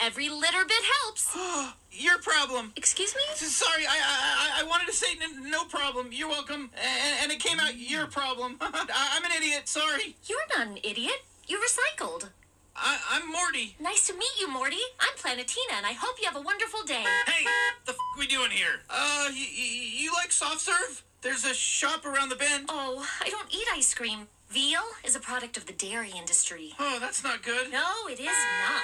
Every 0.00 0.28
little 0.28 0.64
bit 0.66 0.82
helps. 1.02 1.36
Your 1.92 2.18
problem. 2.18 2.72
Excuse 2.76 3.14
me? 3.14 3.22
Sorry, 3.34 3.84
I 3.86 3.96
I, 3.96 4.60
I- 4.60 4.60
I 4.60 4.68
wanted 4.68 4.86
to 4.86 4.92
say 4.94 5.06
n- 5.22 5.50
no 5.50 5.64
problem. 5.64 6.08
You're 6.10 6.28
welcome, 6.28 6.70
and, 6.76 7.12
and 7.22 7.32
it 7.32 7.38
came 7.38 7.60
out 7.60 7.76
your 7.76 8.06
problem. 8.06 8.56
I'm 8.60 9.24
an 9.24 9.30
idiot. 9.36 9.68
Sorry. 9.68 10.16
You're 10.26 10.46
not 10.56 10.66
an 10.68 10.78
idiot. 10.82 11.20
You 11.46 11.60
recycled. 11.60 12.28
I- 12.74 12.98
I'm 13.12 13.30
Morty. 13.30 13.76
Nice 13.78 14.06
to 14.06 14.14
meet 14.14 14.32
you, 14.40 14.48
Morty. 14.50 14.80
I'm 15.00 15.14
Planetina, 15.18 15.74
and 15.76 15.84
I 15.86 15.92
hope 15.92 16.16
you 16.20 16.26
have 16.26 16.36
a 16.36 16.40
wonderful 16.40 16.82
day. 16.84 17.04
Hey, 17.26 17.44
the 17.84 17.92
f- 17.92 17.98
we 18.18 18.26
doing 18.26 18.50
here? 18.50 18.80
Uh, 18.88 19.26
y- 19.28 19.32
y- 19.34 19.90
you 20.02 20.12
like 20.14 20.32
soft 20.32 20.60
serve? 20.62 21.02
There's 21.20 21.44
a 21.44 21.54
shop 21.54 22.04
around 22.06 22.30
the 22.30 22.36
bend. 22.36 22.66
Oh, 22.70 23.06
I 23.20 23.28
don't 23.28 23.54
eat 23.54 23.66
ice 23.72 23.92
cream. 23.94 24.28
Veal 24.52 24.84
is 25.02 25.16
a 25.16 25.20
product 25.20 25.56
of 25.56 25.64
the 25.64 25.72
dairy 25.72 26.10
industry. 26.14 26.74
Oh, 26.78 26.98
that's 27.00 27.24
not 27.24 27.42
good. 27.42 27.72
No, 27.72 28.06
it 28.06 28.20
is 28.20 28.26
not. 28.26 28.82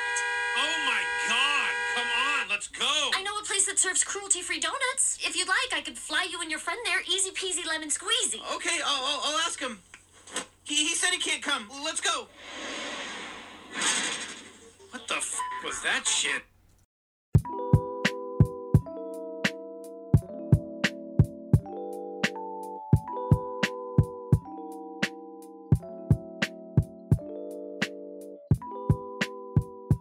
Oh 0.57 0.77
my 0.87 1.03
god! 1.29 1.71
Come 1.94 2.07
on, 2.07 2.49
let's 2.49 2.68
go! 2.68 3.11
I 3.14 3.22
know 3.22 3.36
a 3.39 3.44
place 3.44 3.67
that 3.67 3.79
serves 3.79 4.03
cruelty 4.03 4.41
free 4.41 4.61
donuts. 4.61 5.18
If 5.21 5.36
you'd 5.36 5.46
like, 5.46 5.77
I 5.77 5.82
could 5.82 5.99
fly 5.99 6.27
you 6.31 6.41
and 6.41 6.50
your 6.50 6.58
friend 6.58 6.81
there. 6.86 7.00
Easy 7.03 7.32
peasy 7.32 7.67
lemon 7.67 7.91
squeezy. 7.91 8.41
Okay, 8.54 8.79
I'll, 8.82 9.04
I'll, 9.04 9.21
I'll 9.25 9.39
ask 9.41 9.61
him. 9.61 9.79
He, 10.64 10.89
he 10.89 10.94
said 10.94 11.11
he 11.11 11.18
can't 11.18 11.43
come. 11.43 11.69
Let's 11.85 12.00
go. 12.00 12.29
What 14.91 15.07
the 15.07 15.16
f 15.16 15.39
was 15.63 15.82
that 15.82 16.07
shit? 16.07 16.47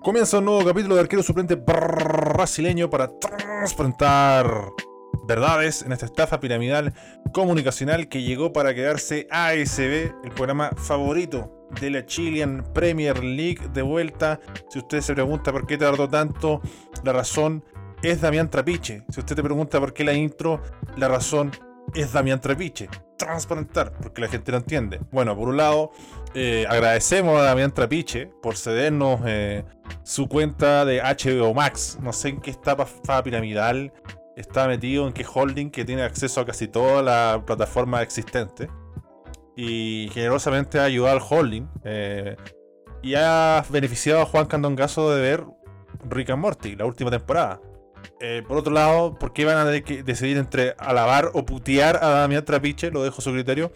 Comienza 0.08 0.38
un 0.38 0.46
nuevo 0.46 0.64
capítulo 0.64 0.96
de 0.96 1.02
Arquero 1.02 1.22
Suplente 1.22 1.56
brasileño 1.56 2.90
para 2.90 3.10
transparentar 3.20 4.72
verdades 5.28 5.82
en 5.82 5.92
esta 5.92 6.06
estafa 6.06 6.40
piramidal 6.40 6.94
comunicacional 7.34 8.08
que 8.08 8.24
llegó 8.24 8.54
para 8.54 8.74
quedarse 8.74 9.28
ASB, 9.30 10.14
el 10.24 10.32
programa 10.34 10.70
favorito 10.78 11.52
de 11.82 11.90
la 11.90 12.06
Chilean 12.06 12.64
Premier 12.74 13.22
League 13.22 13.68
de 13.74 13.82
vuelta. 13.82 14.40
Si 14.70 14.80
usted 14.80 15.02
se 15.02 15.14
pregunta 15.14 15.52
por 15.52 15.68
qué 15.68 15.78
tardó 15.78 16.08
tanto, 16.08 16.62
la 17.04 17.12
razón 17.12 17.66
es 18.02 18.22
Damián 18.22 18.50
Trapiche. 18.50 19.04
Si 19.10 19.20
usted 19.20 19.36
te 19.36 19.44
pregunta 19.44 19.78
por 19.78 19.94
qué 19.94 20.06
la 20.06 20.14
intro, 20.14 20.64
la 20.96 21.10
razón 21.10 21.52
es 21.94 22.14
Damián 22.14 22.40
Trapiche. 22.40 22.88
Transparentar, 23.18 23.92
porque 23.94 24.22
la 24.22 24.28
gente 24.28 24.52
no 24.52 24.60
entiende. 24.60 25.00
Bueno, 25.12 25.36
por 25.36 25.50
un 25.50 25.58
lado, 25.58 25.92
eh, 26.34 26.66
agradecemos 26.70 27.40
a 27.40 27.44
Damián 27.44 27.74
Trapiche 27.74 28.28
por 28.42 28.56
cedernos 28.56 29.22
eh, 29.26 29.64
su 30.04 30.28
cuenta 30.28 30.86
de 30.86 31.02
HBO 31.02 31.54
Max. 31.54 31.98
No 32.02 32.14
sé 32.14 32.30
en 32.30 32.42
qué 32.42 32.52
estafa 32.52 33.24
piramidal 33.24 33.92
está 34.36 34.68
metido, 34.68 35.08
en 35.08 35.14
qué 35.14 35.26
holding 35.32 35.72
que 35.72 35.84
tiene 35.84 36.04
acceso 36.04 36.42
a 36.42 36.46
casi 36.46 36.68
toda 36.68 37.02
la 37.02 37.44
plataforma 37.46 38.02
existente. 38.02 38.70
Y 39.56 40.10
generosamente 40.14 40.80
ha 40.80 40.84
ayudado 40.84 41.18
al 41.18 41.24
holding. 41.28 41.68
eh, 41.84 42.36
y 43.02 43.16
ha 43.16 43.64
beneficiado 43.70 44.22
a 44.22 44.26
Juan 44.26 44.48
Candongazo 44.48 45.14
de 45.16 45.22
ver 45.22 45.46
Rick 46.10 46.32
and 46.32 46.42
Morty, 46.42 46.76
la 46.76 46.86
última 46.86 47.10
temporada. 47.12 47.62
Eh, 48.20 48.44
por 48.48 48.58
otro 48.58 48.74
lado, 48.74 49.16
¿por 49.16 49.34
qué 49.34 49.46
van 49.46 49.58
a 49.58 49.66
decidir 49.66 50.38
entre 50.38 50.76
alabar 50.78 51.32
o 51.34 51.46
putear 51.46 51.98
a 52.04 52.10
Damián 52.10 52.46
Trapiche? 52.46 52.92
Lo 52.92 53.04
dejo 53.04 53.18
a 53.20 53.22
su 53.22 53.32
criterio. 53.32 53.72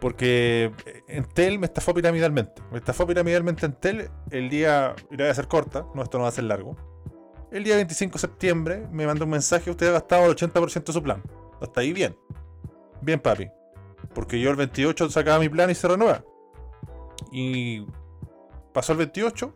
Porque 0.00 0.72
Entel 1.08 1.58
me 1.58 1.66
estafó 1.66 1.94
piramidalmente. 1.94 2.62
Me 2.70 2.78
estafó 2.78 3.06
piramidalmente 3.06 3.64
Entel 3.64 4.10
el 4.30 4.50
día. 4.50 4.94
Y 5.10 5.16
la 5.16 5.24
voy 5.24 5.28
a 5.28 5.30
hacer 5.30 5.48
corta, 5.48 5.86
no, 5.94 6.02
esto 6.02 6.18
no 6.18 6.24
va 6.24 6.28
a 6.28 6.32
ser 6.32 6.44
largo. 6.44 6.76
El 7.50 7.64
día 7.64 7.76
25 7.76 8.14
de 8.14 8.18
septiembre 8.18 8.88
me 8.90 9.06
mandó 9.06 9.24
un 9.24 9.30
mensaje: 9.30 9.70
Usted 9.70 9.88
ha 9.88 9.92
gastado 9.92 10.26
el 10.26 10.36
80% 10.36 10.84
de 10.84 10.92
su 10.92 11.02
plan. 11.02 11.22
Hasta 11.60 11.80
ahí 11.80 11.92
bien. 11.92 12.16
Bien, 13.00 13.20
papi. 13.20 13.48
Porque 14.14 14.40
yo 14.40 14.50
el 14.50 14.56
28 14.56 15.08
sacaba 15.10 15.38
mi 15.38 15.48
plan 15.48 15.70
y 15.70 15.74
se 15.74 15.88
renueva. 15.88 16.24
Y 17.32 17.86
pasó 18.72 18.92
el 18.92 18.98
28, 18.98 19.54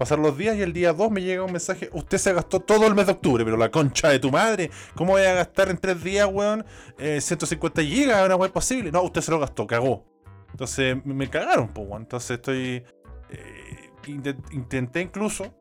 pasaron 0.00 0.24
los 0.24 0.38
días 0.38 0.56
y 0.56 0.62
el 0.62 0.72
día 0.72 0.94
2 0.94 1.10
me 1.10 1.20
llega 1.20 1.44
un 1.44 1.52
mensaje. 1.52 1.90
Usted 1.92 2.16
se 2.16 2.32
gastó 2.32 2.58
todo 2.60 2.86
el 2.86 2.94
mes 2.94 3.04
de 3.04 3.12
octubre, 3.12 3.44
pero 3.44 3.58
la 3.58 3.70
concha 3.70 4.08
de 4.08 4.18
tu 4.18 4.30
madre. 4.30 4.70
¿Cómo 4.94 5.12
voy 5.12 5.22
a 5.24 5.34
gastar 5.34 5.68
en 5.68 5.76
3 5.76 6.02
días, 6.02 6.26
weón? 6.32 6.64
eh, 6.98 7.20
150 7.20 7.82
gigas, 7.82 8.24
una 8.24 8.34
weón 8.34 8.50
posible. 8.50 8.90
No, 8.90 9.02
usted 9.02 9.20
se 9.20 9.30
lo 9.30 9.38
gastó, 9.38 9.66
cagó. 9.66 10.06
Entonces 10.52 10.96
me- 11.04 11.28
cagaron, 11.28 11.68
pues, 11.68 11.86
weón. 11.86 12.02
Entonces 12.02 12.30
estoy. 12.30 12.82
eh, 13.28 13.90
intent- 14.06 14.50
intenté 14.52 15.02
incluso 15.02 15.54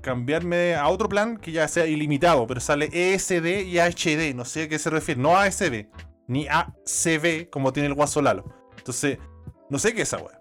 cambiarme 0.00 0.76
a 0.76 0.86
otro 0.88 1.08
plan 1.08 1.36
que 1.36 1.50
ya 1.50 1.66
sea 1.66 1.84
ilimitado, 1.86 2.46
pero 2.46 2.60
sale 2.60 2.88
ESD 2.92 3.62
y 3.64 3.78
HD. 3.80 4.34
No 4.34 4.44
sé 4.44 4.62
a 4.62 4.68
qué 4.68 4.78
se 4.78 4.88
refiere. 4.88 5.20
No 5.20 5.36
ASB, 5.36 5.88
ni 6.28 6.46
ACB 6.48 7.50
como 7.50 7.72
tiene 7.72 7.88
el 7.88 7.94
guaso 7.94 8.22
Lalo. 8.22 8.44
Entonces, 8.76 9.18
no 9.68 9.78
sé 9.80 9.92
qué 9.94 10.02
es 10.02 10.12
esa 10.14 10.22
weá. 10.22 10.37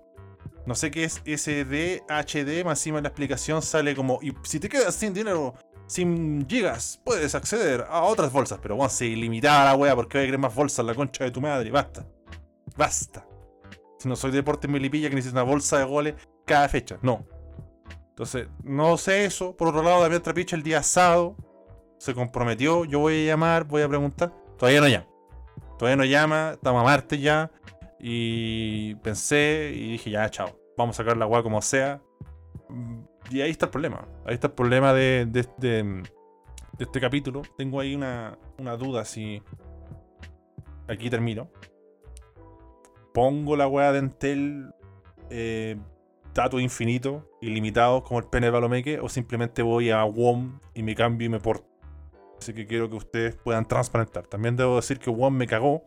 No 0.67 0.75
sé 0.75 0.91
qué 0.91 1.05
es 1.05 1.21
SD, 1.25 2.03
HD, 2.09 2.65
más 2.65 2.79
encima 2.79 2.97
en 2.99 3.03
la 3.03 3.09
explicación 3.09 3.61
sale 3.61 3.95
como, 3.95 4.19
y 4.21 4.33
si 4.43 4.59
te 4.59 4.67
quedas 4.67 4.93
sin 4.93 5.13
dinero, 5.13 5.55
sin 5.87 6.45
gigas, 6.45 6.99
puedes 7.05 7.33
acceder 7.35 7.85
a 7.89 8.01
otras 8.01 8.33
bolsas. 8.33 8.59
Pero 8.61 8.75
bueno, 8.75 8.89
si 8.89 9.05
ilimitada 9.05 9.63
la 9.63 9.75
wea, 9.75 9.95
porque 9.95 10.17
voy 10.17 10.23
a 10.23 10.27
querer 10.27 10.39
más 10.39 10.53
bolsas, 10.53 10.85
la 10.85 10.93
concha 10.93 11.23
de 11.23 11.31
tu 11.31 11.39
madre, 11.39 11.71
basta. 11.71 12.05
Basta. 12.75 13.25
Si 13.97 14.09
no 14.09 14.17
soy 14.17 14.31
deporte 14.31 14.67
Melipilla 14.67 15.09
que 15.09 15.15
necesito 15.15 15.41
una 15.41 15.49
bolsa 15.49 15.79
de 15.79 15.85
goles 15.85 16.15
cada 16.45 16.67
fecha, 16.67 16.99
no. 17.01 17.25
Entonces, 18.09 18.49
no 18.61 18.97
sé 18.97 19.23
eso. 19.23 19.55
Por 19.55 19.69
otro 19.69 19.81
lado, 19.83 20.01
Damián 20.01 20.21
Trapiche 20.21 20.57
el 20.57 20.63
día 20.63 20.83
sábado 20.83 21.37
se 21.97 22.13
comprometió, 22.13 22.83
yo 22.83 22.99
voy 22.99 23.23
a 23.23 23.31
llamar, 23.31 23.63
voy 23.63 23.83
a 23.83 23.87
preguntar. 23.87 24.33
Todavía 24.57 24.81
no 24.81 24.87
llama. 24.89 25.07
Todavía 25.79 25.95
no 25.95 26.03
llama, 26.03 26.51
estamos 26.55 26.81
a 26.81 26.83
martes 26.83 27.21
ya. 27.21 27.51
Y 27.99 28.95
pensé 28.95 29.71
y 29.75 29.91
dije, 29.93 30.11
ya, 30.11 30.29
chao. 30.29 30.59
Vamos 30.77 30.95
a 30.95 31.03
sacar 31.03 31.17
la 31.17 31.25
agua 31.25 31.43
como 31.43 31.61
sea. 31.61 32.01
Y 33.31 33.41
ahí 33.41 33.49
está 33.49 33.65
el 33.65 33.71
problema. 33.71 34.07
Ahí 34.25 34.35
está 34.35 34.47
el 34.47 34.53
problema 34.53 34.93
de 34.93 35.27
este 35.33 37.01
capítulo. 37.01 37.41
Tengo 37.57 37.79
ahí 37.79 37.95
una, 37.95 38.37
una 38.57 38.77
duda 38.77 39.05
si. 39.05 39.41
Aquí 40.87 41.09
termino. 41.09 41.49
Pongo 43.13 43.55
la 43.55 43.67
weá 43.67 43.91
de 43.91 43.99
Entel. 43.99 44.73
Eh, 45.29 45.77
datos 46.33 46.61
infinitos, 46.61 47.23
ilimitados, 47.41 48.03
como 48.03 48.19
el 48.19 48.25
pene 48.27 48.45
de 48.45 48.51
Palomeque, 48.51 48.99
o 48.99 49.09
simplemente 49.09 49.63
voy 49.63 49.89
a 49.89 50.05
WOM 50.05 50.59
y 50.75 50.83
me 50.83 50.95
cambio 50.95 51.25
y 51.25 51.29
me 51.29 51.39
porto. 51.39 51.67
Así 52.37 52.53
que 52.53 52.67
quiero 52.67 52.89
que 52.89 52.95
ustedes 52.95 53.35
puedan 53.35 53.67
transparentar. 53.67 54.27
También 54.27 54.55
debo 54.55 54.75
decir 54.75 54.99
que 54.99 55.09
WOM 55.09 55.33
me 55.33 55.47
cagó, 55.47 55.83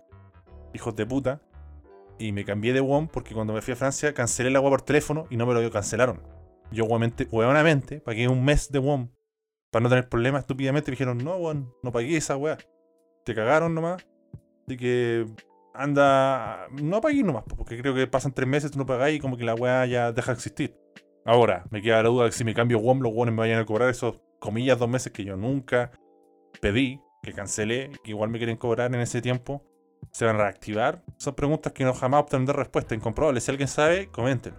hijos 0.75 0.97
de 0.97 1.06
puta, 1.06 1.41
y 2.20 2.32
me 2.32 2.44
cambié 2.44 2.72
de 2.72 2.81
WOM 2.81 3.08
porque 3.08 3.34
cuando 3.34 3.54
me 3.54 3.62
fui 3.62 3.72
a 3.72 3.76
Francia 3.76 4.12
cancelé 4.12 4.50
la 4.50 4.58
agua 4.58 4.70
por 4.70 4.82
teléfono 4.82 5.26
y 5.31 5.36
no 5.36 5.47
me 5.47 5.54
lo 5.54 5.70
cancelaron. 5.70 6.22
Yo, 6.70 6.84
huevonamente, 6.84 8.00
pagué 8.00 8.28
un 8.28 8.44
mes 8.44 8.70
de 8.70 8.78
WOM 8.78 9.08
para 9.72 9.82
no 9.82 9.88
tener 9.88 10.08
problemas 10.08 10.42
estúpidamente. 10.42 10.91
Me 10.91 10.92
dijeron, 10.92 11.19
no, 11.19 11.36
weón, 11.36 11.72
no 11.82 11.91
pagué 11.91 12.16
esa 12.16 12.36
weá. 12.36 12.58
Te 13.25 13.34
cagaron 13.34 13.75
nomás. 13.75 14.06
De 14.66 14.76
que 14.76 15.26
anda. 15.75 16.69
No 16.81 17.00
pagué 17.00 17.22
nomás, 17.22 17.44
po, 17.44 17.56
porque 17.56 17.81
creo 17.81 17.94
que 17.94 18.06
pasan 18.06 18.32
tres 18.32 18.48
meses, 18.48 18.70
tú 18.70 18.78
no 18.78 18.87
pagáis 18.87 19.16
y 19.16 19.20
como 19.20 19.37
que 19.37 19.44
la 19.44 19.54
weá 19.54 19.87
ya 19.87 20.12
deja 20.12 20.32
de 20.32 20.37
existir. 20.37 20.76
Ahora, 21.25 21.64
me 21.70 21.82
queda 21.82 22.02
la 22.02 22.08
duda 22.08 22.25
de 22.25 22.31
que 22.31 22.37
si 22.37 22.44
me 22.44 22.54
cambio 22.54 22.78
WOM, 22.78 23.00
los 23.00 23.12
WOM 23.12 23.31
me 23.31 23.37
vayan 23.37 23.60
a 23.60 23.64
cobrar 23.64 23.88
esos 23.88 24.20
comillas 24.38 24.78
dos 24.78 24.88
meses 24.88 25.12
que 25.12 25.25
yo 25.25 25.37
nunca 25.37 25.91
pedí, 26.60 27.00
que 27.22 27.32
cancelé, 27.32 27.91
que 28.04 28.10
igual 28.10 28.31
me 28.31 28.38
quieren 28.38 28.56
cobrar 28.56 28.94
en 28.94 29.00
ese 29.00 29.20
tiempo. 29.20 29.64
¿Se 30.12 30.25
van 30.25 30.37
a 30.37 30.44
reactivar? 30.44 31.03
Son 31.16 31.34
preguntas 31.34 31.72
que 31.72 31.84
no 31.84 31.94
jamás 31.94 32.22
obtendré 32.22 32.55
respuesta 32.55 32.94
incomprobable. 32.94 33.41
Si 33.41 33.50
alguien 33.50 33.69
sabe, 33.69 34.09
coméntelo. 34.09 34.56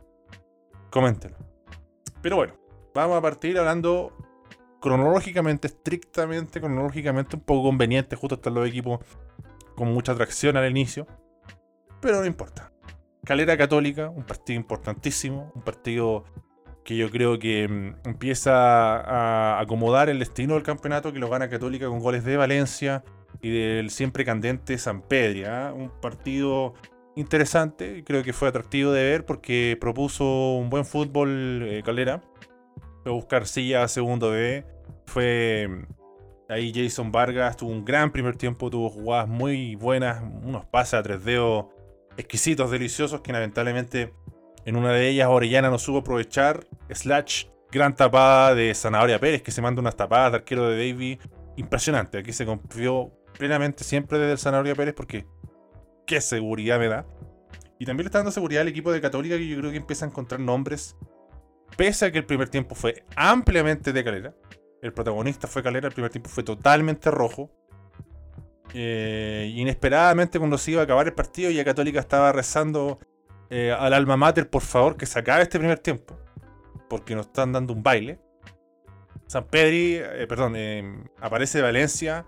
Coméntelo. 0.90 1.38
Pero 2.22 2.36
bueno, 2.38 2.54
vamos 2.94 3.18
a 3.18 3.22
partir 3.22 3.58
hablando 3.58 4.16
cronológicamente, 4.80 5.68
estrictamente 5.68 6.60
cronológicamente, 6.60 7.36
un 7.36 7.44
poco 7.44 7.64
conveniente. 7.64 8.16
Justo 8.16 8.36
están 8.36 8.54
los 8.54 8.68
equipos 8.68 9.00
con 9.76 9.94
mucha 9.94 10.12
atracción 10.12 10.58
al 10.58 10.70
inicio. 10.70 11.08
Pero 12.02 12.20
no 12.20 12.26
importa. 12.26 12.72
Calera 13.24 13.58
Católica, 13.58 14.10
un 14.10 14.24
partido 14.24 14.60
importantísimo, 14.60 15.52
un 15.54 15.62
partido 15.62 16.26
que 16.84 16.98
yo 16.98 17.10
creo 17.10 17.40
que 17.40 17.68
mm, 17.68 18.08
empieza 18.08 18.52
a 19.02 19.60
acomodar 19.60 20.10
el 20.10 20.20
destino 20.20 20.56
del 20.56 20.64
campeonato, 20.64 21.14
que 21.14 21.20
lo 21.20 21.30
gana 21.30 21.50
Católica 21.50 21.88
con 21.88 22.00
goles 22.00 22.24
de 22.24 22.38
Valencia 22.38 23.04
y 23.42 23.50
del 23.50 23.90
siempre 23.90 24.26
candente 24.26 24.78
San 24.78 25.02
Pedria. 25.02 25.68
¿ah? 25.68 25.74
Un 25.74 25.90
partido 26.02 26.74
interesante, 27.16 28.04
creo 28.04 28.24
que 28.24 28.34
fue 28.34 28.48
atractivo 28.48 28.92
de 28.92 29.04
ver 29.04 29.26
porque 29.26 29.78
propuso 29.80 30.56
un 30.56 30.70
buen 30.70 30.86
fútbol 30.86 31.62
eh, 31.64 31.82
Calera. 31.84 32.22
Fue 33.04 33.12
a 33.12 33.16
buscar 33.16 33.48
silla 33.48 33.84
a 33.84 33.88
segundo 33.88 34.32
B. 34.32 34.66
Fue 35.06 35.68
mm, 35.68 36.52
ahí 36.52 36.74
Jason 36.74 37.12
Vargas, 37.12 37.58
tuvo 37.58 37.72
un 37.72 37.86
gran 37.86 38.12
primer 38.12 38.36
tiempo, 38.36 38.70
tuvo 38.70 38.90
jugadas 38.90 39.28
muy 39.28 39.76
buenas, 39.76 40.24
unos 40.44 40.66
pases 40.66 40.96
a 40.96 41.04
tres 41.04 41.24
dedos 41.24 41.66
exquisitos, 42.18 42.70
deliciosos, 42.72 43.22
que 43.22 43.32
lamentablemente 43.32 44.14
en 44.66 44.76
una 44.76 44.92
de 44.92 45.10
ellas 45.10 45.28
Orellana 45.30 45.70
no 45.70 45.80
supo 45.80 46.00
aprovechar. 46.00 46.68
Slash 46.96 47.46
Gran 47.72 47.96
tapada 47.96 48.54
de 48.54 48.74
Zanahoria 48.76 49.18
Pérez, 49.18 49.42
que 49.42 49.52
se 49.52 49.62
manda 49.62 49.80
unas 49.80 49.96
tapadas 49.96 50.34
de 50.34 50.38
arquero 50.40 50.68
de 50.70 50.92
Davy. 50.92 51.20
Impresionante. 51.56 52.18
Aquí 52.18 52.34
se 52.34 52.46
confió 52.46 53.12
plenamente 53.38 53.86
siempre 53.86 54.20
desde 54.20 54.44
Zanahoria 54.44 54.76
Pérez 54.76 54.94
porque 54.94 55.26
qué 56.06 56.20
seguridad 56.20 56.80
me 56.80 56.90
da. 56.90 57.06
Y 57.80 57.86
también 57.86 58.06
le 58.06 58.08
está 58.10 58.20
dando 58.20 58.32
seguridad 58.32 58.62
al 58.62 58.68
equipo 58.68 58.92
de 58.92 59.00
Católica 59.00 59.38
que 59.38 59.48
yo 59.48 59.58
creo 59.58 59.72
que 59.72 59.78
empieza 59.78 60.04
a 60.06 60.10
encontrar 60.10 60.42
nombres. 60.42 60.98
Pese 61.78 62.06
a 62.06 62.12
que 62.12 62.18
el 62.18 62.26
primer 62.26 62.50
tiempo 62.50 62.76
fue 62.76 63.06
ampliamente 63.16 63.94
de 63.94 64.04
calera. 64.04 64.36
El 64.82 64.92
protagonista 64.92 65.48
fue 65.48 65.64
calera, 65.64 65.88
el 65.88 65.94
primer 65.94 66.12
tiempo 66.12 66.30
fue 66.30 66.44
totalmente 66.44 67.10
rojo. 67.10 67.50
Eh, 68.74 69.50
inesperadamente 69.56 70.40
cuando 70.40 70.58
se 70.58 70.72
iba 70.72 70.82
a 70.82 70.84
acabar 70.84 71.06
el 71.06 71.14
partido 71.14 71.52
ya 71.52 71.66
Católica 71.66 72.00
estaba 72.00 72.32
rezando 72.32 73.00
eh, 73.50 73.76
al 73.78 73.94
alma 73.94 74.16
mater 74.16 74.50
por 74.50 74.62
favor 74.62 74.96
que 74.96 75.06
se 75.06 75.20
acabe 75.20 75.44
este 75.44 75.60
primer 75.60 75.78
tiempo 75.80 76.18
porque 76.92 77.16
nos 77.16 77.28
están 77.28 77.54
dando 77.54 77.72
un 77.72 77.84
baile. 77.84 78.20
San 79.28 79.46
Pedri, 79.46 79.96
eh, 79.96 80.26
perdón, 80.28 80.58
aparece 81.22 81.62
Valencia 81.62 82.26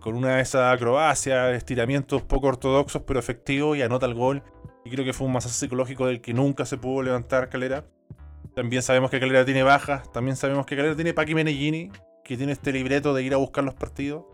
con 0.00 0.16
una 0.16 0.36
de 0.36 0.42
esas 0.42 0.74
acrobacias, 0.74 1.54
estiramientos 1.54 2.22
poco 2.22 2.48
ortodoxos 2.48 3.02
pero 3.06 3.20
efectivos 3.20 3.78
y 3.78 3.82
anota 3.82 4.04
el 4.04 4.12
gol. 4.12 4.42
Y 4.84 4.90
creo 4.90 5.04
que 5.06 5.14
fue 5.14 5.26
un 5.26 5.32
masaje 5.32 5.54
psicológico 5.54 6.06
del 6.06 6.20
que 6.20 6.34
nunca 6.34 6.66
se 6.66 6.76
pudo 6.76 7.02
levantar 7.02 7.48
Calera. 7.48 7.86
También 8.54 8.82
sabemos 8.82 9.10
que 9.10 9.18
Calera 9.18 9.44
tiene 9.46 9.62
bajas 9.62 10.12
también 10.12 10.36
sabemos 10.36 10.66
que 10.66 10.76
Calera 10.76 10.94
tiene 10.94 11.14
Paqui 11.14 11.34
Menellini 11.34 11.90
que 12.22 12.36
tiene 12.36 12.52
este 12.52 12.72
libreto 12.72 13.14
de 13.14 13.22
ir 13.22 13.32
a 13.32 13.38
buscar 13.38 13.64
los 13.64 13.74
partidos 13.74 14.24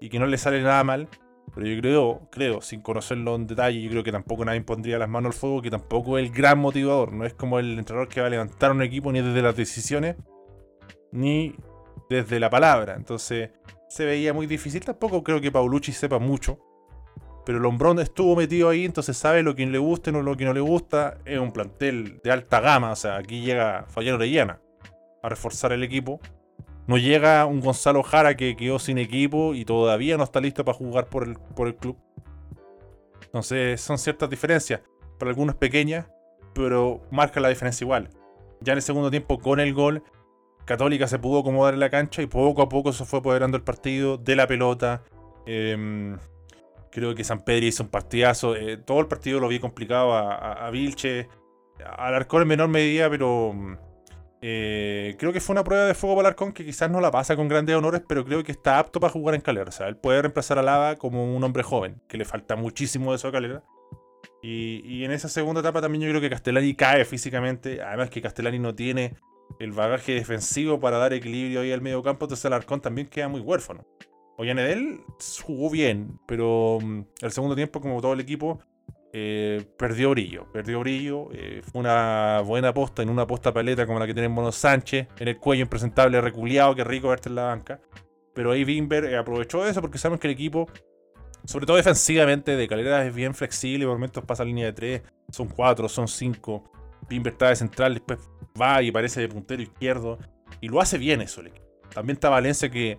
y 0.00 0.08
que 0.08 0.18
no 0.18 0.26
le 0.26 0.38
sale 0.38 0.62
nada 0.62 0.82
mal. 0.84 1.08
Pero 1.54 1.66
yo 1.66 1.80
creo, 1.80 2.28
creo, 2.30 2.60
sin 2.60 2.80
conocerlo 2.80 3.34
en 3.34 3.46
detalle, 3.46 3.80
yo 3.80 3.90
creo 3.90 4.04
que 4.04 4.12
tampoco 4.12 4.44
nadie 4.44 4.60
pondría 4.62 4.98
las 4.98 5.08
manos 5.08 5.34
al 5.34 5.38
fuego, 5.40 5.62
que 5.62 5.70
tampoco 5.70 6.18
es 6.18 6.26
el 6.26 6.34
gran 6.34 6.58
motivador. 6.58 7.12
No 7.12 7.24
es 7.24 7.34
como 7.34 7.58
el 7.58 7.78
entrenador 7.78 8.08
que 8.08 8.20
va 8.20 8.26
a 8.26 8.30
levantar 8.30 8.72
un 8.72 8.82
equipo 8.82 9.12
ni 9.12 9.20
desde 9.20 9.42
las 9.42 9.56
decisiones, 9.56 10.16
ni 11.12 11.54
desde 12.10 12.40
la 12.40 12.50
palabra. 12.50 12.94
Entonces, 12.96 13.50
se 13.88 14.04
veía 14.04 14.32
muy 14.32 14.46
difícil. 14.46 14.84
Tampoco 14.84 15.22
creo 15.22 15.40
que 15.40 15.52
Paulucci 15.52 15.92
sepa 15.92 16.18
mucho. 16.18 16.58
Pero 17.46 17.60
Lombrón 17.60 18.00
estuvo 18.00 18.34
metido 18.34 18.70
ahí, 18.70 18.86
entonces 18.86 19.16
sabe 19.16 19.42
lo 19.42 19.54
que 19.54 19.66
le 19.66 19.78
gusta 19.78 20.10
y 20.10 20.14
lo 20.14 20.36
que 20.36 20.44
no 20.46 20.54
le 20.54 20.60
gusta. 20.60 21.18
Es 21.24 21.38
un 21.38 21.52
plantel 21.52 22.20
de 22.24 22.32
alta 22.32 22.60
gama. 22.60 22.90
O 22.92 22.96
sea, 22.96 23.16
aquí 23.16 23.42
llega 23.42 23.84
Fallero 23.88 24.16
Orellana 24.16 24.60
a 25.22 25.28
reforzar 25.28 25.72
el 25.72 25.82
equipo. 25.82 26.20
No 26.86 26.98
llega 26.98 27.46
un 27.46 27.60
Gonzalo 27.60 28.02
Jara 28.02 28.36
que 28.36 28.56
quedó 28.56 28.78
sin 28.78 28.98
equipo 28.98 29.54
y 29.54 29.64
todavía 29.64 30.16
no 30.16 30.24
está 30.24 30.40
listo 30.40 30.64
para 30.64 30.76
jugar 30.76 31.06
por 31.06 31.24
el, 31.24 31.36
por 31.56 31.66
el 31.66 31.76
club. 31.76 31.96
Entonces 33.24 33.80
son 33.80 33.98
ciertas 33.98 34.28
diferencias. 34.28 34.80
Para 35.18 35.30
algunos 35.30 35.54
pequeñas, 35.54 36.06
pero 36.54 37.00
marca 37.10 37.40
la 37.40 37.48
diferencia 37.48 37.84
igual. 37.84 38.10
Ya 38.60 38.72
en 38.72 38.78
el 38.78 38.82
segundo 38.82 39.10
tiempo, 39.10 39.38
con 39.38 39.60
el 39.60 39.72
gol, 39.72 40.02
Católica 40.64 41.08
se 41.08 41.18
pudo 41.18 41.40
acomodar 41.40 41.74
en 41.74 41.80
la 41.80 41.90
cancha 41.90 42.22
y 42.22 42.26
poco 42.26 42.62
a 42.62 42.68
poco 42.68 42.92
se 42.92 43.04
fue 43.04 43.20
apoderando 43.20 43.56
el 43.56 43.62
partido 43.62 44.18
de 44.18 44.36
la 44.36 44.46
pelota. 44.46 45.02
Em, 45.46 46.18
creo 46.90 47.14
que 47.14 47.24
San 47.24 47.44
Pedro 47.44 47.66
hizo 47.66 47.82
un 47.82 47.90
partidazo. 47.90 48.56
Eh, 48.56 48.76
todo 48.76 49.00
el 49.00 49.06
partido 49.06 49.40
lo 49.40 49.48
vi 49.48 49.58
complicado 49.58 50.14
a, 50.14 50.34
a, 50.34 50.66
a 50.66 50.70
Vilche. 50.70 51.28
Al 51.96 52.14
Arcón 52.14 52.42
en 52.42 52.48
menor 52.48 52.68
medida, 52.68 53.10
pero 53.10 53.52
eh, 54.46 55.16
creo 55.18 55.32
que 55.32 55.40
fue 55.40 55.54
una 55.54 55.64
prueba 55.64 55.86
de 55.86 55.94
fuego 55.94 56.16
para 56.16 56.28
Alarcón 56.28 56.52
que 56.52 56.66
quizás 56.66 56.90
no 56.90 57.00
la 57.00 57.10
pasa 57.10 57.34
con 57.34 57.48
grandes 57.48 57.74
honores, 57.74 58.02
pero 58.06 58.26
creo 58.26 58.44
que 58.44 58.52
está 58.52 58.78
apto 58.78 59.00
para 59.00 59.10
jugar 59.10 59.34
en 59.34 59.40
Calera. 59.40 59.70
O 59.70 59.72
sea, 59.72 59.88
él 59.88 59.96
puede 59.96 60.20
reemplazar 60.20 60.58
a 60.58 60.62
Lava 60.62 60.96
como 60.96 61.34
un 61.34 61.42
hombre 61.42 61.62
joven, 61.62 62.02
que 62.08 62.18
le 62.18 62.26
falta 62.26 62.54
muchísimo 62.54 63.12
de 63.12 63.16
eso 63.16 63.28
a 63.28 63.32
Calera. 63.32 63.64
Y, 64.42 65.02
en 65.02 65.12
esa 65.12 65.30
segunda 65.30 65.62
etapa 65.62 65.80
también 65.80 66.04
yo 66.04 66.10
creo 66.10 66.20
que 66.20 66.28
Castellani 66.28 66.74
cae 66.74 67.06
físicamente. 67.06 67.80
Además 67.80 68.10
que 68.10 68.20
Castellani 68.20 68.58
no 68.58 68.74
tiene 68.74 69.16
el 69.58 69.72
bagaje 69.72 70.12
defensivo 70.12 70.78
para 70.78 70.98
dar 70.98 71.14
equilibrio 71.14 71.62
ahí 71.62 71.72
al 71.72 71.80
medio 71.80 72.02
campo. 72.02 72.26
Entonces 72.26 72.44
Alarcón 72.44 72.82
también 72.82 73.06
queda 73.06 73.28
muy 73.28 73.40
huérfano. 73.40 73.86
Ollanedel 74.36 75.00
jugó 75.42 75.70
bien, 75.70 76.20
pero 76.26 76.80
mm, 76.82 77.00
el 77.22 77.32
segundo 77.32 77.56
tiempo, 77.56 77.80
como 77.80 78.02
todo 78.02 78.12
el 78.12 78.20
equipo, 78.20 78.58
eh, 79.16 79.64
perdió 79.76 80.10
brillo, 80.10 80.50
perdió 80.52 80.80
brillo. 80.80 81.28
Eh, 81.32 81.62
fue 81.62 81.80
una 81.80 82.40
buena 82.44 82.74
posta 82.74 83.00
en 83.00 83.08
una 83.08 83.24
posta 83.28 83.54
paleta 83.54 83.86
como 83.86 84.00
la 84.00 84.08
que 84.08 84.12
tiene 84.12 84.28
Mono 84.28 84.50
Sánchez, 84.50 85.06
en 85.16 85.28
el 85.28 85.38
cuello 85.38 85.62
impresentable, 85.62 86.20
reculeado, 86.20 86.74
que 86.74 86.82
rico 86.82 87.10
verte 87.10 87.28
en 87.28 87.36
la 87.36 87.44
banca. 87.44 87.80
Pero 88.34 88.50
ahí 88.50 88.64
Bimber 88.64 89.04
eh, 89.04 89.16
aprovechó 89.16 89.64
eso 89.68 89.80
porque 89.80 89.98
sabemos 89.98 90.18
que 90.18 90.26
el 90.26 90.32
equipo, 90.32 90.68
sobre 91.44 91.64
todo 91.64 91.76
defensivamente, 91.76 92.56
de 92.56 92.66
calera 92.66 93.06
es 93.06 93.14
bien 93.14 93.34
flexible. 93.34 93.86
Por 93.86 93.94
momentos 93.94 94.24
pasa 94.24 94.44
línea 94.44 94.66
de 94.66 94.72
3, 94.72 95.02
son 95.30 95.46
4, 95.46 95.88
son 95.88 96.08
5. 96.08 96.72
Bimber 97.08 97.34
está 97.34 97.50
de 97.50 97.56
central, 97.56 97.94
después 97.94 98.18
va 98.60 98.82
y 98.82 98.90
parece 98.90 99.20
de 99.20 99.28
puntero 99.28 99.62
izquierdo. 99.62 100.18
Y 100.60 100.66
lo 100.66 100.80
hace 100.80 100.98
bien 100.98 101.20
eso 101.20 101.40
el 101.40 101.48
equipo. 101.48 101.66
También 101.94 102.16
está 102.16 102.30
Valencia 102.30 102.68
que, 102.68 102.98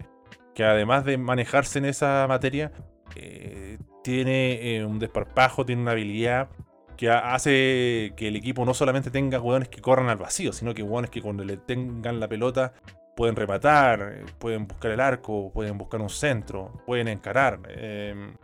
que 0.53 0.63
además 0.63 1.03
de 1.03 1.17
manejarse 1.17 1.79
en 1.79 1.85
esa 1.85 2.25
materia, 2.29 2.71
tiene 4.05 4.75
eh, 4.77 4.85
un 4.85 4.99
desparpajo, 4.99 5.65
tiene 5.65 5.81
una 5.81 5.93
habilidad 5.93 6.47
que 6.95 7.09
hace 7.09 8.13
que 8.15 8.27
el 8.27 8.35
equipo 8.35 8.63
no 8.63 8.75
solamente 8.75 9.09
tenga 9.09 9.39
jugadores 9.39 9.67
que 9.67 9.81
corran 9.81 10.09
al 10.09 10.17
vacío, 10.17 10.53
sino 10.53 10.75
que 10.75 10.83
jugadores 10.83 11.09
que 11.09 11.23
cuando 11.23 11.43
le 11.43 11.57
tengan 11.57 12.19
la 12.19 12.27
pelota 12.27 12.73
pueden 13.15 13.35
rematar, 13.35 14.25
pueden 14.37 14.67
buscar 14.67 14.91
el 14.91 14.99
arco, 14.99 15.51
pueden 15.51 15.79
buscar 15.79 16.01
un 16.01 16.11
centro, 16.11 16.83
pueden 16.85 17.07
encarar. 17.07 17.59
Em, 17.67 18.37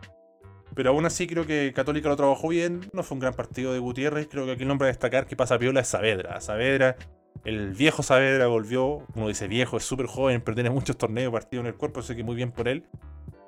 pero 0.74 0.90
aún 0.90 1.06
así 1.06 1.28
creo 1.28 1.46
que 1.46 1.72
Católica 1.72 2.08
lo 2.08 2.16
trabajó 2.16 2.48
bien, 2.48 2.80
no 2.92 3.04
fue 3.04 3.14
un 3.14 3.20
gran 3.20 3.34
partido 3.34 3.72
de 3.72 3.78
Gutiérrez, 3.78 4.26
creo 4.28 4.44
que 4.44 4.52
aquí 4.52 4.62
el 4.62 4.68
nombre 4.68 4.88
a 4.88 4.90
destacar 4.90 5.26
que 5.26 5.36
pasa 5.36 5.60
piola 5.60 5.80
es 5.80 5.86
Saavedra. 5.86 6.40
Saavedra, 6.40 6.96
el 7.44 7.72
viejo 7.72 8.02
Saavedra 8.02 8.46
volvió, 8.46 9.06
como 9.12 9.28
dice 9.28 9.48
viejo, 9.48 9.76
es 9.76 9.84
súper 9.84 10.06
joven, 10.06 10.40
pero 10.42 10.54
tiene 10.54 10.70
muchos 10.70 10.96
torneos 10.96 11.32
partidos 11.32 11.64
en 11.64 11.68
el 11.68 11.74
cuerpo, 11.74 12.00
así 12.00 12.14
que 12.14 12.22
muy 12.22 12.36
bien 12.36 12.52
por 12.52 12.68
él 12.68 12.84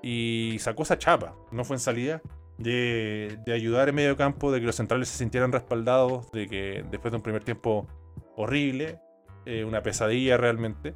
y 0.07 0.59
sacó 0.61 0.83
esa 0.83 0.99
chapa, 0.99 1.35
no 1.51 1.65
fue 1.65 1.77
en 1.77 1.81
salida, 1.81 2.21
de, 2.59 3.39
ayudar 3.47 3.89
en 3.89 3.95
medio 3.95 4.19
campo, 4.19 4.53
de 4.53 4.61
que 4.61 4.67
los 4.67 4.77
centrales 4.77 5.09
se 5.09 5.17
sintieran 5.17 5.51
respaldados, 5.51 6.31
de 6.31 6.47
que 6.47 6.85
después 6.91 7.11
de 7.11 7.17
un 7.17 7.23
primer 7.23 7.43
tiempo 7.43 7.89
horrible, 8.37 9.01
eh, 9.47 9.65
una 9.65 9.83
pesadilla 9.83 10.37
realmente, 10.37 10.93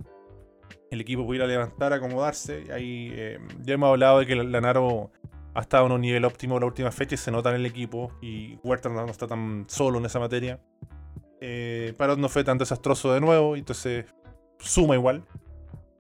el 0.91 1.01
equipo 1.01 1.25
pudiera 1.25 1.47
levantar, 1.47 1.95
acomodarse. 1.95 2.65
Y 2.69 2.71
ahí 2.71 3.11
eh, 3.15 3.39
ya 3.61 3.75
hemos 3.75 3.89
hablado 3.89 4.19
de 4.19 4.27
que 4.27 4.37
Lanaro 4.37 5.11
ha 5.55 5.61
estado 5.61 5.87
en 5.87 5.93
un 5.93 6.03
nivel 6.03 6.27
óptimo 6.27 6.61
la 6.61 6.67
última 6.67 6.91
fecha 6.91 7.15
y 7.15 7.19
se 7.19 7.31
nota 7.31 7.49
en 7.49 7.57
el 7.57 7.67
equipo. 7.67 8.13
Y 8.21 8.59
Huerta 8.63 8.91
no, 8.91 9.07
está 9.07 9.27
tan 9.27 9.65
solo 9.69 9.99
en 9.99 10.05
esa 10.05 10.19
materia. 10.19 10.61
Eh, 11.41 11.95
Parot 11.97 12.19
no 12.19 12.29
fue 12.29 12.45
tan 12.45 12.59
desastroso 12.59 13.13
de 13.13 13.21
nuevo, 13.21 13.57
entonces 13.57 14.07
suma 14.59 14.95
igual. 14.95 15.25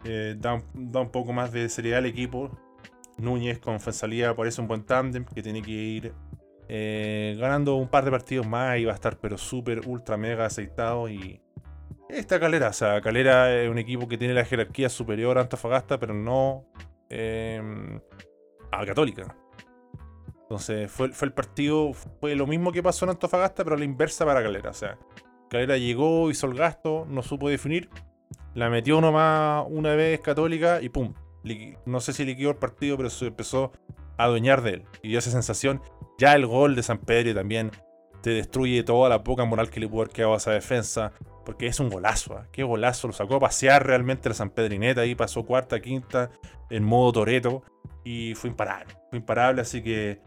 Eh, 0.04 0.36
da, 0.38 0.54
un 0.54 1.10
poco 1.10 1.32
más 1.32 1.52
de 1.52 1.68
seriedad 1.68 1.98
al 1.98 2.06
equipo. 2.06 2.50
Núñez 3.18 3.58
con 3.58 3.80
Fensalía 3.80 4.34
parece 4.34 4.60
un 4.60 4.68
buen 4.68 4.84
tándem 4.84 5.24
que 5.24 5.42
tiene 5.42 5.60
que 5.60 5.70
ir 5.70 6.14
eh, 6.68 7.36
ganando 7.40 7.74
un 7.74 7.88
par 7.88 8.04
de 8.04 8.10
partidos 8.10 8.46
más 8.46 8.78
y 8.78 8.84
va 8.84 8.92
a 8.92 8.94
estar 8.94 9.18
pero 9.18 9.38
súper, 9.38 9.86
ultra, 9.86 10.16
mega 10.16 10.46
aceitado 10.46 11.08
y... 11.08 11.40
Esta 12.08 12.40
Calera, 12.40 12.68
o 12.68 12.72
sea, 12.72 13.02
Calera 13.02 13.54
es 13.54 13.70
un 13.70 13.76
equipo 13.76 14.08
que 14.08 14.16
tiene 14.16 14.32
la 14.32 14.44
jerarquía 14.44 14.88
superior 14.88 15.36
a 15.36 15.42
Antofagasta, 15.42 15.98
pero 15.98 16.14
no 16.14 16.64
em, 17.10 18.00
a 18.70 18.86
Católica. 18.86 19.36
Entonces 20.42 20.90
fue, 20.90 21.10
fue 21.10 21.28
el 21.28 21.34
partido, 21.34 21.92
fue 21.92 22.34
lo 22.34 22.46
mismo 22.46 22.72
que 22.72 22.82
pasó 22.82 23.04
en 23.04 23.10
Antofagasta, 23.10 23.62
pero 23.62 23.76
a 23.76 23.78
la 23.78 23.84
inversa 23.84 24.24
para 24.24 24.42
Calera. 24.42 24.70
O 24.70 24.74
sea, 24.74 24.98
Calera 25.48 25.76
llegó, 25.76 26.30
hizo 26.30 26.46
el 26.46 26.54
gasto, 26.54 27.06
no 27.08 27.22
supo 27.22 27.48
definir, 27.48 27.88
la 28.54 28.70
metió 28.70 29.00
nomás 29.00 29.64
una 29.68 29.94
vez 29.94 30.20
Católica 30.20 30.80
y 30.82 30.88
pum, 30.88 31.14
no 31.86 32.00
sé 32.00 32.12
si 32.12 32.24
liquidó 32.24 32.50
el 32.50 32.56
partido, 32.56 32.96
pero 32.96 33.10
se 33.10 33.26
empezó 33.26 33.72
a 34.16 34.24
adueñar 34.24 34.62
de 34.62 34.70
él. 34.70 34.84
Y 35.02 35.08
dio 35.08 35.18
esa 35.18 35.30
sensación. 35.30 35.80
Ya 36.18 36.34
el 36.34 36.46
gol 36.46 36.74
de 36.74 36.82
San 36.82 36.98
Pedro 36.98 37.34
también 37.34 37.70
te 38.22 38.30
destruye 38.30 38.82
toda 38.82 39.08
la 39.08 39.22
poca 39.22 39.44
moral 39.44 39.70
que 39.70 39.80
le 39.80 39.88
pudo 39.88 40.02
haber 40.02 40.12
quedado 40.12 40.34
a 40.34 40.38
esa 40.38 40.52
defensa. 40.52 41.12
Porque 41.44 41.66
es 41.66 41.80
un 41.80 41.88
golazo, 41.88 42.36
¿ah? 42.36 42.46
qué 42.52 42.62
golazo. 42.62 43.06
Lo 43.06 43.12
sacó 43.14 43.36
a 43.36 43.40
pasear 43.40 43.86
realmente 43.86 44.28
la 44.28 44.34
San 44.34 44.50
Pedrineta. 44.50 45.02
Ahí 45.02 45.14
pasó 45.14 45.46
cuarta, 45.46 45.80
quinta, 45.80 46.30
en 46.68 46.84
modo 46.84 47.12
Toreto. 47.12 47.62
Y 48.04 48.34
fue 48.34 48.50
imparable. 48.50 48.94
Fue 49.10 49.18
imparable, 49.18 49.62
así 49.62 49.82
que 49.82 50.20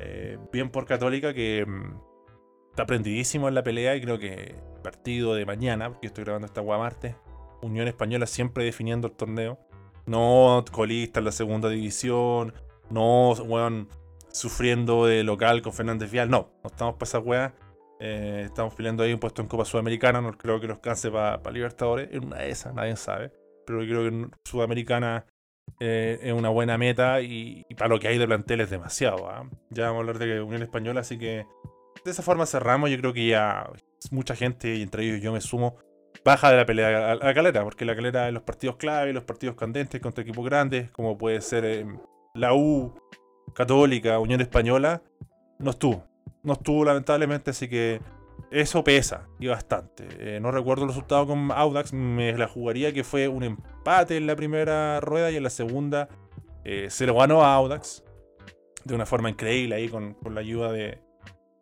eh, 0.00 0.38
bien 0.52 0.70
por 0.70 0.86
Católica 0.86 1.32
que 1.32 1.64
mm, 1.64 2.13
está 2.74 2.86
prendidísimo 2.86 3.46
en 3.46 3.54
la 3.54 3.62
pelea. 3.62 3.94
Y 3.94 4.00
creo 4.00 4.18
que 4.18 4.56
partido 4.82 5.34
de 5.34 5.46
mañana, 5.46 5.90
porque 5.90 6.08
estoy 6.08 6.24
grabando 6.24 6.46
esta 6.46 6.60
Guamarte, 6.60 7.14
Unión 7.62 7.86
Española 7.86 8.26
siempre 8.26 8.64
definiendo 8.64 9.06
el 9.06 9.14
torneo. 9.14 9.58
No 10.06 10.64
colista 10.72 11.20
en 11.20 11.24
la 11.24 11.32
segunda 11.32 11.68
división. 11.68 12.52
No, 12.90 13.32
weón, 13.32 13.88
sufriendo 14.32 15.06
de 15.06 15.22
local 15.22 15.62
con 15.62 15.72
Fernández 15.72 16.10
Vial. 16.10 16.28
No, 16.28 16.50
no 16.62 16.70
estamos 16.70 16.94
para 16.96 17.04
esa 17.04 17.20
weá. 17.20 17.54
Eh, 18.00 18.42
estamos 18.46 18.74
peleando 18.74 19.04
ahí 19.04 19.12
un 19.12 19.20
puesto 19.20 19.40
en 19.40 19.48
Copa 19.48 19.64
Sudamericana. 19.64 20.20
No 20.20 20.36
creo 20.36 20.60
que 20.60 20.66
nos 20.66 20.80
canse 20.80 21.10
para 21.10 21.50
Libertadores. 21.52 22.08
En 22.12 22.26
una 22.26 22.38
de 22.38 22.50
esas, 22.50 22.74
nadie 22.74 22.96
sabe. 22.96 23.32
Pero 23.64 23.78
creo 23.78 24.10
que 24.10 24.28
Sudamericana 24.44 25.24
eh, 25.78 26.18
es 26.22 26.32
una 26.32 26.48
buena 26.50 26.76
meta 26.76 27.20
y, 27.22 27.64
para 27.78 27.88
lo 27.88 28.00
que 28.00 28.08
hay 28.08 28.18
de 28.18 28.26
plantel 28.26 28.60
es 28.60 28.70
demasiado. 28.70 29.30
¿ah? 29.30 29.48
Ya 29.70 29.84
vamos 29.84 29.98
a 29.98 30.00
hablar 30.00 30.18
de 30.18 30.42
Unión 30.42 30.62
Española, 30.62 31.00
así 31.00 31.18
que 31.18 31.46
de 32.04 32.10
esa 32.10 32.22
forma 32.22 32.46
cerramos. 32.46 32.90
Yo 32.90 32.98
creo 32.98 33.12
que 33.12 33.28
ya 33.28 33.70
mucha 34.10 34.36
gente, 34.36 34.76
y 34.76 34.82
entre 34.82 35.04
ellos 35.04 35.22
yo 35.22 35.32
me 35.32 35.40
sumo, 35.40 35.76
baja 36.24 36.50
de 36.50 36.56
la 36.56 36.66
pelea 36.66 37.12
a 37.12 37.14
la 37.16 37.34
calera, 37.34 37.64
porque 37.64 37.84
la 37.84 37.96
calera 37.96 38.28
en 38.28 38.34
los 38.34 38.42
partidos 38.42 38.76
clave, 38.76 39.12
los 39.12 39.24
partidos 39.24 39.56
candentes 39.56 40.00
contra 40.00 40.22
equipos 40.22 40.44
grandes, 40.44 40.90
como 40.90 41.16
puede 41.16 41.40
ser 41.40 41.64
eh, 41.64 41.86
la 42.34 42.54
U, 42.54 42.94
Católica, 43.54 44.18
Unión 44.18 44.40
Española, 44.40 45.02
no 45.58 45.70
estuvo. 45.70 46.04
No 46.42 46.54
estuvo 46.54 46.84
lamentablemente, 46.84 47.50
así 47.50 47.68
que 47.68 48.00
eso 48.50 48.84
pesa 48.84 49.26
y 49.38 49.46
bastante. 49.46 50.06
Eh, 50.18 50.40
no 50.40 50.50
recuerdo 50.50 50.84
el 50.84 50.90
resultado 50.90 51.26
con 51.26 51.50
Audax, 51.50 51.92
me 51.92 52.36
la 52.36 52.46
jugaría 52.46 52.92
que 52.92 53.04
fue 53.04 53.28
un 53.28 53.42
empate 53.42 54.16
en 54.16 54.26
la 54.26 54.36
primera 54.36 55.00
rueda 55.00 55.30
y 55.30 55.36
en 55.36 55.42
la 55.42 55.50
segunda 55.50 56.08
eh, 56.64 56.88
se 56.90 57.06
lo 57.06 57.16
ganó 57.16 57.42
a 57.42 57.54
Audax 57.54 58.04
de 58.84 58.94
una 58.94 59.06
forma 59.06 59.30
increíble 59.30 59.74
ahí 59.74 59.88
con, 59.88 60.14
con 60.14 60.34
la 60.34 60.40
ayuda 60.40 60.70
de, 60.70 60.98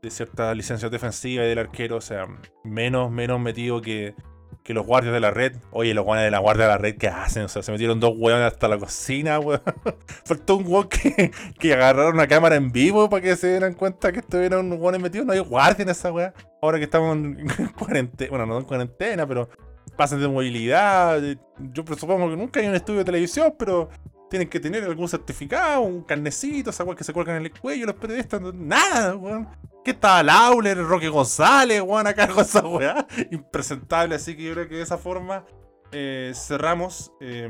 de 0.03 0.11
ciertas 0.11 0.57
licencias 0.57 0.91
defensivas 0.91 1.47
y 1.47 1.49
del 1.49 1.61
arquero, 1.61 1.97
o 1.97 2.01
sea, 2.01 2.27
menos, 2.65 3.13
menos 3.13 3.39
metido 3.39 3.81
que, 3.81 4.17
que 4.65 4.75
los 4.75 4.85
guardias 4.85 5.15
de 5.15 5.21
la 5.21 5.31
red. 5.31 5.55
Oye, 5.71 5.95
los 5.95 6.05
guardias 6.05 6.25
de 6.25 6.33
la 6.33 6.41
guardia 6.41 6.65
de 6.65 6.71
la 6.73 6.79
red, 6.79 6.97
¿qué 6.97 7.07
hacen? 7.07 7.45
O 7.45 7.49
sea, 7.49 7.63
se 7.63 7.71
metieron 7.71 8.01
dos 8.01 8.15
hueones 8.17 8.53
hasta 8.53 8.67
la 8.67 8.79
cocina, 8.79 9.39
weón. 9.39 9.63
Faltó 10.25 10.57
un 10.57 10.67
weón 10.67 10.89
que, 10.89 11.31
que 11.57 11.73
agarraron 11.73 12.15
una 12.15 12.27
cámara 12.27 12.57
en 12.57 12.73
vivo 12.73 13.09
para 13.09 13.23
que 13.23 13.37
se 13.37 13.51
dieran 13.51 13.75
cuenta 13.75 14.11
que 14.11 14.19
estuvieron 14.19 14.73
hueones 14.73 15.01
metidos. 15.01 15.25
No 15.25 15.35
hay 15.35 15.39
guardia 15.39 15.85
en 15.85 15.91
esa 15.91 16.11
weá. 16.11 16.35
Ahora 16.61 16.79
que 16.79 16.85
estamos 16.85 17.17
en 17.17 17.47
cuarentena, 17.79 18.31
bueno, 18.31 18.47
no 18.47 18.59
en 18.59 18.65
cuarentena, 18.65 19.25
pero 19.25 19.49
pasan 19.97 20.21
de 20.21 20.27
movilidad. 20.27 21.23
Yo 21.59 21.85
supongo 21.97 22.29
que 22.29 22.37
nunca 22.37 22.59
hay 22.59 22.67
un 22.67 22.75
estudio 22.75 22.99
de 22.99 23.05
televisión, 23.05 23.55
pero 23.57 23.89
tienen 24.33 24.49
que 24.49 24.61
tener 24.61 24.83
algún 24.85 25.11
certificado, 25.11 25.83
un 25.83 26.05
carnecito, 26.05 26.71
esa 26.71 26.87
que 26.95 27.05
se 27.05 27.13
cuelgan 27.13 27.37
en 27.37 27.43
el 27.43 27.53
cuello 27.53 27.85
los 27.85 27.97
periodistas. 27.97 28.41
Nada, 28.55 29.15
weón. 29.15 29.47
¿Qué 29.85 29.91
estaba 29.91 30.23
Lauler, 30.23 30.79
Roque 30.79 31.11
González, 31.11 31.83
weón, 31.83 32.07
a 32.07 32.15
cargo 32.15 32.37
de 32.37 32.43
esa 32.43 32.67
weá? 32.67 33.07
Impresentable, 33.31 34.15
así 34.15 34.35
que 34.35 34.45
yo 34.45 34.55
creo 34.55 34.69
que 34.71 34.77
de 34.77 34.83
esa 34.83 34.97
forma 34.97 35.45
eh, 35.93 36.33
cerramos 36.35 37.13
eh, 37.21 37.47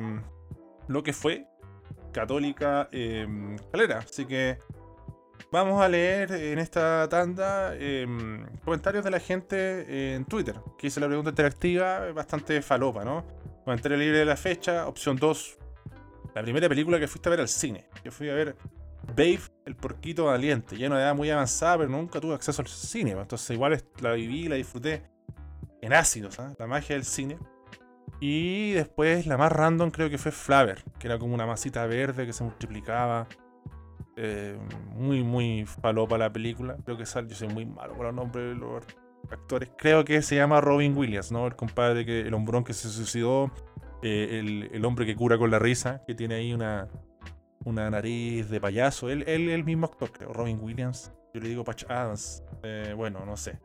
lo 0.89 1.05
que 1.05 1.13
fue 1.13 1.47
Católica 2.13 2.89
eh, 2.91 3.29
Calera. 3.71 3.99
Así 3.99 4.25
que 4.25 4.59
vamos 5.53 5.81
a 5.81 5.89
leer 5.89 6.33
en 6.33 6.59
esta 6.59 7.09
tanda 7.09 7.77
em, 7.77 8.45
comentarios 8.65 9.05
de 9.05 9.11
la 9.13 9.21
gente 9.21 10.15
en 10.17 10.25
Twitter, 10.25 10.57
que 10.77 10.89
hice 10.89 10.99
la 10.99 11.07
pregunta 11.07 11.31
interactiva, 11.31 12.11
bastante 12.11 12.61
falopa, 12.61 13.05
¿no? 13.05 13.25
Comentario 13.65 13.97
libre 13.97 14.19
de 14.19 14.25
la 14.25 14.37
fecha, 14.37 14.89
opción 14.89 15.17
2, 15.17 15.59
la 16.35 16.43
primera 16.43 16.69
película 16.69 16.99
que 16.99 17.09
fuiste 17.09 17.29
a 17.29 17.31
ver 17.31 17.41
al 17.41 17.49
cine. 17.49 17.87
Yo 18.05 18.11
fui 18.11 18.29
a 18.31 18.35
ver 18.35 18.57
Babe, 19.09 19.41
el 19.67 19.77
porquito 19.77 20.27
valiente. 20.27 20.77
Ya 20.77 20.89
no 20.89 20.99
edad 20.99 21.15
muy 21.15 21.31
avanzada, 21.31 21.79
pero 21.79 21.91
nunca 21.91 22.21
tuve 22.21 22.35
acceso 22.35 22.63
al 22.63 22.69
cine. 22.69 23.13
pues, 23.13 23.25
Entonces 23.25 23.51
igual 23.51 23.83
la 24.01 24.13
viví, 24.13 24.49
la 24.49 24.57
disfruté 24.57 25.03
en 25.81 25.93
ácidos, 25.93 26.35
¿sabes? 26.35 26.57
la 26.59 26.67
magia 26.67 26.95
del 26.95 27.05
cine. 27.05 27.39
Y 28.21 28.73
después 28.73 29.27
la 29.27 29.37
más 29.37 29.51
random 29.51 29.91
creo 29.91 30.09
que 30.09 30.19
fue 30.19 30.31
Flaver, 30.31 30.85
que 30.99 31.09
era 31.09 31.19
como 31.19 31.35
una 31.35 31.47
masita 31.47 31.85
verde 31.87 32.25
que 32.25 32.33
se 32.33 32.45
multiplicaba. 32.45 33.27
Eh, 34.17 34.59
muy, 34.91 35.23
muy 35.23 35.67
falopa 35.67 36.17
la 36.17 36.33
película. 36.33 36.77
Creo 36.85 36.97
que 36.97 37.07
sale, 37.07 37.29
yo 37.29 37.35
soy 37.35 37.49
muy 37.49 37.67
malo 37.67 37.95
con 37.95 38.07
los 38.07 38.15
nombres 38.15 38.51
de 38.51 38.55
los 38.55 38.85
actores. 39.31 39.71
Creo 39.77 40.05
que 40.05 40.23
se 40.23 40.37
llama 40.37 40.61
Robin 40.61 40.97
Williams, 40.97 41.33
¿no? 41.33 41.47
El 41.47 41.57
compadre 41.57 42.05
que, 42.05 42.21
el 42.21 42.35
hombrón 42.35 42.63
que 42.63 42.75
se 42.75 42.89
suicidó. 42.89 43.51
Eh, 44.03 44.39
el, 44.39 44.71
el 44.73 44.85
hombre 44.85 45.07
que 45.07 45.17
cura 45.17 45.39
con 45.39 45.51
la 45.51 45.59
risa, 45.59 46.03
que 46.07 46.15
tiene 46.15 46.35
ahí 46.37 46.53
una, 46.53 46.89
una 47.65 47.89
nariz 47.91 48.51
de 48.51 48.61
payaso. 48.61 49.09
Él, 49.09 49.25
él, 49.27 49.49
el 49.49 49.65
mismo 49.65 49.87
actor, 49.87 50.13
creo. 50.13 50.33
Robin 50.33 50.59
Williams. 50.61 51.13
Yo 51.35 51.41
le 51.41 51.49
digo 51.49 51.65
Patch 51.65 51.85
Adams. 51.89 52.43
Eh, 52.63 52.93
bueno, 52.97 53.25
no 53.25 53.37
sé. 53.37 53.59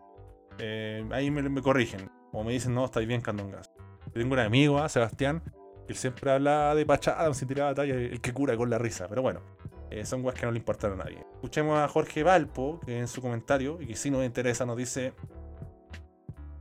Eh, 0.59 1.05
ahí 1.11 1.29
me, 1.31 1.41
me 1.43 1.61
corrigen. 1.61 2.09
O 2.31 2.43
me 2.43 2.53
dicen, 2.53 2.73
no, 2.73 2.85
estáis 2.85 3.07
bien, 3.07 3.21
Candongas. 3.21 3.71
Tengo 4.13 4.33
un 4.33 4.39
amigo, 4.39 4.79
¿ah? 4.79 4.89
Sebastián, 4.89 5.43
que 5.87 5.93
siempre 5.93 6.31
habla 6.31 6.73
de 6.75 6.85
Patch 6.85 7.09
Adams 7.09 7.41
y 7.41 7.45
tiraba 7.45 7.73
talla, 7.73 7.95
el 7.95 8.21
que 8.21 8.33
cura 8.33 8.55
con 8.55 8.69
la 8.69 8.77
risa. 8.77 9.07
Pero 9.07 9.21
bueno, 9.21 9.41
son 10.03 10.23
weas 10.23 10.39
que 10.39 10.45
no 10.45 10.51
le 10.51 10.59
importan 10.59 10.93
a 10.93 10.95
nadie. 11.03 11.19
Escuchemos 11.33 11.77
a 11.77 11.87
Jorge 11.87 12.23
Valpo, 12.23 12.79
que 12.85 12.99
en 12.99 13.07
su 13.07 13.21
comentario, 13.21 13.79
y 13.81 13.87
que 13.87 13.95
sí 13.95 14.09
nos 14.09 14.25
interesa, 14.25 14.65
nos 14.65 14.77
dice 14.77 15.13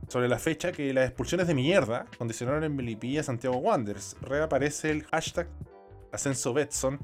sobre 0.07 0.27
la 0.27 0.39
fecha 0.39 0.71
que 0.71 0.93
las 0.93 1.05
expulsiones 1.05 1.47
de 1.47 1.53
mierda 1.53 2.05
condicionaron 2.17 2.63
en 2.63 2.75
Melipilla 2.75 3.23
Santiago 3.23 3.57
Wanderers. 3.57 4.15
Reaparece 4.21 4.91
el 4.91 5.03
hashtag 5.05 5.47
Ascenso 6.11 6.53
Betson 6.53 6.99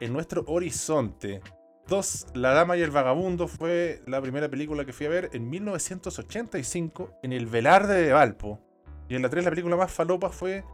en 0.00 0.12
nuestro 0.12 0.44
horizonte. 0.46 1.40
2. 1.88 2.26
La 2.34 2.52
Dama 2.52 2.76
y 2.76 2.82
el 2.82 2.90
Vagabundo 2.90 3.48
fue 3.48 4.02
la 4.06 4.20
primera 4.20 4.48
película 4.48 4.84
que 4.84 4.92
fui 4.92 5.06
a 5.06 5.10
ver 5.10 5.30
en 5.32 5.48
1985 5.48 7.18
en 7.22 7.32
el 7.32 7.46
Velarde 7.46 8.00
de 8.02 8.12
Valpo. 8.12 8.60
Y 9.08 9.14
en 9.14 9.22
la 9.22 9.28
3 9.28 9.44
la 9.44 9.50
película 9.50 9.76
más 9.76 9.92
falopa 9.92 10.30
fue 10.30 10.64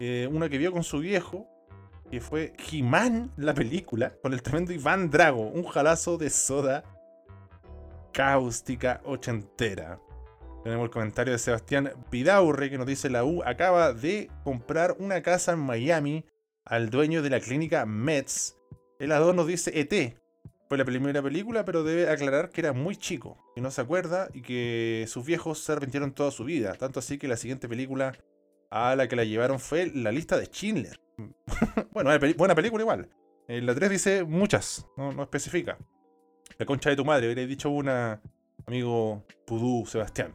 eh, 0.00 0.28
una 0.30 0.48
que 0.48 0.58
vio 0.58 0.72
con 0.72 0.82
su 0.82 0.98
viejo, 0.98 1.46
que 2.10 2.20
fue 2.20 2.52
He-Man, 2.70 3.32
la 3.36 3.54
película, 3.54 4.14
con 4.22 4.32
el 4.32 4.42
tremendo 4.42 4.72
Iván 4.72 5.10
Drago, 5.10 5.42
un 5.42 5.64
jalazo 5.64 6.18
de 6.18 6.30
soda 6.30 6.84
cáustica 8.12 9.00
ochentera. 9.04 10.00
Tenemos 10.62 10.84
el 10.84 10.90
comentario 10.90 11.32
de 11.32 11.38
Sebastián 11.38 11.90
Vidaurre 12.10 12.68
que 12.68 12.76
nos 12.76 12.86
dice 12.86 13.08
la 13.08 13.24
U 13.24 13.42
acaba 13.44 13.94
de 13.94 14.30
comprar 14.44 14.94
una 14.98 15.22
casa 15.22 15.52
en 15.52 15.58
Miami 15.60 16.26
al 16.66 16.90
dueño 16.90 17.22
de 17.22 17.30
la 17.30 17.40
clínica 17.40 17.86
Mets. 17.86 18.58
El 18.98 19.10
A2 19.10 19.34
nos 19.34 19.46
dice 19.46 19.72
ET. 19.80 20.18
Fue 20.68 20.76
la 20.76 20.84
primera 20.84 21.22
película, 21.22 21.64
pero 21.64 21.82
debe 21.82 22.10
aclarar 22.10 22.50
que 22.50 22.60
era 22.60 22.74
muy 22.74 22.94
chico, 22.94 23.38
que 23.54 23.62
no 23.62 23.70
se 23.70 23.80
acuerda 23.80 24.28
y 24.34 24.42
que 24.42 25.06
sus 25.08 25.24
viejos 25.24 25.64
se 25.64 25.72
arrepintieron 25.72 26.12
toda 26.12 26.30
su 26.30 26.44
vida. 26.44 26.74
Tanto 26.74 27.00
así 27.00 27.16
que 27.16 27.26
la 27.26 27.38
siguiente 27.38 27.66
película 27.66 28.12
a 28.70 28.94
la 28.96 29.08
que 29.08 29.16
la 29.16 29.24
llevaron 29.24 29.58
fue 29.60 29.90
La 29.94 30.12
lista 30.12 30.36
de 30.36 30.44
Schindler. 30.46 31.00
bueno, 31.92 32.10
buena 32.36 32.54
película 32.54 32.82
igual. 32.82 33.08
En 33.48 33.64
la 33.64 33.74
3 33.74 33.90
dice 33.90 34.24
muchas, 34.24 34.86
no, 34.98 35.10
no 35.10 35.22
especifica. 35.22 35.78
La 36.58 36.66
concha 36.66 36.90
de 36.90 36.96
tu 36.96 37.04
madre, 37.06 37.26
hubiera 37.26 37.48
dicho 37.48 37.70
una 37.70 38.20
amigo 38.66 39.24
Pudú 39.46 39.86
Sebastián. 39.86 40.34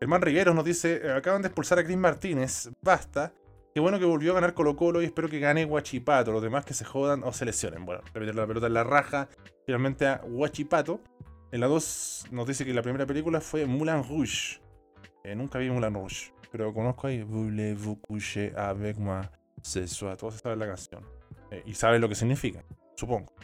Herman 0.00 0.22
Rigueros 0.22 0.54
nos 0.54 0.64
dice, 0.64 1.02
eh, 1.04 1.12
acaban 1.12 1.42
de 1.42 1.48
expulsar 1.48 1.78
a 1.78 1.84
Chris 1.84 1.98
Martínez, 1.98 2.70
basta. 2.80 3.34
Qué 3.74 3.80
bueno 3.80 3.98
que 3.98 4.06
volvió 4.06 4.32
a 4.32 4.34
ganar 4.36 4.54
Colo 4.54 4.74
Colo 4.74 5.02
y 5.02 5.04
espero 5.04 5.28
que 5.28 5.38
gane 5.38 5.66
Guachipato. 5.66 6.32
Los 6.32 6.42
demás 6.42 6.64
que 6.64 6.72
se 6.72 6.86
jodan 6.86 7.22
o 7.22 7.32
se 7.34 7.44
lesionen. 7.44 7.84
Bueno, 7.84 8.02
le 8.14 8.20
metieron 8.20 8.36
la 8.36 8.46
pelota 8.46 8.66
en 8.66 8.74
la 8.74 8.82
raja 8.82 9.28
finalmente 9.66 10.06
a 10.06 10.22
Guachipato. 10.24 11.00
En 11.52 11.60
la 11.60 11.66
2 11.66 12.28
nos 12.30 12.46
dice 12.46 12.64
que 12.64 12.72
la 12.72 12.82
primera 12.82 13.06
película 13.06 13.40
fue 13.40 13.66
Moulin 13.66 14.02
Rouge. 14.02 14.60
Eh, 15.22 15.36
nunca 15.36 15.58
vi 15.58 15.68
Moulin 15.68 15.94
Rouge, 15.94 16.32
pero 16.50 16.72
conozco 16.72 17.06
ahí 17.06 17.22
Voulez-vous 17.22 18.00
coucher 18.00 18.56
avec 18.56 18.96
moi 18.98 19.30
ce 19.62 19.86
soir. 19.86 20.16
Todos 20.16 20.36
saben 20.36 20.58
la 20.58 20.66
canción. 20.66 21.04
Eh, 21.50 21.62
y 21.66 21.74
saben 21.74 22.00
lo 22.00 22.08
que 22.08 22.14
significa, 22.14 22.64
supongo. 22.96 23.34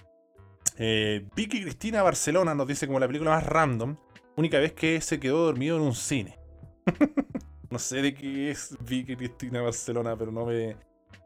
Eh, 0.78 1.28
Vicky 1.36 1.60
Cristina 1.60 2.02
Barcelona 2.02 2.54
nos 2.54 2.66
dice 2.66 2.86
como 2.86 2.98
la 2.98 3.06
película 3.06 3.32
más 3.32 3.44
random. 3.44 3.96
Única 4.36 4.58
vez 4.58 4.72
que 4.72 5.00
se 5.02 5.20
quedó 5.20 5.44
dormido 5.44 5.76
en 5.76 5.82
un 5.82 5.94
cine. 5.94 6.45
no 7.70 7.78
sé 7.78 8.02
de 8.02 8.14
qué 8.14 8.50
es 8.50 8.76
Vicky 8.80 9.16
Cristina 9.16 9.62
Barcelona, 9.62 10.16
pero 10.16 10.32
no 10.32 10.46
me, 10.46 10.76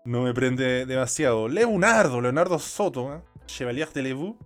no 0.05 0.23
me 0.23 0.35
prende 0.35 0.87
demasiado. 0.87 1.49
Leonardo, 1.49 2.21
Leonardo 2.21 2.59
Soto, 2.59 3.15
¿eh? 3.15 3.21
Chevalier 3.47 3.89
de 3.93 4.03
Levu. 4.03 4.39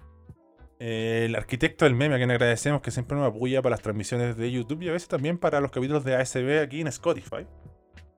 Eh, 0.81 1.25
el 1.27 1.37
arquitecto 1.37 1.85
del 1.85 1.95
meme, 1.95 2.15
a 2.17 2.19
quien 2.19 2.31
agradecemos 2.31 2.83
que 2.83 2.91
siempre 2.91 3.17
nos 3.17 3.29
apoya 3.29 3.63
para 3.63 3.75
las 3.75 3.83
transmisiones 3.83 4.37
de 4.37 4.51
YouTube 4.51 4.83
y 4.83 4.89
a 4.89 4.93
veces 4.93 5.09
también 5.09 5.39
para 5.39 5.61
los 5.61 5.71
capítulos 5.71 6.05
de 6.05 6.17
ASB 6.17 6.61
aquí 6.63 6.81
en 6.81 6.89
Spotify. 6.89 7.47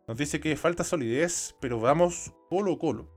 Nos 0.09 0.17
dice 0.17 0.41
que 0.41 0.57
falta 0.57 0.85
solidez, 0.85 1.55
pero 1.61 1.81
vamos 1.81 2.33
colo 2.49 2.79
colo. 2.79 3.11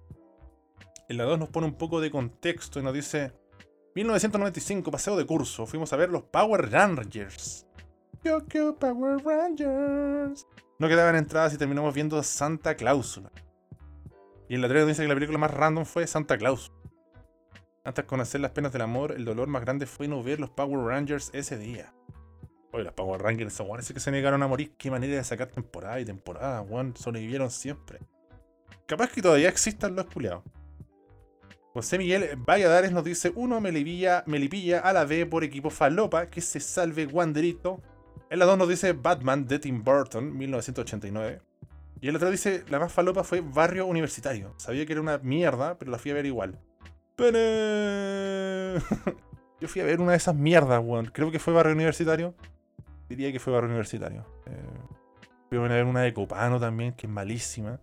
En 1.07 1.17
la 1.17 1.24
2 1.24 1.39
nos 1.39 1.50
pone 1.50 1.67
un 1.67 1.75
poco 1.75 2.01
de 2.01 2.12
contexto 2.12 2.79
y 2.79 2.83
nos 2.83 2.93
dice 2.93 3.31
1995, 3.95 4.91
paseo 4.91 5.15
de 5.15 5.25
curso, 5.25 5.65
fuimos 5.65 5.91
a 5.93 5.98
ver 5.98 6.09
los 6.09 6.24
Power 6.24 6.69
Rangers. 6.69 7.65
Yo 8.23 8.45
quiero 8.45 8.75
Power 8.75 9.23
Rangers. 9.23 10.45
No 10.77 10.88
quedaban 10.88 11.15
entradas 11.15 11.53
y 11.53 11.57
terminamos 11.57 11.93
viendo 11.93 12.21
Santa 12.21 12.75
Cláusula. 12.75 13.31
Y 14.49 14.55
en 14.55 14.61
la 14.61 14.67
3 14.67 14.81
nos 14.81 14.88
dice 14.89 15.03
que 15.03 15.07
la 15.07 15.13
película 15.13 15.38
más 15.38 15.51
random 15.51 15.85
fue 15.85 16.05
Santa 16.07 16.38
Claus. 16.38 16.71
Antes 17.83 18.03
de 18.03 18.07
conocer 18.07 18.41
las 18.41 18.51
penas 18.51 18.73
del 18.73 18.81
amor, 18.81 19.13
el 19.13 19.23
dolor 19.23 19.47
más 19.47 19.61
grande 19.61 19.85
fue 19.85 20.07
no 20.07 20.21
ver 20.21 20.39
los 20.39 20.49
Power 20.49 20.85
Rangers 20.85 21.29
ese 21.33 21.57
día. 21.57 21.93
Oye, 22.71 22.83
los 22.83 22.93
Power 22.93 23.21
Rangers, 23.21 23.53
esos 23.53 23.65
guanes 23.65 23.91
que 23.91 23.99
se 23.99 24.11
negaron 24.11 24.43
a 24.43 24.47
morir, 24.47 24.73
qué 24.77 24.91
manera 24.91 25.15
de 25.15 25.23
sacar 25.23 25.47
temporada 25.47 25.99
y 25.99 26.05
temporada, 26.05 26.61
weón, 26.61 26.95
sobrevivieron 26.95 27.49
siempre. 27.49 27.99
Capaz 28.85 29.09
que 29.11 29.21
todavía 29.21 29.49
existan 29.49 29.95
los 29.95 30.05
culiados. 30.07 30.43
José 31.73 31.97
Miguel 31.97 32.35
Valladares 32.38 32.91
nos 32.91 33.03
dice: 33.03 33.31
uno 33.35 33.61
Melipilla, 33.61 34.23
Melipilla 34.25 34.79
a 34.79 34.93
la 34.93 35.05
B 35.05 35.25
por 35.25 35.43
equipo 35.43 35.69
falopa, 35.69 36.29
que 36.29 36.41
se 36.41 36.59
salve 36.59 37.05
Wanderito. 37.05 37.81
En 38.29 38.39
la 38.39 38.45
2 38.45 38.57
nos 38.57 38.69
dice 38.69 38.93
Batman 38.93 39.47
de 39.47 39.59
Tim 39.59 39.83
Burton, 39.83 40.38
1989. 40.38 41.41
Y 42.01 42.11
la 42.11 42.19
3 42.19 42.31
dice: 42.31 42.63
la 42.69 42.79
más 42.79 42.91
falopa 42.91 43.23
fue 43.23 43.41
Barrio 43.41 43.85
Universitario. 43.85 44.53
Sabía 44.57 44.85
que 44.85 44.93
era 44.93 45.01
una 45.01 45.17
mierda, 45.19 45.77
pero 45.77 45.91
la 45.91 45.99
fui 45.99 46.11
a 46.11 46.13
ver 46.13 46.25
igual. 46.25 46.59
Pene. 47.15 48.75
Yo 49.61 49.67
fui 49.67 49.81
a 49.81 49.85
ver 49.85 49.99
una 49.99 50.11
de 50.11 50.17
esas 50.17 50.35
mierdas, 50.35 50.81
weón. 50.83 51.07
Creo 51.07 51.31
que 51.31 51.39
fue 51.39 51.53
Barrio 51.53 51.73
Universitario. 51.73 52.33
Diría 53.09 53.31
que 53.31 53.39
fue 53.39 53.51
Barrio 53.51 53.69
Universitario. 53.69 54.25
Eh, 54.45 54.97
Fui 55.49 55.57
a 55.57 55.61
ver 55.61 55.85
una 55.85 56.01
de 56.01 56.13
Copano 56.13 56.59
también, 56.59 56.93
que 56.93 57.07
es 57.07 57.11
malísima. 57.11 57.79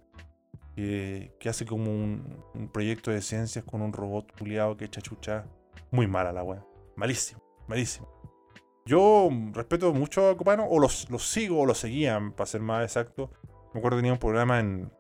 Que, 0.77 1.33
hace 1.49 1.67
como 1.67 1.91
un, 1.91 2.71
proyecto 2.73 3.11
de 3.11 3.21
ciencias 3.23 3.65
con 3.65 3.83
un 3.83 3.93
robot 3.93 4.33
puliado 4.33 4.77
que 4.77 4.85
echa 4.85 5.01
chucha. 5.01 5.47
Muy 5.91 6.07
mala 6.07 6.33
la 6.33 6.45
weá. 6.45 6.65
Malísimo, 6.95 7.43
malísimo. 7.67 8.09
Yo 8.87 9.29
respeto 9.53 9.93
mucho 9.93 10.31
a 10.31 10.37
Copano, 10.37 10.65
o 10.65 10.79
los, 10.79 11.11
los 11.11 11.27
sigo, 11.27 11.61
o 11.61 11.67
los 11.67 11.77
seguían, 11.77 12.33
para 12.33 12.47
ser 12.47 12.61
más 12.61 12.85
exacto. 12.85 13.33
Me 13.75 13.81
acuerdo 13.81 13.97
que 13.97 14.03
tenía 14.03 14.13
un 14.13 14.19
programa 14.21 14.61
en 14.61 14.93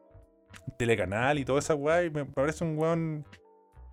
Telecanal 0.76 1.38
y 1.38 1.45
toda 1.45 1.61
esa 1.61 1.76
weá, 1.76 2.02
y 2.02 2.11
me 2.11 2.25
parece 2.25 2.64
un 2.64 2.76
weón 2.76 3.25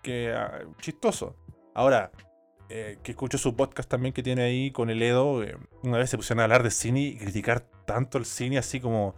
que 0.01 0.33
ah, 0.33 0.61
chistoso. 0.81 1.35
Ahora, 1.75 2.11
eh, 2.69 2.97
que 3.03 3.11
escucho 3.11 3.37
su 3.37 3.55
podcast 3.55 3.87
también 3.87 4.13
que 4.13 4.23
tiene 4.23 4.41
ahí 4.41 4.71
con 4.71 4.89
el 4.89 4.99
Edo, 5.03 5.43
eh, 5.43 5.57
una 5.83 5.99
vez 5.99 6.09
se 6.09 6.17
pusieron 6.17 6.39
a 6.39 6.45
hablar 6.45 6.63
de 6.63 6.71
cine 6.71 7.01
y 7.01 7.17
criticar 7.17 7.59
tanto 7.85 8.17
el 8.17 8.25
cine 8.25 8.57
así 8.57 8.79
como... 8.79 9.13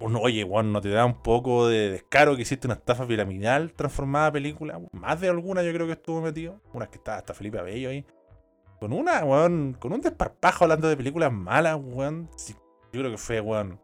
Bueno, 0.00 0.18
oye, 0.20 0.42
weón, 0.42 0.72
¿no 0.72 0.80
te 0.80 0.88
da 0.88 1.04
un 1.04 1.22
poco 1.22 1.68
de 1.68 1.90
descaro 1.90 2.34
que 2.34 2.42
hiciste 2.42 2.66
una 2.66 2.74
estafa 2.74 3.06
piramidal 3.06 3.72
transformada 3.74 4.28
a 4.28 4.32
película? 4.32 4.80
Más 4.92 5.20
de 5.20 5.28
alguna 5.28 5.62
yo 5.62 5.72
creo 5.72 5.86
que 5.86 5.92
estuvo 5.92 6.22
metido. 6.22 6.60
Una 6.72 6.86
que 6.88 6.96
está 6.96 7.18
hasta 7.18 7.34
Felipe 7.34 7.58
Abello 7.58 7.90
ahí. 7.90 8.04
Con 8.80 8.94
una, 8.94 9.22
weón, 9.24 9.76
con 9.78 9.92
un 9.92 10.00
desparpajo 10.00 10.64
hablando 10.64 10.88
de 10.88 10.96
películas 10.96 11.30
malas, 11.30 11.78
weón. 11.80 12.30
Yo 12.92 13.00
creo 13.00 13.10
que 13.10 13.18
fue, 13.18 13.40
weón. 13.40 13.78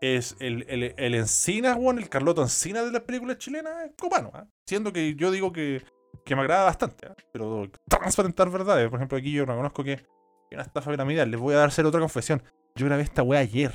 Es 0.00 0.34
el, 0.40 0.64
el, 0.68 0.94
el 0.96 1.14
Encina, 1.14 1.76
weón, 1.76 1.98
el 1.98 2.08
Carloto 2.08 2.40
Encina 2.40 2.82
de 2.82 2.90
las 2.90 3.02
películas 3.02 3.36
chilenas, 3.36 3.84
es 3.84 3.92
copano, 3.98 4.30
¿ah? 4.32 4.46
Siendo 4.64 4.94
que 4.94 5.14
yo 5.14 5.30
digo 5.30 5.52
que, 5.52 5.84
que 6.24 6.34
me 6.34 6.40
agrada 6.40 6.64
bastante, 6.64 7.06
¿ah? 7.06 7.14
pero 7.32 7.70
transparentar 7.86 8.48
verdades. 8.50 8.88
Por 8.88 8.98
ejemplo, 8.98 9.18
aquí 9.18 9.30
yo 9.30 9.44
reconozco 9.44 9.84
que 9.84 10.06
una 10.52 10.62
estafa 10.62 10.90
piramidal. 10.90 11.30
Les 11.30 11.38
voy 11.38 11.54
a 11.54 11.64
hacer 11.64 11.84
otra 11.84 12.00
confesión. 12.00 12.42
Yo 12.74 12.86
grabé 12.86 13.02
esta 13.02 13.22
weá 13.22 13.40
ayer. 13.40 13.72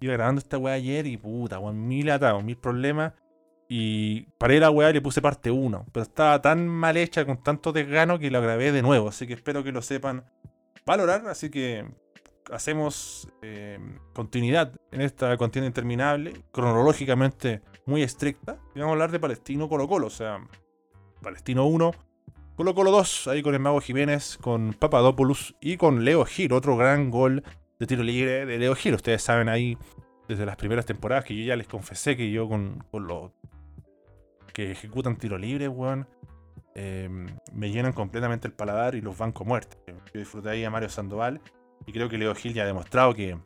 Iba 0.00 0.14
grabando 0.14 0.40
esta 0.40 0.56
weá 0.56 0.74
ayer 0.74 1.06
y 1.06 1.18
puta, 1.18 1.58
weón, 1.58 1.86
mil 1.86 2.10
atados, 2.10 2.42
mil 2.42 2.56
problemas. 2.56 3.12
Y 3.68 4.22
paré 4.38 4.60
la 4.60 4.70
weá 4.70 4.92
le 4.92 5.00
puse 5.00 5.22
parte 5.22 5.50
1. 5.50 5.86
Pero 5.92 6.02
estaba 6.02 6.40
tan 6.42 6.68
mal 6.68 6.96
hecha, 6.96 7.24
con 7.24 7.42
tanto 7.42 7.72
desgano, 7.72 8.18
que 8.18 8.30
la 8.30 8.40
grabé 8.40 8.72
de 8.72 8.82
nuevo. 8.82 9.08
Así 9.08 9.26
que 9.26 9.34
espero 9.34 9.64
que 9.64 9.72
lo 9.72 9.82
sepan 9.82 10.24
valorar. 10.86 11.26
Así 11.28 11.50
que 11.50 11.86
hacemos 12.52 13.28
eh, 13.42 13.78
continuidad 14.12 14.72
en 14.92 15.00
esta 15.00 15.36
contienda 15.36 15.66
interminable, 15.66 16.44
cronológicamente 16.52 17.62
muy 17.86 18.02
estricta. 18.02 18.58
Y 18.74 18.80
vamos 18.80 18.92
a 18.92 18.94
hablar 18.94 19.10
de 19.10 19.20
Palestino 19.20 19.68
Colo 19.68 19.88
Colo. 19.88 20.08
O 20.08 20.10
sea, 20.10 20.46
Palestino 21.22 21.66
1, 21.66 21.92
Colo 22.56 22.74
Colo 22.74 22.90
2, 22.90 23.28
ahí 23.28 23.42
con 23.42 23.54
el 23.54 23.60
Mago 23.60 23.80
Jiménez, 23.80 24.38
con 24.40 24.74
Papadopoulos 24.74 25.56
y 25.60 25.76
con 25.76 26.04
Leo 26.04 26.24
Gil. 26.24 26.52
Otro 26.52 26.76
gran 26.76 27.10
gol 27.10 27.42
de 27.78 27.86
tiro 27.86 28.02
libre 28.02 28.46
de 28.46 28.58
Leo 28.58 28.74
Gil. 28.74 28.94
Ustedes 28.94 29.22
saben 29.22 29.48
ahí 29.48 29.76
desde 30.28 30.46
las 30.46 30.56
primeras 30.56 30.86
temporadas 30.86 31.24
que 31.24 31.36
yo 31.36 31.44
ya 31.44 31.56
les 31.56 31.66
confesé 31.66 32.16
que 32.16 32.30
yo 32.30 32.48
con, 32.48 32.84
con 32.90 33.06
los 33.06 33.32
que 34.54 34.70
ejecutan 34.70 35.16
tiro 35.16 35.36
libre, 35.36 35.68
weón, 35.68 36.06
eh, 36.74 37.10
me 37.52 37.70
llenan 37.70 37.92
completamente 37.92 38.48
el 38.48 38.54
paladar 38.54 38.94
y 38.94 39.02
los 39.02 39.18
banco 39.18 39.44
muertos. 39.44 39.78
Yo 39.86 40.20
disfruté 40.20 40.48
ahí 40.48 40.64
a 40.64 40.70
Mario 40.70 40.88
Sandoval 40.88 41.42
y 41.86 41.92
creo 41.92 42.08
que 42.08 42.16
Leo 42.16 42.34
Gil 42.34 42.54
ya 42.54 42.62
ha 42.62 42.66
demostrado 42.66 43.14
que 43.14 43.36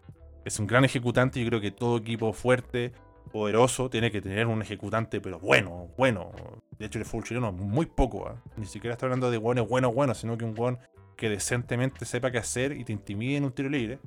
es 0.44 0.58
un 0.60 0.66
gran 0.66 0.84
ejecutante 0.84 1.40
y 1.40 1.42
yo 1.42 1.48
creo 1.48 1.60
que 1.60 1.70
todo 1.70 1.96
equipo 1.96 2.32
fuerte, 2.32 2.92
poderoso, 3.32 3.90
tiene 3.90 4.10
que 4.10 4.20
tener 4.20 4.46
un 4.46 4.62
ejecutante, 4.62 5.20
pero 5.20 5.40
bueno, 5.40 5.88
bueno. 5.96 6.30
De 6.78 6.86
hecho, 6.86 6.98
el 6.98 7.04
fútbol 7.04 7.24
chileno 7.24 7.52
muy 7.52 7.86
poco, 7.86 8.30
¿eh? 8.30 8.34
ni 8.56 8.66
siquiera 8.66 8.92
está 8.92 9.06
hablando 9.06 9.30
de 9.30 9.38
buenos, 9.38 9.68
bueno, 9.68 9.92
bueno, 9.92 10.14
sino 10.14 10.38
que 10.38 10.44
un 10.44 10.54
weón 10.56 10.78
que 11.16 11.28
decentemente 11.28 12.04
sepa 12.04 12.30
qué 12.30 12.38
hacer 12.38 12.72
y 12.72 12.84
te 12.84 12.92
intimide 12.92 13.38
en 13.38 13.44
un 13.44 13.52
tiro 13.52 13.68
libre. 13.68 13.98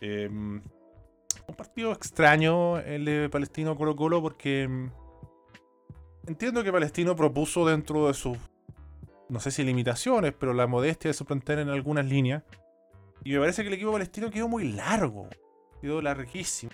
Eh, 0.00 0.28
un 0.30 1.56
partido 1.56 1.92
extraño 1.92 2.78
el 2.78 3.04
de 3.04 3.28
Palestino 3.28 3.76
Colo 3.76 3.96
Colo 3.96 4.22
porque 4.22 4.88
entiendo 6.26 6.62
que 6.62 6.72
Palestino 6.72 7.16
propuso 7.16 7.66
dentro 7.66 8.06
de 8.06 8.14
sus, 8.14 8.36
no 9.28 9.40
sé 9.40 9.50
si 9.50 9.64
limitaciones, 9.64 10.34
pero 10.38 10.54
la 10.54 10.66
modestia 10.66 11.10
de 11.10 11.14
su 11.14 11.24
plantel 11.24 11.60
en 11.60 11.68
algunas 11.68 12.04
líneas. 12.06 12.42
Y 13.24 13.32
me 13.32 13.40
parece 13.40 13.62
que 13.62 13.68
el 13.68 13.74
equipo 13.74 13.92
palestino 13.92 14.30
quedó 14.30 14.48
muy 14.48 14.72
largo, 14.72 15.28
quedó 15.80 16.00
larguísimo. 16.00 16.72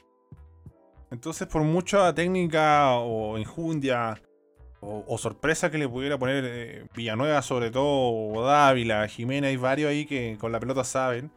Entonces, 1.11 1.47
por 1.49 1.63
mucha 1.63 2.15
técnica 2.15 2.95
o 2.95 3.39
injundia 3.39 4.21
o, 4.81 5.19
sorpresa 5.19 5.71
que 5.71 5.79
le 5.79 5.89
pudiera 5.89 6.19
poner 6.19 6.45
eh, 6.47 6.87
Villanueva, 6.95 7.43
sobre 7.43 7.71
todo, 7.71 8.33
o 8.33 8.43
Dávila, 8.45 9.09
Jimena, 9.09 9.49
hay 9.49 9.57
varios 9.57 9.91
ahí 9.91 10.07
que 10.07 10.37
con 10.39 10.53
la 10.53 10.61
pelota 10.61 10.85
saben. 10.85 11.33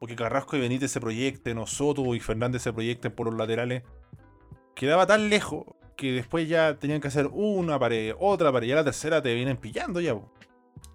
Porque 0.00 0.16
Carrasco 0.16 0.56
y 0.56 0.60
Benítez 0.60 0.92
se 0.92 1.00
proyecten, 1.00 1.58
o 1.58 1.66
Soto 1.66 2.14
y 2.14 2.20
Fernández 2.20 2.62
se 2.62 2.72
proyecten 2.72 3.12
por 3.12 3.26
los 3.26 3.36
laterales. 3.36 3.82
Quedaba 4.74 5.06
tan 5.06 5.28
lejos 5.28 5.64
que 5.98 6.12
después 6.12 6.48
ya 6.48 6.78
tenían 6.78 7.00
que 7.00 7.08
hacer 7.08 7.28
una 7.32 7.76
pared, 7.76 8.14
otra 8.20 8.52
pared, 8.52 8.68
ya 8.68 8.76
la 8.76 8.84
tercera 8.84 9.20
te 9.20 9.34
vienen 9.34 9.56
pillando 9.56 10.00
ya. 10.00 10.16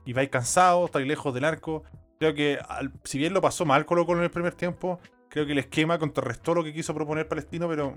Y 0.06 0.14
vais 0.14 0.30
cansados, 0.30 0.86
estáis 0.86 1.06
lejos 1.06 1.34
del 1.34 1.44
arco. 1.44 1.84
Creo 2.20 2.34
que, 2.34 2.58
si 3.04 3.18
bien 3.18 3.34
lo 3.34 3.42
pasó 3.42 3.66
mal 3.66 3.86
Colo 3.86 4.06
Colo 4.06 4.20
en 4.20 4.24
el 4.24 4.32
primer 4.32 4.56
tiempo, 4.56 5.02
creo 5.30 5.46
que 5.46 5.52
el 5.52 5.58
esquema 5.58 6.00
contrarrestó 6.00 6.56
lo 6.56 6.64
que 6.64 6.74
quiso 6.74 6.96
proponer 6.96 7.28
Palestino, 7.28 7.68
pero 7.68 7.96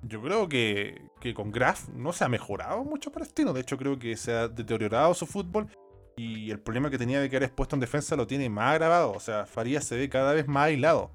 yo 0.00 0.22
creo 0.22 0.48
que, 0.48 1.10
que 1.20 1.34
con 1.34 1.52
Graf 1.52 1.90
no 1.90 2.14
se 2.14 2.24
ha 2.24 2.28
mejorado 2.28 2.84
mucho 2.84 3.12
Palestino. 3.12 3.52
De 3.52 3.60
hecho, 3.60 3.76
creo 3.76 3.98
que 3.98 4.16
se 4.16 4.32
ha 4.32 4.48
deteriorado 4.48 5.12
su 5.12 5.26
fútbol 5.26 5.68
y 6.16 6.50
el 6.50 6.58
problema 6.58 6.88
que 6.88 6.96
tenía 6.96 7.20
de 7.20 7.28
quedar 7.28 7.42
expuesto 7.42 7.76
en 7.76 7.80
defensa 7.80 8.16
lo 8.16 8.26
tiene 8.26 8.48
más 8.48 8.72
agravado. 8.72 9.12
O 9.12 9.20
sea, 9.20 9.44
Farías 9.44 9.84
se 9.84 9.98
ve 9.98 10.08
cada 10.08 10.32
vez 10.32 10.48
más 10.48 10.68
aislado. 10.68 11.10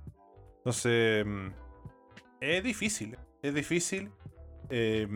Entonces, 0.58 1.26
mm, 1.26 1.48
es 2.42 2.64
difícil. 2.64 3.18
Es 3.42 3.56
difícil. 3.56 4.12
Eh, 4.72 5.08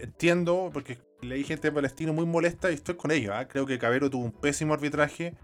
entiendo, 0.00 0.70
porque 0.72 0.98
leí 1.22 1.44
gente 1.44 1.68
de 1.68 1.72
Palestino 1.72 2.12
muy 2.12 2.26
molesta 2.26 2.70
y 2.70 2.74
estoy 2.74 2.96
con 2.96 3.10
ellos. 3.12 3.32
¿ah? 3.34 3.46
Creo 3.48 3.64
que 3.66 3.78
Cabero 3.78 4.10
tuvo 4.10 4.24
un 4.24 4.32
pésimo 4.32 4.74
arbitraje. 4.74 5.34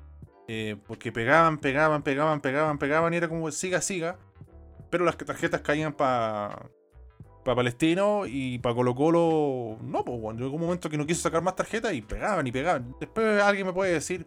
eh, 0.49 0.77
porque 0.87 1.13
pegaban, 1.13 1.59
pegaban, 1.59 2.03
pegaban, 2.03 2.41
pegaban, 2.41 2.79
pegaban 2.79 3.15
y 3.15 3.17
era 3.19 3.29
como 3.29 3.51
siga, 3.53 3.81
siga. 3.81 4.19
Pero 4.91 5.05
las 5.05 5.17
tarjetas 5.17 5.61
caían 5.63 5.93
para 5.95 6.71
para 7.45 7.57
Palestino 7.57 8.25
y 8.27 8.59
para 8.59 8.75
Colo 8.75 8.95
Colo. 8.95 9.79
No, 9.83 10.05
pues 10.05 10.21
bueno, 10.21 10.41
llegó 10.41 10.57
un 10.57 10.63
momento 10.63 10.91
que 10.91 10.99
no 10.99 11.07
quiso 11.07 11.23
sacar 11.23 11.43
más 11.43 11.57
tarjetas 11.57 11.93
y 11.95 12.03
pegaban 12.03 12.47
y 12.47 12.53
pegaban. 12.53 12.95
Después 13.01 13.43
alguien 13.43 13.67
me 13.67 13.73
puede 13.73 13.93
decir, 13.93 14.27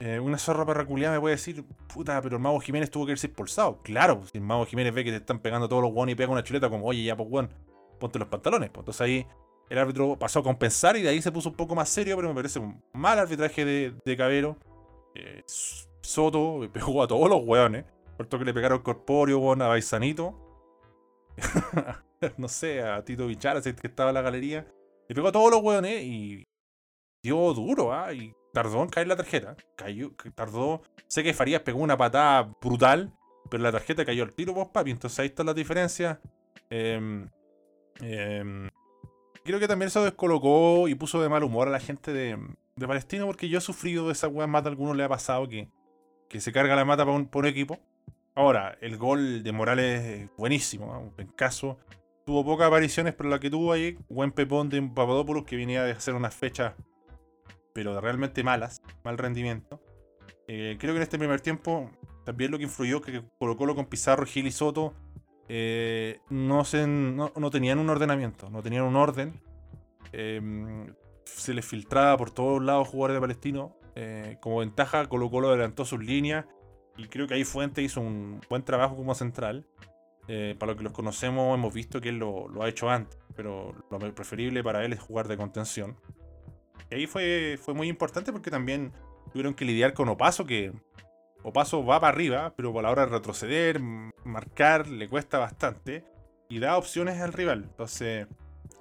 eh, 0.00 0.18
una 0.20 0.38
zorra 0.38 0.64
perraculiada 0.64 1.14
me 1.16 1.20
puede 1.20 1.36
decir, 1.36 1.64
puta, 1.92 2.20
pero 2.22 2.36
el 2.36 2.42
Mago 2.42 2.60
Jiménez 2.60 2.90
tuvo 2.90 3.06
que 3.06 3.12
irse 3.12 3.26
expulsado. 3.26 3.82
Claro, 3.82 4.22
si 4.30 4.38
el 4.38 4.44
Mago 4.44 4.64
Jiménez 4.66 4.94
ve 4.94 5.04
que 5.04 5.10
te 5.10 5.16
están 5.18 5.40
pegando 5.40 5.68
todos 5.68 5.82
los 5.82 5.92
guanes 5.92 6.14
y 6.14 6.16
pega 6.16 6.30
una 6.32 6.42
chuleta, 6.42 6.70
como, 6.70 6.86
oye, 6.86 7.02
ya, 7.04 7.16
pues, 7.16 7.28
weón, 7.30 7.50
ponte 7.98 8.18
los 8.18 8.28
pantalones. 8.28 8.70
Pues 8.70 8.82
entonces 8.82 9.00
ahí 9.00 9.26
el 9.68 9.78
árbitro 9.78 10.16
pasó 10.18 10.40
a 10.40 10.42
compensar 10.42 10.96
y 10.96 11.02
de 11.02 11.10
ahí 11.10 11.20
se 11.20 11.32
puso 11.32 11.50
un 11.50 11.56
poco 11.56 11.74
más 11.74 11.88
serio, 11.88 12.16
pero 12.16 12.28
me 12.28 12.34
parece 12.34 12.58
un 12.58 12.82
mal 12.92 13.18
arbitraje 13.18 13.64
de, 13.64 13.94
de 14.04 14.16
Cabero. 14.16 14.56
Eh, 15.14 15.42
Soto 16.00 16.60
pegó 16.72 17.02
a 17.02 17.08
todos 17.08 17.28
los 17.28 17.42
weones. 17.44 17.84
Todo 18.28 18.40
que 18.40 18.44
le 18.44 18.54
pegaron 18.54 18.80
corpóreo, 18.80 19.38
weón, 19.38 19.62
a 19.62 19.68
Baisanito. 19.68 20.34
no 22.36 22.48
sé, 22.48 22.82
a 22.82 23.04
Tito 23.04 23.26
Bichara, 23.26 23.60
que 23.60 23.86
estaba 23.86 24.10
en 24.10 24.14
la 24.14 24.22
galería. 24.22 24.66
Le 25.08 25.14
pegó 25.14 25.28
a 25.28 25.32
todos 25.32 25.50
los 25.50 25.62
weones 25.62 26.02
y 26.02 26.44
dio 27.22 27.52
duro, 27.54 27.92
¿ah? 27.92 28.12
Y 28.12 28.34
tardó 28.52 28.82
en 28.82 28.88
caer 28.88 29.06
la 29.06 29.16
tarjeta. 29.16 29.56
Cayó, 29.76 30.12
tardó. 30.34 30.82
Sé 31.06 31.22
que 31.22 31.34
Farías 31.34 31.62
pegó 31.62 31.78
una 31.80 31.96
patada 31.96 32.54
brutal, 32.60 33.12
pero 33.50 33.62
la 33.62 33.72
tarjeta 33.72 34.04
cayó 34.04 34.24
al 34.24 34.32
tiro, 34.32 34.52
vos, 34.52 34.68
papi. 34.68 34.90
Entonces 34.90 35.18
ahí 35.20 35.26
está 35.26 35.44
la 35.44 35.54
diferencia. 35.54 36.20
Em, 36.70 37.28
em, 38.00 38.68
creo 39.44 39.58
que 39.58 39.68
también 39.68 39.88
eso 39.88 40.04
descolocó 40.04 40.88
y 40.88 40.94
puso 40.94 41.22
de 41.22 41.28
mal 41.28 41.42
humor 41.42 41.68
a 41.68 41.70
la 41.70 41.80
gente 41.80 42.12
de, 42.12 42.38
de 42.76 42.86
Palestino, 42.86 43.26
porque 43.26 43.48
yo 43.48 43.58
he 43.58 43.62
sufrido 43.62 44.06
de 44.06 44.12
esa 44.12 44.28
weá 44.28 44.46
más 44.46 44.62
de 44.64 44.70
algunos 44.70 44.96
le 44.96 45.04
ha 45.04 45.08
pasado 45.08 45.48
que, 45.48 45.68
que 46.28 46.40
se 46.40 46.52
carga 46.52 46.76
la 46.76 46.84
mata 46.84 47.04
para 47.04 47.16
un, 47.16 47.26
pa' 47.26 47.40
un 47.40 47.46
equipo. 47.46 47.78
Ahora, 48.34 48.78
el 48.80 48.96
gol 48.96 49.42
de 49.42 49.52
Morales 49.52 50.04
es 50.04 50.30
buenísimo, 50.36 50.92
¿ah? 50.92 50.98
un 50.98 51.10
pencazo. 51.10 51.78
Tuvo 52.24 52.44
pocas 52.44 52.68
apariciones, 52.68 53.14
pero 53.14 53.30
la 53.30 53.40
que 53.40 53.50
tuvo 53.50 53.72
ahí, 53.72 53.98
buen 54.08 54.32
pepón 54.32 54.68
de 54.68 54.80
Papadopoulos 54.82 55.44
que 55.44 55.56
venía 55.56 55.82
de 55.82 55.92
hacer 55.92 56.14
unas 56.14 56.34
fechas, 56.34 56.74
pero 57.72 58.00
realmente 58.00 58.44
malas, 58.44 58.82
mal 59.02 59.18
rendimiento. 59.18 59.80
Eh, 60.46 60.76
creo 60.78 60.92
que 60.92 60.98
en 60.98 61.02
este 61.02 61.18
primer 61.18 61.40
tiempo 61.40 61.90
también 62.24 62.50
lo 62.50 62.58
que 62.58 62.64
influyó 62.64 63.00
que 63.00 63.22
Colo 63.38 63.56
Colo 63.56 63.74
con 63.74 63.86
Pizarro, 63.86 64.26
Gil 64.26 64.46
y 64.46 64.50
Soto 64.50 64.94
eh, 65.48 66.20
no, 66.28 66.62
tenían 67.50 67.78
un 67.78 67.90
ordenamiento, 67.90 68.50
no 68.50 68.62
tenían 68.62 68.84
un 68.84 68.96
orden. 68.96 69.40
Eh, 70.12 70.40
se 71.24 71.54
les 71.54 71.64
filtraba 71.64 72.16
por 72.16 72.30
todos 72.30 72.62
lados 72.62 72.88
jugadores 72.88 73.16
de 73.16 73.20
Palestino. 73.20 73.76
Eh, 73.94 74.36
como 74.40 74.58
ventaja, 74.58 75.06
Colo 75.08 75.30
Colo 75.30 75.48
adelantó 75.48 75.84
sus 75.84 76.02
líneas 76.02 76.46
y 76.96 77.08
creo 77.08 77.26
que 77.26 77.34
ahí 77.34 77.44
Fuente 77.44 77.82
hizo 77.82 78.00
un 78.00 78.40
buen 78.48 78.62
trabajo 78.62 78.96
como 78.96 79.14
central. 79.14 79.66
Eh, 80.30 80.54
para 80.58 80.72
los 80.72 80.78
que 80.78 80.84
los 80.84 80.92
conocemos 80.92 81.54
hemos 81.54 81.72
visto 81.72 82.02
que 82.02 82.10
él 82.10 82.18
lo, 82.18 82.48
lo 82.48 82.62
ha 82.62 82.68
hecho 82.68 82.90
antes, 82.90 83.18
pero 83.34 83.74
lo 83.90 84.14
preferible 84.14 84.62
para 84.62 84.84
él 84.84 84.92
es 84.92 85.00
jugar 85.00 85.26
de 85.26 85.38
contención. 85.38 85.96
Y 86.90 86.96
ahí 86.96 87.06
fue, 87.06 87.58
fue 87.62 87.72
muy 87.72 87.88
importante 87.88 88.30
porque 88.30 88.50
también 88.50 88.92
tuvieron 89.32 89.54
que 89.54 89.64
lidiar 89.64 89.94
con 89.94 90.08
Opaso, 90.10 90.44
que 90.44 90.72
Opaso 91.42 91.84
va 91.84 92.00
para 92.00 92.12
arriba, 92.12 92.52
pero 92.56 92.72
por 92.72 92.82
la 92.82 92.90
hora 92.90 93.06
de 93.06 93.12
retroceder, 93.12 93.80
marcar, 94.24 94.86
le 94.88 95.08
cuesta 95.08 95.38
bastante. 95.38 96.04
Y 96.48 96.58
da 96.58 96.78
opciones 96.78 97.20
al 97.20 97.32
rival. 97.32 97.64
Entonces, 97.64 98.26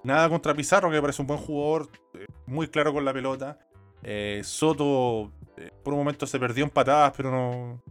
nada 0.04 0.30
contra 0.30 0.54
Pizarro, 0.54 0.90
que 0.90 1.02
parece 1.02 1.22
un 1.22 1.28
buen 1.28 1.40
jugador, 1.40 1.90
eh, 2.14 2.26
muy 2.46 2.68
claro 2.68 2.94
con 2.94 3.04
la 3.04 3.14
pelota. 3.14 3.60
Eh, 4.04 4.42
Soto, 4.44 5.32
eh, 5.58 5.72
por 5.84 5.94
un 5.94 6.00
momento 6.00 6.26
se 6.26 6.40
perdió 6.40 6.64
en 6.64 6.70
patadas, 6.70 7.14
pero 7.16 7.32
no. 7.32 7.82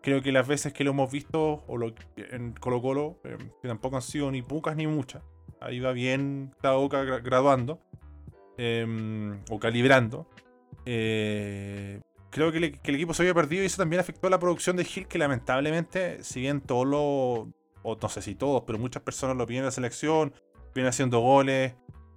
Creo 0.00 0.22
que 0.22 0.32
las 0.32 0.46
veces 0.46 0.72
que 0.72 0.84
lo 0.84 0.92
hemos 0.92 1.10
visto, 1.10 1.64
o 1.66 1.76
lo, 1.76 1.92
en 2.16 2.52
Colo 2.52 2.80
Colo, 2.80 3.18
que 3.60 3.66
tampoco 3.68 3.96
han 3.96 4.02
sido 4.02 4.30
ni 4.30 4.40
pocas 4.40 4.76
ni 4.76 4.86
muchas. 4.86 5.22
Ahí 5.60 5.80
va 5.80 5.92
bien 5.92 6.54
boca 6.62 7.02
graduando. 7.02 7.80
Em, 8.58 9.38
o 9.50 9.58
calibrando. 9.58 10.26
Eh, 10.86 12.00
creo 12.36 12.52
que, 12.52 12.58
el 12.58 12.94
equipo 12.94 13.14
se 13.14 13.22
había 13.22 13.32
perdido 13.32 13.62
y 13.62 13.66
eso 13.66 13.78
también 13.78 14.00
afectó 14.00 14.26
a 14.26 14.30
la 14.30 14.38
producción 14.38 14.76
de 14.76 14.84
Gil, 14.84 15.06
que 15.06 15.16
lamentablemente, 15.16 16.22
si 16.22 16.40
bien 16.40 16.60
todos 16.60 16.86
los, 16.86 17.48
o 17.82 17.98
no 18.00 18.08
sé 18.10 18.20
si 18.20 18.34
todos, 18.34 18.64
pero 18.66 18.78
muchas 18.78 19.02
personas 19.02 19.36
lo 19.36 19.46
piden 19.46 19.60
en 19.60 19.66
la 19.66 19.70
selección, 19.70 20.34
viene 20.74 20.90
haciendo 20.90 21.20
goles, 21.20 21.74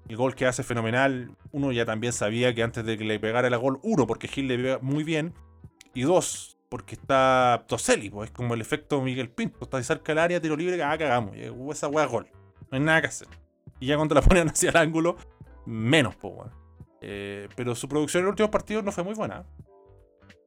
el 0.09 0.17
gol 0.17 0.35
que 0.35 0.45
hace 0.45 0.63
fenomenal, 0.63 1.31
uno 1.51 1.71
ya 1.71 1.85
también 1.85 2.11
sabía 2.11 2.53
que 2.53 2.63
antes 2.63 2.85
de 2.85 2.97
que 2.97 3.05
le 3.05 3.17
pegara 3.17 3.47
el 3.47 3.57
gol, 3.57 3.79
uno, 3.81 4.07
porque 4.07 4.27
Gil 4.27 4.49
le 4.49 4.57
pega 4.57 4.79
muy 4.81 5.05
bien, 5.05 5.33
y 5.93 6.01
dos, 6.01 6.57
porque 6.67 6.95
está 6.95 7.63
Toseli, 7.67 8.09
pues 8.09 8.29
es 8.29 8.35
como 8.35 8.55
el 8.55 8.61
efecto 8.61 9.01
Miguel 9.01 9.29
Pinto, 9.29 9.59
está 9.61 9.81
cerca 9.81 10.11
del 10.11 10.19
área, 10.19 10.41
tiro 10.41 10.57
libre, 10.57 10.83
ah, 10.83 10.97
cagamos, 10.97 11.37
y 11.37 11.43
esa 11.71 11.87
weá 11.87 12.05
gol, 12.07 12.27
no 12.69 12.77
hay 12.77 12.81
nada 12.81 13.01
que 13.01 13.07
hacer. 13.07 13.27
Y 13.79 13.87
ya 13.87 13.95
cuando 13.95 14.15
la 14.15 14.21
ponen 14.23 14.49
hacia 14.49 14.71
el 14.71 14.77
ángulo, 14.77 15.15
menos, 15.65 16.17
pues, 16.17 16.33
pero 17.55 17.73
su 17.73 17.87
producción 17.87 18.19
en 18.21 18.25
los 18.25 18.31
últimos 18.33 18.51
partidos 18.51 18.83
no 18.83 18.91
fue 18.91 19.05
muy 19.05 19.13
buena. 19.13 19.45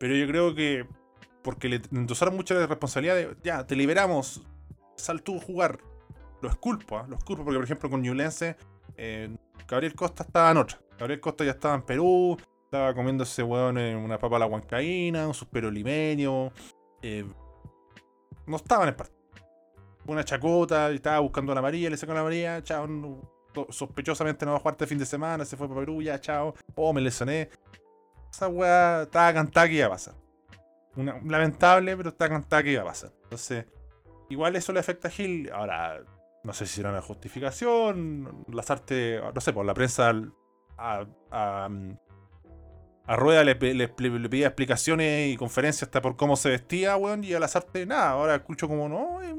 Pero 0.02 0.16
yo 0.16 0.26
creo 0.26 0.52
que 0.52 0.84
porque 1.44 1.68
le 1.68 1.80
endosaron 1.92 2.34
mucha 2.34 2.66
responsabilidad 2.66 3.14
de, 3.14 3.36
ya, 3.44 3.64
te 3.64 3.76
liberamos, 3.76 4.42
sal 4.96 5.22
tú 5.22 5.36
a 5.36 5.40
jugar. 5.40 5.78
Lo 6.40 6.48
esculpo, 6.48 6.98
¿eh? 6.98 7.04
lo 7.06 7.16
esculpo 7.16 7.44
porque, 7.44 7.58
por 7.58 7.64
ejemplo, 7.64 7.88
con 7.88 8.02
Ñublense, 8.02 8.56
eh, 8.96 9.32
Gabriel 9.68 9.94
Costa 9.94 10.24
estaba 10.24 10.50
en 10.50 10.56
otra. 10.56 10.80
Gabriel 10.98 11.20
Costa 11.20 11.44
ya 11.44 11.52
estaba 11.52 11.76
en 11.76 11.82
Perú, 11.82 12.36
estaba 12.64 12.92
comiéndose, 12.94 13.44
weón, 13.44 13.78
en 13.78 13.96
una 13.96 14.18
papa 14.18 14.34
a 14.34 14.38
la 14.40 14.46
huancaína, 14.46 15.28
un 15.28 15.34
suspiro 15.34 15.70
limeño. 15.70 16.50
Eh, 17.00 17.24
no 18.48 18.56
estaba 18.56 18.82
en 18.82 18.88
el 18.88 18.96
partido. 18.96 19.20
Una 20.06 20.24
chacota, 20.24 20.90
estaba 20.90 21.20
buscando 21.20 21.52
a 21.52 21.54
la 21.54 21.62
María, 21.62 21.88
le 21.88 21.96
sacó 21.96 22.10
a 22.10 22.16
la 22.16 22.24
María, 22.24 22.60
chao, 22.64 22.88
sospechosamente 23.68 24.44
no 24.44 24.50
va 24.50 24.56
a 24.56 24.60
jugar 24.60 24.74
este 24.74 24.88
fin 24.88 24.98
de 24.98 25.06
semana, 25.06 25.44
se 25.44 25.56
fue 25.56 25.68
para 25.68 25.78
Perú, 25.78 26.02
ya, 26.02 26.20
chao. 26.20 26.56
Oh, 26.74 26.92
me 26.92 27.00
lesioné 27.00 27.50
esa 28.32 28.48
weá 28.48 29.02
estaba 29.02 29.32
cantada 29.34 29.68
que 29.68 29.74
iba 29.74 29.86
a 29.86 29.90
pasar. 29.90 30.14
lamentable, 30.96 31.96
pero 31.96 32.08
estaba 32.08 32.30
cantada 32.30 32.62
que 32.62 32.72
iba 32.72 32.82
a 32.82 32.86
pasar. 32.86 33.12
Entonces, 33.24 33.66
igual 34.30 34.56
eso 34.56 34.72
le 34.72 34.80
afecta 34.80 35.08
a 35.08 35.10
Gil. 35.10 35.50
Ahora, 35.52 36.02
no 36.42 36.52
sé 36.52 36.66
si 36.66 36.80
era 36.80 36.90
una 36.90 37.02
justificación. 37.02 38.44
Las 38.48 38.70
artes, 38.70 39.20
no 39.22 39.40
sé, 39.40 39.52
por 39.52 39.60
pues, 39.60 39.66
la 39.66 39.74
prensa 39.74 40.12
a, 40.78 41.06
a, 41.30 41.68
a 43.06 43.16
Rueda 43.16 43.44
le, 43.44 43.56
pedía 43.56 44.46
explicaciones 44.46 45.34
y 45.34 45.36
conferencias 45.36 45.84
hasta 45.84 46.00
por 46.00 46.16
cómo 46.16 46.36
se 46.36 46.48
vestía, 46.48 46.96
weón, 46.96 47.24
y 47.24 47.34
a 47.34 47.40
las 47.40 47.54
artes 47.54 47.86
nada. 47.86 48.10
Ahora 48.10 48.36
escucho 48.36 48.66
como, 48.66 48.88
no, 48.88 49.22
eh, 49.22 49.36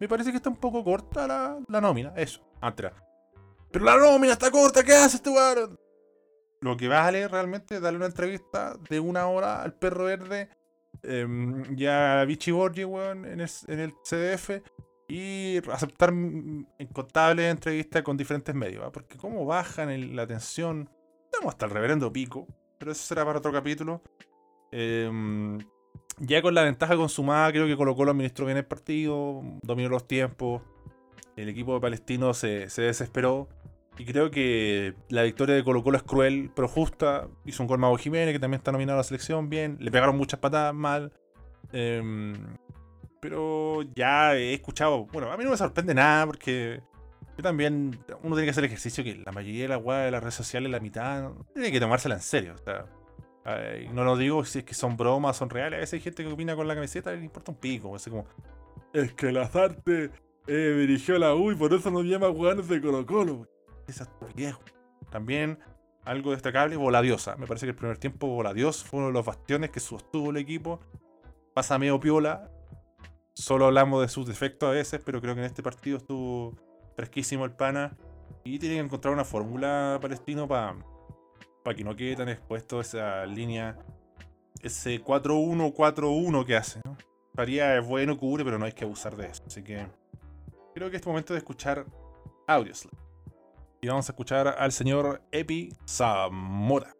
me 0.00 0.08
parece 0.08 0.30
que 0.30 0.38
está 0.38 0.50
un 0.50 0.56
poco 0.56 0.82
corta 0.82 1.28
la, 1.28 1.58
la 1.68 1.80
nómina. 1.80 2.12
Eso, 2.16 2.42
antes. 2.60 2.90
Pero 3.70 3.84
la 3.84 3.96
nómina 3.96 4.32
está 4.32 4.50
corta, 4.50 4.82
¿qué 4.82 4.94
hace 4.94 5.16
este 5.16 5.30
weón? 5.30 5.78
Lo 6.62 6.76
que 6.76 6.88
vale 6.88 7.26
realmente 7.28 7.74
es 7.74 7.82
darle 7.82 7.98
una 7.98 8.06
entrevista 8.06 8.76
de 8.88 9.00
una 9.00 9.26
hora 9.26 9.62
al 9.62 9.74
perro 9.74 10.04
verde 10.04 10.48
eh, 11.02 11.26
y 11.76 11.86
a 11.86 12.24
Vichy 12.24 12.52
Borgi, 12.52 12.84
weón, 12.84 13.24
en 13.26 13.40
el, 13.40 13.94
CDF 14.04 14.62
y 15.08 15.58
aceptar 15.70 16.12
incontables 16.78 17.50
entrevistas 17.50 18.02
con 18.02 18.16
diferentes 18.16 18.54
medios, 18.54 18.88
porque 18.92 19.18
cómo 19.18 19.44
bajan 19.44 20.14
la 20.14 20.26
tensión, 20.26 20.88
estamos 21.24 21.52
hasta 21.52 21.66
el 21.66 21.72
reverendo 21.72 22.12
pico, 22.12 22.46
pero 22.78 22.92
eso 22.92 23.02
será 23.02 23.24
para 23.24 23.40
otro 23.40 23.52
capítulo. 23.52 24.00
Em, 24.70 25.58
ya 26.18 26.40
con 26.42 26.54
la 26.54 26.62
ventaja 26.62 26.94
consumada, 26.94 27.50
creo 27.50 27.66
que 27.66 27.76
colocó 27.76 28.04
los 28.04 28.14
ministros 28.14 28.46
bien 28.46 28.56
el 28.56 28.64
partido, 28.64 29.42
dominó 29.62 29.88
los 29.88 30.06
tiempos, 30.06 30.62
el 31.34 31.48
equipo 31.48 31.74
de 31.74 31.80
Palestino 31.80 32.32
se 32.34 32.68
desesperó. 32.68 33.48
Y 33.98 34.04
creo 34.06 34.30
que 34.30 34.94
la 35.10 35.22
victoria 35.22 35.54
de 35.54 35.64
Colo 35.64 35.82
Colo 35.82 35.98
es 35.98 36.02
cruel, 36.02 36.50
pero 36.54 36.66
justa. 36.66 37.28
Hizo 37.44 37.62
un 37.62 37.66
gol 37.66 37.78
Mago 37.78 37.96
Jiménez, 37.98 38.32
que 38.32 38.38
también 38.38 38.58
está 38.58 38.72
nominado 38.72 38.96
a 38.96 39.00
la 39.00 39.04
selección, 39.04 39.50
bien. 39.50 39.76
Le 39.80 39.90
pegaron 39.90 40.16
muchas 40.16 40.40
patadas 40.40 40.74
mal. 40.74 41.12
Em, 41.72 42.34
pero 43.20 43.82
ya 43.94 44.34
he 44.34 44.54
escuchado. 44.54 45.06
Bueno, 45.12 45.30
a 45.30 45.36
mí 45.36 45.44
no 45.44 45.50
me 45.50 45.56
sorprende 45.56 45.94
nada 45.94 46.26
porque 46.26 46.80
yo 47.36 47.42
también. 47.42 47.98
Uno 48.22 48.34
tiene 48.34 48.44
que 48.44 48.50
hacer 48.50 48.64
ejercicio 48.64 49.04
que 49.04 49.16
la 49.16 49.32
mayoría 49.32 49.62
de 49.62 49.68
la 49.68 49.78
weá 49.78 49.98
de 50.00 50.10
las 50.10 50.22
redes 50.22 50.34
sociales, 50.34 50.70
la 50.70 50.80
mitad, 50.80 51.30
tiene 51.52 51.70
que 51.70 51.78
tomársela 51.78 52.14
en 52.14 52.22
serio. 52.22 52.54
O 52.54 52.58
sea, 52.58 52.86
no 53.92 54.04
lo 54.04 54.16
digo 54.16 54.44
si 54.44 54.60
es 54.60 54.64
que 54.64 54.74
son 54.74 54.96
bromas, 54.96 55.36
son 55.36 55.50
reales. 55.50 55.76
A 55.76 55.80
veces 55.80 55.94
hay 55.94 56.00
gente 56.00 56.24
que 56.24 56.32
opina 56.32 56.56
con 56.56 56.66
la 56.66 56.74
camiseta 56.74 57.12
y 57.12 57.18
le 57.18 57.24
importa 57.24 57.52
un 57.52 57.58
pico. 57.58 57.94
Así 57.94 58.08
como, 58.08 58.24
es 58.94 59.12
que 59.12 59.28
el 59.28 59.36
azarte 59.36 60.10
eh, 60.46 60.76
dirigió 60.78 61.18
la 61.18 61.34
U 61.34 61.52
y 61.52 61.56
por 61.56 61.74
eso 61.74 61.90
nos 61.90 62.04
llama 62.04 62.28
jugadores 62.28 62.68
de 62.68 62.80
Colo 62.80 63.04
Colo 63.04 63.51
esa 63.86 64.08
También 65.10 65.58
algo 66.04 66.32
destacable, 66.32 66.76
Voladiosa. 66.76 67.36
Me 67.36 67.46
parece 67.46 67.66
que 67.66 67.70
el 67.70 67.76
primer 67.76 67.98
tiempo 67.98 68.26
Voladios 68.26 68.82
fue 68.82 68.98
uno 68.98 69.08
de 69.08 69.12
los 69.12 69.24
bastiones 69.24 69.70
que 69.70 69.80
sostuvo 69.80 70.30
el 70.30 70.36
equipo. 70.36 70.80
Pasa 71.54 71.78
medio 71.78 72.00
piola. 72.00 72.50
Solo 73.34 73.66
hablamos 73.66 74.02
de 74.02 74.08
sus 74.08 74.26
defectos 74.26 74.68
a 74.68 74.72
veces, 74.72 75.00
pero 75.04 75.20
creo 75.20 75.34
que 75.34 75.40
en 75.40 75.46
este 75.46 75.62
partido 75.62 75.98
estuvo 75.98 76.56
fresquísimo 76.96 77.44
el 77.44 77.52
pana. 77.52 77.96
Y 78.44 78.58
tiene 78.58 78.76
que 78.76 78.80
encontrar 78.80 79.14
una 79.14 79.24
fórmula 79.24 79.98
palestino 80.02 80.48
para 80.48 80.74
que 81.76 81.84
no 81.84 81.94
quede 81.94 82.16
tan 82.16 82.28
expuesto 82.28 82.80
esa 82.80 83.24
línea, 83.24 83.78
ese 84.60 85.02
4-1-4-1 85.02 86.44
que 86.44 86.56
hace. 86.56 86.80
¿no? 86.84 86.96
Bueno, 87.86 88.18
cubre, 88.18 88.44
pero 88.44 88.58
no 88.58 88.64
hay 88.64 88.72
que 88.72 88.84
abusar 88.84 89.16
de 89.16 89.26
eso. 89.28 89.44
Así 89.46 89.62
que 89.62 89.86
creo 90.74 90.90
que 90.90 90.96
es 90.96 91.06
momento 91.06 91.32
de 91.32 91.38
escuchar 91.38 91.86
audios. 92.48 92.88
Y 93.84 93.88
vamos 93.88 94.08
a 94.08 94.12
escuchar 94.12 94.46
al 94.46 94.70
señor 94.70 95.22
Epi 95.32 95.76
Zamora. 95.88 96.94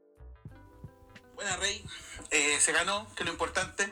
Buena, 1.36 1.56
Rey. 1.58 1.86
Eh, 2.32 2.58
se 2.58 2.72
ganó, 2.72 3.06
que 3.14 3.22
lo 3.22 3.30
importante. 3.30 3.88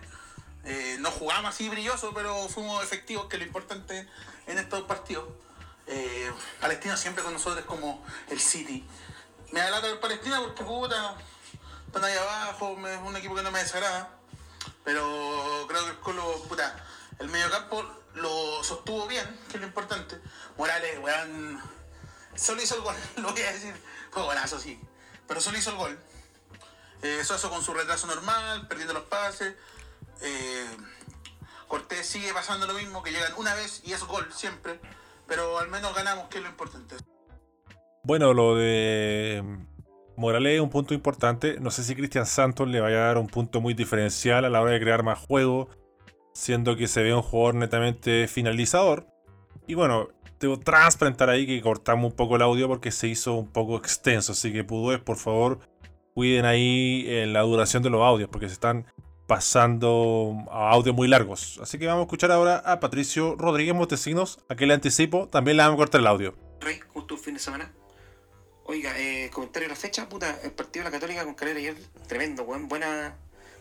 Eh, 0.65 0.97
no 0.99 1.13
jugamos 1.13 1.55
así 1.55 1.69
brilloso, 1.69 2.13
pero 2.13 2.49
fuimos 2.49 2.83
efectivos, 2.83 3.27
que 3.27 3.39
lo 3.39 3.45
importante 3.45 4.09
en 4.49 4.59
estos 4.59 4.83
partidos. 4.89 5.25
Eh, 5.87 6.33
Palestina 6.61 6.97
siempre 6.97 7.23
con 7.23 7.33
nosotros 7.33 7.65
como 7.65 8.05
el 8.29 8.41
City. 8.41 8.85
Me 9.53 9.61
da 9.61 9.71
lata 9.71 9.87
el 9.87 10.01
Palestina 10.01 10.41
porque 10.41 10.65
puta, 10.65 11.15
están 11.87 12.03
ahí 12.03 12.17
abajo, 12.17 12.77
es 12.89 12.99
un 13.07 13.17
equipo 13.17 13.37
que 13.37 13.43
no 13.43 13.53
me 13.53 13.61
desagrada. 13.61 14.19
Pero 14.83 15.65
creo 15.69 15.85
que 15.85 15.91
el 15.93 16.01
Colo, 16.01 16.43
puta, 16.49 16.75
el 17.21 17.29
mediocampo 17.29 17.85
lo 18.15 18.65
sostuvo 18.65 19.07
bien, 19.07 19.25
que 19.49 19.59
es 19.59 19.61
lo 19.61 19.69
importante. 19.69 20.17
Morales, 20.57 20.99
weón 20.99 21.80
Solo 22.41 22.63
hizo 22.63 22.75
el 22.77 22.81
gol, 22.81 22.95
lo 23.17 23.33
voy 23.33 23.43
a 23.43 23.53
decir. 23.53 23.75
Fue 24.11 24.23
golazo, 24.23 24.59
sí. 24.59 24.81
Pero 25.29 25.41
solo 25.41 25.59
hizo 25.59 25.71
el 25.71 25.77
gol. 25.77 25.99
Eh, 27.03 27.23
Soso 27.23 27.51
con 27.51 27.63
su 27.63 27.75
retraso 27.75 28.07
normal, 28.07 28.67
perdiendo 28.67 28.95
los 28.95 29.05
pases. 29.05 29.55
Eh, 30.23 30.67
Cortés 31.69 32.07
sigue 32.07 32.33
pasando 32.33 32.67
lo 32.67 32.75
mismo, 32.75 33.03
que 33.03 33.13
llegan 33.13 33.33
una 33.37 33.55
vez 33.55 33.83
y 33.85 33.93
es 33.93 34.03
gol 34.05 34.27
siempre. 34.33 34.81
Pero 35.27 35.59
al 35.59 35.69
menos 35.69 35.95
ganamos, 35.95 36.29
que 36.29 36.39
es 36.39 36.43
lo 36.43 36.51
importante. 36.51 36.97
Bueno, 38.03 38.33
lo 38.33 38.57
de 38.57 39.45
Morales 40.17 40.55
es 40.55 40.61
un 40.61 40.71
punto 40.71 40.95
importante. 40.95 41.61
No 41.61 41.71
sé 41.71 41.85
si 41.85 41.95
Cristian 41.95 42.27
Santos 42.27 42.67
le 42.69 42.81
vaya 42.81 42.97
a 42.97 43.07
dar 43.07 43.19
un 43.19 43.29
punto 43.29 43.61
muy 43.61 43.75
diferencial 43.75 44.45
a 44.45 44.51
la 44.51 44.61
hora 44.61 44.73
de 44.73 44.81
crear 44.81 45.03
más 45.03 45.19
juego, 45.19 45.69
siendo 46.33 46.75
que 46.75 46.89
se 46.89 47.03
ve 47.03 47.15
un 47.15 47.23
jugador 47.23 47.55
netamente 47.55 48.27
finalizador. 48.27 49.07
Y 49.67 49.75
bueno, 49.75 50.09
debo 50.41 50.59
transparentar 50.59 51.29
ahí 51.29 51.47
que 51.47 51.61
cortamos 51.61 52.11
un 52.11 52.17
poco 52.17 52.37
el 52.37 52.43
audio 52.43 52.67
porque 52.67 52.91
se 52.91 53.07
hizo 53.07 53.35
un 53.35 53.53
poco 53.53 53.77
extenso. 53.77 54.33
Así 54.33 54.53
que 54.53 54.65
Pudúes, 54.65 54.99
por 54.99 55.17
favor, 55.17 55.61
cuiden 56.15 56.47
ahí 56.47 57.05
eh, 57.07 57.27
la 57.27 57.43
duración 57.43 57.83
de 57.83 57.91
los 57.91 58.01
audios 58.01 58.29
porque 58.31 58.49
se 58.49 58.55
están 58.55 58.87
pasando 59.27 60.35
a 60.51 60.71
audios 60.71 60.97
muy 60.97 61.07
largos. 61.07 61.61
Así 61.63 61.79
que 61.79 61.87
vamos 61.87 62.01
a 62.01 62.05
escuchar 62.05 62.33
ahora 62.33 62.57
a 62.57 62.81
Patricio 62.81 63.37
Rodríguez 63.37 63.75
Montesinos, 63.75 64.41
a 64.49 64.57
que 64.57 64.67
le 64.67 64.75
anticipo, 64.75 65.29
también 65.29 65.57
le 65.57 65.63
vamos 65.63 65.75
a 65.75 65.77
cortar 65.77 66.01
el 66.01 66.07
audio. 66.09 66.35
Rey, 66.61 66.81
justo 66.89 67.17
fin 67.17 67.35
de 67.35 67.41
semana. 67.41 67.73
Oiga, 68.65 68.99
eh, 68.99 69.31
comentario 69.33 69.69
de 69.69 69.75
la 69.75 69.81
fecha, 69.81 70.09
puta, 70.09 70.39
el 70.43 70.53
partido 70.53 70.85
de 70.85 70.91
la 70.91 70.93
Católica 70.93 71.25
con 71.25 71.35
Calera 71.35 71.59
ayer, 71.59 71.77
tremendo, 72.09 72.45
buen, 72.45 72.69
buena, 72.69 73.17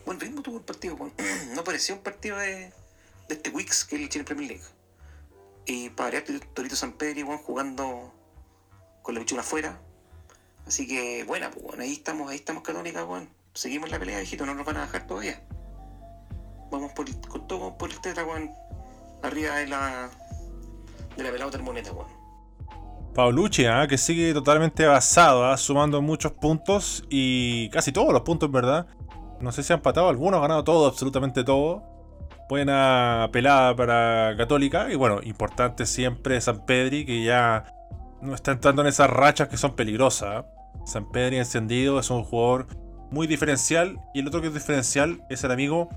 buen 0.06 0.18
ritmo 0.18 0.40
tuvo 0.42 0.58
el 0.58 0.64
partido, 0.64 0.96
no 1.54 1.64
parecía 1.64 1.94
un 1.94 2.02
partido 2.02 2.38
de, 2.38 2.72
de 3.28 3.34
este 3.34 3.50
Wix 3.50 3.84
que 3.84 3.96
es 3.96 4.02
el 4.02 4.08
Chile 4.08 4.24
Premier 4.24 4.48
League. 4.50 4.64
Y 5.70 5.88
para 5.88 6.20
Torito 6.52 6.74
San 6.74 6.94
Pedro, 6.94 7.20
igual 7.20 7.38
jugando 7.38 8.12
con 9.02 9.14
la 9.14 9.20
bichura 9.20 9.42
afuera. 9.42 9.80
Así 10.66 10.84
que, 10.84 11.22
buena, 11.22 11.48
pues, 11.52 11.64
bueno, 11.64 11.84
ahí 11.84 11.92
estamos, 11.92 12.28
ahí 12.28 12.38
estamos 12.38 12.64
Católica, 12.64 13.04
bueno. 13.04 13.28
Seguimos 13.54 13.88
la 13.88 14.00
pelea, 14.00 14.20
hijito, 14.20 14.44
no 14.44 14.54
nos 14.54 14.66
van 14.66 14.78
a 14.78 14.80
dejar 14.80 15.06
todavía. 15.06 15.40
vamos 16.72 16.90
por, 16.92 17.06
con 17.28 17.46
todo 17.46 17.78
por 17.78 17.88
el 17.88 18.00
tetra, 18.00 18.24
weón. 18.24 18.50
Arriba 19.22 19.58
de 19.58 19.68
la. 19.68 20.10
de 21.16 21.22
la 21.22 21.30
pelota 21.30 21.52
termoneta, 21.52 21.92
weón. 21.92 22.08
Paulucci, 23.14 23.66
¿ah? 23.66 23.86
que 23.88 23.96
sigue 23.96 24.34
totalmente 24.34 24.84
basado, 24.86 25.44
¿ah? 25.44 25.56
sumando 25.56 26.02
muchos 26.02 26.32
puntos 26.32 27.04
y 27.08 27.70
casi 27.70 27.92
todos 27.92 28.12
los 28.12 28.22
puntos, 28.22 28.50
verdad. 28.50 28.88
No 29.40 29.52
sé 29.52 29.62
si 29.62 29.72
han 29.72 29.78
empatado 29.78 30.08
algunos, 30.08 30.38
ha 30.38 30.42
ganado 30.42 30.64
todo, 30.64 30.88
absolutamente 30.88 31.44
todo. 31.44 31.99
Buena 32.50 33.28
pelada 33.30 33.76
para 33.76 34.34
Católica 34.36 34.90
y 34.90 34.96
bueno, 34.96 35.20
importante 35.22 35.86
siempre 35.86 36.40
San 36.40 36.66
Pedri, 36.66 37.06
que 37.06 37.22
ya 37.22 37.72
no 38.20 38.34
está 38.34 38.50
entrando 38.50 38.82
en 38.82 38.88
esas 38.88 39.08
rachas 39.08 39.46
que 39.46 39.56
son 39.56 39.76
peligrosas. 39.76 40.46
San 40.84 41.08
Pedri 41.12 41.36
encendido 41.36 42.00
es 42.00 42.10
un 42.10 42.24
jugador 42.24 42.66
muy 43.12 43.28
diferencial 43.28 44.00
y 44.14 44.18
el 44.18 44.26
otro 44.26 44.40
que 44.40 44.48
es 44.48 44.54
diferencial 44.54 45.24
es 45.30 45.44
el 45.44 45.52
amigo 45.52 45.90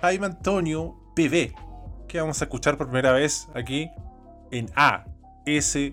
Jaime 0.00 0.24
Antonio 0.24 0.96
PB, 1.14 1.52
que 2.08 2.20
vamos 2.20 2.40
a 2.40 2.46
escuchar 2.46 2.78
por 2.78 2.86
primera 2.86 3.12
vez 3.12 3.46
aquí 3.54 3.90
en 4.52 4.70
ASB. 4.76 5.92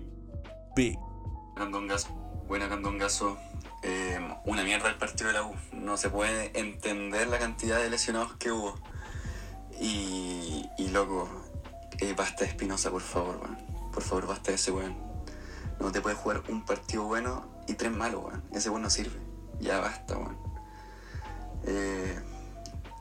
Buena 2.48 2.70
Candongazo. 2.70 3.36
Eh, 3.82 4.18
una 4.46 4.64
mierda 4.64 4.88
el 4.88 4.96
partido 4.96 5.26
de 5.26 5.34
la 5.34 5.42
U. 5.42 5.54
No 5.72 5.98
se 5.98 6.08
puede 6.08 6.58
entender 6.58 7.28
la 7.28 7.38
cantidad 7.38 7.78
de 7.78 7.90
lesionados 7.90 8.34
que 8.36 8.50
hubo. 8.50 8.76
Y, 9.80 10.68
y 10.78 10.88
loco, 10.88 11.28
eh, 12.00 12.14
basta 12.16 12.44
de 12.44 12.50
Espinosa, 12.50 12.90
por 12.90 13.02
favor, 13.02 13.36
weón. 13.42 13.58
Por 13.92 14.02
favor, 14.02 14.26
basta 14.26 14.50
de 14.50 14.56
ese 14.56 14.70
weón. 14.70 14.96
No 15.80 15.90
te 15.92 16.00
puedes 16.00 16.18
jugar 16.18 16.42
un 16.48 16.64
partido 16.64 17.04
bueno 17.04 17.46
y 17.66 17.74
tres 17.74 17.92
malos, 17.92 18.24
weón. 18.24 18.42
Ese 18.52 18.70
weón 18.70 18.82
no 18.82 18.90
sirve. 18.90 19.18
Ya 19.60 19.80
basta, 19.80 20.16
weón. 20.16 20.36
Eh, 21.66 22.18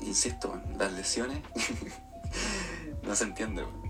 insisto, 0.02 0.50
weón, 0.50 0.78
las 0.78 0.94
lesiones 0.94 1.40
no 3.04 3.16
se 3.16 3.24
entiende, 3.24 3.64
weón. 3.64 3.84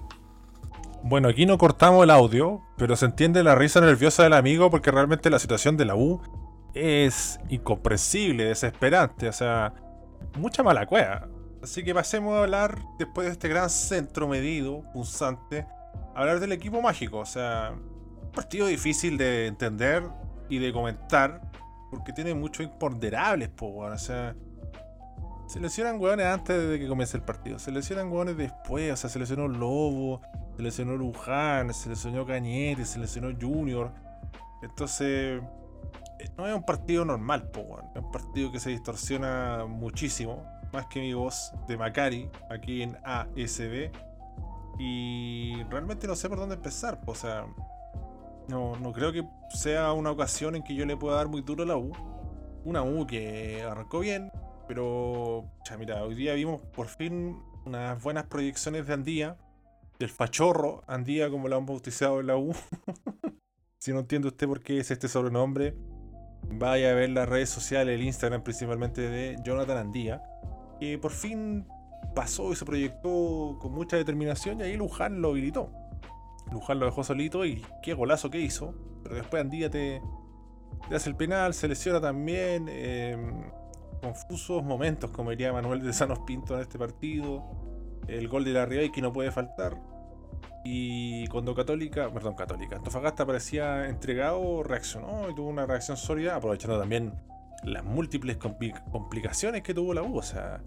Bueno, 1.06 1.28
aquí 1.28 1.46
no 1.46 1.58
cortamos 1.58 2.04
el 2.06 2.12
audio, 2.12 2.62
pero 2.78 2.96
se 2.96 3.06
entiende 3.06 3.44
la 3.44 3.56
risa 3.56 3.82
nerviosa 3.82 4.24
del 4.24 4.32
amigo 4.32 4.70
porque 4.70 4.90
realmente 4.90 5.30
la 5.30 5.38
situación 5.38 5.76
de 5.76 5.84
la 5.84 5.96
U 5.96 6.22
es 6.74 7.42
incomprensible, 7.50 8.46
desesperante, 8.46 9.28
o 9.28 9.34
sea, 9.34 9.74
mucha 10.38 10.64
mala 10.64 10.86
cueva. 10.86 11.28
Así 11.64 11.82
que 11.82 11.94
pasemos 11.94 12.36
a 12.36 12.42
hablar, 12.42 12.78
después 13.00 13.26
de 13.26 13.32
este 13.32 13.48
gran 13.48 13.70
centro 13.70 14.28
medido, 14.28 14.84
punzante, 14.92 15.66
hablar 16.14 16.42
del 16.42 16.52
equipo 16.52 16.82
mágico, 16.82 17.20
o 17.20 17.26
sea, 17.26 17.72
un 17.74 18.32
partido 18.32 18.68
difícil 18.68 19.18
de 19.18 19.48
entender 19.48 20.04
y 20.50 20.60
de 20.60 20.74
comentar, 20.74 21.42
porque 21.90 22.12
tiene 22.12 22.34
muchos 22.34 22.66
imponderables, 22.66 23.48
po, 23.48 23.78
o 23.78 23.98
sea, 23.98 24.36
se 25.48 25.62
lesionan 25.62 26.02
hueones 26.02 26.26
antes 26.26 26.70
de 26.70 26.80
que 26.80 26.86
comience 26.86 27.16
el 27.16 27.24
partido, 27.24 27.58
se 27.58 27.72
lesionan 27.72 28.12
hueones 28.12 28.36
después, 28.36 28.92
o 28.92 28.98
sea, 28.98 29.10
se 29.10 29.20
lesionó 29.20 29.48
Lobo, 29.48 30.20
se 30.58 30.64
lesionó 30.64 30.98
Luján, 30.98 31.74
se 31.74 31.88
lesionó 31.88 32.26
Cañete, 32.26 32.84
se 32.84 33.00
lesionó 33.00 33.30
Junior. 33.40 33.94
Entonces, 34.62 35.42
eh, 36.20 36.30
no 36.38 36.46
es 36.46 36.54
un 36.54 36.66
partido 36.66 37.06
normal, 37.06 37.50
po, 37.52 37.80
es 37.96 38.02
un 38.02 38.12
partido 38.12 38.52
que 38.52 38.60
se 38.60 38.70
distorsiona 38.72 39.66
muchísimo, 39.66 40.46
más 40.74 40.88
que 40.88 41.00
mi 41.00 41.14
voz 41.14 41.54
de 41.68 41.78
Macari 41.78 42.30
aquí 42.50 42.82
en 42.82 42.98
ASB. 43.04 43.92
Y 44.80 45.64
realmente 45.70 46.08
no 46.08 46.16
sé 46.16 46.28
por 46.28 46.40
dónde 46.40 46.56
empezar, 46.56 47.00
o 47.06 47.14
sea, 47.14 47.46
no, 48.48 48.76
no 48.76 48.92
creo 48.92 49.14
que 49.14 49.24
sea 49.50 49.94
una 49.94 50.12
ocasión 50.12 50.56
en 50.56 50.64
que 50.64 50.76
yo 50.76 50.86
le 50.86 50.98
pueda 50.98 51.18
dar 51.18 51.28
muy 51.28 51.42
duro 51.42 51.64
a 51.64 51.68
la 51.68 51.78
U. 51.78 51.92
Una 52.66 52.82
U 52.82 53.06
que 53.06 53.62
arrancó 53.62 54.00
bien, 54.00 54.32
pero, 54.68 55.46
ya 55.70 55.78
mira, 55.78 56.04
hoy 56.04 56.16
día 56.16 56.34
vimos 56.34 56.62
por 56.62 56.88
fin 56.88 57.38
unas 57.66 58.02
buenas 58.02 58.26
proyecciones 58.26 58.88
de 58.88 58.94
Andía, 58.94 59.38
del 60.00 60.10
fachorro 60.10 60.84
Andía, 60.88 61.30
como 61.30 61.48
lo 61.48 61.58
han 61.58 61.66
bautizado 61.66 62.20
en 62.20 62.28
la 62.28 62.38
U. 62.38 62.54
si 63.78 63.94
no 63.94 64.00
entiende 64.00 64.30
usted 64.30 64.48
por 64.48 64.62
qué 64.62 64.80
es 64.80 64.90
este 64.90 65.08
sobrenombre, 65.08 65.76
vaya 66.50 66.92
a 66.92 66.94
ver 66.94 67.12
las 67.12 67.30
redes 67.30 67.50
sociales, 67.50 67.96
el 67.96 68.06
Instagram 68.06 68.44
principalmente 68.44 69.02
de 69.02 69.36
Jonathan 69.44 69.78
Andía, 69.78 70.24
que 70.84 70.98
por 70.98 71.12
fin 71.12 71.66
pasó 72.14 72.52
y 72.52 72.56
se 72.56 72.66
proyectó 72.66 73.58
con 73.62 73.72
mucha 73.72 73.96
determinación 73.96 74.60
y 74.60 74.64
ahí 74.64 74.76
Luján 74.76 75.22
lo 75.22 75.30
habilitó. 75.30 75.72
Luján 76.52 76.80
lo 76.80 76.86
dejó 76.86 77.06
solito 77.06 77.46
y 77.46 77.66
qué 77.82 77.94
golazo 77.94 78.30
que 78.30 78.40
hizo. 78.40 78.76
Pero 79.02 79.16
después 79.16 79.42
Andía 79.42 79.70
te, 79.70 80.02
hace 80.94 81.10
el 81.10 81.16
penal, 81.16 81.54
se 81.54 81.68
lesiona 81.70 82.02
también. 82.02 82.68
eh, 82.70 83.18
confusos 84.02 84.62
momentos, 84.66 85.12
como 85.12 85.30
diría 85.30 85.54
Manuel 85.54 85.82
de 85.82 85.94
Sanos 85.94 86.20
Pinto 86.20 86.56
en 86.56 86.62
este 86.62 86.78
partido. 86.78 87.42
El 88.10 88.28
gol 88.28 88.44
de 88.44 88.52
la 88.52 88.66
Ribey 88.66 88.92
que 88.92 89.02
no 89.02 89.14
puede 89.14 89.32
faltar. 89.32 89.80
Y 90.66 91.28
cuando 91.28 91.56
Católica, 91.56 92.12
perdón, 92.14 92.36
Católica, 92.36 92.76
Antofagasta 92.76 93.26
parecía 93.26 93.88
entregado, 93.88 94.64
reaccionó 94.64 95.30
y 95.30 95.36
tuvo 95.36 95.48
una 95.48 95.66
reacción 95.66 95.96
sólida, 95.96 96.36
aprovechando 96.36 96.78
también 96.78 97.14
las 97.64 97.84
múltiples 97.84 98.38
compli- 98.40 98.82
complicaciones 98.92 99.64
que 99.64 99.74
tuvo 99.74 99.94
la 99.94 100.04
U. 100.04 100.18
O 100.18 100.22
sea, 100.22 100.62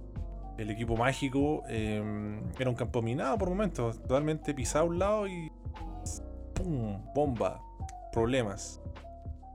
el 0.58 0.70
equipo 0.70 0.96
mágico 0.96 1.62
eh, 1.68 2.40
era 2.58 2.70
un 2.70 2.76
campo 2.76 3.02
minado 3.02 3.36
por 3.38 3.48
momentos, 3.50 4.00
totalmente 4.02 4.54
pisado 4.54 4.84
a 4.84 4.88
un 4.88 4.98
lado 4.98 5.28
y. 5.28 5.52
¡Pum! 6.54 7.02
Bomba. 7.14 7.60
Problemas. 8.12 8.80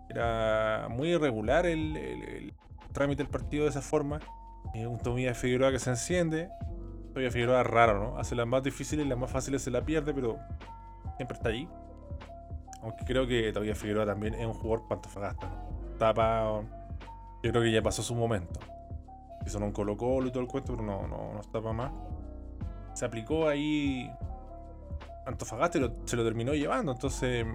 Era 0.10 0.88
muy 0.90 1.10
irregular 1.10 1.66
el, 1.66 2.54
trámite 2.92 3.24
del 3.24 3.32
partido 3.32 3.64
de 3.64 3.70
esa 3.70 3.82
forma. 3.82 4.20
Un 4.74 5.00
Tomía 5.00 5.34
Figueroa 5.34 5.72
que 5.72 5.80
se 5.80 5.90
enciende. 5.90 6.50
Tomía 7.14 7.32
Figueroa 7.32 7.64
raro, 7.64 8.00
¿no? 8.00 8.18
Hace 8.20 8.36
las 8.36 8.46
más 8.46 8.62
difíciles 8.62 9.06
y 9.06 9.10
las 9.10 9.18
más 9.18 9.32
fáciles 9.32 9.62
se 9.62 9.72
la 9.72 9.84
pierde, 9.84 10.14
pero 10.14 10.38
siempre 11.16 11.38
está 11.38 11.50
allí. 11.50 11.68
Aunque 12.84 13.06
creo 13.06 13.26
que 13.28 13.52
todavía 13.52 13.76
Figueroa 13.76 14.06
también 14.06 14.34
es 14.34 14.46
un 14.46 14.54
jugador 14.54 14.88
pantofagasta. 14.88 15.50
Tapa. 15.98 16.62
Yo 17.44 17.52
creo 17.52 17.64
que 17.64 17.72
ya 17.72 17.82
pasó 17.82 18.04
su 18.04 18.16
momento. 18.16 18.60
Hizo 19.46 19.58
un 19.58 19.72
Colo 19.72 19.98
Colo 19.98 20.28
y 20.28 20.32
todo 20.32 20.44
el 20.44 20.48
cuento, 20.48 20.74
pero 20.74 20.86
no, 20.86 21.08
no, 21.08 21.34
no 21.34 21.40
está 21.42 21.62
para 21.62 21.74
más. 21.74 21.92
Se 22.94 23.06
aplicó 23.06 23.48
ahí 23.48 24.12
Antofagasta 25.26 25.80
y 25.80 25.92
se 26.06 26.16
lo 26.16 26.24
terminó 26.24 26.54
llevando. 26.54 26.92
Entonces, 26.92 27.46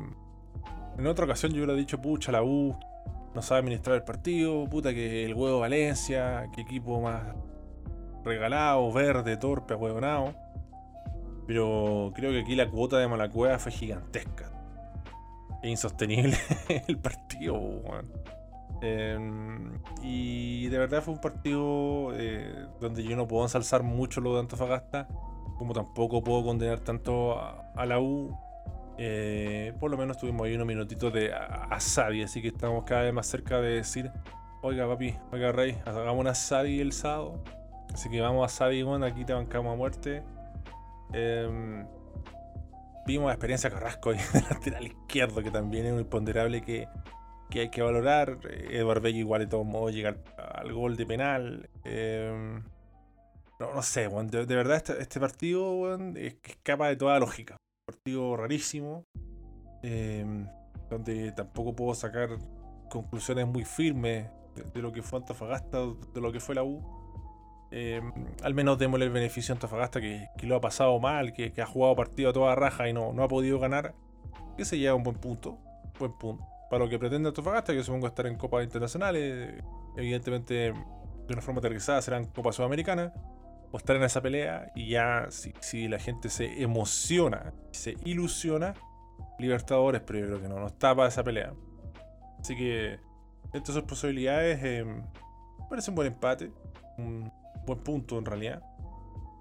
en 0.99 1.07
otra 1.07 1.25
ocasión 1.25 1.53
yo 1.53 1.59
hubiera 1.59 1.75
dicho, 1.75 2.01
pucha, 2.01 2.33
la 2.33 2.43
U 2.43 2.77
no 3.35 3.43
sabe 3.43 3.61
administrar 3.61 3.97
el 3.97 4.03
partido, 4.03 4.65
puta 4.69 4.95
que 4.95 5.25
el 5.25 5.35
huevo 5.35 5.61
Valencia, 5.61 6.49
que 6.55 6.63
equipo 6.63 7.01
más 7.01 7.23
regalado, 8.25 8.91
verde, 8.93 9.37
torpe, 9.37 9.75
huevonado. 9.75 10.35
Pero 11.47 12.13
creo 12.15 12.33
que 12.33 12.41
aquí 12.41 12.57
la 12.57 12.69
cuota 12.69 12.99
de 12.99 13.07
Malacueva 13.07 13.59
fue 13.59 13.73
gigantesca. 13.73 14.51
E 15.63 15.69
insostenible 15.69 16.37
el 16.89 16.99
partido, 16.99 17.55
weón. 17.55 18.11
Em, 18.87 19.73
y 20.03 20.69
de 20.69 20.79
verdad 20.79 21.03
fue 21.03 21.15
un 21.15 21.21
partido 21.21 22.11
eh, 22.15 22.67
donde 22.81 23.03
yo 23.03 23.17
no 23.17 23.27
puedo 23.27 23.43
ensalzar 23.43 23.83
mucho 23.83 24.21
lo 24.21 24.35
de 24.35 24.41
Antofagasta, 24.41 25.09
como 25.59 25.73
tampoco 25.73 26.23
puedo 26.23 26.45
condenar 26.45 26.81
tanto 26.81 27.39
a, 27.39 27.87
la 27.87 27.99
U. 27.99 28.37
Eh, 28.99 29.75
por 29.81 29.91
lo 29.91 29.97
menos 29.97 30.19
tuvimos 30.19 30.47
ahí 30.47 30.55
unos 30.55 30.67
minutitos 30.67 31.13
de 31.13 31.33
asadi, 31.35 32.23
así 32.23 32.41
que 32.41 32.49
estamos 32.49 32.85
cada 32.85 33.03
vez 33.03 33.13
más 33.13 33.27
cerca 33.27 33.61
de 33.61 33.77
decir, 33.77 34.11
oiga 34.63 34.87
papi, 34.87 35.17
oiga 35.33 35.53
rey, 35.53 35.77
hagamos 35.85 36.21
una 36.21 36.31
asadi 36.31 36.81
el 36.81 36.93
sábado. 36.93 37.43
Así 37.93 38.09
que 38.09 38.21
vamos 38.21 38.43
a 38.43 38.47
asadi, 38.47 38.83
bueno, 38.83 39.05
aquí 39.07 39.25
te 39.25 39.33
bancamos 39.33 39.73
a 39.73 39.77
muerte. 39.77 40.23
Em, 41.13 41.87
vimos 43.07 43.27
la 43.27 43.33
experiencia 43.33 43.71
Carrasco 43.71 44.11
ahí 44.11 44.19
de 44.33 44.43
lateral 44.43 44.87
izquierdo, 44.87 45.43
que 45.43 45.51
también 45.51 45.87
es 45.87 45.93
un 45.93 46.01
imponderable 46.01 46.63
que, 46.63 46.87
que 47.51 47.61
hay 47.61 47.71
que 47.71 47.83
valorar. 47.83 48.39
Eh, 48.49 48.79
Eduard 48.79 49.01
Bello 49.01 49.19
igual 49.19 49.41
de 49.41 49.47
todos 49.47 49.67
modos 49.67 49.95
llega 49.95 50.17
al, 50.37 50.73
gol 50.73 50.97
de 50.97 51.07
penal. 51.07 51.71
Em, 51.85 52.63
no, 53.59 53.75
no 53.75 53.83
sé, 53.83 54.09
weón, 54.09 54.29
de, 54.29 54.45
verdad 54.45 54.77
este, 54.77 55.01
este 55.01 55.21
partido 55.21 55.97
es 56.15 56.35
que 56.35 56.53
escapa 56.53 56.89
de 56.89 56.97
toda 56.97 57.19
lógica. 57.19 57.57
Partido 57.87 58.37
rarísimo, 58.37 59.05
em, 59.83 60.47
donde 60.91 61.33
tampoco 61.33 61.75
puedo 61.75 61.95
sacar 61.95 62.31
conclusiones 62.91 63.47
muy 63.47 63.65
firmes 63.65 64.29
de, 64.75 64.83
lo 64.83 64.93
que 64.93 65.03
fue 65.03 65.19
Antofagasta, 65.19 65.79
de 66.15 66.21
lo 66.21 66.33
que 66.33 66.41
fue 66.41 66.55
la 66.55 66.65
U. 66.65 66.83
Eh, 67.73 68.01
al 68.43 68.55
menos 68.55 68.79
démosle 68.79 69.07
el 69.07 69.11
beneficio 69.11 69.53
a 69.53 69.57
Antofagasta 69.57 70.01
que, 70.01 70.29
que 70.39 70.47
lo 70.47 70.57
ha 70.57 70.61
pasado 70.61 70.99
mal, 71.01 71.33
que, 71.33 71.53
que 71.53 71.63
ha 71.63 71.67
jugado 71.67 71.97
partido 71.97 72.31
a 72.31 72.33
toda 72.33 72.55
raja 72.55 72.89
y 72.89 72.93
no, 72.93 73.13
no 73.13 73.23
ha 73.23 73.29
podido 73.29 73.59
ganar, 73.59 73.95
que 74.57 74.65
se 74.65 74.79
lleva 74.79 74.95
un 74.95 75.03
buen 75.03 75.17
punto, 75.17 75.59
buen 75.99 76.13
punto. 76.13 76.56
Para 76.71 76.85
lo 76.85 76.91
que 76.91 76.99
pretende 76.99 77.29
Antofagasta, 77.29 77.73
que 77.73 77.83
supongo 77.83 78.07
estar 78.07 78.27
en 78.27 78.37
copas 78.37 78.65
internacionales, 78.65 79.63
evidentemente 79.97 80.55
de 80.73 81.33
una 81.33 81.43
forma 81.43 81.61
aterrizada 81.61 82.03
serán 82.03 82.25
Copa 82.27 82.53
Sudamericana, 82.53 83.13
o 83.73 83.77
estar 83.79 83.97
en 83.97 84.05
esa 84.05 84.21
pelea 84.21 84.71
y 84.77 84.91
ya 84.91 85.27
si, 85.31 85.53
si 85.61 85.89
la 85.89 85.99
gente 85.99 86.29
se 86.29 86.63
emociona, 86.63 87.53
se 87.73 87.97
ilusiona, 88.05 88.75
Libertadores, 89.39 90.01
pero 90.07 90.41
que 90.41 90.49
no, 90.49 90.59
no 90.59 90.67
está 90.67 90.95
para 90.95 91.09
esa 91.09 91.23
pelea. 91.23 91.53
Así 92.41 92.57
que, 92.57 92.99
entre 93.53 93.75
sus 93.75 93.83
posibilidades, 93.83 94.61
eh, 94.63 94.85
parece 95.69 95.91
un 95.91 95.95
buen 95.95 96.09
empate, 96.09 96.51
un 96.97 97.31
buen 97.67 97.81
punto 97.81 98.19
en 98.19 98.25
realidad. 98.25 98.63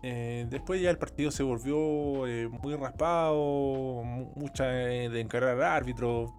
Eh, 0.03 0.47
después 0.49 0.81
ya 0.81 0.89
el 0.89 0.97
partido 0.97 1.31
se 1.31 1.43
volvió 1.43 2.27
eh, 2.27 2.49
muy 2.49 2.75
raspado, 2.75 4.03
mu- 4.03 4.31
mucha 4.35 4.65
de 4.65 5.19
encarar 5.21 5.51
al 5.51 5.63
árbitro, 5.63 6.33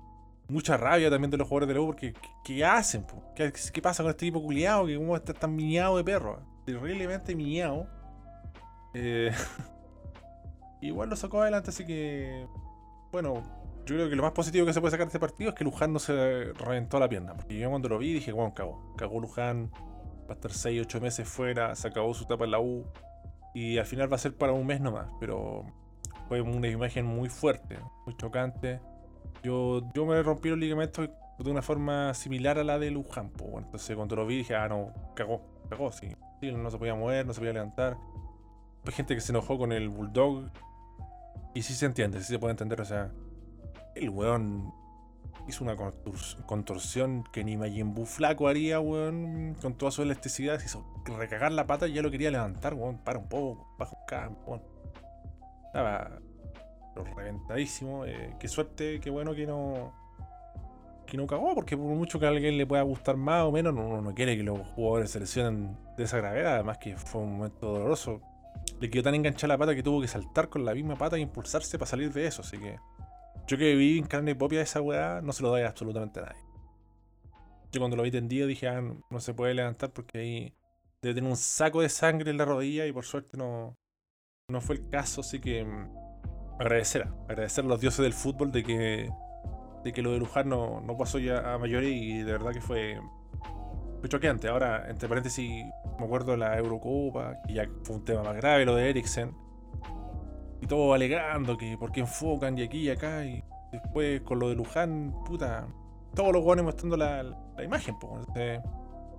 mucha 0.48 0.76
rabia 0.76 1.10
también 1.10 1.30
de 1.30 1.36
los 1.36 1.48
jugadores 1.48 1.68
de 1.68 1.74
la 1.74 1.80
U 1.80 1.86
porque 1.86 2.14
¿qué, 2.44 2.64
hacen? 2.64 3.04
¿Qué, 3.34 3.82
pasa 3.82 4.02
con 4.02 4.10
este 4.10 4.26
equipo 4.26 4.42
culiado 4.42 4.86
que 4.86 4.96
cómo 4.96 5.16
está 5.16 5.32
tan 5.32 5.54
miñado 5.54 5.96
de 5.96 6.04
perro? 6.04 6.40
Terriblemente 6.64 7.34
miñado. 7.34 7.88
Eh, 8.94 9.32
igual 10.80 11.10
lo 11.10 11.16
sacó 11.16 11.42
adelante, 11.42 11.70
así 11.70 11.84
que 11.84 12.46
bueno, 13.12 13.42
yo 13.86 13.94
creo 13.94 14.08
que 14.10 14.16
lo 14.16 14.22
más 14.22 14.32
positivo 14.32 14.66
que 14.66 14.72
se 14.72 14.80
puede 14.80 14.90
sacar 14.90 15.06
de 15.06 15.10
este 15.10 15.20
partido 15.20 15.50
es 15.50 15.56
que 15.56 15.64
Luján 15.64 15.92
no 15.92 15.98
se 15.98 16.52
reventó 16.54 16.98
la 16.98 17.08
pierna. 17.08 17.34
Porque 17.34 17.58
yo 17.58 17.70
cuando 17.70 17.88
lo 17.88 17.98
vi 17.98 18.12
dije, 18.12 18.32
bueno, 18.32 18.52
cagó. 18.52 18.94
Cagó 18.96 19.20
Luján, 19.20 19.70
va 20.28 20.30
a 20.30 20.32
estar 20.34 20.52
6, 20.52 20.82
8 20.82 21.00
meses 21.00 21.28
fuera, 21.28 21.74
se 21.76 21.88
acabó 21.88 22.12
su 22.14 22.24
etapa 22.24 22.44
en 22.44 22.50
la 22.50 22.60
U. 22.60 22.84
Y 23.54 23.78
al 23.78 23.86
final 23.86 24.10
va 24.10 24.16
a 24.16 24.18
ser 24.18 24.36
para 24.36 24.52
un 24.52 24.66
mes 24.66 24.80
nomás. 24.80 25.08
Pero 25.20 25.64
fue 26.28 26.40
una 26.40 26.68
imagen 26.68 27.06
muy 27.06 27.28
fuerte, 27.28 27.78
muy 28.04 28.16
chocante. 28.16 28.80
Yo, 29.42 29.82
yo 29.94 30.06
me 30.06 30.22
rompí 30.22 30.48
los 30.48 30.58
ligamentos 30.58 31.08
de 31.38 31.50
una 31.50 31.62
forma 31.62 32.14
similar 32.14 32.58
a 32.58 32.64
la 32.64 32.78
de 32.78 32.90
Luján. 32.90 33.30
Bueno, 33.36 33.66
entonces 33.66 33.94
cuando 33.94 34.16
lo 34.16 34.26
vi 34.26 34.38
dije, 34.38 34.54
ah, 34.56 34.68
no, 34.68 34.92
cagó, 35.14 35.42
cagó, 35.68 35.92
sí. 35.92 36.08
Sí, 36.40 36.52
no 36.52 36.70
se 36.70 36.78
podía 36.78 36.94
mover, 36.94 37.26
no 37.26 37.32
se 37.32 37.40
podía 37.40 37.52
levantar. 37.54 37.96
Hay 38.84 38.92
gente 38.92 39.14
que 39.14 39.20
se 39.20 39.32
enojó 39.32 39.58
con 39.58 39.72
el 39.72 39.88
Bulldog. 39.88 40.50
Y 41.54 41.62
sí 41.62 41.74
se 41.74 41.86
entiende, 41.86 42.20
sí 42.20 42.26
se 42.26 42.38
puede 42.38 42.50
entender, 42.50 42.80
o 42.80 42.84
sea, 42.84 43.10
el 43.94 44.10
weón 44.10 44.74
hizo 45.48 45.64
una 45.64 45.74
contor- 45.74 46.44
contorsión 46.44 47.24
que 47.32 47.44
ni 47.44 47.56
Majin 47.56 47.94
Buu 47.94 48.04
flaco 48.04 48.48
haría, 48.48 48.78
weón, 48.80 49.56
con 49.62 49.74
toda 49.74 49.90
su 49.90 50.02
elasticidad. 50.02 50.58
Se 50.58 50.66
hizo 50.66 50.84
recagar 51.18 51.52
la 51.52 51.66
pata 51.66 51.88
y 51.88 51.94
ya 51.94 52.02
lo 52.02 52.10
quería 52.10 52.30
levantar, 52.30 52.74
weón. 52.74 52.98
Para 52.98 53.18
un 53.18 53.28
poco, 53.28 53.74
bajo 53.78 53.96
acá, 54.02 54.30
weón. 54.46 54.62
Estaba 55.66 56.18
reventadísimo. 57.04 58.04
eh, 58.04 58.36
qué 58.38 58.48
suerte, 58.48 59.00
qué 59.00 59.10
bueno 59.10 59.34
que 59.34 59.46
no. 59.46 59.92
Que 61.06 61.16
no 61.16 61.26
cagó, 61.26 61.54
porque 61.54 61.76
por 61.76 61.86
mucho 61.86 62.18
que 62.18 62.26
a 62.26 62.30
alguien 62.30 62.58
le 62.58 62.66
pueda 62.66 62.82
gustar 62.82 63.16
más 63.16 63.44
o 63.44 63.52
menos, 63.52 63.72
uno 63.72 64.02
no 64.02 64.14
quiere 64.14 64.36
que 64.36 64.42
los 64.42 64.58
jugadores 64.68 65.10
se 65.10 65.20
lesionen 65.20 65.76
de 65.96 66.04
esa 66.04 66.18
gravedad. 66.18 66.54
Además, 66.54 66.78
que 66.78 66.96
fue 66.96 67.20
un 67.20 67.36
momento 67.38 67.72
doloroso. 67.72 68.20
Le 68.80 68.90
quedó 68.90 69.04
tan 69.04 69.14
enganchada 69.14 69.54
la 69.54 69.58
pata 69.58 69.74
que 69.74 69.82
tuvo 69.82 70.00
que 70.00 70.08
saltar 70.08 70.48
con 70.48 70.64
la 70.64 70.74
misma 70.74 70.96
pata 70.96 71.16
e 71.16 71.20
impulsarse 71.20 71.78
para 71.78 71.88
salir 71.88 72.12
de 72.12 72.26
eso. 72.26 72.42
Así 72.42 72.58
que 72.58 72.76
yo 73.46 73.56
que 73.56 73.74
viví 73.76 73.98
en 73.98 74.06
carne 74.06 74.34
propia 74.34 74.60
esa 74.60 74.80
weá, 74.80 75.20
no 75.22 75.32
se 75.32 75.42
lo 75.42 75.50
doy 75.50 75.62
absolutamente 75.62 76.18
a 76.18 76.24
nadie. 76.24 76.42
Yo 77.70 77.80
cuando 77.80 77.96
lo 77.96 78.02
vi 78.02 78.10
tendido 78.10 78.48
dije, 78.48 78.66
ah, 78.66 78.80
no, 78.80 79.00
no 79.08 79.20
se 79.20 79.34
puede 79.34 79.54
levantar 79.54 79.92
porque 79.92 80.18
ahí 80.18 80.54
debe 81.00 81.14
tener 81.14 81.30
un 81.30 81.36
saco 81.36 81.80
de 81.80 81.88
sangre 81.88 82.30
en 82.30 82.38
la 82.38 82.44
rodilla 82.44 82.86
y 82.86 82.92
por 82.92 83.04
suerte 83.04 83.36
no, 83.36 83.76
no 84.48 84.60
fue 84.60 84.76
el 84.76 84.88
caso. 84.88 85.20
Así 85.20 85.40
que 85.40 85.64
mm, 85.64 86.05
agradecer, 86.58 87.08
agradecer 87.28 87.64
a 87.64 87.68
los 87.68 87.80
dioses 87.80 88.02
del 88.02 88.12
fútbol 88.12 88.52
de 88.52 88.62
que, 88.62 89.10
de 89.84 89.92
que 89.92 90.02
lo 90.02 90.12
de 90.12 90.18
Luján 90.18 90.48
no, 90.48 90.80
no 90.80 90.96
pasó 90.96 91.18
ya 91.18 91.54
a 91.54 91.58
mayores 91.58 91.90
y 91.90 92.22
de 92.22 92.32
verdad 92.32 92.52
que 92.52 92.60
fue, 92.60 93.00
fue 94.00 94.08
choqueante. 94.08 94.48
Ahora, 94.48 94.88
entre 94.88 95.08
paréntesis, 95.08 95.64
me 95.98 96.04
acuerdo 96.04 96.32
de 96.32 96.38
la 96.38 96.56
Eurocopa, 96.56 97.36
que 97.46 97.54
ya 97.54 97.64
fue 97.84 97.96
un 97.96 98.04
tema 98.04 98.22
más 98.22 98.36
grave, 98.36 98.64
lo 98.64 98.74
de 98.74 98.90
Eriksen 98.90 99.34
y 100.60 100.66
todo 100.66 100.94
alegando 100.94 101.56
que 101.56 101.76
por 101.76 101.92
qué 101.92 102.00
enfocan 102.00 102.56
y 102.56 102.62
aquí 102.62 102.78
y 102.78 102.90
acá 102.90 103.24
y 103.24 103.44
después 103.72 104.22
con 104.22 104.38
lo 104.38 104.48
de 104.48 104.54
Luján, 104.54 105.14
puta, 105.24 105.66
todos 106.14 106.32
los 106.32 106.44
hueones 106.44 106.64
mostrando 106.64 106.96
la, 106.96 107.22
la 107.22 107.64
imagen, 107.64 107.98
po. 107.98 108.18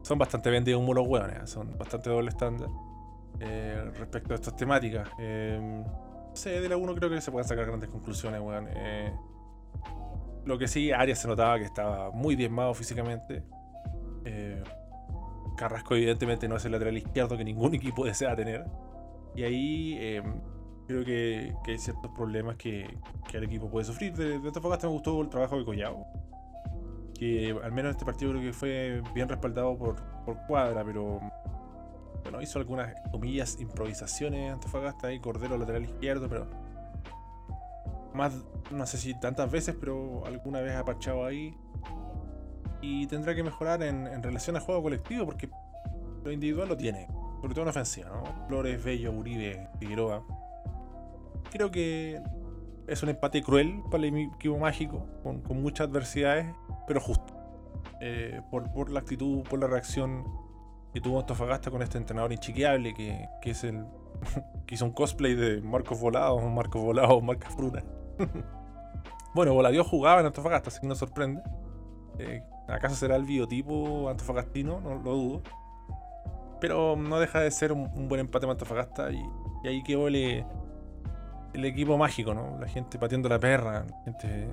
Son 0.02 0.17
bastante 0.17 0.50
vendidos 0.50 0.82
humo 0.82 0.93
los 0.93 1.08
hueones, 1.08 1.50
son 1.50 1.78
bastante 1.78 2.10
doble 2.10 2.30
estándar 2.30 2.69
eh, 3.39 3.91
respecto 3.97 4.34
a 4.34 4.36
estas 4.36 4.56
temáticas. 4.56 5.10
Eh, 5.19 5.60
no 5.62 6.07
sé, 6.38 6.62
de 6.62 6.69
la 6.69 6.78
1 6.78 6.95
creo 6.95 7.10
que 7.10 7.19
se 7.21 7.32
pueden 7.32 7.47
sacar 7.47 7.65
grandes 7.65 7.89
conclusiones, 7.89 8.39
weón. 8.39 8.67
Eh, 8.69 9.13
lo 10.45 10.58
que 10.58 10.67
sí, 10.67 10.91
Arias 10.91 11.19
se 11.19 11.28
notaba 11.28 11.58
que 11.58 11.65
estaba 11.65 12.12
muy 12.12 12.36
diezmado 12.36 12.73
físicamente. 12.73 13.43
Eh, 14.23 14.63
Carrasco 15.58 15.95
evidentemente 15.95 16.47
no 16.47 16.56
es 16.56 16.65
el 16.65 16.71
lateral 16.71 16.97
izquierdo 16.97 17.38
que 17.38 17.43
ningún 17.43 17.73
equipo 17.76 18.06
desea 18.06 18.36
tener. 18.36 18.65
Y 19.36 19.43
ahí 19.43 19.97
eh, 20.00 20.23
creo 20.88 21.04
que, 21.04 21.54
que 21.65 21.71
hay 21.71 21.78
ciertos 21.78 22.10
problemas 22.15 22.56
que, 22.56 22.97
que 23.30 23.38
el 23.38 23.43
equipo 23.43 23.69
puede 23.69 23.86
sufrir. 23.86 24.13
De, 24.13 24.39
de 24.39 24.47
Antofagasta 24.47 24.88
me 24.88 24.93
gustó 24.93 25.21
el 25.21 25.30
trabajo 25.30 25.58
de 25.58 25.65
Collao. 25.65 26.08
Que 27.19 27.50
al 27.63 27.71
menos 27.71 27.89
en 27.89 27.91
este 27.91 28.06
partido 28.06 28.32
creo 28.32 28.43
que 28.43 28.54
fue 28.54 29.02
bien 29.13 29.28
respaldado 29.28 29.78
por, 29.78 29.95
por 30.23 30.38
Cuadra, 30.47 30.84
pero 30.86 31.19
bueno, 32.28 32.42
hizo 32.42 32.60
algunas 32.60 32.94
comillas 33.10 33.58
improvisaciones 33.58 34.52
Antofagasta 34.52 35.13
y 35.13 35.20
Cordero 35.22 35.58
lateral 35.58 35.86
izquierdo, 35.86 36.28
pero 36.28 36.46
más, 38.13 38.34
no 38.70 38.86
sé 38.86 38.98
si 38.98 39.18
tantas 39.18 39.50
veces, 39.50 39.78
pero 39.80 40.26
alguna 40.26 40.60
vez 40.60 40.76
ha 40.76 40.84
parchado 40.84 41.26
ahí. 41.26 41.56
Y 42.82 43.08
tendrá 43.08 43.34
que 43.34 43.44
mejorar 43.44 43.82
en, 43.82 44.08
en 44.08 44.22
relación 44.22 44.58
al 44.58 44.62
juego 44.62 44.84
colectivo, 44.84 45.26
porque 45.26 45.50
lo 46.24 46.32
individual 46.32 46.68
lo 46.68 46.76
tiene, 46.76 47.08
sobre 47.40 47.54
todo 47.54 47.63
en 47.63 47.70
ofensiva, 47.70 48.10
¿no? 48.10 48.48
Flores, 48.48 48.84
Bello, 48.84 49.13
Uribe, 49.13 49.70
Figueroa. 49.80 50.22
Creo 51.50 51.72
que 51.72 52.22
es 52.88 53.04
un 53.04 53.10
empate 53.10 53.42
cruel 53.42 53.82
para 53.90 54.06
el 54.06 54.18
equipo 54.18 54.58
mágico, 54.58 55.08
con, 55.24 55.42
con 55.42 55.62
muchas 55.62 55.88
adversidades, 55.88 56.54
pero 56.88 57.00
justo. 57.00 57.34
Eh, 58.02 58.42
por, 58.52 58.70
por 58.74 58.92
la 58.92 59.00
actitud, 59.00 59.44
por 59.44 59.60
la 59.60 59.68
reacción 59.68 60.26
que 60.97 61.01
tuvo 61.01 61.19
Antofagasta 61.19 61.69
con 61.69 61.83
este 61.83 61.99
entrenador 61.99 62.31
inchiqueable 62.33 62.91
que, 62.95 63.29
que 63.39 63.51
es 63.51 63.63
el 63.63 63.86
que 64.65 64.73
hizo 64.73 64.83
un 64.83 64.91
cosplay 64.91 65.36
de 65.36 65.62
Marcos 65.62 65.99
Volados, 65.99 66.43
Marcos 66.43 66.81
Volados, 66.81 67.21
Marcas 67.21 67.53
Fruna. 67.53 67.83
bueno, 69.36 69.53
Voladio 69.53 69.83
jugaba 69.83 70.21
en 70.21 70.25
Antofagasta, 70.25 70.69
así 70.69 70.81
que 70.81 70.88
no 70.88 70.95
sorprende. 70.95 71.43
Eh, 72.17 72.41
¿Acaso 72.67 72.95
será 72.95 73.15
el 73.15 73.25
biotipo 73.25 74.10
antofagastino? 74.10 74.81
No 74.81 74.95
lo 74.95 75.13
dudo. 75.13 75.41
Pero 76.60 76.95
no 76.95 77.19
deja 77.19 77.41
de 77.41 77.51
ser 77.51 77.71
un, 77.71 78.10
buen 78.10 78.19
empate 78.19 78.47
para 78.47 78.53
Antofagasta 78.53 79.12
y, 79.12 79.21
ahí 79.67 79.83
quedó 79.83 80.07
el, 80.07 80.43
el 81.53 81.65
equipo 81.65 81.95
mágico, 81.95 82.33
¿no? 82.33 82.57
La 82.60 82.67
gente 82.67 82.97
pateando 82.97 83.29
la 83.29 83.39
perra, 83.39 83.86
la 83.86 84.03
gente 84.03 84.49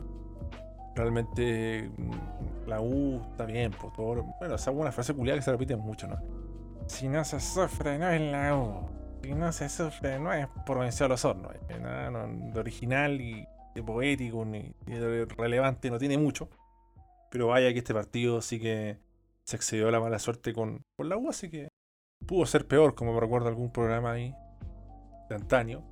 realmente 0.94 1.90
mm, 1.96 2.68
la 2.68 2.80
U 2.80 3.22
está 3.30 3.46
bien, 3.46 3.72
por 3.72 3.92
todo. 3.92 4.22
Bueno, 4.38 4.54
esa 4.54 4.70
es 4.70 4.76
una 4.76 4.92
frase 4.92 5.14
culiada 5.14 5.38
que 5.38 5.44
se 5.44 5.52
repite 5.52 5.76
mucho, 5.76 6.06
¿no? 6.06 6.18
Si 6.86 7.08
no 7.08 7.24
se 7.24 7.40
sufre, 7.40 7.98
no 7.98 8.08
es 8.08 8.20
la 8.20 8.56
U. 8.56 8.88
Si 9.22 9.34
no 9.34 9.52
se 9.52 9.68
sufre, 9.68 10.18
no 10.18 10.32
es 10.32 10.46
Provincial 10.66 11.10
Osorno. 11.12 11.50
Eh, 11.52 11.78
Nada 11.80 12.10
no, 12.10 12.52
de 12.52 12.60
original 12.60 13.20
y 13.20 13.46
de 13.74 13.82
poético 13.82 14.44
ni 14.44 14.72
de 14.86 15.24
relevante 15.24 15.90
no 15.90 15.98
tiene 15.98 16.18
mucho. 16.18 16.48
Pero 17.30 17.48
vaya 17.48 17.72
que 17.72 17.78
este 17.78 17.94
partido 17.94 18.40
sí 18.40 18.60
que 18.60 18.98
se 19.44 19.56
excedió 19.56 19.90
la 19.90 20.00
mala 20.00 20.18
suerte 20.18 20.52
con, 20.52 20.82
con 20.96 21.08
la 21.08 21.16
U, 21.16 21.28
así 21.30 21.50
que 21.50 21.68
pudo 22.26 22.46
ser 22.46 22.66
peor, 22.66 22.94
como 22.94 23.18
recuerdo 23.18 23.48
algún 23.48 23.70
programa 23.70 24.12
ahí 24.12 24.34
de 25.28 25.34
antaño. 25.34 25.82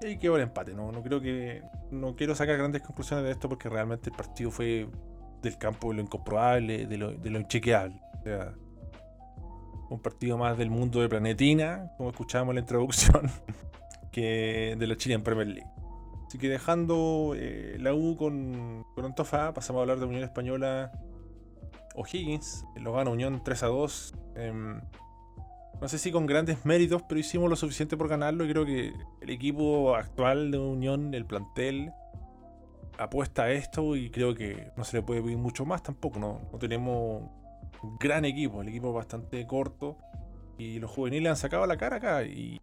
Y 0.00 0.18
quedó 0.18 0.36
el 0.36 0.42
empate, 0.42 0.74
¿no? 0.74 0.92
No 0.92 1.02
creo 1.02 1.20
que. 1.20 1.62
No 1.90 2.16
quiero 2.16 2.34
sacar 2.34 2.58
grandes 2.58 2.82
conclusiones 2.82 3.24
de 3.24 3.30
esto 3.30 3.48
porque 3.48 3.68
realmente 3.68 4.10
el 4.10 4.16
partido 4.16 4.50
fue 4.50 4.88
del 5.42 5.58
campo 5.58 5.90
de 5.90 5.96
lo 5.96 6.02
incomprobable, 6.02 6.86
de 6.86 6.96
lo, 6.96 7.12
de 7.12 7.30
lo 7.30 7.38
inchequeable. 7.38 8.00
O 8.20 8.22
sea, 8.22 8.54
un 9.88 10.00
partido 10.00 10.36
más 10.36 10.58
del 10.58 10.70
mundo 10.70 11.00
de 11.00 11.08
Planetina, 11.08 11.92
como 11.96 12.10
escuchábamos 12.10 12.52
en 12.52 12.56
la 12.56 12.60
introducción, 12.60 13.30
que 14.12 14.76
de 14.78 14.86
la 14.86 14.96
Chilean 14.96 15.22
Premier 15.22 15.46
League. 15.46 15.70
Así 16.26 16.38
que 16.38 16.48
dejando 16.48 17.34
eh, 17.36 17.76
la 17.78 17.94
U 17.94 18.16
con, 18.16 18.84
con 18.94 19.04
Antofa, 19.04 19.54
pasamos 19.54 19.80
a 19.80 19.82
hablar 19.82 20.00
de 20.00 20.06
Unión 20.06 20.24
Española 20.24 20.90
O'Higgins. 21.94 22.64
Lo 22.76 22.92
gana 22.92 23.10
Unión 23.10 23.42
3 23.44 23.62
a 23.62 23.66
2. 23.66 24.14
em, 24.34 24.80
no 25.80 25.88
sé 25.88 25.98
si 25.98 26.10
con 26.10 26.26
grandes 26.26 26.64
méritos, 26.64 27.02
pero 27.08 27.20
hicimos 27.20 27.50
lo 27.50 27.56
suficiente 27.56 27.96
por 27.96 28.08
ganarlo 28.08 28.44
y 28.44 28.50
creo 28.50 28.64
que 28.64 28.92
el 29.20 29.30
equipo 29.30 29.94
actual 29.94 30.50
de 30.50 30.58
Unión, 30.58 31.12
el 31.14 31.26
plantel, 31.26 31.92
apuesta 32.98 33.44
a 33.44 33.50
esto 33.50 33.94
y 33.96 34.10
creo 34.10 34.34
que 34.34 34.70
no 34.76 34.84
se 34.84 34.96
le 34.96 35.02
puede 35.02 35.22
pedir 35.22 35.36
mucho 35.36 35.64
más 35.66 35.82
tampoco. 35.82 36.18
No, 36.18 36.40
no 36.50 36.58
tenemos 36.58 37.22
un 37.82 37.98
gran 37.98 38.24
equipo, 38.24 38.62
el 38.62 38.68
equipo 38.68 38.88
es 38.88 38.94
bastante 38.94 39.46
corto 39.46 39.98
y 40.58 40.78
los 40.78 40.90
juveniles 40.90 41.30
han 41.30 41.36
sacado 41.36 41.66
la 41.66 41.76
cara 41.76 41.96
acá 41.96 42.24
y 42.24 42.60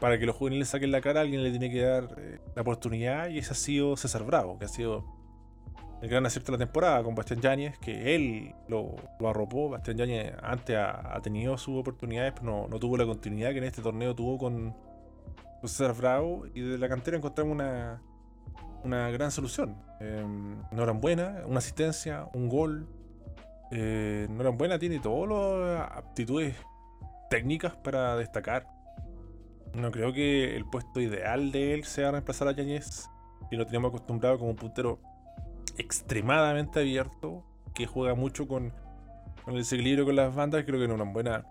para 0.00 0.18
que 0.18 0.26
los 0.26 0.36
juveniles 0.36 0.68
saquen 0.68 0.90
la 0.90 1.00
cara 1.00 1.20
alguien 1.20 1.42
le 1.42 1.50
tiene 1.50 1.70
que 1.70 1.82
dar 1.82 2.08
eh, 2.18 2.38
la 2.54 2.62
oportunidad 2.62 3.28
y 3.28 3.38
ese 3.38 3.52
ha 3.52 3.56
sido 3.56 3.96
César 3.96 4.24
Bravo, 4.24 4.58
que 4.58 4.66
ha 4.66 4.68
sido 4.68 5.19
el 6.00 6.08
gran 6.08 6.24
acierto 6.24 6.52
de 6.52 6.58
la 6.58 6.64
temporada 6.64 7.02
con 7.02 7.14
Bastián 7.14 7.40
Yáñez, 7.40 7.78
que 7.78 8.14
él 8.14 8.54
lo, 8.68 8.96
lo 9.18 9.28
arropó. 9.28 9.68
Bastián 9.68 9.98
Yáñez 9.98 10.32
antes 10.42 10.76
ha, 10.76 11.20
tenido 11.22 11.58
sus 11.58 11.78
oportunidades, 11.78 12.32
pero 12.32 12.46
no, 12.46 12.68
no 12.68 12.78
tuvo 12.78 12.96
la 12.96 13.04
continuidad 13.04 13.52
que 13.52 13.58
en 13.58 13.64
este 13.64 13.82
torneo 13.82 14.14
tuvo 14.14 14.38
con, 14.38 14.74
César 15.62 15.94
Bravo. 15.94 16.46
Y 16.54 16.60
desde 16.62 16.78
la 16.78 16.88
cantera 16.88 17.18
encontramos 17.18 17.52
una, 17.52 18.02
una 18.82 19.10
gran 19.10 19.30
solución. 19.30 19.76
Eh, 20.00 20.24
Norambuena, 20.72 21.42
una 21.46 21.58
asistencia, 21.58 22.28
un 22.32 22.48
gol. 22.48 22.88
Eh, 23.70 24.26
Norambuena 24.30 24.78
tiene 24.78 25.00
todas 25.00 25.28
las 25.28 25.98
aptitudes 25.98 26.56
técnicas 27.28 27.76
para 27.76 28.16
destacar. 28.16 28.66
No 29.74 29.90
creo 29.90 30.12
que 30.12 30.56
el 30.56 30.64
puesto 30.64 31.00
ideal 31.00 31.52
de 31.52 31.74
él 31.74 31.84
sea 31.84 32.10
reemplazar 32.10 32.48
a 32.48 32.52
Yañez. 32.52 33.08
Y 33.50 33.56
lo 33.56 33.66
tenemos 33.66 33.90
acostumbrado 33.90 34.38
como 34.38 34.50
un 34.50 34.56
puntero 34.56 34.98
extremadamente 35.78 36.80
abierto, 36.80 37.44
que 37.74 37.86
juega 37.86 38.14
mucho 38.14 38.46
con, 38.48 38.72
el 39.46 39.54
desequilibrio 39.56 40.04
con 40.04 40.16
las 40.16 40.34
bandas. 40.34 40.64
Creo 40.64 40.78
que 40.78 40.84
es 40.84 40.90
una 40.90 41.04
buena. 41.04 41.44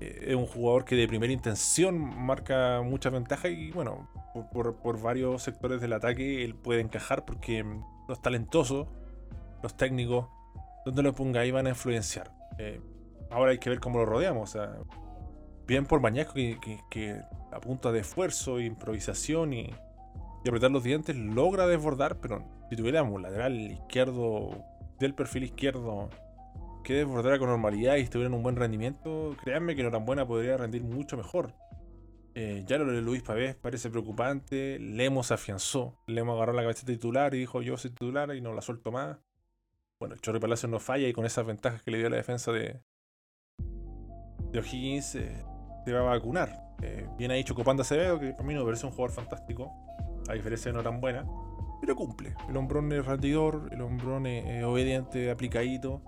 eh, 0.00 0.26
es 0.28 0.34
un 0.34 0.46
jugador 0.46 0.84
que 0.84 0.96
de 0.96 1.08
primera 1.08 1.32
intención 1.32 1.98
marca 1.98 2.82
muchas 2.82 3.12
ventajas 3.12 3.50
y 3.50 3.70
bueno, 3.72 4.08
por, 4.52 5.00
varios 5.00 5.42
sectores 5.42 5.80
del 5.80 5.92
ataque 5.92 6.44
él 6.44 6.54
puede 6.54 6.80
encajar 6.80 7.24
porque 7.24 7.62
mm, 7.62 7.84
los 8.08 8.20
talentosos, 8.22 8.88
los 9.62 9.76
técnicos, 9.76 10.26
donde 10.84 11.02
lo 11.02 11.12
ponga 11.14 11.40
ahí 11.40 11.50
van 11.50 11.66
a 11.66 11.70
influenciar. 11.70 12.32
Eh, 12.58 12.80
ahora 13.30 13.52
hay 13.52 13.58
que 13.58 13.70
ver 13.70 13.80
cómo 13.80 13.98
lo 13.98 14.06
rodeamos. 14.06 14.50
O 14.50 14.52
sea, 14.52 14.76
bien 15.66 15.86
por 15.86 16.00
Mañasco 16.00 16.34
que, 16.34 16.58
que- 16.90 17.22
de 17.92 18.00
esfuerzo, 18.00 18.58
improvisación 18.60 19.52
y, 19.52 19.70
y 20.44 20.48
apretar 20.48 20.70
los 20.70 20.84
dientes 20.84 21.16
logra 21.16 21.66
desbordar, 21.66 22.20
pero 22.20 22.44
si 22.68 22.76
tuviéramos 22.76 23.20
lateral 23.20 23.58
izquierdo 23.58 24.50
del 25.00 25.14
perfil 25.14 25.44
izquierdo 25.44 26.10
que 26.84 26.94
desbordara 26.94 27.38
con 27.38 27.48
normalidad 27.48 27.96
y 27.96 28.02
estuviera 28.02 28.28
en 28.28 28.34
un 28.34 28.42
buen 28.42 28.56
rendimiento, 28.56 29.34
créanme 29.42 29.74
que 29.74 29.82
Norambuena 29.82 30.26
podría 30.26 30.58
rendir 30.58 30.82
mucho 30.82 31.16
mejor. 31.16 31.54
Eh, 32.34 32.64
ya 32.66 32.78
lo 32.78 32.92
de 32.92 33.00
Luis 33.00 33.22
Pavés 33.22 33.54
parece 33.54 33.90
preocupante. 33.90 34.78
Lemos 34.78 35.30
afianzó. 35.30 35.96
Lemos 36.06 36.36
agarró 36.36 36.52
la 36.52 36.62
cabeza 36.62 36.84
titular 36.84 37.34
y 37.34 37.38
dijo: 37.38 37.62
Yo 37.62 37.76
soy 37.76 37.90
titular 37.90 38.34
y 38.34 38.40
no 38.40 38.52
la 38.52 38.60
suelto 38.60 38.92
más. 38.92 39.16
Bueno, 40.00 40.16
Chorri 40.16 40.40
Palacio 40.40 40.68
no 40.68 40.80
falla 40.80 41.08
y 41.08 41.12
con 41.12 41.24
esas 41.24 41.46
ventajas 41.46 41.82
que 41.82 41.90
le 41.90 41.98
dio 41.98 42.10
la 42.10 42.16
defensa 42.16 42.52
de, 42.52 42.82
de 44.50 44.58
O'Higgins 44.58 45.14
eh, 45.14 45.44
se 45.84 45.92
va 45.92 46.00
a 46.00 46.02
vacunar. 46.02 46.74
Eh, 46.82 47.06
viene 47.16 47.34
ahí 47.34 47.44
Chocopanda 47.44 47.82
Acevedo, 47.82 48.18
que 48.18 48.32
para 48.32 48.42
mí 48.42 48.54
me 48.54 48.64
parece 48.64 48.84
un 48.84 48.92
jugador 48.92 49.12
fantástico, 49.12 49.72
a 50.28 50.32
diferencia 50.34 50.70
de 50.70 50.76
Norambuena, 50.76 51.24
pero 51.80 51.96
cumple. 51.96 52.34
El 52.48 52.56
hombrón 52.56 52.90
es 52.92 53.04
rendidor, 53.04 53.68
el 53.72 53.82
hombrón 53.82 54.26
es, 54.26 54.64
obediente, 54.64 55.30
aplicadito. 55.30 56.02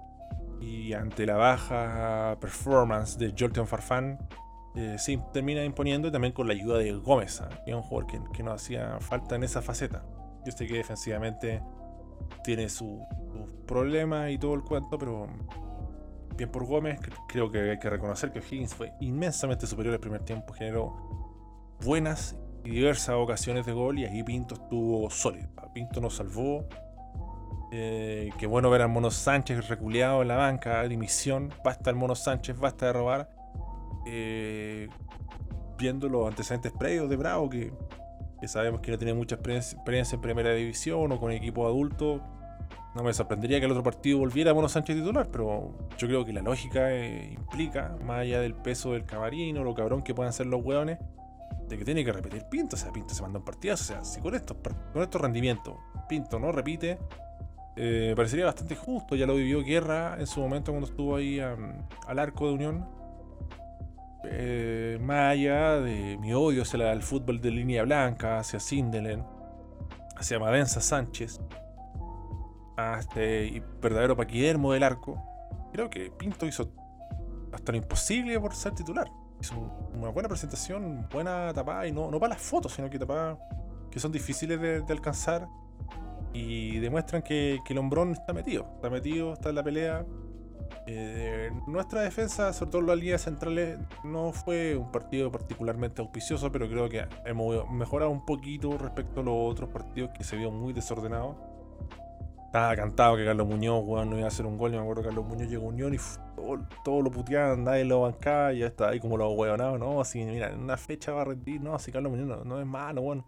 Y 0.61 0.95
ante 0.95 1.27
la 1.27 1.37
baja 1.37 2.39
performance 2.41 3.19
de 3.19 3.35
Jolteon 3.39 3.67
Farfán, 3.67 4.19
eh, 4.75 4.97
sí, 4.99 5.21
termina 5.33 5.63
imponiendo 5.65 6.09
y 6.09 6.13
también 6.13 6.33
con 6.33 6.47
la 6.47 6.55
ayuda 6.55 6.79
de 6.79 6.93
Gómez, 6.93 7.41
¿ah? 7.43 7.49
que 7.65 7.71
es 7.73 7.77
un 7.77 7.83
jugador 7.83 8.11
que, 8.11 8.21
que 8.33 8.43
nos 8.43 8.55
hacía 8.63 8.99
falta 9.01 9.37
en 9.37 9.45
esa 9.45 9.61
faceta. 9.61 10.03
Yo 10.47 10.53
sé 10.53 10.67
que 10.67 10.75
defensivamente 10.75 11.63
tiene 12.43 12.69
sus 12.69 12.89
su 13.33 13.65
problemas 13.67 14.31
y 14.31 14.39
todo 14.39 14.55
el 14.55 14.63
cuento, 14.63 14.97
pero 14.99 15.27
bien 16.37 16.51
por 16.51 16.65
Gómez, 16.65 17.01
cre- 17.01 17.17
creo 17.29 17.51
que 17.51 17.71
hay 17.73 17.79
que 17.79 17.91
reconocer 17.91 18.33
que 18.33 18.39
Higgins 18.39 18.75
fue 18.75 18.93
inmensamente 19.01 19.67
superior 19.67 19.95
al 19.95 20.01
primer 20.01 20.23
tiempo, 20.23 20.55
generó 20.55 20.95
buenas 21.85 22.37
diversas 22.71 23.17
ocasiones 23.17 23.67
de 23.67 23.73
gol 23.73 23.99
y 23.99 24.05
ahí 24.05 24.23
Pinto 24.23 24.55
estuvo 24.55 25.09
sólido. 25.11 25.49
Pinto 25.73 26.01
nos 26.01 26.15
salvó. 26.17 26.65
Eh, 27.71 28.31
qué 28.39 28.47
bueno 28.47 28.71
ver 28.71 28.81
al 28.81 28.89
Mono 28.89 29.11
Sánchez 29.11 29.69
reculeado 29.69 30.23
en 30.23 30.29
la 30.29 30.37
banca, 30.37 30.83
dimisión. 30.85 31.53
Basta 31.63 31.91
el 31.91 31.97
Mono 31.97 32.15
Sánchez, 32.15 32.59
basta 32.59 32.87
de 32.87 32.93
robar. 32.95 33.31
Eh, 34.07 34.89
viendo 35.77 36.09
los 36.09 36.29
antecedentes 36.29 36.73
previos 36.73 37.11
de 37.11 37.17
Bravo, 37.17 37.51
que, 37.51 37.73
sabemos 38.47 38.81
que 38.81 38.93
no 38.93 38.99
tiene 38.99 39.13
mucha 39.13 39.35
experiencia, 39.35 40.17
en 40.17 40.21
primera 40.23 40.55
división 40.55 41.13
o 41.13 41.21
con 41.21 41.33
equipo 41.33 41.67
adulto. 41.67 42.23
No 42.95 43.03
me 43.03 43.13
sorprendería 43.13 43.59
que 43.59 43.67
el 43.67 43.73
otro 43.73 43.83
partido 43.83 44.19
volviera 44.19 44.53
a 44.53 44.55
Mono 44.55 44.71
Sánchez 44.71 44.97
titular, 44.97 45.29
pero 45.31 45.77
yo 45.99 46.09
creo 46.09 46.25
que 46.25 46.33
la 46.33 46.41
lógica 46.41 46.91
eh, 46.91 47.35
implica, 47.35 47.95
más 48.03 48.21
allá 48.21 48.41
del 48.41 48.55
peso 48.55 48.93
del 48.93 49.05
camarino, 49.05 49.63
lo 49.63 49.75
cabrón 49.75 50.03
que 50.03 50.15
puedan 50.15 50.33
ser 50.33 50.47
los 50.47 50.65
hueones, 50.65 50.99
de 51.69 51.79
que 51.79 51.85
tiene 51.85 52.05
que 52.05 52.13
repetir 52.13 52.45
Pinto. 52.45 52.77
O 52.77 52.79
sea, 52.79 52.93
Pinto 52.93 53.15
se 53.15 53.23
manda 53.23 53.39
un 53.39 53.45
partido. 53.45 53.75
O 53.75 53.79
sea, 53.79 54.05
si 54.05 54.21
con 54.21 54.35
estos, 54.35 54.57
con 54.93 55.03
estos 55.03 55.21
rendimientos 55.21 55.75
Pinto 56.09 56.39
no 56.39 56.53
repite, 56.53 56.99
eh, 57.77 58.15
parecería 58.17 58.47
bastante 58.47 58.77
justo. 58.77 59.17
Ya 59.17 59.27
lo 59.27 59.35
vivió 59.35 59.63
Guerra 59.63 60.17
en 60.19 60.27
su 60.27 60.41
momento 60.41 60.73
cuando 60.73 60.89
estuvo 60.89 61.17
ahí 61.17 61.41
al 61.41 62.19
arco 62.19 62.47
de 62.49 62.53
Unión. 62.55 62.89
Eh, 64.29 64.99
más 65.01 65.33
allá 65.33 65.81
de 65.81 66.17
mi 66.19 66.35
odio 66.35 66.63
hacia 66.63 66.93
el 66.93 67.03
fútbol 67.03 67.41
de 67.41 67.51
línea 67.51 67.85
blanca, 67.85 68.39
hacia 68.39 68.59
Sindelen, 68.59 69.23
hacia 70.17 70.39
Madenza 70.39 70.81
Sánchez, 70.81 71.41
a 72.77 72.99
este 72.99 73.63
verdadero 73.81 74.17
paquidermo 74.17 74.73
del 74.73 74.83
arco, 74.83 75.23
creo 75.73 75.89
que 75.91 76.11
Pinto 76.11 76.47
hizo 76.47 76.73
hasta 77.53 77.73
lo 77.73 77.79
imposible 77.79 78.39
por 78.41 78.55
ser 78.55 78.75
titular. 78.75 79.07
Hizo 79.41 79.59
un- 79.59 79.99
una 80.01 80.11
buena 80.11 80.29
presentación, 80.29 81.07
buena 81.13 81.53
tapada, 81.55 81.87
y 81.87 81.93
no, 81.93 82.11
no 82.11 82.19
para 82.19 82.35
las 82.35 82.43
fotos, 82.43 82.73
sino 82.73 82.89
que 82.91 82.99
tapadas 82.99 83.39
que 83.91 84.01
son 84.01 84.13
difíciles 84.13 84.61
de, 84.61 84.85
alcanzar 84.93 85.47
y 86.33 86.79
demuestran 86.81 87.23
que, 87.23 87.61
que 87.65 87.73
el 87.73 87.79
hombrón 87.79 88.13
está 88.13 88.33
metido, 88.33 88.67
está 88.75 88.91
metido, 88.91 89.33
está 89.33 89.49
en 89.51 89.55
la 89.55 89.63
pelea. 89.63 90.05
Eh, 90.89 91.51
nuestra 91.67 92.03
defensa, 92.03 92.53
sobre 92.53 92.71
todo 92.73 92.83
las 92.83 92.97
líneas 92.99 93.23
centrales, 93.23 93.79
no 94.05 94.33
fue 94.33 94.77
un 94.77 94.93
partido 94.93 95.33
particularmente 95.33 96.01
auspicioso, 96.03 96.53
pero 96.53 96.69
creo 96.69 96.89
que 96.89 97.07
hemos 97.25 97.69
mejorado 97.71 98.11
un 98.11 98.25
poquito 98.25 98.77
respecto 98.79 99.21
a 99.21 99.25
los 99.25 99.35
otros 99.35 99.71
partidos 99.71 100.11
que 100.17 100.25
se 100.25 100.37
vio 100.37 100.51
muy 100.51 100.73
desordenado. 100.73 101.56
Estaba 102.47 102.75
cantado 102.77 103.17
que 103.17 103.25
Carlos 103.25 103.47
Muñoz 103.47 103.83
weón, 103.85 104.09
no 104.11 104.17
iba 104.17 104.25
a 104.25 104.29
hacer 104.29 104.47
un 104.47 104.57
gol. 104.57 104.73
Yo 104.73 104.79
me 104.79 104.83
acuerdo 104.85 105.03
que 105.03 105.09
Carlos 105.09 105.27
Muñoz 105.27 105.49
llegó 105.49 105.67
a 105.67 105.69
Unión 105.69 105.95
y 105.95 105.99
todo, 106.37 106.59
todo 106.85 107.03
lo 107.03 107.11
puteaban, 107.11 107.65
nadie 107.65 107.85
lo 107.85 108.01
bancaba 108.03 108.53
y 108.53 108.61
ya 108.61 108.67
está 108.67 108.89
ahí 108.89 109.01
como 109.01 109.17
los 109.19 109.33
hueonados. 109.37 109.79
No, 109.79 110.01
así, 110.01 110.25
mira, 110.25 110.51
en 110.51 110.61
una 110.61 110.77
fecha 110.77 111.13
va 111.13 111.23
a 111.23 111.25
rendir. 111.27 111.61
No, 111.61 111.79
si 111.79 111.93
Carlos 111.93 112.13
Muñoz 112.13 112.45
no, 112.47 112.61
es 112.61 112.67
malo, 112.67 113.03
weón. 113.03 113.25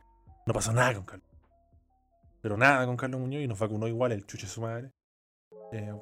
No 0.46 0.54
pasó 0.54 0.72
nada 0.72 0.94
con 0.94 1.04
Carlos. 1.04 1.28
Pero 2.40 2.56
nada 2.56 2.86
con 2.86 2.96
Carlos 2.96 3.20
Muñoz 3.20 3.42
y 3.42 3.48
nos 3.48 3.58
vacunó 3.58 3.86
igual 3.88 4.12
el 4.12 4.24
chuche 4.24 4.46
su 4.46 4.62
madre. 4.62 4.92
Eh, 5.72 5.92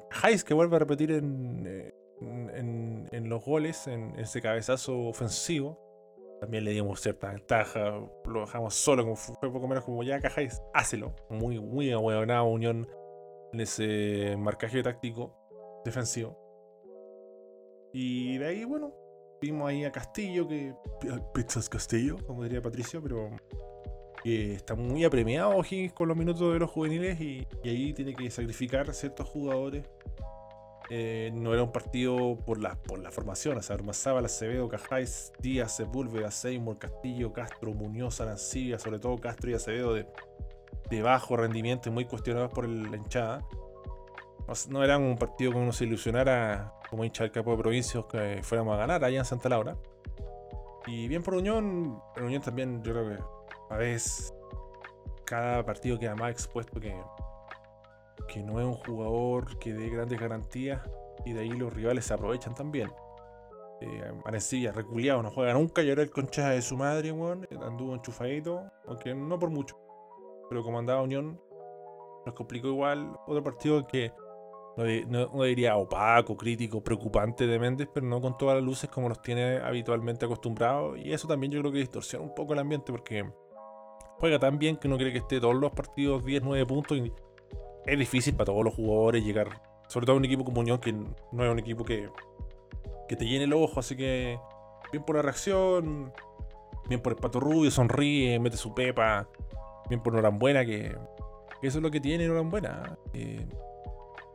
que 0.45 0.53
vuelve 0.53 0.75
a 0.77 0.79
repetir 0.79 1.11
en, 1.11 1.65
eh, 1.67 1.93
en, 2.21 2.49
en- 2.53 3.09
los 3.29 3.43
goles, 3.43 3.87
en 3.87 4.17
ese 4.17 4.41
cabezazo 4.41 4.97
ofensivo. 5.07 5.77
También 6.39 6.63
le 6.63 6.71
dimos 6.71 7.01
cierta 7.01 7.31
ventaja, 7.31 7.99
lo 8.25 8.41
dejamos 8.41 8.75
solo, 8.75 9.03
como 9.03 9.15
fu- 9.15 9.33
fue 9.39 9.51
poco 9.51 9.67
menos 9.67 9.83
como 9.83 10.03
ya 10.03 10.19
Hayes, 10.35 10.61
hácelo. 10.73 11.15
Muy, 11.31 11.59
muy 11.59 11.91
ahueonado 11.91 12.45
Unión 12.45 12.87
en 13.53 13.61
ese 13.61 14.35
marcaje 14.37 14.83
táctico 14.83 15.35
defensivo. 15.85 16.37
Y 17.93 18.37
de 18.37 18.47
ahí, 18.47 18.63
bueno, 18.65 18.93
vimos 19.41 19.69
ahí 19.69 19.85
a 19.85 19.91
Castillo, 19.91 20.47
que. 20.47 20.73
Pizzas 21.33 21.69
Castillo, 21.69 22.17
como 22.25 22.43
diría 22.43 22.61
Patricio, 22.61 23.01
pero. 23.01 23.29
que 24.23 24.53
está 24.53 24.75
muy 24.75 25.05
apremiado 25.05 25.59
Higgins 25.59 25.93
con 25.93 26.07
los 26.07 26.17
minutos 26.17 26.53
de 26.53 26.59
los 26.59 26.69
juveniles 26.69 27.19
y, 27.21 27.47
ahí 27.63 27.93
tiene 27.93 28.13
que 28.13 28.29
sacrificar 28.29 28.93
ciertos 28.93 29.27
jugadores. 29.27 29.85
Eh, 30.89 31.31
no 31.33 31.53
era 31.53 31.63
un 31.63 31.73
partido 31.73 32.37
por 32.45 32.61
la, 32.61 32.75
por 32.75 32.99
la 32.99 33.11
formación, 33.11 33.57
o 33.57 33.61
sea, 33.61 33.75
Armazábal, 33.75 34.23
Acevedo, 34.23 34.69
Cajáis, 34.69 35.33
Díaz, 35.39 35.75
Sepúlveda, 35.75 36.31
Seymour, 36.31 36.77
Castillo, 36.77 37.33
Castro, 37.33 37.73
Muñoz, 37.73 38.21
Arancibia, 38.21 38.79
sobre 38.79 38.97
todo 38.97 39.17
Castro 39.17 39.51
y 39.51 39.53
Acevedo 39.55 39.93
de, 39.93 40.07
de 40.89 41.01
bajo 41.01 41.37
rendimiento 41.37 41.89
y 41.89 41.91
muy 41.91 42.05
cuestionados 42.05 42.51
por 42.51 42.67
la 42.67 42.95
hinchada. 42.95 43.45
No, 44.69 44.83
era 44.83 44.97
un 44.97 45.17
partido 45.17 45.51
que 45.51 45.57
uno 45.57 45.73
se 45.73 45.83
ilusionara 45.83 46.73
como 46.89 47.03
hincha 47.03 47.23
del 47.23 47.31
capo 47.31 47.51
de 47.51 47.57
provincias 47.57 48.05
que 48.05 48.39
fuéramos 48.43 48.75
a 48.75 48.77
ganar 48.77 49.03
allá 49.03 49.19
en 49.19 49.25
Santa 49.25 49.49
Laura. 49.49 49.75
Y 50.85 51.07
bien 51.09 51.21
por 51.21 51.35
Unión, 51.35 52.01
en 52.15 52.23
Unión 52.23 52.41
también 52.41 52.81
yo 52.81 52.93
creo 52.93 53.09
que 53.09 53.23
a 53.69 53.77
veces 53.77 54.33
cada 55.25 55.65
partido 55.65 55.99
queda 55.99 56.15
más 56.15 56.31
expuesto 56.31 56.79
que, 56.79 56.95
que 58.29 58.41
no 58.41 58.59
es 58.61 58.65
un 58.65 58.73
jugador 58.73 59.59
que 59.59 59.73
dé 59.73 59.89
grandes 59.89 60.17
garantías 60.17 60.81
y 61.25 61.33
de 61.33 61.41
ahí 61.41 61.49
los 61.49 61.73
rivales 61.73 62.05
se 62.05 62.13
aprovechan 62.13 62.55
también. 62.55 62.89
Eh, 63.81 64.11
Arencilla, 64.25 64.71
reculeado, 64.71 65.21
no 65.21 65.29
juega 65.29 65.53
nunca 65.53 65.83
y 65.83 65.89
ahora 65.89 66.03
el 66.03 66.09
concha 66.09 66.49
de 66.49 66.61
su 66.61 66.77
madre, 66.77 67.11
weón, 67.11 67.45
anduvo 67.61 67.93
enchufadito, 67.93 68.63
aunque 68.87 69.13
no 69.13 69.37
por 69.37 69.49
mucho. 69.49 69.77
Pero 70.49 70.63
como 70.63 70.79
andaba 70.79 71.01
Unión, 71.01 71.39
nos 72.25 72.35
complicó 72.35 72.67
igual. 72.67 73.17
Otro 73.25 73.43
partido 73.43 73.85
que 73.85 74.11
no, 74.77 75.27
no 75.33 75.43
diría 75.43 75.75
opaco, 75.75 76.37
crítico, 76.37 76.83
preocupante 76.83 77.47
de 77.47 77.59
Méndez, 77.59 77.89
pero 77.93 78.05
no 78.05 78.21
con 78.21 78.37
todas 78.37 78.55
las 78.55 78.63
luces 78.63 78.89
como 78.89 79.09
los 79.09 79.21
tiene 79.21 79.57
habitualmente 79.57 80.25
acostumbrados. 80.25 80.97
Y 80.99 81.11
eso 81.11 81.27
también 81.27 81.51
yo 81.51 81.59
creo 81.61 81.71
que 81.71 81.79
distorsiona 81.79 82.23
un 82.25 82.35
poco 82.35 82.53
el 82.53 82.59
ambiente 82.59 82.91
porque 82.91 83.25
juega 84.19 84.39
tan 84.39 84.57
bien 84.59 84.77
que 84.77 84.87
uno 84.87 84.97
cree 84.97 85.11
que 85.11 85.19
esté 85.19 85.39
todos 85.39 85.55
los 85.55 85.71
partidos 85.71 86.23
10, 86.23 86.43
9 86.43 86.65
puntos 86.65 86.97
y 86.97 87.11
es 87.85 87.99
difícil 87.99 88.35
para 88.35 88.45
todos 88.45 88.63
los 88.63 88.73
jugadores 88.73 89.23
llegar, 89.23 89.61
sobre 89.87 90.05
todo 90.05 90.15
a 90.15 90.19
un 90.19 90.25
equipo 90.25 90.43
como 90.43 90.61
Unión 90.61 90.79
que 90.79 90.91
no 90.91 91.43
es 91.43 91.51
un 91.51 91.59
equipo 91.59 91.83
que, 91.83 92.09
que 93.07 93.15
te 93.15 93.25
llene 93.25 93.45
el 93.45 93.53
ojo, 93.53 93.79
así 93.79 93.95
que 93.95 94.39
bien 94.91 95.03
por 95.03 95.15
la 95.15 95.21
reacción, 95.21 96.11
bien 96.89 97.01
por 97.01 97.13
el 97.13 97.19
Pato 97.19 97.39
Rubio, 97.39 97.71
sonríe, 97.71 98.39
mete 98.39 98.57
su 98.57 98.73
pepa, 98.73 99.29
bien 99.89 100.01
por 100.01 100.13
Norambuena 100.13 100.65
que, 100.65 100.97
eso 101.61 101.77
es 101.79 101.83
lo 101.83 101.91
que 101.91 101.99
tiene 101.99 102.27
Norambuena. 102.27 102.97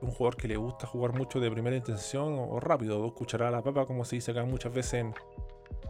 Un 0.01 0.11
jugador 0.11 0.37
que 0.37 0.49
le 0.49 0.57
gusta 0.57 0.87
jugar 0.87 1.13
mucho 1.13 1.39
de 1.39 1.51
primera 1.51 1.77
intención 1.77 2.35
o, 2.37 2.59
rápido, 2.59 2.99
dos 2.99 3.13
cucharadas 3.13 3.55
a 3.55 3.57
la 3.59 3.63
papa, 3.63 3.87
como 3.87 4.05
se 4.05 4.17
dice 4.17 4.33
acá 4.33 4.45
muchas 4.45 4.73
veces 4.73 4.95
en 4.95 5.15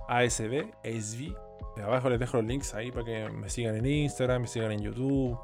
ASB, 0.09 0.71
ASV. 0.85 1.35
Abajo 1.83 2.11
les 2.11 2.19
dejo 2.19 2.37
los 2.37 2.47
links 2.47 2.75
ahí 2.75 2.93
para 2.93 3.05
que 3.07 3.31
me 3.31 3.49
sigan 3.49 3.77
en 3.77 3.87
Instagram, 3.87 4.43
me 4.43 4.49
sigan 4.49 4.73
en 4.73 4.81
YouTube. 4.81 5.39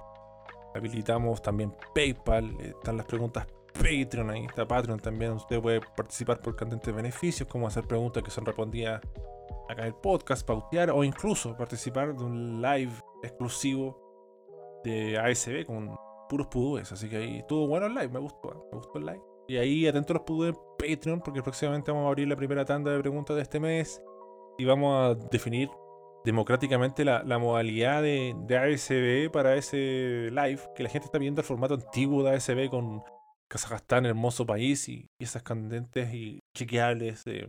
Habilitamos 0.75 1.41
también 1.41 1.75
PayPal. 1.95 2.55
Están 2.61 2.99
las 2.99 3.07
preguntas 3.07 3.47
Patreon. 3.73 4.31
Ahí 4.31 4.45
está 4.45 4.67
Patreon 4.67 5.01
también. 5.01 5.33
Usted 5.33 5.61
puede 5.61 5.81
participar 5.81 6.41
por 6.41 6.55
candentes 6.57 6.95
beneficios, 6.95 7.49
como 7.49 7.67
hacer 7.67 7.85
preguntas 7.87 8.23
que 8.23 8.31
son 8.31 8.45
respondidas 8.45 9.01
acá 9.69 9.83
en 9.83 9.89
el 9.89 9.95
podcast, 9.95 10.47
pautear 10.47 10.91
o 10.91 11.05
incluso 11.05 11.57
participar 11.57 12.15
de 12.15 12.25
un 12.25 12.61
live 12.61 12.93
exclusivo 13.23 14.08
de 14.85 15.19
ASB 15.19 15.65
con 15.67 15.97
puros 16.29 16.47
pudúes. 16.49 16.91
Así 16.93 17.09
que 17.09 17.17
ahí 17.17 17.39
estuvo 17.39 17.67
bueno 17.67 17.87
el 17.87 17.95
live, 17.95 18.09
me 18.09 18.19
gustó, 18.21 18.69
me 18.73 18.79
gustó 18.79 18.99
el 18.99 19.07
live. 19.07 19.23
Y 19.49 19.57
ahí 19.57 19.87
atentos 19.87 20.11
a 20.11 20.19
los 20.19 20.23
pudúes 20.25 20.55
en 20.55 20.61
Patreon, 20.97 21.21
porque 21.21 21.43
próximamente 21.43 21.91
vamos 21.91 22.05
a 22.07 22.09
abrir 22.09 22.29
la 22.29 22.37
primera 22.37 22.65
tanda 22.65 22.91
de 22.93 22.99
preguntas 23.01 23.35
de 23.37 23.43
este 23.43 23.59
mes 23.61 24.03
y 24.59 24.65
vamos 24.65 24.95
a 24.95 25.15
definir 25.31 25.71
democráticamente 26.25 27.05
la, 27.05 27.23
modalidad 27.39 28.03
de, 28.03 28.35
de 28.47 28.59
ASB 28.59 29.33
para 29.33 29.55
ese 29.57 30.29
live, 30.31 30.61
que 30.75 30.83
la 30.83 30.91
gente 30.91 31.07
está 31.07 31.17
viendo 31.19 31.41
el 31.41 31.47
formato 31.47 31.75
antiguo 31.75 32.23
de 32.23 32.33
ASB 32.37 32.69
con 32.69 33.03
Kazajstán, 33.51 34.05
hermoso 34.05 34.45
país, 34.45 34.87
y, 34.91 35.07
y 35.19 35.25
esas 35.25 35.43
candentes 35.43 36.13
y 36.13 36.41
chequeables 36.55 37.23
eh, 37.27 37.47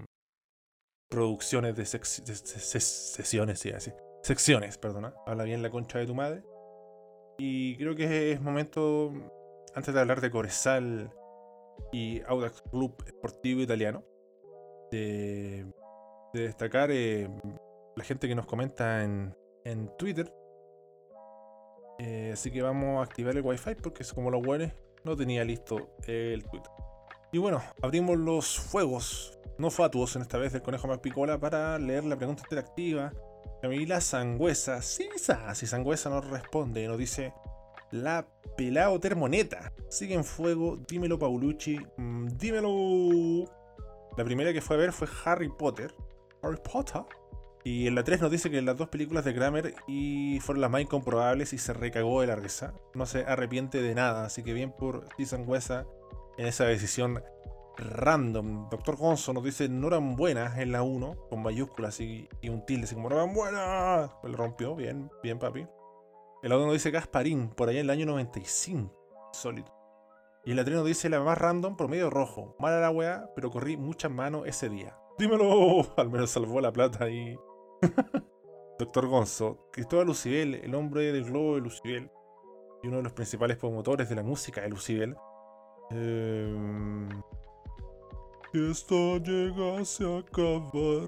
producciones 1.10 1.76
de, 1.76 1.84
de- 1.84 2.00
de- 2.26 2.34
de- 2.34 2.80
sesiones, 2.80 3.60
sí, 3.60 3.72
así. 3.72 3.92
Secciones, 4.24 4.78
perdona. 4.78 5.14
Habla 5.26 5.44
bien 5.44 5.62
la 5.62 5.70
concha 5.72 6.00
de 6.00 6.06
tu 6.06 6.16
madre. 6.16 6.44
Y 7.40 7.78
creo 7.78 7.96
que 7.96 8.34
es 8.34 8.42
momento, 8.42 9.12
antes 9.74 9.94
de 9.94 10.00
hablar 10.00 10.20
de 10.22 10.30
Corezal 10.30 11.10
y 11.92 12.22
Audax 12.28 12.62
Club 12.70 13.02
Sportivo 13.08 13.62
Italiano, 13.62 14.04
de, 14.92 15.66
de 16.34 16.42
destacar 16.42 16.92
eh, 16.92 17.30
la 17.96 18.04
gente 18.04 18.28
que 18.28 18.36
nos 18.36 18.46
comenta 18.46 19.04
en, 19.04 19.34
en 19.64 19.90
Twitter. 19.98 20.32
Eh, 22.00 22.32
así 22.34 22.52
que 22.52 22.62
vamos 22.62 23.00
a 23.00 23.04
activar 23.04 23.36
el 23.36 23.42
Wi-Fi 23.44 23.76
porque 23.76 24.04
es 24.04 24.14
como 24.14 24.30
los 24.32 24.42
buenos 24.42 24.72
no 25.04 25.16
tenía 25.16 25.44
listo 25.44 25.90
el 26.08 26.44
Twitter. 26.44 26.72
Y 27.32 27.38
bueno, 27.38 27.62
abrimos 27.82 28.18
los 28.18 28.60
fuegos 28.60 29.40
no 29.58 29.70
fatuos 29.70 30.16
en 30.16 30.22
esta 30.22 30.38
vez 30.38 30.54
del 30.54 30.62
conejo 30.62 30.88
más 30.88 31.00
picola 31.00 31.38
para 31.38 31.78
leer 31.78 32.06
la 32.06 32.16
pregunta 32.16 32.44
interactiva. 32.44 33.14
Camila 33.62 34.00
Sangüesa, 34.02 34.82
sí, 34.82 35.10
sa- 35.18 35.54
si 35.56 35.68
Sangüesa 35.68 36.10
nos 36.10 36.28
responde, 36.30 36.88
nos 36.88 36.98
dice 36.98 37.34
la 37.92 38.26
pelao 38.56 39.00
termoneta. 39.00 39.74
Sigue 39.90 40.14
en 40.16 40.24
fuego, 40.24 40.78
dímelo 40.88 41.18
Paulucci, 41.20 41.80
mm, 41.98 42.28
dímelo. 42.38 43.52
La 44.18 44.24
primera 44.24 44.54
que 44.54 44.62
fue 44.62 44.76
a 44.76 44.80
ver 44.80 44.92
fue 44.92 45.08
Harry 45.26 45.50
Potter. 45.50 45.94
Harry 46.42 46.58
Potter. 46.64 47.02
Y 47.66 47.88
en 47.88 47.96
la 47.96 48.04
3 48.04 48.22
nos 48.22 48.32
dice 48.32 48.50
que 48.50 48.62
las 48.62 48.78
dos 48.78 48.88
películas 48.88 49.26
de 49.26 49.36
Kramer 49.36 49.76
y 49.88 50.40
fueron 50.40 50.62
las 50.62 50.72
más 50.72 50.82
incomprobables 50.82 51.52
y 51.52 51.58
se 51.58 51.74
recagó 51.74 52.22
de 52.22 52.28
la 52.28 52.36
risa. 52.36 52.74
No 52.94 53.06
se 53.06 53.26
arrepiente 53.26 53.82
de 53.82 53.96
nada, 53.96 54.26
así 54.26 54.44
que 54.44 54.54
bien 54.54 54.72
por. 54.72 55.08
Sangüesa 55.26 55.86
en 56.38 56.48
esa 56.48 56.64
decisión 56.66 57.22
random. 57.80 58.70
Doctor 58.70 58.96
Gonzo 58.98 59.34
nos 59.34 59.44
dice 59.44 59.70
no 59.70 59.88
eran 59.88 60.16
buenas 60.16 60.58
en 60.58 60.72
la 60.72 60.84
1, 60.84 61.28
con 61.30 61.42
mayúsculas 61.42 62.00
y, 62.00 62.30
un 62.44 62.66
tilde, 62.66 62.86
así 62.86 62.96
como 62.96 63.10
no 63.10 63.16
eran 63.16 63.34
buenas. 63.34 64.12
Pues 64.22 64.34
rompió, 64.34 64.76
bien, 64.76 65.10
bien 65.24 65.40
papi. 65.40 65.68
El 66.42 66.52
otro 66.52 66.66
nos 66.66 66.74
dice 66.74 66.92
Gasparín, 66.92 67.50
por 67.50 67.70
allá 67.70 67.80
en 67.80 67.86
el 67.86 67.90
año 67.90 68.06
95. 68.06 68.94
Sólido. 69.34 69.74
Y 70.46 70.56
3 70.56 70.68
nos 70.70 70.86
dice 70.86 71.10
la 71.10 71.20
más 71.20 71.38
random, 71.38 71.76
promedio 71.76 72.10
rojo. 72.10 72.56
Mala 72.60 72.80
la 72.80 72.92
weá, 72.92 73.30
pero 73.36 73.52
corrí 73.52 73.78
muchas 73.78 74.12
manos 74.12 74.48
ese 74.48 74.70
día. 74.70 74.98
Dímelo, 75.18 75.86
al 75.98 76.10
menos 76.10 76.32
salvó 76.32 76.62
la 76.62 76.72
plata 76.72 77.06
ahí. 77.06 77.38
Doctor 78.80 79.08
Gonzo, 79.08 79.68
Cristóbal 79.74 80.08
Lucibel, 80.08 80.56
el 80.56 80.74
hombre 80.74 81.12
del 81.12 81.26
globo 81.26 81.56
de 81.56 81.62
Lucibel, 81.62 82.10
y 82.82 82.88
uno 82.88 82.98
de 82.98 83.04
los 83.04 83.12
principales 83.12 83.58
promotores 83.58 84.08
de 84.08 84.16
la 84.16 84.24
música 84.24 84.62
de 84.62 84.70
Lucibel. 84.70 85.16
Em, 85.92 87.10
esto 88.54 89.18
llegase 89.18 90.04
a 90.04 90.20
acabar. 90.20 91.08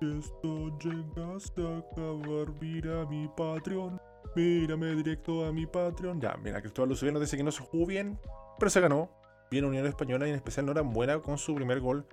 Esto 0.00 0.78
llegase 0.78 1.62
a 1.62 1.78
acabar, 1.78 2.52
mira 2.60 3.06
mi 3.06 3.28
Patreon. 3.36 4.00
Mírame 4.34 4.94
directo 4.96 5.44
a 5.44 5.52
mi 5.52 5.66
Patreon. 5.66 6.20
Ya, 6.20 6.36
mira, 6.42 6.60
Cristóbal 6.60 6.88
Lucibel 6.88 7.14
nos 7.14 7.22
dice 7.22 7.36
que 7.36 7.44
no 7.44 7.52
se 7.52 7.62
jugó 7.62 7.86
bien, 7.86 8.18
pero 8.58 8.70
se 8.70 8.80
ganó. 8.80 9.10
Bien 9.50 9.64
Unión 9.64 9.86
Española 9.86 10.26
y 10.26 10.30
en 10.30 10.36
especial 10.36 10.64
Norambuena 10.64 11.20
con 11.20 11.36
su 11.36 11.54
primer 11.54 11.80
gol 11.80 12.06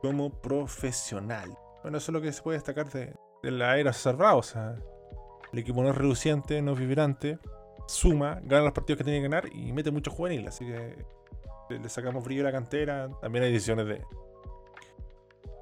como 0.00 0.30
profesional. 0.30 1.56
Bueno, 1.82 1.98
eso 1.98 2.10
es 2.10 2.14
lo 2.14 2.22
que 2.22 2.32
se 2.32 2.42
puede 2.42 2.56
destacar 2.56 2.90
de, 2.90 3.14
de 3.42 3.50
la 3.50 3.76
era 3.78 3.92
cerrada. 3.92 4.36
O 4.36 4.42
sea, 4.42 4.76
el 5.52 5.58
equipo 5.58 5.82
no 5.82 5.90
es 5.90 5.96
reluciente, 5.96 6.62
no 6.62 6.72
es 6.72 6.78
vibrante, 6.78 7.38
suma, 7.86 8.40
gana 8.42 8.64
los 8.64 8.72
partidos 8.72 8.98
que 8.98 9.04
tiene 9.04 9.18
que 9.18 9.28
ganar 9.28 9.50
y 9.52 9.72
mete 9.72 9.90
mucho 9.90 10.10
juvenil. 10.10 10.48
Así 10.48 10.64
que 10.64 10.96
le, 11.78 11.88
sacamos 11.88 12.24
brillo 12.24 12.42
a 12.42 12.44
la 12.44 12.52
cantera. 12.52 13.10
También 13.20 13.44
hay 13.44 13.52
decisiones 13.52 13.86
de, 13.86 14.04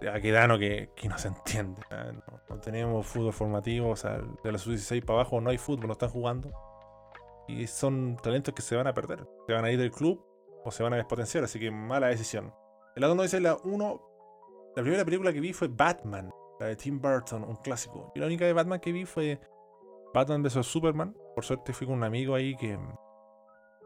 de 0.00 0.10
Aquedano 0.10 0.58
que, 0.58 0.90
que 0.94 1.08
no 1.08 1.18
se 1.18 1.28
entiende. 1.28 1.82
¿ah? 1.90 2.12
No, 2.12 2.40
no 2.48 2.60
tenemos 2.60 3.06
fútbol 3.06 3.32
formativo, 3.32 3.90
o 3.90 3.96
sea, 3.96 4.20
de 4.42 4.52
la 4.52 4.58
sub-16 4.58 5.04
para 5.04 5.20
abajo 5.20 5.40
no 5.40 5.50
hay 5.50 5.58
fútbol, 5.58 5.86
no 5.86 5.92
están 5.92 6.10
jugando. 6.10 6.52
Y 7.48 7.66
son 7.66 8.16
talentos 8.22 8.54
que 8.54 8.62
se 8.62 8.76
van 8.76 8.86
a 8.86 8.94
perder. 8.94 9.26
Se 9.46 9.52
van 9.52 9.64
a 9.64 9.70
ir 9.70 9.78
del 9.78 9.90
club 9.90 10.24
o 10.64 10.70
se 10.70 10.82
van 10.82 10.92
a 10.92 10.96
despotenciar, 10.96 11.44
así 11.44 11.58
que 11.58 11.70
mala 11.70 12.08
decisión. 12.08 12.54
El 12.94 13.02
lado 13.02 13.14
no 13.14 13.22
dice 13.22 13.40
la 13.40 13.56
1 13.56 14.10
la 14.76 14.82
primera 14.82 15.04
película 15.04 15.32
que 15.32 15.40
vi 15.40 15.52
fue 15.52 15.68
Batman, 15.68 16.32
la 16.60 16.66
de 16.66 16.76
Tim 16.76 17.00
Burton, 17.00 17.42
un 17.42 17.56
clásico. 17.56 18.12
Y 18.14 18.20
la 18.20 18.26
única 18.26 18.44
de 18.44 18.52
Batman 18.52 18.78
que 18.78 18.92
vi 18.92 19.04
fue 19.04 19.40
Batman 20.14 20.42
vs 20.42 20.64
Superman. 20.64 21.16
Por 21.34 21.44
suerte 21.44 21.72
fui 21.72 21.86
con 21.86 21.96
un 21.96 22.04
amigo 22.04 22.34
ahí 22.34 22.54
que 22.56 22.78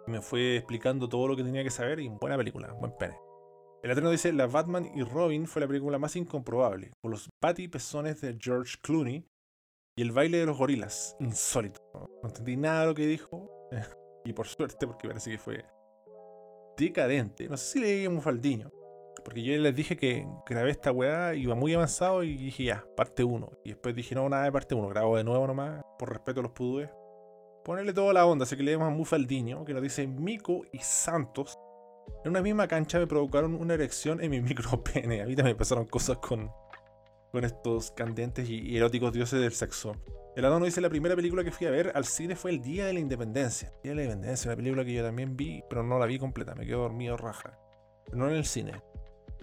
me 0.06 0.20
fue 0.20 0.56
explicando 0.56 1.08
todo 1.08 1.28
lo 1.28 1.36
que 1.36 1.44
tenía 1.44 1.62
que 1.62 1.70
saber 1.70 2.00
y 2.00 2.08
buena 2.08 2.36
película, 2.36 2.72
buen 2.72 2.96
pene. 2.96 3.18
El 3.82 3.90
eterno 3.90 4.10
dice, 4.10 4.32
la 4.32 4.46
Batman 4.46 4.90
y 4.94 5.02
Robin 5.02 5.46
fue 5.46 5.60
la 5.60 5.68
película 5.68 5.98
más 5.98 6.16
incomprobable, 6.16 6.92
con 7.02 7.10
los 7.10 7.28
bati 7.42 7.68
pezones 7.68 8.20
de 8.20 8.36
George 8.40 8.76
Clooney 8.82 9.26
y 9.96 10.02
el 10.02 10.12
baile 10.12 10.38
de 10.38 10.46
los 10.46 10.56
gorilas, 10.56 11.16
insólito. 11.20 11.80
No, 11.92 12.28
entendí 12.28 12.56
nada 12.56 12.80
de 12.80 12.86
lo 12.86 12.94
que 12.94 13.06
dijo, 13.06 13.50
y 14.24 14.32
por 14.32 14.46
suerte, 14.46 14.86
porque 14.86 15.06
parece 15.06 15.30
que 15.30 15.38
fue 15.38 15.64
decadente. 16.76 17.48
No 17.48 17.56
sé 17.56 17.72
si 17.72 17.80
leí 17.80 18.06
un 18.06 18.22
faldiño. 18.22 18.70
Porque 19.24 19.42
yo 19.42 19.56
les 19.56 19.74
dije 19.74 19.96
que 19.96 20.26
grabé 20.46 20.70
esta 20.70 20.92
weá, 20.92 21.34
iba 21.34 21.54
muy 21.54 21.72
avanzado 21.72 22.22
y 22.24 22.36
dije 22.36 22.64
ya, 22.64 22.84
parte 22.96 23.24
1. 23.24 23.50
Y 23.64 23.70
después 23.70 23.94
dije 23.94 24.14
no, 24.14 24.28
nada 24.28 24.44
de 24.44 24.52
parte 24.52 24.74
1, 24.74 24.88
grabo 24.88 25.16
de 25.16 25.24
nuevo 25.24 25.46
nomás, 25.46 25.82
por 25.98 26.10
respeto 26.10 26.40
a 26.40 26.42
los 26.42 26.52
pudúes. 26.52 26.90
Ponerle 27.64 27.94
toda 27.94 28.12
la 28.12 28.26
onda, 28.26 28.44
así 28.44 28.56
que 28.56 28.62
le 28.62 28.72
damos 28.72 28.88
a 28.88 28.90
Mufaldiño, 28.90 29.64
que 29.64 29.72
nos 29.72 29.82
dice 29.82 30.06
Mico 30.06 30.62
y 30.72 30.78
Santos. 30.78 31.58
En 32.24 32.30
una 32.30 32.42
misma 32.42 32.68
cancha 32.68 32.98
me 32.98 33.06
provocaron 33.06 33.54
una 33.54 33.74
erección 33.74 34.22
en 34.22 34.30
mi 34.30 34.40
micropene. 34.42 35.22
A 35.22 35.26
mí 35.26 35.34
también 35.34 35.56
pasaron 35.56 35.86
cosas 35.86 36.18
con, 36.18 36.50
con 37.32 37.44
estos 37.44 37.90
candentes 37.92 38.48
y 38.48 38.76
eróticos 38.76 39.12
dioses 39.12 39.40
del 39.40 39.52
sexo. 39.52 39.96
El 40.36 40.44
Adón 40.44 40.60
nos 40.60 40.66
dice 40.66 40.80
la 40.80 40.90
primera 40.90 41.14
película 41.14 41.44
que 41.44 41.52
fui 41.52 41.66
a 41.66 41.70
ver 41.70 41.92
al 41.94 42.04
cine 42.04 42.34
fue 42.34 42.50
El 42.50 42.60
Día 42.60 42.86
de 42.86 42.92
la 42.92 43.00
Independencia. 43.00 43.68
El 43.76 43.82
Día 43.82 43.92
de 43.92 43.96
la 43.96 44.02
Independencia, 44.02 44.48
una 44.50 44.56
película 44.56 44.84
que 44.84 44.92
yo 44.92 45.04
también 45.04 45.36
vi, 45.36 45.62
pero 45.70 45.82
no 45.82 45.98
la 45.98 46.06
vi 46.06 46.18
completa, 46.18 46.54
me 46.54 46.66
quedo 46.66 46.80
dormido 46.80 47.16
raja. 47.16 47.58
Pero 48.04 48.18
no 48.18 48.28
en 48.28 48.36
el 48.36 48.44
cine 48.44 48.82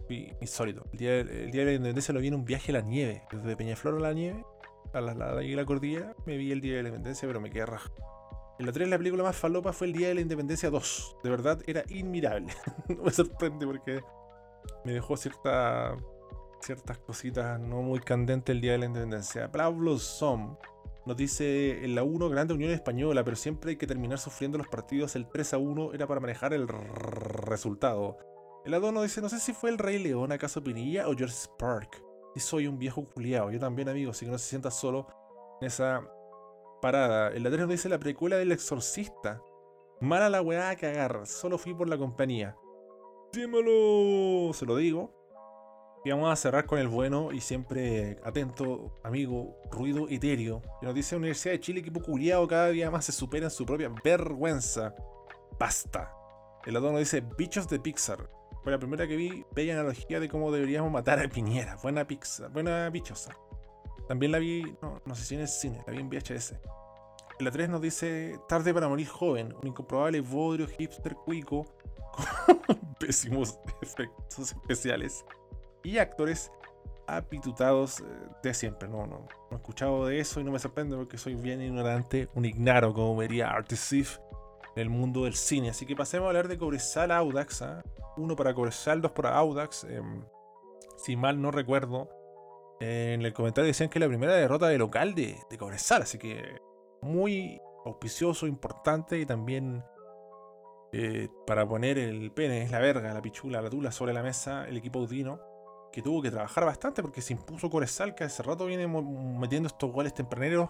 fui 0.05 0.35
insólito. 0.41 0.85
El 0.91 0.99
día, 0.99 1.11
de, 1.11 1.43
el 1.45 1.51
día 1.51 1.61
de 1.61 1.65
la 1.65 1.73
independencia 1.73 2.13
lo 2.13 2.19
vi 2.19 2.27
en 2.27 2.35
un 2.35 2.45
viaje 2.45 2.71
a 2.71 2.73
la 2.73 2.81
nieve. 2.81 3.23
Desde 3.31 3.55
Peñaflor 3.55 3.95
a 3.95 3.99
la 3.99 4.13
nieve, 4.13 4.45
a 4.93 5.01
la, 5.01 5.13
la, 5.13 5.33
la, 5.33 5.65
cordillera, 5.65 6.15
me 6.25 6.37
vi 6.37 6.51
el 6.51 6.61
día 6.61 6.77
de 6.77 6.83
la 6.83 6.89
independencia, 6.89 7.27
pero 7.27 7.39
me 7.39 7.49
quedé 7.49 7.65
raja. 7.65 7.89
En 8.59 8.65
la 8.65 8.71
3, 8.71 8.89
la 8.89 8.97
película 8.97 9.23
más 9.23 9.35
falopa 9.35 9.73
fue 9.73 9.87
el 9.87 9.93
día 9.93 10.09
de 10.09 10.15
la 10.15 10.21
independencia 10.21 10.69
2. 10.69 11.17
De 11.23 11.29
verdad, 11.29 11.61
era 11.65 11.83
inmirable. 11.89 12.53
no 12.89 13.03
me 13.03 13.11
sorprende 13.11 13.65
porque 13.65 14.01
me 14.85 14.93
dejó 14.93 15.17
cierta, 15.17 15.95
ciertas 16.59 16.97
cositas 16.99 17.59
no 17.59 17.81
muy 17.81 17.99
candentes 17.99 18.53
el 18.53 18.61
día 18.61 18.73
de 18.73 18.77
la 18.79 18.85
independencia. 18.85 19.51
Pablo 19.51 19.97
Som 19.97 20.57
nos 21.05 21.17
dice 21.17 21.83
en 21.83 21.95
la 21.95 22.03
1 22.03 22.29
Grande 22.29 22.53
Unión 22.53 22.71
Española, 22.71 23.23
pero 23.23 23.35
siempre 23.35 23.71
hay 23.71 23.77
que 23.77 23.87
terminar 23.87 24.19
sufriendo 24.19 24.57
los 24.57 24.67
partidos. 24.67 25.15
El 25.15 25.27
3 25.27 25.53
a 25.55 25.57
1 25.57 25.93
era 25.93 26.05
para 26.05 26.19
manejar 26.19 26.53
el 26.53 26.67
resultado. 26.67 28.17
El 28.63 28.75
Adono 28.75 29.01
dice, 29.01 29.21
no 29.21 29.29
sé 29.29 29.39
si 29.39 29.53
fue 29.53 29.71
el 29.71 29.79
Rey 29.79 29.97
León, 29.97 30.31
acaso 30.31 30.63
Pinilla 30.63 31.07
o 31.07 31.15
George 31.15 31.35
Spark. 31.35 32.10
Y 32.35 32.39
soy 32.39 32.67
un 32.67 32.77
viejo 32.77 33.05
culiao, 33.05 33.51
yo 33.51 33.59
también 33.59 33.89
amigo, 33.89 34.11
así 34.11 34.25
que 34.25 34.31
no 34.31 34.37
se 34.37 34.49
sienta 34.49 34.71
solo 34.71 35.07
en 35.59 35.67
esa 35.67 36.07
parada. 36.81 37.29
El 37.29 37.43
Ladrón 37.43 37.69
dice 37.69 37.89
la 37.89 37.99
precuela 37.99 38.37
del 38.37 38.51
exorcista. 38.51 39.41
Mala 39.99 40.29
la 40.29 40.41
weá 40.41 40.69
a 40.69 40.75
cagar, 40.75 41.25
solo 41.25 41.57
fui 41.57 41.73
por 41.73 41.87
la 41.87 41.97
compañía. 41.97 42.55
Dímelo, 43.33 44.53
se 44.53 44.65
lo 44.65 44.75
digo. 44.75 45.13
Y 46.03 46.09
vamos 46.09 46.31
a 46.31 46.35
cerrar 46.35 46.65
con 46.65 46.79
el 46.79 46.87
bueno 46.87 47.31
y 47.31 47.41
siempre 47.41 48.19
atento 48.23 48.99
amigo 49.03 49.55
Ruido 49.71 50.07
Etéreo, 50.09 50.63
que 50.79 50.87
nos 50.87 50.95
dice 50.95 51.15
Universidad 51.15 51.53
de 51.53 51.59
Chile, 51.59 51.81
equipo 51.81 52.01
culiao, 52.01 52.47
cada 52.47 52.69
día 52.69 52.89
más 52.89 53.05
se 53.05 53.11
supera 53.11 53.45
en 53.45 53.51
su 53.51 53.67
propia 53.67 53.93
vergüenza. 54.03 54.95
Basta. 55.59 56.11
El 56.65 56.75
Adono 56.75 56.97
dice 56.97 57.21
bichos 57.37 57.67
de 57.67 57.79
Pixar. 57.79 58.29
Fue 58.63 58.71
la 58.71 58.77
primera 58.77 59.07
que 59.07 59.15
vi, 59.15 59.43
bella 59.55 59.73
analogía 59.73 60.19
de 60.19 60.29
cómo 60.29 60.51
deberíamos 60.51 60.91
matar 60.91 61.19
a 61.19 61.27
Piñera. 61.27 61.77
Buena 61.81 62.05
pizza, 62.05 62.47
buena 62.47 62.89
bichosa. 62.89 63.35
También 64.07 64.31
la 64.31 64.39
vi, 64.39 64.75
no, 64.81 65.01
no 65.03 65.15
sé 65.15 65.23
si 65.23 65.35
en 65.35 65.41
el 65.41 65.47
cine, 65.47 65.83
la 65.87 65.93
vi 65.93 65.99
en 65.99 66.09
VHS. 66.09 66.53
En 67.39 67.45
la 67.45 67.51
3 67.51 67.69
nos 67.69 67.81
dice 67.81 68.39
Tarde 68.47 68.71
para 68.71 68.87
morir 68.87 69.07
joven, 69.07 69.55
un 69.59 69.67
incomprobable 69.67 70.21
bodrio 70.21 70.67
hipster 70.67 71.15
cuico 71.15 71.65
con 72.67 72.77
pésimos 72.99 73.57
efectos 73.81 74.51
especiales 74.51 75.25
y 75.83 75.97
actores 75.97 76.51
apitutados 77.07 78.01
eh, 78.01 78.03
de 78.43 78.53
siempre. 78.53 78.87
No, 78.87 79.07
no, 79.07 79.27
no 79.49 79.51
he 79.51 79.55
escuchado 79.55 80.05
de 80.05 80.19
eso 80.19 80.39
y 80.39 80.43
no 80.43 80.51
me 80.51 80.59
sorprende 80.59 80.95
porque 80.95 81.17
soy 81.17 81.33
bien 81.33 81.61
ignorante, 81.61 82.29
un 82.35 82.45
ignaro, 82.45 82.93
como 82.93 83.15
vería 83.15 83.49
Artisif 83.49 84.19
en 84.75 84.81
el 84.81 84.89
mundo 84.89 85.23
del 85.23 85.35
cine. 85.35 85.69
Así 85.69 85.85
que 85.85 85.95
pasemos 85.95 86.25
a 86.25 86.29
hablar 86.29 86.47
de 86.47 86.57
Cobresal 86.57 87.11
Audax. 87.11 87.61
¿ah? 87.61 87.83
Uno 88.17 88.35
para 88.35 88.53
Cobresal, 88.53 89.01
dos 89.01 89.11
para 89.11 89.35
Audax. 89.37 89.83
em, 89.85 90.23
si 90.97 91.15
mal 91.15 91.41
no 91.41 91.51
recuerdo, 91.51 92.09
en 92.79 93.21
el 93.21 93.33
comentario 93.33 93.67
decían 93.67 93.89
que 93.89 93.99
la 93.99 94.07
primera 94.07 94.33
derrota 94.33 94.67
de 94.67 94.77
local 94.77 95.13
de, 95.13 95.37
Cobresal. 95.57 96.01
Así 96.01 96.17
que 96.17 96.59
muy 97.01 97.59
auspicioso, 97.85 98.47
importante 98.47 99.19
y 99.19 99.25
también 99.25 99.83
eh, 100.91 101.29
para 101.45 101.67
poner 101.67 101.97
el 101.97 102.31
pene, 102.31 102.67
la 102.69 102.79
verga, 102.79 103.13
la 103.13 103.21
pichula, 103.21 103.61
la 103.61 103.69
tula 103.69 103.91
sobre 103.91 104.13
la 104.13 104.23
mesa, 104.23 104.67
el 104.67 104.77
equipo 104.77 104.99
Udino, 104.99 105.39
que 105.91 106.01
tuvo 106.01 106.21
que 106.21 106.31
trabajar 106.31 106.65
bastante 106.65 107.01
porque 107.01 107.21
se 107.21 107.33
impuso 107.33 107.69
Cobresal, 107.69 108.15
que 108.15 108.23
hace 108.23 108.43
rato 108.43 108.65
viene 108.65 108.87
metiendo 108.87 109.67
estos 109.67 109.91
goles 109.91 110.13
tempraneros. 110.13 110.69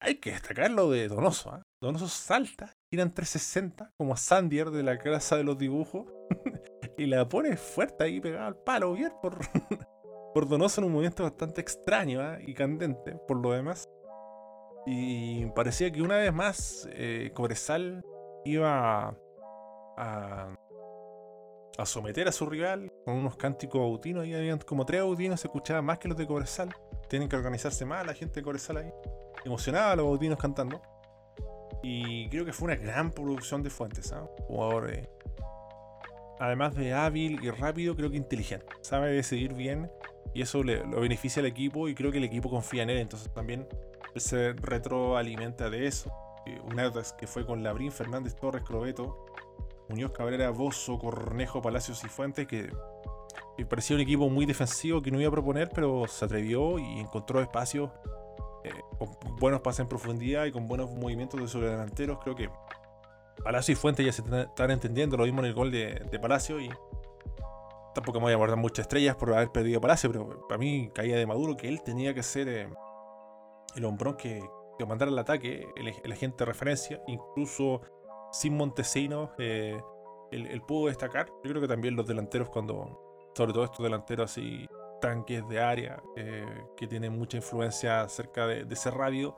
Hay 0.00 0.16
que 0.16 0.32
destacar 0.32 0.70
lo 0.70 0.90
de 0.90 1.08
Donoso. 1.08 1.50
¿ah? 1.50 1.62
Donoso 1.80 2.08
salta, 2.08 2.72
tira 2.94 3.02
en 3.02 3.12
360 3.12 3.90
como 3.96 4.16
Sandier 4.16 4.70
de 4.70 4.84
la 4.84 4.98
casa 4.98 5.36
de 5.36 5.42
los 5.42 5.58
dibujos 5.58 6.06
y 6.96 7.06
la 7.06 7.28
pone 7.28 7.56
fuerte 7.56 8.04
ahí 8.04 8.20
pegada 8.20 8.46
al 8.46 8.54
palo, 8.54 8.92
bien 8.92 9.10
por, 9.20 9.36
por 10.34 10.48
Donoso 10.48 10.80
en 10.80 10.86
un 10.86 10.92
movimiento 10.92 11.24
bastante 11.24 11.60
extraño 11.60 12.20
¿ah? 12.20 12.38
y 12.40 12.54
candente 12.54 13.16
por 13.26 13.38
lo 13.38 13.50
demás. 13.50 13.88
Y 14.86 15.46
parecía 15.46 15.90
que 15.90 16.02
una 16.02 16.18
vez 16.18 16.32
más 16.32 16.88
eh, 16.92 17.32
Cobresal 17.34 18.04
iba 18.44 19.08
a, 19.08 19.16
a, 19.96 20.56
a 21.76 21.86
someter 21.86 22.28
a 22.28 22.32
su 22.32 22.46
rival 22.46 22.92
con 23.04 23.14
unos 23.14 23.36
cánticos 23.36 23.80
autinos. 23.80 24.22
Ahí 24.22 24.34
habían 24.34 24.58
como 24.58 24.86
tres 24.86 25.00
autinos, 25.00 25.40
se 25.40 25.48
escuchaban 25.48 25.84
más 25.84 25.98
que 25.98 26.06
los 26.06 26.16
de 26.16 26.28
Cobresal. 26.28 26.72
Tienen 27.08 27.28
que 27.28 27.34
organizarse 27.34 27.84
más 27.84 28.06
la 28.06 28.14
gente 28.14 28.38
de 28.38 28.44
Cobresal 28.44 28.76
ahí. 28.76 28.92
Emocionaba 29.44 29.90
a 29.90 29.96
los 29.96 30.06
autinos 30.06 30.38
cantando. 30.38 30.80
Y 31.84 32.30
creo 32.30 32.46
que 32.46 32.54
fue 32.54 32.72
una 32.72 32.76
gran 32.76 33.10
producción 33.10 33.62
de 33.62 33.68
Fuentes. 33.68 34.10
¿ah? 34.12 34.26
Jugador, 34.46 34.90
eh, 34.90 35.10
además 36.40 36.74
de 36.74 36.94
hábil 36.94 37.44
y 37.44 37.50
rápido, 37.50 37.94
creo 37.94 38.10
que 38.10 38.16
inteligente. 38.16 38.64
Sabe 38.80 39.12
decidir 39.12 39.52
bien 39.52 39.90
y 40.32 40.40
eso 40.40 40.62
le, 40.62 40.84
lo 40.86 41.00
beneficia 41.00 41.40
al 41.40 41.46
equipo 41.46 41.86
y 41.86 41.94
creo 41.94 42.10
que 42.10 42.18
el 42.18 42.24
equipo 42.24 42.48
confía 42.48 42.84
en 42.84 42.90
él. 42.90 42.98
Entonces 42.98 43.30
también 43.34 43.68
se 44.16 44.54
retroalimenta 44.54 45.68
de 45.68 45.86
eso. 45.86 46.10
Eh, 46.46 46.58
Un 46.64 46.80
Audax 46.80 47.12
que 47.12 47.26
fue 47.26 47.44
con 47.44 47.62
Labrín, 47.62 47.92
Fernández, 47.92 48.34
Torres, 48.34 48.62
Crobeto, 48.64 49.26
Muñoz, 49.90 50.12
Cabrera, 50.12 50.48
Bozo, 50.48 50.98
Cornejo, 50.98 51.60
Palacios 51.60 52.02
y 52.02 52.08
Fuentes, 52.08 52.46
que, 52.46 52.72
que 53.58 53.66
parecía 53.66 53.94
un 53.94 54.00
equipo 54.00 54.30
muy 54.30 54.46
defensivo 54.46 55.02
que 55.02 55.10
no 55.10 55.20
iba 55.20 55.28
a 55.28 55.32
proponer, 55.32 55.68
pero 55.68 56.06
se 56.08 56.24
atrevió 56.24 56.78
y 56.78 56.98
encontró 56.98 57.42
espacios 57.42 57.90
eh, 58.64 58.70
con 58.98 59.36
buenos 59.36 59.60
pases 59.60 59.80
en 59.80 59.88
profundidad 59.88 60.46
y 60.46 60.52
con 60.52 60.66
buenos 60.66 60.90
movimientos 60.90 61.40
de 61.40 61.46
sobredelanteros. 61.48 62.18
Creo 62.22 62.34
que 62.34 62.50
Palacio 63.42 63.72
y 63.72 63.76
Fuentes 63.76 64.06
ya 64.06 64.12
se 64.12 64.22
están- 64.22 64.70
entendiendo, 64.70 65.16
lo 65.16 65.24
mismo 65.24 65.40
en 65.40 65.46
el 65.46 65.54
gol 65.54 65.70
de, 65.70 66.18
Palacio 66.20 66.60
y 66.60 66.70
tampoco 67.94 68.18
me 68.18 68.24
voy 68.24 68.32
a 68.32 68.36
guardar 68.36 68.58
muchas 68.58 68.84
estrellas 68.84 69.16
por 69.16 69.34
haber 69.34 69.50
perdido 69.50 69.80
Palacio, 69.80 70.10
pero 70.10 70.46
para 70.48 70.58
mí 70.58 70.90
caía 70.94 71.16
de 71.16 71.26
Maduro 71.26 71.56
que 71.56 71.68
él 71.68 71.82
tenía 71.82 72.14
que 72.14 72.22
ser 72.22 72.48
eh, 72.48 72.68
el 73.76 73.84
hombrón 73.84 74.16
que, 74.16 74.42
que 74.78 74.86
mandara 74.86 75.10
el 75.10 75.18
ataque, 75.18 75.68
el, 75.76 76.12
agente 76.12 76.38
de 76.38 76.44
referencia, 76.46 77.02
incluso 77.06 77.82
sin 78.32 78.56
Montesinos, 78.56 79.30
eh, 79.38 79.78
él 80.30 80.62
pudo 80.62 80.88
destacar. 80.88 81.26
Yo 81.44 81.50
creo 81.50 81.60
que 81.60 81.68
también 81.68 81.94
los 81.94 82.06
delanteros, 82.06 82.48
cuando, 82.48 83.30
sobre 83.36 83.52
todo 83.52 83.64
estos 83.64 83.84
delanteros 83.84 84.30
así, 84.32 84.66
tanques 85.04 85.46
de 85.48 85.60
área, 85.60 86.02
eh, 86.16 86.46
que 86.78 86.86
tienen 86.86 87.12
mucha 87.12 87.36
influencia 87.36 88.08
cerca 88.08 88.46
de, 88.46 88.66
ese 88.70 88.90
radio, 88.90 89.36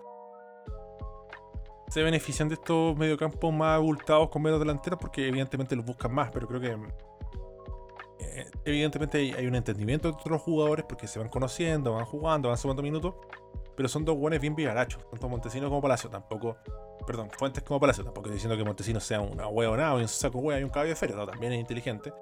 se 1.88 2.04
benefician 2.04 2.48
de 2.48 2.54
estos 2.54 2.96
mediocampos 2.96 3.52
más 3.52 3.74
abultados 3.74 4.28
con 4.28 4.42
menos 4.42 4.60
delanteros 4.60 4.96
porque 5.00 5.26
evidentemente 5.26 5.74
los 5.74 5.84
buscan 5.84 6.14
más, 6.14 6.30
pero 6.30 6.46
creo 6.46 6.60
que 6.60 6.78
eh, 8.20 8.48
evidentemente 8.64 9.18
hay, 9.18 9.46
un 9.48 9.56
entendimiento 9.56 10.08
entre 10.10 10.30
los 10.30 10.40
jugadores 10.40 10.84
porque 10.88 11.08
se 11.08 11.18
van 11.18 11.28
conociendo, 11.28 11.94
van 11.94 12.04
jugando, 12.04 12.48
van 12.48 12.58
sumando 12.58 12.80
minutos, 12.80 13.14
pero 13.76 13.88
son 13.88 14.04
dos 14.04 14.16
buenos 14.16 14.40
bien 14.40 14.54
vivarachos, 14.54 15.04
tanto 15.10 15.28
Montesinos 15.28 15.68
como 15.68 15.82
Palacio, 15.82 16.08
tampoco, 16.08 16.58
perdón, 17.08 17.28
Fuentes 17.36 17.64
como 17.64 17.80
Palacio, 17.80 18.04
tampoco 18.04 18.30
diciendo 18.30 18.56
que 18.56 18.62
Montesinos 18.62 19.02
sea 19.02 19.20
una 19.20 19.48
hueonada 19.48 19.98
y 19.98 20.02
un 20.02 20.08
saco 20.08 20.38
hueá 20.38 20.60
y 20.60 20.62
un 20.62 20.70
caballo 20.70 20.90
de 20.90 20.96
feria, 20.96 21.16
no, 21.16 21.26
también 21.26 21.54
es 21.54 21.58
inteligente, 21.58 22.12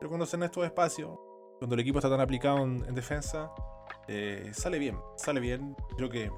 pero 0.00 0.08
cuando 0.08 0.26
se 0.26 0.34
en 0.34 0.42
estos 0.42 0.64
espacios, 0.64 1.10
cuando 1.60 1.74
el 1.74 1.80
equipo 1.80 1.98
está 1.98 2.08
tan 2.08 2.20
aplicado 2.20 2.64
en, 2.64 2.82
en 2.88 2.94
defensa, 2.94 3.52
eh, 4.08 4.50
sale 4.52 4.78
bien, 4.78 4.98
sale 5.14 5.40
bien, 5.40 5.76
creo 5.94 6.08
que 6.08 6.30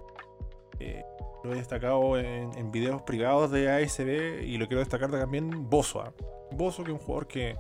eh, 0.81 1.05
lo 1.45 1.53
he 1.53 1.57
destacado 1.57 2.18
en, 2.18 2.53
en 2.59 2.73
videos 2.73 3.03
privados 3.03 3.53
de 3.53 3.70
ASB 3.70 4.43
y 4.43 4.59
lo 4.59 4.66
quiero 4.66 4.81
destacar 4.81 5.12
también 5.12 5.70
Bozo. 5.70 6.03
¿ah? 6.03 6.12
Bozo, 6.51 6.83
que 6.83 6.91
es 6.91 6.99
un 6.99 7.05
jugador 7.05 7.29
que, 7.29 7.57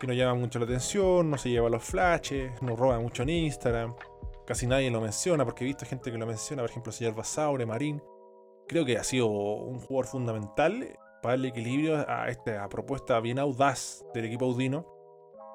que 0.00 0.06
no 0.06 0.14
llama 0.14 0.34
mucho 0.34 0.58
la 0.58 0.64
atención, 0.64 1.30
no 1.30 1.36
se 1.36 1.50
lleva 1.50 1.68
los 1.68 1.84
flashes, 1.84 2.60
no 2.62 2.74
roba 2.74 2.98
mucho 2.98 3.22
en 3.22 3.28
Instagram, 3.28 3.94
casi 4.46 4.66
nadie 4.66 4.90
lo 4.90 5.02
menciona 5.02 5.44
porque 5.44 5.64
he 5.64 5.66
visto 5.66 5.84
gente 5.84 6.10
que 6.10 6.16
lo 6.16 6.26
menciona, 6.26 6.62
por 6.62 6.70
ejemplo, 6.70 6.90
el 6.90 6.94
señor 6.96 7.14
Basaure, 7.14 7.66
Marín. 7.66 8.02
Creo 8.66 8.86
que 8.86 8.96
ha 8.96 9.04
sido 9.04 9.26
un 9.26 9.78
jugador 9.78 10.06
fundamental 10.06 10.88
para 11.20 11.34
darle 11.34 11.48
equilibrio 11.48 12.08
a 12.08 12.28
esta 12.28 12.66
propuesta 12.70 13.20
bien 13.20 13.38
audaz 13.38 14.02
del 14.14 14.24
equipo 14.24 14.46
Audino. 14.46 14.86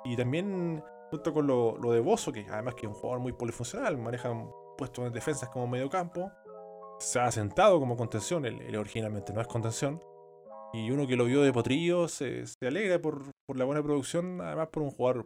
Y 0.05 0.15
también 0.15 0.83
junto 1.09 1.33
con 1.33 1.47
lo, 1.47 1.77
lo 1.77 1.91
de 1.91 1.99
Bozo, 1.99 2.31
que 2.31 2.45
además 2.49 2.75
que 2.75 2.85
es 2.85 2.91
un 2.91 2.95
jugador 2.95 3.19
muy 3.19 3.33
polifuncional, 3.33 3.97
maneja 3.97 4.31
puestos 4.77 5.05
en 5.05 5.13
defensas 5.13 5.49
como 5.49 5.67
medio 5.67 5.89
campo, 5.89 6.31
se 6.99 7.19
ha 7.19 7.25
asentado 7.25 7.79
como 7.79 7.97
contención, 7.97 8.45
él, 8.45 8.75
originalmente 8.75 9.33
no 9.33 9.41
es 9.41 9.47
contención. 9.47 10.01
Y 10.71 10.91
uno 10.91 11.07
que 11.07 11.15
lo 11.15 11.25
vio 11.25 11.41
de 11.41 11.51
potrillo 11.51 12.07
se, 12.07 12.45
se 12.45 12.67
alegra 12.67 13.01
por, 13.01 13.31
por 13.47 13.57
la 13.57 13.65
buena 13.65 13.81
producción, 13.81 14.39
además 14.39 14.67
por 14.67 14.83
un 14.83 14.91
jugador 14.91 15.25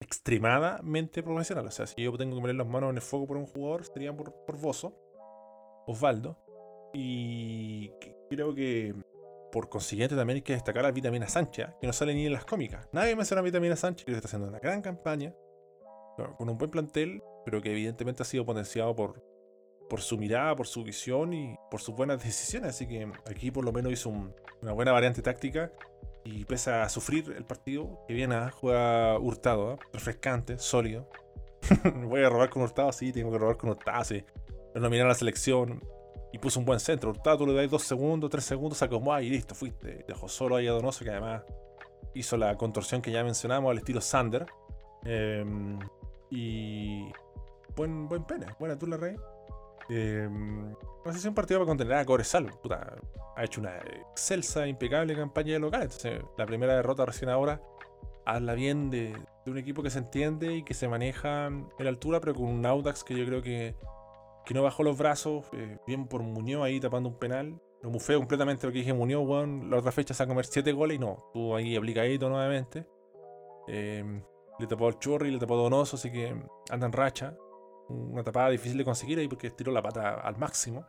extremadamente 0.00 1.22
profesional. 1.22 1.66
O 1.66 1.70
sea, 1.70 1.86
si 1.86 2.02
yo 2.02 2.16
tengo 2.16 2.36
que 2.36 2.42
poner 2.42 2.56
las 2.56 2.66
manos 2.66 2.90
en 2.90 2.96
el 2.96 3.02
fuego 3.02 3.26
por 3.26 3.36
un 3.36 3.46
jugador, 3.46 3.84
sería 3.84 4.14
por, 4.14 4.34
por 4.44 4.60
Bozo, 4.60 4.94
Osvaldo. 5.86 6.36
Y 6.92 7.90
creo 8.28 8.54
que 8.54 8.94
por 9.52 9.68
consiguiente 9.68 10.14
también 10.16 10.36
hay 10.36 10.42
que 10.42 10.52
destacar 10.52 10.84
a 10.86 10.90
Vitamina 10.90 11.28
Sánchez, 11.28 11.68
que 11.80 11.86
no 11.86 11.92
sale 11.92 12.14
ni 12.14 12.26
en 12.26 12.32
las 12.32 12.44
cómicas. 12.44 12.88
Nadie 12.92 13.16
menciona 13.16 13.40
a 13.40 13.44
Vitamina 13.44 13.76
Sánchez, 13.76 14.04
que 14.06 14.12
está 14.12 14.26
haciendo 14.28 14.48
una 14.48 14.58
gran 14.58 14.80
campaña, 14.82 15.34
con- 16.16 16.48
un 16.48 16.58
buen 16.58 16.70
plantel, 16.70 17.22
pero 17.44 17.60
que 17.60 17.70
evidentemente 17.72 18.22
ha 18.22 18.26
sido 18.26 18.44
potenciado 18.44 18.94
por, 18.94 19.22
por 19.88 20.00
su 20.02 20.18
mirada, 20.18 20.54
por 20.54 20.66
su 20.66 20.84
visión 20.84 21.32
y 21.32 21.56
por 21.70 21.80
sus 21.80 21.94
buenas 21.96 22.22
decisiones. 22.22 22.70
Así 22.70 22.86
que 22.86 23.10
aquí 23.28 23.50
por 23.50 23.64
lo 23.64 23.72
menos 23.72 23.92
hizo 23.92 24.08
un- 24.10 24.34
una 24.62 24.72
buena 24.72 24.92
variante 24.92 25.22
táctica 25.22 25.72
y 26.22 26.44
pese 26.44 26.70
a 26.70 26.88
sufrir 26.88 27.32
el 27.36 27.44
partido, 27.44 28.04
que 28.06 28.14
viene, 28.14 28.34
¿ah? 28.34 28.50
juega 28.52 29.18
Hurtado, 29.18 29.70
¿ah? 29.72 29.78
refrescante, 29.92 30.58
sólido. 30.58 31.08
Voy 32.04 32.22
a 32.22 32.28
robar 32.28 32.50
con 32.50 32.62
Hurtado, 32.62 32.92
sí, 32.92 33.12
tengo 33.12 33.32
que 33.32 33.38
robar 33.38 33.56
con 33.56 33.70
Hurtado, 33.70 34.04
sí. 34.04 34.22
Lo 34.74 34.80
nominaron 34.82 35.10
a 35.10 35.14
la 35.14 35.18
selección 35.18 35.82
y 36.32 36.38
puso 36.38 36.60
un 36.60 36.66
buen 36.66 36.80
centro. 36.80 37.10
Hurtado 37.10 37.38
tú 37.38 37.46
le 37.46 37.54
das 37.54 37.70
dos 37.70 37.82
segundos, 37.82 38.30
tres 38.30 38.44
segundos, 38.44 38.78
se 38.78 38.84
acomoda 38.84 39.22
y 39.22 39.30
listo, 39.30 39.54
fuiste. 39.54 40.04
Dejó 40.06 40.28
solo 40.28 40.56
ahí 40.56 40.66
a 40.66 40.72
Donoso, 40.72 41.04
que 41.04 41.10
además 41.10 41.42
hizo 42.14 42.36
la 42.36 42.56
contorsión 42.56 43.02
que 43.02 43.10
ya 43.10 43.24
mencionamos 43.24 43.70
al 43.70 43.78
estilo 43.78 44.00
Sander. 44.00 44.46
Em, 45.04 45.78
y 46.30 47.10
buen, 47.74 48.08
buen 48.08 48.24
pene, 48.24 48.46
buena 48.58 48.78
tula 48.78 48.96
rey. 48.96 49.16
Eh, 49.88 50.28
no 50.30 51.12
sé 51.12 51.18
si 51.18 51.28
un 51.28 51.34
partido 51.34 51.58
para 51.60 51.68
contener 51.68 51.94
a 51.94 52.04
Cobresal. 52.04 52.46
Puta, 52.62 52.96
ha 53.36 53.44
hecho 53.44 53.60
una 53.60 53.78
excelsa, 53.78 54.66
impecable 54.66 55.16
campaña 55.16 55.54
de 55.54 55.58
local. 55.58 55.82
Entonces, 55.82 56.22
la 56.36 56.46
primera 56.46 56.74
derrota 56.76 57.04
recién 57.04 57.30
ahora 57.30 57.60
habla 58.24 58.54
bien 58.54 58.90
de, 58.90 59.16
de 59.44 59.50
un 59.50 59.58
equipo 59.58 59.82
que 59.82 59.90
se 59.90 59.98
entiende 59.98 60.54
y 60.56 60.62
que 60.62 60.74
se 60.74 60.86
maneja 60.86 61.46
en 61.46 61.68
la 61.78 61.88
altura, 61.88 62.20
pero 62.20 62.34
con 62.34 62.44
un 62.44 62.64
Audax 62.64 63.02
que 63.02 63.16
yo 63.16 63.24
creo 63.24 63.42
que, 63.42 63.74
que 64.50 64.54
no 64.54 64.64
bajó 64.64 64.82
los 64.82 64.98
brazos. 64.98 65.44
eh, 65.52 65.78
bien 65.86 66.08
por 66.08 66.24
Muñoz 66.24 66.64
ahí 66.64 66.80
tapando 66.80 67.08
un 67.08 67.14
penal. 67.14 67.62
Lo 67.82 67.90
mufé 67.90 68.16
completamente 68.16 68.66
lo 68.66 68.72
que 68.72 68.80
dije 68.80 68.92
Muñoz, 68.92 69.24
weón. 69.24 69.70
La 69.70 69.76
otra 69.76 69.92
fecha 69.92 70.12
se 70.12 70.24
a 70.24 70.26
comer 70.26 70.44
7 70.44 70.72
goles 70.72 70.96
y 70.96 70.98
no. 70.98 71.22
Estuvo 71.28 71.54
ahí 71.54 71.76
aplicadito 71.76 72.28
nuevamente. 72.28 72.84
Eh, 73.68 74.22
le 74.58 74.66
tapó 74.66 74.88
al 74.88 74.98
Chorri, 74.98 75.30
le 75.30 75.38
tapó 75.38 75.54
a 75.54 75.58
Donoso, 75.58 75.94
así 75.94 76.10
que 76.10 76.34
anda 76.68 76.84
en 76.84 76.92
racha 76.92 77.36
una 77.88 78.24
tapada 78.24 78.50
difícil 78.50 78.76
de 78.76 78.84
conseguir 78.84 79.20
ahí 79.20 79.28
porque 79.28 79.46
estiró 79.46 79.70
la 79.70 79.82
pata 79.82 80.14
al 80.14 80.36
máximo. 80.36 80.84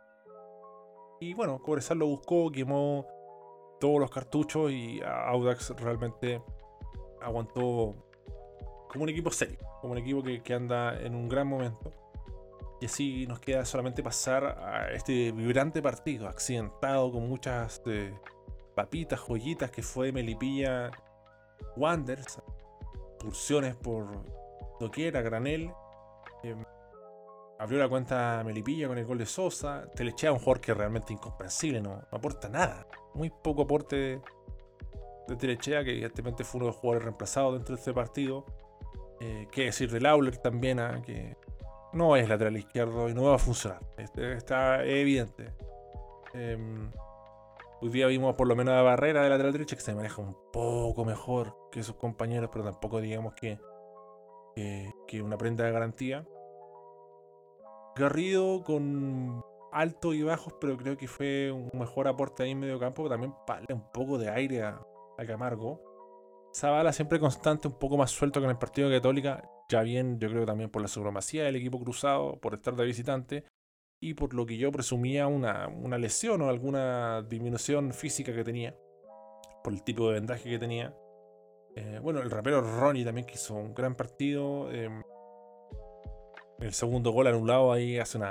Y 1.20 1.32
bueno, 1.34 1.62
Cobresal 1.62 1.98
lo 1.98 2.08
buscó, 2.08 2.50
quemó 2.50 3.06
todos 3.78 4.00
los 4.00 4.10
cartuchos 4.10 4.72
y 4.72 5.00
Audax 5.04 5.70
realmente 5.76 6.42
aguantó 7.20 7.94
como 8.90 9.04
un 9.04 9.08
equipo 9.08 9.30
serio, 9.30 9.58
como 9.80 9.92
un 9.92 9.98
equipo 9.98 10.20
que, 10.20 10.42
que 10.42 10.52
anda 10.52 11.00
en 11.00 11.14
un 11.14 11.28
gran 11.28 11.46
momento. 11.46 12.01
Y 12.82 12.86
así 12.86 13.26
nos 13.28 13.38
queda 13.38 13.64
solamente 13.64 14.02
pasar 14.02 14.44
a 14.44 14.90
este 14.90 15.30
vibrante 15.30 15.80
partido, 15.80 16.26
accidentado 16.26 17.12
con 17.12 17.28
muchas 17.28 17.80
eh, 17.86 18.12
papitas, 18.74 19.20
joyitas 19.20 19.70
que 19.70 19.84
fue 19.84 20.10
Melipilla 20.10 20.90
Wanderers, 21.76 22.42
pulsiones 23.20 23.76
por 23.76 24.08
doquiera, 24.80 25.22
granel. 25.22 25.70
Em, 26.42 26.64
abrió 27.60 27.78
la 27.78 27.88
cuenta 27.88 28.42
Melipilla 28.44 28.88
con 28.88 28.98
el 28.98 29.06
gol 29.06 29.18
de 29.18 29.26
Sosa. 29.26 29.88
Telechea 29.94 30.32
un 30.32 30.40
jugador 30.40 30.60
que 30.60 30.72
es 30.72 30.76
realmente 30.76 31.12
incomprensible, 31.12 31.80
no, 31.80 32.02
aporta 32.10 32.48
nada. 32.48 32.88
Muy 33.14 33.30
poco 33.30 33.62
aporte 33.62 34.20
de, 35.28 35.36
Telechea, 35.36 35.84
que 35.84 35.92
evidentemente 35.92 36.42
fue 36.42 36.58
uno 36.58 36.66
de 36.66 36.72
los 36.72 36.80
jugadores 36.80 37.04
reemplazados 37.04 37.54
dentro 37.54 37.76
de 37.76 37.80
este 37.80 37.92
partido. 37.92 38.44
Eh, 39.20 39.46
qué 39.52 39.66
decir 39.66 39.88
de 39.88 40.00
Lawler 40.00 40.36
también, 40.38 40.80
ah, 40.80 41.00
que 41.00 41.36
no 41.92 42.16
es 42.16 42.28
lateral 42.28 42.56
izquierdo 42.56 43.08
y 43.08 43.14
no 43.14 43.24
va 43.24 43.36
a 43.36 43.38
funcionar. 43.38 43.80
Este, 43.96 44.32
está 44.32 44.84
evidente. 44.84 45.52
Em, 46.34 46.90
hoy 47.80 47.88
día 47.90 48.06
vimos 48.06 48.34
por 48.34 48.48
lo 48.48 48.56
menos 48.56 48.74
la 48.74 48.82
barrera 48.82 49.22
de 49.22 49.28
lateral 49.28 49.52
derecha 49.52 49.76
que 49.76 49.82
se 49.82 49.94
maneja 49.94 50.22
un 50.22 50.36
poco 50.52 51.04
mejor 51.04 51.54
que 51.70 51.82
sus 51.82 51.96
compañeros, 51.96 52.50
pero 52.52 52.64
tampoco 52.64 53.00
digamos 53.00 53.34
que, 53.34 53.58
que, 55.06 55.22
una 55.22 55.36
prenda 55.36 55.64
de 55.64 55.72
garantía. 55.72 56.26
Garrido 57.94 58.64
con 58.64 59.44
altos 59.70 60.14
y 60.14 60.22
bajos, 60.22 60.54
pero 60.60 60.76
creo 60.76 60.96
que 60.96 61.08
fue 61.08 61.52
un 61.52 61.70
mejor 61.78 62.08
aporte 62.08 62.42
ahí 62.42 62.52
en 62.52 62.60
medio 62.60 62.78
campo. 62.78 63.08
También 63.08 63.34
vale 63.46 63.66
un 63.70 63.90
poco 63.92 64.16
de 64.16 64.30
aire 64.30 64.62
a, 64.62 64.80
a 65.18 65.26
Camargo. 65.26 65.91
Zavala 66.54 66.92
siempre 66.92 67.18
constante, 67.18 67.68
un 67.68 67.78
poco 67.78 67.96
más 67.96 68.10
suelto 68.10 68.40
que 68.40 68.44
en 68.44 68.50
el 68.50 68.58
partido 68.58 68.90
Católica. 68.90 69.42
Ya 69.68 69.82
bien, 69.82 70.18
yo 70.18 70.28
creo 70.28 70.44
también 70.44 70.70
por 70.70 70.82
la 70.82 70.88
supremacía 70.88 71.44
del 71.44 71.56
equipo 71.56 71.80
cruzado, 71.80 72.38
por 72.40 72.54
estar 72.54 72.76
de 72.76 72.84
visitante 72.84 73.44
y 74.00 74.14
por 74.14 74.34
lo 74.34 74.44
que 74.44 74.58
yo 74.58 74.70
presumía 74.70 75.28
una, 75.28 75.68
una 75.68 75.96
lesión 75.96 76.42
o 76.42 76.48
alguna 76.48 77.22
disminución 77.22 77.92
física 77.92 78.34
que 78.34 78.44
tenía, 78.44 78.76
por 79.64 79.72
el 79.72 79.82
tipo 79.82 80.08
de 80.08 80.14
vendaje 80.14 80.50
que 80.50 80.58
tenía. 80.58 80.94
Eh, 81.74 82.00
bueno, 82.02 82.20
el 82.20 82.30
rapero 82.30 82.60
Ronnie 82.60 83.04
también 83.04 83.26
que 83.26 83.34
hizo 83.34 83.54
un 83.54 83.72
gran 83.72 83.94
partido. 83.94 84.70
Eh, 84.72 84.90
el 86.58 86.72
segundo 86.74 87.12
gol 87.12 87.28
anulado 87.28 87.72
ahí 87.72 87.98
hace 87.98 88.18
un 88.18 88.24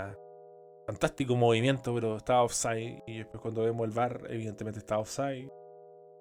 fantástico 0.86 1.36
movimiento, 1.36 1.93
pero 1.95 2.17
estaba 2.17 2.43
offside. 2.43 3.01
Y 3.07 3.19
después 3.19 3.41
cuando 3.41 3.63
vemos 3.63 3.88
el 3.88 3.93
VAR, 3.93 4.28
evidentemente 4.30 4.80
estaba 4.80 5.01
offside. 5.01 5.49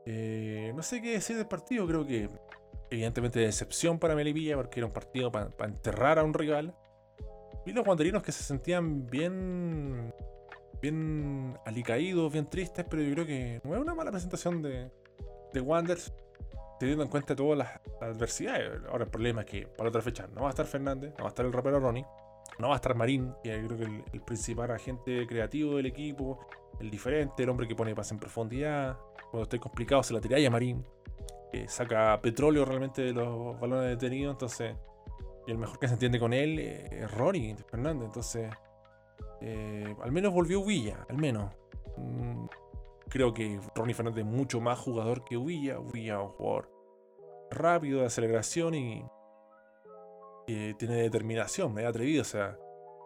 Eh, 0.07 0.72
no 0.74 0.82
sé 0.82 1.03
qué 1.03 1.12
decir 1.12 1.36
del 1.36 1.46
partido, 1.46 1.86
creo 1.86 2.07
que 2.07 2.28
evidentemente 2.90 3.38
de 3.38 3.46
decepción 3.46 3.98
para 3.98 4.14
Melipilla 4.14 4.57
porque 4.57 4.80
era 4.80 4.86
un 4.86 4.92
partido 4.92 5.30
para 5.30 5.51
enterrar 5.64 6.18
a 6.18 6.24
un 6.24 6.34
rival. 6.34 6.74
Y 7.66 7.72
los 7.72 7.84
guanderinos 7.84 8.22
que 8.22 8.32
se 8.32 8.42
sentían 8.42 9.07
bien 9.07 10.12
bien 10.80 11.59
alicaídos, 11.64 12.32
bien 12.32 12.48
tristes, 12.48 12.86
pero 12.88 13.03
yo 13.03 13.12
creo 13.12 13.26
que 13.26 13.61
no 13.64 13.74
es 13.74 13.80
una 13.80 13.94
mala 13.94 14.11
presentación 14.11 14.62
de, 14.62 14.90
de 15.53 15.61
Wanderers, 15.61 16.12
teniendo 16.78 17.05
en 17.05 17.11
cuenta 17.11 17.36
todas 17.36 17.59
las 17.59 17.80
adversidades. 18.01 18.80
Ahora 18.88 19.05
el 19.05 19.11
problema 19.11 19.42
es 19.42 19.46
que 19.46 19.66
para 19.66 19.88
otra 19.88 20.03
fecha 20.03 20.26
no 20.34 20.42
va 20.42 20.48
a 20.48 20.51
estar 20.51 20.66
Fernández, 20.66 21.12
no 21.18 21.24
va 21.24 21.26
a 21.26 21.28
estar 21.28 21.44
el 21.44 21.53
rapero 21.53 21.80
Ronnie, 21.80 22.07
no 22.59 22.68
va 22.68 22.74
a 22.74 22.76
estar 22.76 22.94
Marín, 22.94 23.34
que 23.42 23.62
creo 23.66 23.78
que 23.78 23.84
el, 23.84 24.05
el 24.12 24.22
principal 24.22 24.70
agente 24.70 25.26
creativo 25.26 25.76
del 25.76 25.86
equipo, 25.86 26.46
el 26.80 26.90
diferente, 26.90 27.42
el 27.42 27.51
hombre 27.51 27.68
que 27.68 27.74
pone 27.74 27.94
paz 27.94 28.11
en 28.12 28.18
profundidad. 28.18 28.98
Cuando 29.31 29.45
estoy 29.45 29.59
complicado 29.59 30.03
se 30.03 30.12
la 30.12 30.20
tiráis 30.20 30.47
a 30.47 30.51
Marín, 30.51 30.85
que 31.53 31.68
saca 31.68 32.20
petróleo 32.20 32.64
realmente 32.64 33.03
de 33.03 33.12
los 33.12 33.59
balones 33.61 33.91
detenidos, 33.91 34.35
entonces. 34.35 34.76
Y 35.47 35.53
el 35.53 35.59
mejor 35.59 35.78
que 35.78 35.89
se 35.89 35.95
entiende 35.95 36.18
con 36.18 36.33
él 36.33 36.59
es 36.59 37.11
Ronnie 37.12 37.57
Fernández, 37.70 38.07
entonces. 38.07 38.53
eh, 39.41 39.97
al 40.03 40.12
menos 40.12 40.33
volvió 40.33 40.64
Villa, 40.64 41.07
al 41.09 41.16
menos. 41.16 41.53
Mm, 41.97 42.47
creo 43.09 43.33
que 43.33 43.61
Ronnie 43.74 43.95
Fernández 43.95 44.24
es 44.24 44.31
mucho 44.31 44.61
más 44.61 44.78
jugador 44.78 45.24
que 45.24 45.37
Villa. 45.37 45.78
Villa 45.93 46.20
un 46.20 46.28
jugador 46.28 46.70
rápido 47.51 48.01
de 48.01 48.07
aceleración 48.07 48.74
y 48.74 49.05
tiene 50.78 50.95
determinación, 50.97 51.78
es 51.78 51.87
atrevido, 51.87 52.22
o 52.22 52.24
sea, 52.24 52.59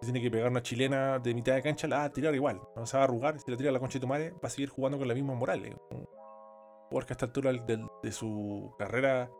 tiene 0.05 0.21
que 0.21 0.31
pegar 0.31 0.51
una 0.51 0.63
chilena 0.63 1.19
de 1.19 1.35
mitad 1.35 1.55
de 1.55 1.63
cancha, 1.63 1.87
la 1.89 1.99
va 1.99 2.05
a 2.05 2.13
tirar 2.13 2.35
igual, 2.35 2.61
no 2.77 2.87
se 2.87 2.97
va 2.97 3.03
a 3.03 3.05
arrugar, 3.05 3.39
si 3.41 3.51
la 3.51 3.57
tira 3.57 3.71
la 3.73 3.79
concha 3.81 3.95
de 3.95 4.01
tu 4.01 4.07
madre, 4.07 4.31
va 4.33 4.47
a 4.47 4.51
seguir 4.51 4.69
jugando 4.69 4.99
con 4.99 5.09
la 5.09 5.15
misma 5.15 5.35
moral. 5.35 5.65
es 5.65 5.75
un 5.91 6.05
jugador 6.89 7.07
que 7.07 7.13
a 7.13 7.15
esta 7.15 7.27
altura 7.27 7.53
del- 7.53 7.87
de 8.03 8.13
su 8.13 8.75
carrera 8.79 9.31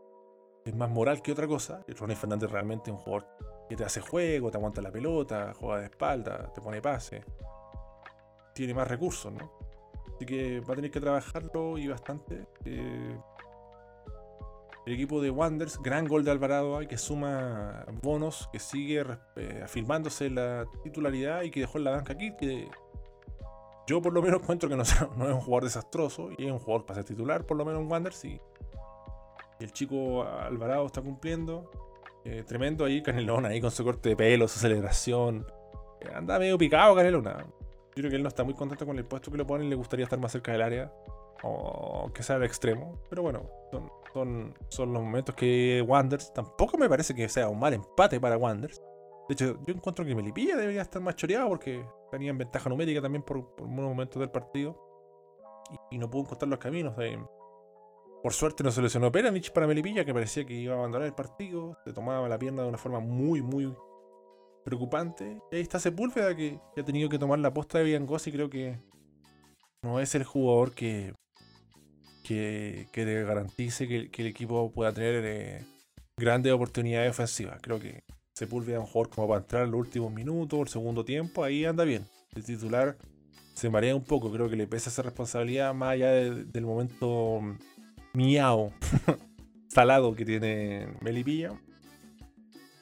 es 0.65 0.75
más 0.75 0.91
moral 0.91 1.23
que 1.23 1.33
otra 1.33 1.47
cosa. 1.47 1.85
Ronnie 1.99 2.17
Fernández 2.17 2.51
realmente 2.51 2.91
es 2.91 2.97
un 2.97 3.03
jugador 3.03 3.29
que 3.69 3.77
te 3.77 3.85
hace 3.85 4.01
juego, 4.01 4.51
te 4.51 4.57
aguanta 4.57 4.81
la 4.83 4.91
pelota, 4.91 5.53
juega 5.59 5.81
de 5.81 5.85
espalda, 5.87 6.53
te 6.53 6.61
pone 6.61 6.81
pase. 6.83 7.23
Tiene 8.55 8.75
más 8.75 8.89
recursos, 8.89 9.33
¿no? 9.33 9.53
Así 10.15 10.25
que 10.27 10.61
va 10.61 10.73
a 10.73 10.77
tener 10.77 10.91
que 10.91 11.01
trabajarlo 11.01 11.77
y 11.77 11.89
bastante. 11.89 12.47
Eh, 12.65 13.19
el 14.87 14.93
equipo 14.93 15.23
de 15.23 15.31
Wanders, 15.31 15.81
gran 15.83 16.07
gol 16.07 16.25
de 16.25 16.31
Alvarado 16.31 16.79
que 16.87 16.99
suma 16.99 17.87
bonos, 18.03 18.49
que 18.53 18.59
sigue 18.59 19.03
eh, 19.37 19.63
afirmándose 19.65 20.29
la 20.29 20.67
titularidad 20.83 21.43
y 21.43 21.51
que 21.51 21.61
dejó 21.61 21.79
en 21.79 21.85
la 21.85 21.91
banca 21.93 22.13
aquí. 22.13 22.33
Que 22.39 22.69
yo 23.87 24.03
por 24.03 24.13
lo 24.13 24.21
menos 24.21 24.41
encuentro 24.43 24.69
que 24.69 24.77
no, 24.77 24.83
es 24.83 25.01
un 25.01 25.41
jugador 25.41 25.65
desastroso 25.65 26.31
y 26.37 26.47
es 26.47 26.53
un 26.53 26.59
jugador 26.59 26.85
para 26.85 26.97
ser 26.97 27.05
titular, 27.05 27.47
por 27.47 27.57
lo 27.57 27.65
menos 27.65 27.83
en 27.83 27.91
Wanders. 27.91 28.25
Y, 28.27 28.41
y 29.59 29.65
el 29.65 29.73
chico 29.73 30.25
Alvarado 30.25 30.87
está 30.87 31.01
cumpliendo. 31.01 31.71
Eh, 32.27 32.43
tremendo 32.47 32.87
ahí, 32.87 33.03
Canelón 33.03 33.45
ahí 33.45 33.61
con 33.61 33.71
su 33.71 33.85
corte 33.85 34.11
de 34.11 34.17
pelo, 34.17 34.49
su 34.49 34.59
celebración. 34.59 35.47
Eh, 36.01 36.11
anda 36.15 36.39
medio 36.39 36.59
picado 36.59 36.95
Canelona. 36.95 37.39
Yo 37.39 38.01
creo 38.01 38.11
que 38.11 38.17
él 38.17 38.23
no 38.23 38.29
está 38.29 38.45
muy 38.45 38.55
contento 38.55 38.85
con 38.85 38.99
el 38.99 39.05
puesto 39.05 39.31
que 39.31 39.39
le 39.39 39.45
ponen, 39.45 39.71
le 39.71 39.77
gustaría 39.77 40.05
estar 40.05 40.19
más 40.19 40.33
cerca 40.33 40.53
del 40.53 40.63
área. 40.63 40.93
O 41.43 42.11
que 42.15 42.23
sea 42.23 42.37
al 42.37 42.45
extremo. 42.45 42.99
Pero 43.11 43.23
bueno, 43.23 43.43
son, 44.13 44.55
son, 44.69 44.93
los 44.93 45.03
momentos 45.03 45.35
que 45.35 45.85
Wanders. 45.87 46.33
Tampoco 46.33 46.79
me 46.79 46.89
parece 46.89 47.15
que 47.15 47.29
sea 47.29 47.49
un 47.49 47.59
mal 47.59 47.75
empate 47.75 48.21
para 48.21 48.37
Wanders. 48.37 48.81
De 49.29 49.33
hecho, 49.33 49.59
yo 49.67 49.75
encuentro 49.75 50.05
que 50.05 50.15
Melipilla 50.15 50.57
debería 50.57 50.83
estar 50.83 51.01
más 51.01 51.17
choreado 51.17 51.49
porque 51.49 51.85
tenía 52.11 52.31
en 52.31 52.39
ventaja 52.39 52.69
numérica 52.69 53.01
también 53.01 53.23
por, 53.23 53.55
por 53.55 53.67
unos 53.67 53.89
momentos 53.89 54.21
del 54.21 54.31
partido. 54.31 54.79
Y, 55.91 55.99
no 55.99 56.11
pudo 56.11 56.23
encontrar 56.23 56.49
los 56.49 56.59
caminos. 56.59 56.95
Por 58.23 58.33
suerte 58.33 58.63
no 58.63 58.71
se 58.71 58.83
lesionó 58.83 59.11
Peranich 59.11 59.53
para 59.53 59.67
Melipilla, 59.67 60.05
que 60.05 60.15
parecía 60.15 60.45
que 60.45 60.55
iba 60.55 60.75
a 60.75 60.79
abandonar 60.79 61.07
el 61.07 61.15
partido. 61.15 61.77
Se 61.85 61.93
tomaba 61.93 62.29
la 62.29 62.39
pierna 62.39 62.63
de 62.63 62.69
una 62.69 62.79
forma 62.79 63.01
muy, 63.01 63.43
muy 63.43 63.75
preocupante. 64.65 65.41
Y 65.51 65.57
ahí 65.57 65.63
está 65.63 65.79
Sepúlveda, 65.79 66.35
que, 66.35 66.61
ha 66.77 66.85
tenido 66.85 67.09
que 67.09 67.19
tomar 67.19 67.39
la 67.39 67.53
posta 67.53 67.79
de 67.79 67.85
Viangos 67.85 68.27
y 68.27 68.33
creo 68.33 68.51
que 68.51 68.79
no 69.83 70.01
es 70.01 70.15
el 70.15 70.25
jugador 70.25 70.75
que, 70.75 71.15
que, 72.25 72.89
que 72.91 73.05
garantice 73.23 73.87
que, 73.87 74.11
el 74.23 74.27
equipo 74.27 74.73
pueda 74.73 74.93
tener 74.93 75.23
eh, 75.25 75.65
grandes 76.17 76.53
oportunidades 76.53 77.11
ofensivas. 77.11 77.61
Creo 77.63 77.79
que 77.79 78.03
Sepúlveda 78.35 78.79
es 78.79 78.81
un 78.81 78.87
jugador 78.87 79.15
como 79.15 79.29
para 79.29 79.41
entrar 79.41 79.65
en 79.65 79.71
los 79.71 79.81
últimos 79.81 80.13
minutos, 80.13 80.59
el 80.61 80.69
segundo 80.69 81.05
tiempo, 81.05 81.45
ahí 81.45 81.65
anda 81.65 81.85
bien. 81.85 82.05
El 82.35 82.43
titular 82.43 82.97
se 83.55 83.71
marea 83.71 83.95
un 83.95 84.03
poco, 84.03 84.33
creo 84.33 84.49
que 84.51 84.57
le 84.57 84.67
pesa 84.67 84.91
esa 84.91 85.03
responsabilidad 85.03 85.73
más 85.73 85.91
allá 85.91 86.11
de- 86.11 86.45
del 86.45 86.65
momento 86.65 87.41
mm, 87.41 87.59
miau, 88.15 88.73
salado 89.69 90.17
que 90.17 90.25
tiene 90.25 90.89
Melipilla. 91.01 91.53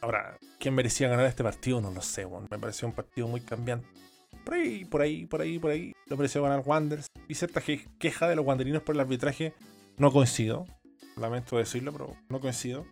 Ahora, 0.00 0.38
¿quién 0.58 0.74
merecía 0.74 1.08
ganar 1.08 1.26
este 1.26 1.42
partido? 1.44 1.80
No 1.80 1.90
lo 1.90 2.00
sé, 2.00 2.26
me 2.50 2.58
pareció 2.58 2.88
un 2.88 2.94
partido 2.94 3.28
muy 3.28 3.40
cambiante. 3.40 3.86
Por 4.44 4.54
ahí, 4.54 4.84
por 4.84 5.02
ahí, 5.02 5.26
por 5.26 5.40
ahí, 5.40 5.58
por 5.58 5.70
ahí. 5.70 5.92
Lo 6.06 6.16
mereció 6.16 6.42
ganar 6.42 6.62
Wanderers. 6.64 7.06
Y 7.28 7.34
cierta 7.34 7.60
que- 7.60 7.86
queja 7.98 8.28
de 8.28 8.36
los 8.36 8.44
wanderinos 8.44 8.82
por 8.82 8.94
el 8.94 9.00
arbitraje. 9.00 9.54
No 9.96 10.10
coincido. 10.12 10.66
Lamento 11.16 11.56
decirlo, 11.56 11.92
pero 11.92 12.16
no 12.28 12.40
coincido. 12.40 12.86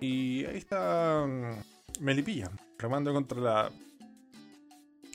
Y 0.00 0.44
ahí 0.44 0.58
está 0.58 1.24
mm, 1.26 2.02
Melipilla, 2.04 2.50
remando 2.78 3.12
contra 3.12 3.40
la, 3.40 3.70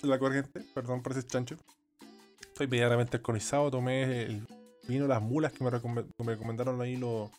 la 0.01 0.19
corriente. 0.19 0.61
Perdón 0.73 1.01
por 1.01 1.11
ese 1.13 1.23
chancho. 1.25 1.57
Estoy 2.41 2.67
medianamente 2.67 3.17
alcoholizado. 3.17 3.71
Tomé 3.71 4.23
el 4.23 4.47
vino 4.87 5.07
Las 5.07 5.21
Mulas 5.21 5.53
que 5.53 5.63
me, 5.63 5.69
recomendaron 5.69 6.81
ahí 6.81 6.97
los, 6.97 7.29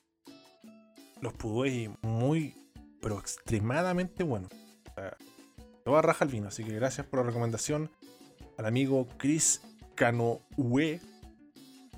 los 1.20 1.32
Puduey. 1.34 1.90
Muy, 2.02 2.54
pero 3.00 3.18
extremadamente 3.18 4.22
bueno. 4.24 4.48
Sea, 5.84 5.90
toda 5.90 6.02
raja 6.02 6.24
el 6.24 6.30
vino. 6.30 6.48
Así 6.48 6.64
que 6.64 6.72
gracias 6.72 7.06
por 7.06 7.20
la 7.20 7.26
recomendación 7.26 7.90
al 8.58 8.66
amigo 8.66 9.08
Chris 9.16 9.62
Canoue, 9.94 11.00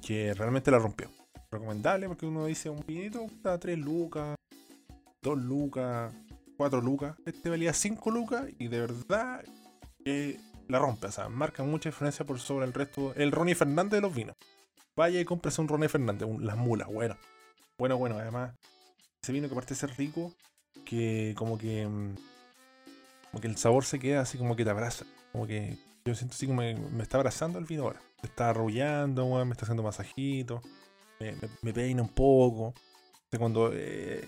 que 0.05 0.34
realmente 0.34 0.70
la 0.70 0.78
rompió. 0.78 1.09
Recomendable 1.51 2.09
porque 2.09 2.26
uno 2.26 2.47
dice 2.47 2.68
un 2.68 2.84
vinito 2.87 3.20
cuesta 3.20 3.59
3 3.59 3.78
lucas, 3.78 4.37
2 5.22 5.39
lucas, 5.39 6.12
4 6.57 6.80
lucas. 6.80 7.16
Este 7.24 7.49
valía 7.49 7.72
5 7.72 8.11
lucas 8.11 8.47
y 8.59 8.68
de 8.68 8.80
verdad 8.80 9.45
que 10.05 10.39
la 10.68 10.78
rompe. 10.78 11.07
O 11.07 11.12
sea, 11.12 11.28
marca 11.28 11.62
mucha 11.62 11.89
diferencia 11.89 12.26
por 12.26 12.41
sobre 12.41 12.66
el 12.66 12.72
resto. 12.72 13.14
El 13.14 13.32
Ronnie 13.32 13.55
Fernández 13.55 13.93
de 13.93 14.01
los 14.01 14.14
vinos. 14.14 14.37
Vaya 14.97 15.20
y 15.20 15.24
cómprese 15.24 15.61
un 15.61 15.68
Ronnie 15.68 15.89
Fernández, 15.89 16.28
las 16.41 16.57
mulas, 16.57 16.89
bueno. 16.89 17.16
Bueno, 17.78 17.99
bueno, 17.99 18.16
además, 18.18 18.55
ese 19.22 19.32
vino 19.32 19.47
que 19.47 19.55
aparte 19.55 19.74
de 19.74 19.80
ser 19.80 19.91
rico, 19.99 20.32
que 20.87 21.34
como 21.37 21.59
que 21.59 21.87
mm, 21.87 22.14
Como 23.37 23.43
que 23.43 23.49
el 23.49 23.59
sabor 23.59 23.84
se 23.84 23.99
queda 23.99 24.22
así 24.22 24.39
como 24.39 24.57
que 24.57 24.64
te 24.64 24.70
abraza. 24.70 25.05
Como 25.30 25.47
que 25.47 25.76
yo 26.07 26.14
siento 26.14 26.34
así 26.34 26.47
como 26.47 26.62
me, 26.62 26.74
me 26.74 27.03
está 27.03 27.18
abrazando 27.18 27.59
el 27.59 27.66
vino 27.66 27.82
ahora. 27.82 28.01
Me 28.22 28.30
está 28.30 28.49
arrullando, 28.49 29.45
me 29.45 29.53
está 29.53 29.66
haciendo 29.66 29.82
masajito. 29.82 30.62
Me, 31.20 31.34
me, 31.61 31.74
peina 31.74 32.01
un 32.01 32.09
poco. 32.09 32.72
Cuando, 33.37 33.72
eh, 33.74 34.26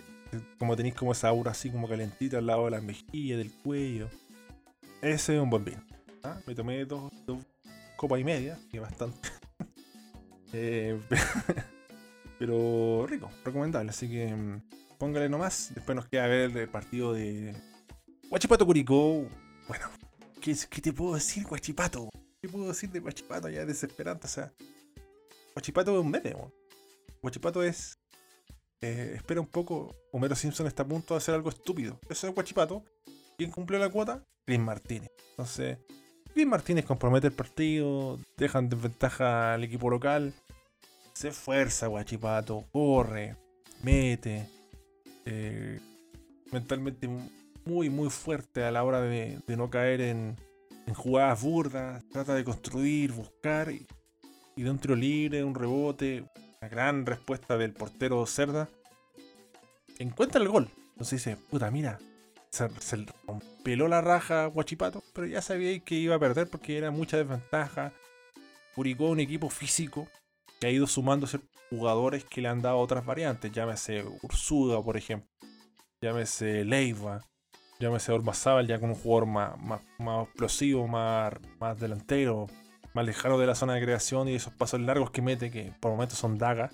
como 0.59 0.77
tenéis 0.77 0.95
como 0.95 1.13
esa 1.13 1.29
aura 1.29 1.53
así 1.53 1.71
como 1.71 1.89
calentita 1.89 2.37
al 2.37 2.45
lado 2.49 2.67
de 2.67 2.73
las 2.73 2.83
mejillas, 2.83 3.39
del 3.39 3.51
cuello. 3.51 4.11
Ese 5.01 5.37
es 5.37 5.41
un 5.41 5.49
buen 5.49 5.65
vino. 5.65 5.83
¿ah? 6.23 6.39
Me 6.47 6.55
tomé 6.55 6.85
dos, 6.85 7.11
copas 7.97 8.21
y 8.21 8.25
media, 8.25 8.59
que 8.71 8.79
bastante. 8.79 9.27
Eh, 10.53 10.99
pero 12.39 13.07
rico, 13.07 13.31
recomendable. 13.43 13.91
Así 13.91 14.09
que 14.09 14.35
mm, 14.35 14.63
póngale 14.99 15.31
nomás. 15.31 15.73
Después 15.75 15.97
nos 15.97 16.09
queda 16.09 16.27
ver 16.27 16.55
el 16.55 16.69
partido 16.69 17.13
de 17.15 17.55
Guachipato 18.29 18.67
Curicó. 18.67 19.27
Bueno, 19.67 19.87
¿qué, 20.41 20.55
te 20.55 20.93
puedo 20.93 21.15
decir, 21.15 21.45
Guachipato? 21.45 22.11
¿Qué 22.43 22.49
puedo 22.49 22.69
decir 22.69 22.91
de 22.91 23.01
Guachipato? 23.01 23.49
Ya 23.49 23.63
es 23.63 23.67
desesperante. 23.67 24.27
O 24.27 24.31
sea, 24.31 24.53
Guachipato 25.55 25.93
es 25.99 26.05
un 26.05 26.11
meme. 26.11 26.35
weón. 26.35 26.53
Guachipato 27.23 27.63
es. 27.63 27.99
eh, 28.81 29.13
espera 29.17 29.41
un 29.41 29.47
poco. 29.47 29.95
Homero 30.13 30.37
Simpson 30.37 30.67
está 30.67 30.83
a 30.83 30.87
punto 30.89 31.15
de 31.15 31.19
hacer 31.19 31.35
algo 31.35 31.49
estúpido. 31.51 31.99
Eso 32.09 32.29
es 32.29 32.35
Guachipato. 32.35 32.85
¿Quién 33.37 33.51
cumplió 33.51 33.79
la 33.79 33.89
cuota? 33.91 34.23
Chris 34.45 34.59
Martínez. 34.61 35.11
Entonces, 35.31 35.79
Chris 36.33 36.47
Martínez 36.47 36.85
compromete 36.85 37.29
el 37.29 37.33
partido. 37.33 38.19
Dejan 38.37 38.65
en 38.65 38.71
desventaja 38.71 39.55
al 39.55 39.65
equipo 39.65 39.91
local. 39.91 40.35
Se 41.15 41.29
esfuerza, 41.29 41.87
Guachipato. 41.87 42.65
Corre. 42.73 43.37
Mete. 43.83 44.49
eh, 45.25 45.81
mentalmente 46.53 47.09
muy, 47.69 47.91
muy 47.91 48.09
fuerte 48.09 48.65
a 48.65 48.71
la 48.71 48.83
hora 48.83 49.03
de, 49.03 49.43
no 49.47 49.69
caer 49.69 50.01
en, 50.01 50.37
jugadas 50.95 51.43
burdas. 51.43 52.03
Trata 52.11 52.35
de 52.35 52.45
construir, 52.45 53.13
buscar. 53.13 53.71
Y, 53.71 53.87
de 54.57 54.71
un 54.71 54.79
tiro 54.79 54.97
libre, 54.97 55.45
un 55.45 55.55
rebote. 55.55 56.25
Una 56.61 56.69
gran 56.69 57.07
respuesta 57.07 57.59
del 57.59 57.75
portero 57.75 58.25
Cerda. 58.27 58.69
Encuentra 59.99 60.41
el 60.41 60.49
gol. 60.49 60.69
Entonces 60.93 61.25
dice, 61.25 61.37
puta, 61.51 61.71
mira. 61.71 61.99
Se, 62.51 62.69
se 62.81 63.05
la 63.67 64.01
raja 64.01 64.47
Guachipato, 64.47 65.05
pero 65.13 65.27
ya 65.27 65.43
sabía 65.43 65.79
que 65.81 65.95
iba 65.95 66.15
a 66.15 66.19
perder 66.19 66.49
porque 66.49 66.79
era 66.79 66.91
mucha 66.91 67.19
desventaja. 67.19 67.93
Curicó 68.75 69.11
un 69.11 69.21
equipo 69.21 69.51
físico 69.51 70.09
que 70.59 70.69
ha 70.69 70.71
ido 70.71 70.87
sumándose 70.87 71.41
jugadores 71.69 72.25
que 72.25 72.41
le 72.41 72.49
han 72.49 72.63
dado 72.63 72.79
otras 72.79 73.05
variantes. 73.05 73.53
Llámese 73.53 74.05
Ursuda, 74.23 74.83
por 74.83 74.97
ejemplo. 74.97 75.29
Llámese 76.01 76.65
Leiva. 76.65 77.29
Llámese 77.81 78.13
Ormazábal, 78.13 78.67
ya 78.67 78.81
con 78.81 78.91
un 78.91 78.97
jugador 78.97 79.27
más, 79.27 79.61
más, 79.61 79.81
más 79.99 80.25
explosivo, 80.25 80.89
más, 80.89 81.35
más 81.61 81.79
delantero, 81.79 82.49
más 82.93 83.07
lejano 83.07 83.39
de 83.39 83.47
la 83.47 83.55
zona 83.55 83.75
de 83.75 83.83
creación 83.83 84.29
y 84.29 84.35
esos 84.35 84.53
pasos 84.53 84.81
largos 84.81 85.11
que 85.11 85.23
mete, 85.23 85.51
que 85.51 85.73
por 85.79 85.93
momentos 85.93 86.19
son 86.19 86.39
dagas. 86.39 86.73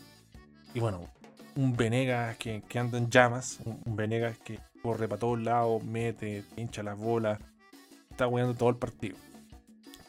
Y 0.73 0.81
bueno, 0.81 1.11
un 1.57 1.77
Venegas 1.77 2.37
que, 2.37 2.63
que 2.69 2.79
anda 2.79 2.99
en 2.99 3.11
llamas, 3.11 3.61
un, 3.65 3.97
Venegas 3.97 4.39
que 4.39 4.61
corre 4.83 5.09
para 5.09 5.19
todos 5.19 5.41
lados, 5.41 5.83
mete, 5.85 6.45
pincha 6.55 6.83
las 6.83 6.99
bolas, 6.99 7.39
está 8.11 8.27
jugando 8.27 8.55
todo 8.55 8.71
el 8.71 8.77
partido. 8.77 9.17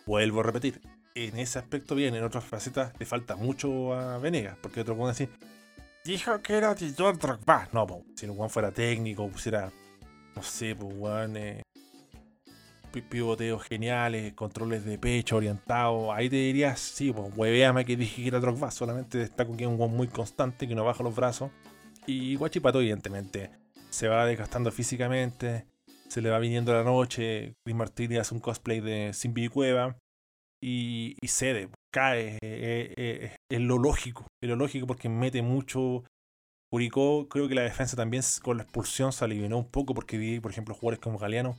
Vuelvo 0.06 0.42
a 0.42 0.44
repetir, 0.44 0.82
en 1.16 1.40
ese 1.40 1.60
aspecto 1.60 1.96
bien, 1.96 2.16
en 2.16 2.24
otras 2.24 2.44
facetas 2.44 2.94
le 3.00 3.06
falta 3.06 3.36
mucho 3.36 3.94
a 3.94 4.18
Venegas, 4.18 4.58
porque 4.62 4.82
otros 4.82 4.98
pueden 4.98 5.14
decir, 5.14 5.30
dijo 6.04 6.42
que 6.42 6.54
era 6.54 6.76
titular 6.76 7.18
Drogba. 7.18 7.70
No, 7.72 7.88
po, 7.88 8.04
si 8.16 8.26
el 8.26 8.32
Juan 8.32 8.50
fuera 8.50 8.72
técnico, 8.72 9.28
pusiera, 9.28 9.72
no 10.36 10.44
sé, 10.44 10.76
pues 10.76 10.94
Juan, 10.98 11.38
eh, 11.38 11.62
pi- 12.92 13.02
pivoteos 13.02 13.64
geniales, 13.64 14.34
controles 14.34 14.86
de 14.86 14.98
pecho 14.98 15.38
orientados, 15.38 16.10
ahí 16.14 16.30
te 16.30 16.36
dirías, 16.38 16.80
sí, 16.80 17.12
pues 17.12 17.32
hueveame 17.36 17.86
que 17.86 17.96
dije 17.96 18.22
que 18.22 18.28
era 18.28 18.40
Drogba, 18.40 18.72
solamente 18.72 19.18
destaco 19.18 19.56
que 19.56 19.64
es 19.64 19.70
un 19.70 19.78
Juan 19.78 19.92
muy 19.92 20.08
constante, 20.08 20.68
que 20.68 20.76
no 20.76 20.84
baja 20.86 21.04
los 21.04 21.16
brazos, 21.16 21.52
y 22.06 22.36
Guachipato 22.36 22.80
evidentemente 22.82 23.52
se 23.90 24.08
va 24.08 24.26
desgastando 24.26 24.72
físicamente, 24.72 25.66
se 26.08 26.22
le 26.22 26.30
va 26.30 26.40
viniendo 26.40 26.74
la 26.74 26.84
noche, 26.84 27.54
Chris 27.64 27.76
Martínez 27.76 28.20
hace 28.20 28.34
un 28.36 28.42
cosplay 28.42 28.80
de 28.80 29.12
Simbi 29.14 29.48
Cueva 29.48 29.98
y, 30.62 31.16
y 31.22 31.28
cede, 31.28 31.70
cae, 31.92 32.38
eh, 32.42 32.94
eh, 32.98 33.36
es 33.50 33.62
lo 33.62 33.78
lógico, 33.78 34.28
es 34.42 34.50
lo 34.50 34.56
lógico 34.56 34.86
porque 34.88 35.10
mete 35.10 35.42
mucho. 35.42 36.04
Curicó, 36.70 37.28
creo 37.30 37.48
que 37.48 37.56
la 37.56 37.62
defensa 37.62 37.96
también 37.96 38.24
con 38.42 38.58
la 38.58 38.64
expulsión 38.64 39.14
se 39.14 39.24
alivió 39.24 39.56
un 39.58 39.70
poco 39.70 39.94
porque 39.94 40.18
vi, 40.18 40.40
por 40.40 40.52
ejemplo, 40.52 40.74
jugadores 40.76 41.00
como 41.00 41.18
Galeano 41.18 41.56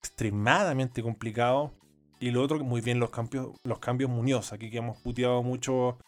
extremadamente 0.00 1.02
complicado. 1.02 1.72
Y 2.20 2.30
lo 2.30 2.42
otro, 2.42 2.58
muy 2.64 2.80
bien 2.80 2.98
los 2.98 3.10
cambios, 3.10 3.50
los 3.64 3.78
cambios 3.78 4.10
Muñoz, 4.10 4.52
aquí 4.52 4.70
que 4.70 4.78
hemos 4.78 4.98
puteado 5.02 5.42
mucho 5.42 5.98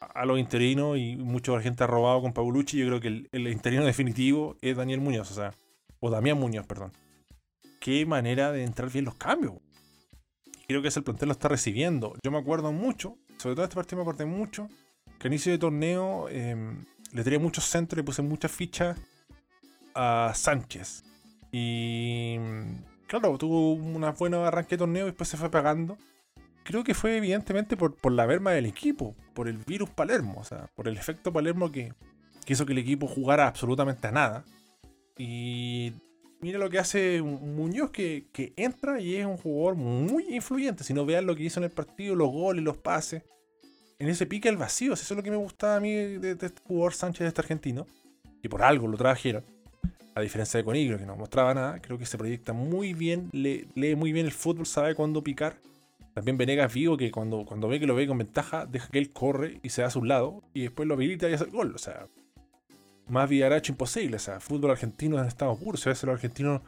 a- 0.00 0.24
los 0.24 0.38
interinos 0.38 0.98
y 0.98 1.16
mucha 1.16 1.58
gente 1.60 1.82
ha 1.82 1.86
robado 1.88 2.22
con 2.22 2.32
Paulucci. 2.32 2.78
Yo 2.78 2.86
creo 2.86 3.00
que 3.00 3.08
el, 3.08 3.28
el 3.32 3.48
interino 3.48 3.84
definitivo 3.84 4.56
es 4.60 4.76
Daniel 4.76 5.00
Muñoz, 5.00 5.30
o 5.32 5.34
sea, 5.34 5.54
o 5.98 6.10
Damián 6.10 6.38
Muñoz, 6.38 6.66
perdón. 6.66 6.92
Qué 7.80 8.06
manera 8.06 8.52
de 8.52 8.62
entrar 8.62 8.90
bien 8.92 9.06
los 9.06 9.14
cambios. 9.14 9.54
Creo 10.68 10.82
que 10.82 10.88
ese 10.88 11.00
el 11.00 11.04
plantel 11.04 11.28
lo 11.28 11.32
está 11.32 11.48
recibiendo. 11.48 12.14
Yo 12.22 12.30
me 12.30 12.38
acuerdo 12.38 12.70
mucho, 12.72 13.16
sobre 13.38 13.54
todo 13.54 13.64
este 13.64 13.76
partido 13.76 13.96
me 13.96 14.02
acordé 14.02 14.26
mucho, 14.26 14.68
que 15.18 15.28
inicio 15.28 15.50
de 15.50 15.58
torneo 15.58 16.28
eh, 16.28 16.56
le 17.12 17.24
tiré 17.24 17.38
muchos 17.38 17.64
centros, 17.64 17.96
le 17.96 18.04
puse 18.04 18.22
muchas 18.22 18.50
fichas 18.50 18.98
a 19.94 20.32
Sánchez. 20.34 21.04
Y 21.52 22.36
claro, 23.06 23.38
tuvo 23.38 23.72
una 23.72 24.10
buena 24.12 24.46
arranque 24.46 24.76
de 24.76 24.78
torneo 24.78 25.06
y 25.06 25.10
después 25.10 25.28
se 25.28 25.36
fue 25.36 25.50
pagando. 25.50 25.96
Creo 26.64 26.82
que 26.82 26.94
fue 26.94 27.16
evidentemente 27.16 27.76
por, 27.76 27.94
por 27.96 28.12
la 28.12 28.26
merma 28.26 28.50
del 28.50 28.66
equipo, 28.66 29.14
por 29.34 29.48
el 29.48 29.58
virus 29.58 29.88
Palermo, 29.90 30.40
o 30.40 30.44
sea, 30.44 30.68
por 30.74 30.88
el 30.88 30.96
efecto 30.96 31.32
Palermo 31.32 31.70
que, 31.70 31.92
que 32.44 32.52
hizo 32.52 32.66
que 32.66 32.72
el 32.72 32.78
equipo 32.78 33.06
jugara 33.06 33.46
absolutamente 33.46 34.08
a 34.08 34.12
nada. 34.12 34.44
Y 35.16 35.92
mira 36.40 36.58
lo 36.58 36.68
que 36.68 36.78
hace 36.78 37.22
Muñoz, 37.22 37.90
que, 37.90 38.28
que 38.32 38.52
entra 38.56 39.00
y 39.00 39.16
es 39.16 39.26
un 39.26 39.36
jugador 39.36 39.76
muy 39.76 40.34
influyente. 40.34 40.84
Si 40.84 40.92
no 40.92 41.06
vean 41.06 41.26
lo 41.26 41.36
que 41.36 41.44
hizo 41.44 41.60
en 41.60 41.64
el 41.64 41.70
partido, 41.70 42.14
los 42.14 42.30
goles, 42.30 42.64
los 42.64 42.76
pases. 42.76 43.22
En 43.98 44.08
ese 44.08 44.26
pique 44.26 44.48
al 44.48 44.56
vacío, 44.56 44.92
eso 44.92 45.02
es 45.02 45.16
lo 45.16 45.22
que 45.22 45.30
me 45.30 45.36
gustaba 45.36 45.76
a 45.76 45.80
mí 45.80 45.92
de, 45.92 46.34
de 46.34 46.46
este 46.46 46.62
jugador 46.66 46.92
Sánchez, 46.92 47.20
de 47.20 47.28
este 47.28 47.40
argentino. 47.40 47.86
Y 48.42 48.48
por 48.48 48.62
algo 48.62 48.86
lo 48.88 48.96
trajeron. 48.96 49.44
A 50.14 50.20
diferencia 50.20 50.58
de 50.58 50.64
Conigro, 50.64 50.98
que 50.98 51.04
no 51.04 51.16
mostraba 51.16 51.52
nada, 51.52 51.80
creo 51.80 51.98
que 51.98 52.06
se 52.06 52.16
proyecta 52.16 52.54
muy 52.54 52.94
bien, 52.94 53.28
lee, 53.32 53.66
muy 53.96 54.12
bien 54.12 54.24
el 54.24 54.32
fútbol, 54.32 54.64
sabe 54.64 54.94
cuándo 54.94 55.22
picar. 55.22 55.58
También 56.14 56.38
Venegas 56.38 56.72
vivo 56.72 56.96
que 56.96 57.10
cuando, 57.10 57.44
cuando 57.44 57.68
ve 57.68 57.78
que 57.78 57.86
lo 57.86 57.94
ve 57.94 58.06
con 58.06 58.16
ventaja, 58.16 58.64
deja 58.64 58.88
que 58.88 58.98
él 58.98 59.12
corre 59.12 59.60
y 59.62 59.68
se 59.68 59.82
da 59.82 59.88
a 59.88 59.90
su 59.90 60.02
lado 60.02 60.42
y 60.54 60.62
después 60.62 60.88
lo 60.88 60.94
habilita 60.94 61.28
y 61.28 61.34
hace 61.34 61.44
el 61.44 61.50
gol. 61.50 61.74
O 61.74 61.78
sea, 61.78 62.06
más 63.08 63.28
Villaracho 63.28 63.72
imposible. 63.72 64.16
O 64.16 64.20
sea, 64.20 64.40
fútbol 64.40 64.70
argentino 64.70 65.18
en 65.18 65.26
estado 65.26 65.54
puro. 65.58 65.76
Si 65.76 65.88
a 65.88 65.92
veces 65.92 66.04
los 66.04 66.14
argentinos, 66.14 66.62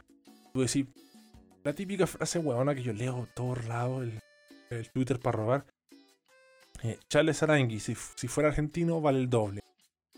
tú 0.53 0.61
decís, 0.61 0.85
la 1.63 1.73
típica 1.73 2.05
frase 2.05 2.37
huevona 2.37 2.75
que 2.75 2.83
yo 2.83 2.93
leo 2.93 3.27
todos 3.33 3.65
lados, 3.65 4.03
el, 4.03 4.19
el 4.69 4.91
Twitter 4.91 5.19
para 5.19 5.37
robar. 5.37 5.65
Eh, 6.83 6.97
Charles 7.09 7.43
Arangui, 7.43 7.79
si, 7.79 7.95
fuera 7.95 8.49
argentino, 8.49 9.01
vale 9.01 9.19
el 9.19 9.29
doble. 9.29 9.61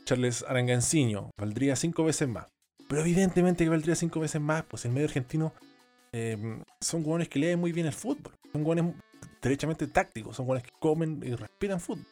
Charles 0.05 0.43
Aranganciño, 0.47 1.31
valdría 1.37 1.75
cinco 1.75 2.03
veces 2.03 2.27
más. 2.27 2.47
Pero 2.87 3.01
evidentemente 3.01 3.63
que 3.63 3.69
valdría 3.69 3.95
cinco 3.95 4.19
veces 4.19 4.41
más, 4.41 4.63
pues 4.63 4.85
el 4.85 4.91
medio 4.91 5.07
argentino 5.07 5.53
eh, 6.11 6.61
son 6.81 7.05
hueones 7.05 7.29
que 7.29 7.39
leen 7.39 7.59
muy 7.59 7.71
bien 7.71 7.87
el 7.87 7.93
fútbol. 7.93 8.33
Son 8.51 8.65
hueones 8.65 8.93
derechamente 9.41 9.87
tácticos, 9.87 10.35
son 10.35 10.47
hueones 10.47 10.63
que 10.63 10.71
comen 10.79 11.21
y 11.23 11.33
respiran 11.35 11.79
fútbol. 11.79 12.05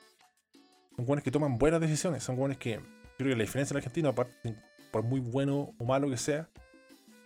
Son 0.96 1.06
hueones 1.06 1.24
que 1.24 1.32
toman 1.32 1.58
buenas 1.58 1.82
decisiones, 1.82 2.24
son 2.24 2.40
hueones 2.40 2.58
que, 2.58 2.80
creo 3.18 3.30
que 3.30 3.36
la 3.36 3.44
diferencia 3.44 3.74
del 3.74 3.78
argentino, 3.78 4.10
aparte, 4.10 4.56
por 4.92 5.04
muy 5.04 5.20
bueno 5.20 5.74
o 5.78 5.86
malo 5.86 6.10
que 6.10 6.18
sea, 6.18 6.50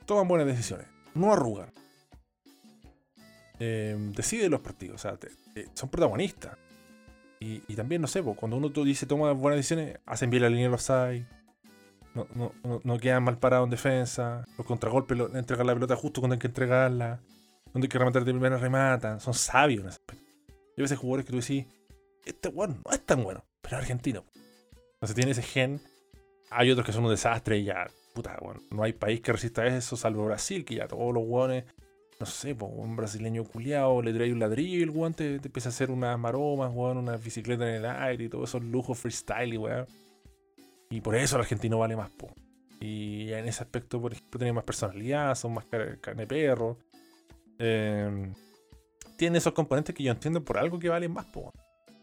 toman 0.06 0.28
buenas 0.28 0.48
decisiones, 0.48 0.88
no 1.14 1.32
arrugan. 1.32 1.72
Eh, 3.60 3.96
deciden 4.16 4.52
los 4.52 4.62
partidos, 4.62 4.96
o 4.96 4.98
sea, 4.98 5.18
son 5.74 5.90
protagonistas. 5.90 6.58
Y, 7.68 7.76
también, 7.76 8.02
no 8.02 8.08
sé, 8.08 8.22
cuando 8.22 8.58
uno 8.58 8.70
dice 8.70 9.06
toma 9.06 9.32
buenas 9.34 9.58
decisiones, 9.58 10.00
hacen 10.06 10.30
bien 10.30 10.44
la 10.44 10.50
línea 10.50 10.66
de 10.66 10.70
los 10.72 10.90
offside, 10.90 11.26
no, 12.16 12.28
no, 12.36 12.54
no, 12.64 12.80
no 12.84 12.98
quedan 13.00 13.24
mal 13.24 13.38
parados 13.38 13.66
en 13.66 13.72
defensa, 13.72 14.46
los 14.58 14.66
contragolpes 14.66 15.18
lo- 15.18 15.36
entregan 15.36 15.68
la 15.68 15.74
pelota 15.74 15.96
justo 15.96 16.22
cuando 16.22 16.34
hay 16.36 16.40
que 16.40 16.48
entregarla, 16.48 17.20
donde 17.74 17.86
hay 17.86 17.90
que 17.90 18.00
rematar 18.00 18.24
de 18.24 18.32
primera 18.32 18.58
rematan, 18.58 19.20
son 19.20 19.34
sabios 19.34 19.82
en 19.82 19.90
ese 19.90 19.98
aspecto. 19.98 20.24
Y 20.78 20.82
a 20.82 20.84
veces 20.84 20.98
jugadores 20.98 21.26
que 21.26 21.32
tú 21.32 21.40
decís, 21.40 21.66
este 22.26 22.50
bueno 22.50 22.78
no 22.86 22.92
es 22.92 23.02
tan 23.06 23.24
bueno, 23.24 23.44
pero 23.62 23.76
es 23.76 23.82
argentino. 23.82 24.24
Entonces 24.94 25.16
tiene 25.16 25.32
ese 25.32 25.42
gen. 25.42 25.82
Hay 26.50 26.72
otros 26.72 26.86
que 26.86 26.94
son 26.94 27.04
un 27.04 27.12
desastre 27.12 27.58
y 27.58 27.66
ya, 27.66 27.88
puta, 28.14 28.38
bueno, 28.42 28.62
no 28.72 28.84
hay 28.84 28.94
país 28.94 29.20
que 29.22 29.34
resista 29.34 29.66
eso, 29.66 29.98
salvo 29.98 30.26
Brasil, 30.26 30.64
que 30.64 30.76
ya 30.76 30.88
todos 30.88 31.14
los 31.14 31.24
hueones, 31.26 31.66
no 32.24 32.32
sé, 32.32 32.54
un 32.60 32.96
brasileño 32.96 33.44
culiado, 33.44 34.02
le 34.02 34.14
trae 34.14 34.32
un 34.32 34.40
ladrillo 34.40 34.80
y 34.80 34.82
el 34.84 34.92
guante 34.92 35.40
te 35.40 35.48
empieza 35.50 35.70
a 35.70 35.72
hacer 35.72 35.92
unas 35.92 36.18
maromas, 36.18 36.72
weón, 36.74 36.98
una 36.98 37.18
bicicleta 37.18 37.68
en 37.68 37.76
el 37.76 37.86
aire 37.86 38.24
y 38.26 38.30
todos 38.30 38.50
esos 38.50 38.64
lujos 38.64 38.98
freestyle, 38.98 39.58
weón. 39.58 39.86
Y 40.90 41.02
por 41.02 41.16
eso 41.16 41.36
el 41.36 41.42
argentino 41.42 41.80
vale 41.80 41.96
más, 41.96 42.10
po. 42.12 42.34
Y 42.80 43.32
en 43.32 43.48
ese 43.48 43.64
aspecto, 43.64 44.00
por 44.02 44.14
ejemplo, 44.14 44.38
tiene 44.40 44.54
más 44.54 44.64
personalidad, 44.64 45.36
son 45.36 45.54
más 45.54 45.66
car- 45.66 46.00
carne 46.00 46.28
perro. 46.28 46.78
eh, 47.60 48.32
tiene 49.18 49.38
esos 49.38 49.54
componentes 49.54 49.94
que 49.96 50.04
yo 50.04 50.12
entiendo 50.12 50.44
por 50.44 50.58
algo 50.58 50.80
que 50.80 50.90
valen 50.90 51.12
más, 51.14 51.26
po. 51.26 51.52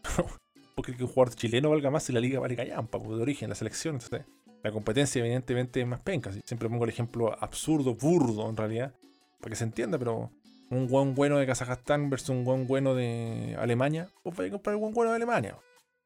Porque 0.75 0.95
que 0.95 1.03
un 1.03 1.09
jugador 1.09 1.35
chileno 1.35 1.69
valga 1.69 1.91
más 1.91 2.03
si 2.03 2.13
la 2.13 2.19
liga 2.19 2.39
vale 2.39 2.55
callampa, 2.55 2.99
po, 3.01 3.15
de 3.15 3.21
origen, 3.21 3.49
la 3.49 3.55
selección. 3.55 3.95
Entonces, 3.95 4.25
la 4.63 4.71
competencia 4.71 5.19
evidentemente 5.19 5.81
es 5.81 5.87
más 5.87 6.01
penca. 6.01 6.31
Siempre 6.45 6.69
pongo 6.69 6.83
el 6.85 6.89
ejemplo 6.89 7.35
absurdo, 7.43 7.95
burdo 7.95 8.49
en 8.49 8.57
realidad, 8.57 8.93
para 9.41 9.49
que 9.49 9.55
se 9.55 9.63
entienda, 9.63 9.97
pero 9.97 10.31
un 10.69 10.87
buen 10.87 11.13
bueno 11.15 11.37
de 11.37 11.45
Kazajstán 11.45 12.09
versus 12.09 12.29
un 12.29 12.45
buen 12.45 12.67
bueno 12.67 12.95
de 12.95 13.55
Alemania, 13.59 14.09
pues 14.23 14.35
vais 14.37 14.49
a 14.49 14.53
comprar 14.53 14.75
el 14.75 14.79
buen 14.79 14.93
bueno 14.93 15.11
de 15.11 15.17
Alemania, 15.17 15.57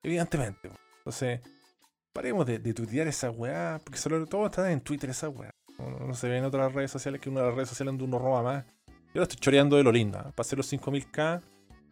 evidentemente. 0.02 0.72
Entonces, 0.98 1.42
paremos 2.14 2.46
de, 2.46 2.58
de 2.60 2.74
tuitear 2.74 3.08
esa 3.08 3.30
weá, 3.30 3.80
porque 3.84 4.00
sobre 4.00 4.26
todo 4.26 4.48
están 4.48 4.72
en 4.72 4.82
Twitter 4.82 5.12
esa 5.12 5.30
weá. 5.30 5.52
No, 5.78 6.14
se 6.14 6.30
ve 6.30 6.38
en 6.38 6.46
otras 6.46 6.74
redes 6.74 6.92
sociales 6.92 7.20
que 7.20 7.30
una 7.30 7.42
de 7.42 7.48
las 7.48 7.56
redes 7.56 7.70
sociales 7.70 7.92
donde 7.92 8.06
uno 8.06 8.20
roba 8.20 8.42
más. 8.42 8.66
Yo 8.88 9.20
lo 9.20 9.24
estoy 9.24 9.38
choreando 9.40 9.76
de 9.78 9.84
lo 9.84 9.92
linda. 9.92 10.24
Para 10.24 10.42
hacer 10.42 10.58
los 10.58 10.72
5000k, 10.72 11.42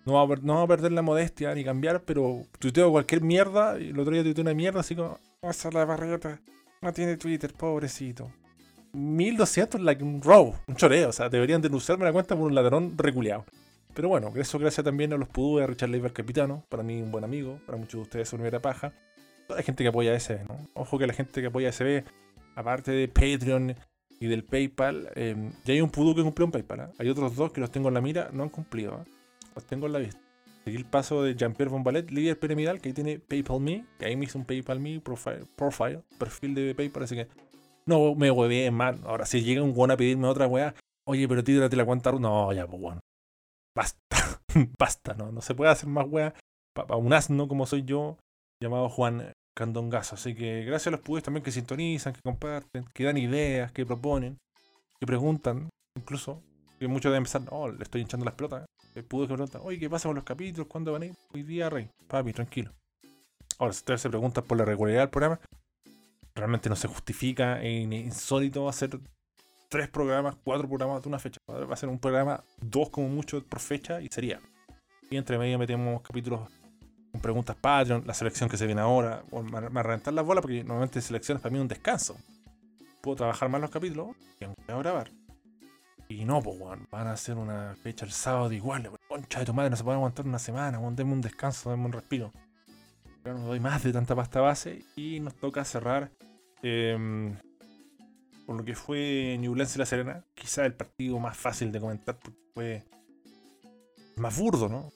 no 0.05 0.13
va, 0.13 0.63
a, 0.63 0.67
perder 0.67 0.91
la 0.91 1.01
modestia 1.01 1.53
ni 1.55 1.63
cambiar, 1.63 2.03
pero 2.03 2.43
tuiteo 2.59 2.91
cualquier 2.91 3.21
mierda. 3.21 3.79
Y 3.79 3.89
el 3.89 3.99
otro 3.99 4.13
día 4.13 4.23
tuiteé 4.23 4.41
una 4.41 4.53
mierda 4.53 4.79
así 4.79 4.95
como, 4.95 5.19
pasa 5.41 5.69
la 5.71 5.85
barreta, 5.85 6.41
no 6.81 6.93
tiene 6.93 7.17
Twitter, 7.17 7.53
pobrecito. 7.53 8.31
1200 8.93 9.81
like 9.81 10.03
un 10.03 10.21
row, 10.21 10.55
un 10.67 10.75
choreo. 10.75 11.09
O 11.09 11.11
sea, 11.11 11.29
deberían 11.29 11.61
denunciarme 11.61 12.05
la 12.05 12.13
cuenta 12.13 12.35
por 12.35 12.45
un 12.45 12.55
ladrón 12.55 12.93
reculeado. 12.97 13.45
Pero 13.93 14.09
bueno, 14.09 14.31
eso 14.35 14.57
gracias 14.57 14.83
también 14.83 15.13
a 15.13 15.17
los 15.17 15.27
pudú 15.27 15.59
a 15.59 15.67
Richard 15.67 15.89
Leiber 15.89 16.13
Capitano. 16.13 16.63
Para 16.69 16.83
mí, 16.83 17.01
un 17.01 17.11
buen 17.11 17.23
amigo. 17.23 17.59
Para 17.65 17.77
muchos 17.77 17.93
de 17.93 18.01
ustedes, 18.01 18.27
es 18.29 18.33
una 18.33 18.43
mera 18.43 18.59
paja. 18.59 18.93
Toda 19.47 19.59
la 19.59 19.63
gente 19.63 19.83
que 19.83 19.89
apoya 19.89 20.17
SB, 20.19 20.45
¿no? 20.47 20.57
Ojo 20.73 20.97
que 20.97 21.05
la 21.05 21.13
gente 21.13 21.41
que 21.41 21.47
apoya 21.47 21.71
SB, 21.71 22.03
aparte 22.55 22.91
de 22.91 23.07
Patreon 23.07 23.75
y 24.19 24.27
del 24.27 24.43
PayPal, 24.43 25.09
eh, 25.15 25.35
ya 25.65 25.73
hay 25.73 25.81
un 25.81 25.89
pudú 25.89 26.15
que 26.15 26.23
cumplió 26.23 26.45
un 26.45 26.51
PayPal. 26.51 26.79
¿ah? 26.79 26.91
Hay 26.97 27.09
otros 27.09 27.35
dos 27.35 27.51
que 27.51 27.61
los 27.61 27.71
tengo 27.71 27.89
en 27.89 27.93
la 27.95 28.01
mira, 28.01 28.29
no 28.31 28.43
han 28.43 28.49
cumplido. 28.49 28.93
¿ah? 28.93 29.05
Los 29.55 29.65
tengo 29.65 29.87
en 29.87 29.93
la 29.93 29.99
vista. 29.99 30.19
Seguí 30.63 30.77
el 30.77 30.85
paso 30.85 31.23
de 31.23 31.35
Jean-Pierre 31.35 31.69
Bombalet, 31.69 32.09
líder 32.09 32.39
piramidal, 32.39 32.79
que 32.79 32.89
ahí 32.89 32.93
tiene 32.93 33.19
PayPal 33.19 33.59
Me, 33.59 33.85
que 33.99 34.05
ahí 34.05 34.15
me 34.15 34.25
hizo 34.25 34.39
un 34.39 34.45
PayPal 34.45 34.79
Me 34.79 35.01
profile, 35.01 35.41
profile 35.57 35.99
perfil 36.17 36.55
de 36.55 36.73
PayPal, 36.73 37.03
así 37.03 37.15
que 37.15 37.27
no 37.85 38.15
me 38.15 38.31
huevé 38.31 38.69
más. 38.71 39.01
Ahora, 39.03 39.25
si 39.25 39.41
llega 39.41 39.61
un 39.61 39.73
guan 39.73 39.91
a 39.91 39.97
pedirme 39.97 40.27
otra 40.27 40.47
weá, 40.47 40.75
oye, 41.07 41.27
pero 41.27 41.43
tírate 41.43 41.75
la 41.75 41.85
cuenta. 41.85 42.11
No, 42.11 42.51
ya, 42.53 42.67
pues 42.67 42.81
bueno. 42.81 42.99
Basta, 43.75 44.17
basta, 44.79 45.13
no, 45.15 45.31
no 45.31 45.41
se 45.41 45.55
puede 45.55 45.71
hacer 45.71 45.89
más 45.89 46.07
weá 46.07 46.33
para 46.73 46.95
un 46.95 47.13
asno 47.13 47.47
como 47.47 47.65
soy 47.65 47.83
yo, 47.83 48.17
llamado 48.61 48.89
Juan 48.89 49.31
Candongazo. 49.55 50.15
Así 50.15 50.35
que 50.35 50.63
gracias 50.63 50.87
a 50.87 50.91
los 50.91 50.99
pudés 51.01 51.23
también 51.23 51.43
que 51.43 51.51
sintonizan, 51.51 52.13
que 52.13 52.21
comparten, 52.23 52.85
que 52.93 53.03
dan 53.03 53.17
ideas, 53.17 53.71
que 53.71 53.85
proponen, 53.85 54.37
que 54.99 55.07
preguntan, 55.07 55.69
incluso. 55.97 56.41
Que 56.79 56.87
muchos 56.87 57.11
deben 57.11 57.23
pensar, 57.23 57.43
no, 57.49 57.69
le 57.69 57.83
estoy 57.83 58.01
hinchando 58.01 58.25
las 58.25 58.35
pelotas. 58.35 58.65
El 58.95 59.05
pudo 59.05 59.27
que 59.27 59.33
pregunta, 59.33 59.61
oye, 59.61 59.79
¿qué 59.79 59.89
pasa 59.89 60.09
con 60.09 60.15
los 60.15 60.23
capítulos? 60.23 60.67
¿Cuándo 60.67 60.91
van 60.91 61.03
a 61.03 61.05
ir? 61.05 61.15
Hoy 61.33 61.43
día, 61.43 61.69
rey. 61.69 61.89
Papi, 62.07 62.33
tranquilo. 62.33 62.71
Ahora, 63.57 63.73
si 63.73 63.79
ustedes 63.79 64.01
se 64.01 64.09
preguntan 64.09 64.43
por 64.43 64.57
la 64.57 64.65
regularidad 64.65 65.01
del 65.01 65.09
programa, 65.09 65.39
realmente 66.35 66.69
no 66.69 66.75
se 66.75 66.87
justifica, 66.87 67.61
es 67.61 67.83
insólito 67.91 68.67
hacer 68.67 68.99
tres 69.69 69.89
programas, 69.89 70.35
cuatro 70.43 70.67
programas 70.67 71.01
de 71.01 71.09
una 71.09 71.19
fecha. 71.19 71.39
Va 71.49 71.73
a 71.73 71.77
ser 71.77 71.89
un 71.89 71.99
programa, 71.99 72.43
dos 72.61 72.89
como 72.89 73.07
mucho 73.07 73.43
por 73.43 73.59
fecha 73.59 74.01
y 74.01 74.07
sería. 74.07 74.39
Y 75.09 75.17
entre 75.17 75.37
medio 75.37 75.59
metemos 75.59 76.01
capítulos 76.01 76.49
con 77.11 77.21
preguntas 77.21 77.55
Patreon, 77.55 78.03
la 78.05 78.13
selección 78.13 78.49
que 78.49 78.57
se 78.57 78.65
viene 78.65 78.81
ahora, 78.81 79.23
o 79.31 79.43
me 79.43 79.83
reventar 79.83 80.13
las 80.13 80.25
bolas 80.25 80.41
porque 80.41 80.63
normalmente 80.63 81.01
selecciones 81.01 81.41
para 81.41 81.53
mí 81.53 81.59
un 81.59 81.67
descanso. 81.67 82.17
Puedo 83.01 83.17
trabajar 83.17 83.49
más 83.49 83.61
los 83.61 83.69
capítulos 83.69 84.15
y 84.39 84.45
aunque 84.45 84.61
voy 84.67 84.75
a 84.75 84.77
grabar. 84.79 85.11
Y 86.07 86.25
no, 86.25 86.41
pues, 86.41 86.57
van 86.91 87.07
a 87.07 87.11
hacer 87.11 87.37
una 87.37 87.75
fecha 87.81 88.05
el 88.05 88.11
sábado 88.11 88.51
igual. 88.51 88.91
Concha 89.07 89.39
de 89.39 89.45
tu 89.45 89.53
madre, 89.53 89.69
no 89.69 89.75
se 89.75 89.83
puede 89.83 89.97
aguantar 89.97 90.25
una 90.25 90.39
semana, 90.39 90.79
weón. 90.79 90.95
Denme 90.95 91.13
un 91.13 91.21
descanso, 91.21 91.71
denme 91.71 91.85
un 91.85 91.93
respiro. 91.93 92.31
No 93.25 93.47
doy 93.47 93.59
más 93.59 93.83
de 93.83 93.93
tanta 93.93 94.15
pasta 94.15 94.41
base 94.41 94.83
y 94.95 95.19
nos 95.19 95.35
toca 95.35 95.63
cerrar 95.63 96.11
em, 96.61 97.35
por 98.45 98.57
lo 98.57 98.65
que 98.65 98.75
fue 98.75 99.37
Ñublense 99.39 99.77
y 99.77 99.79
La 99.79 99.85
Serena. 99.85 100.25
Quizá 100.35 100.65
el 100.65 100.73
partido 100.73 101.19
más 101.19 101.37
fácil 101.37 101.71
de 101.71 101.79
comentar 101.79 102.19
porque 102.19 102.39
fue 102.53 102.83
más 104.17 104.37
burdo, 104.37 104.67
¿no? 104.67 104.91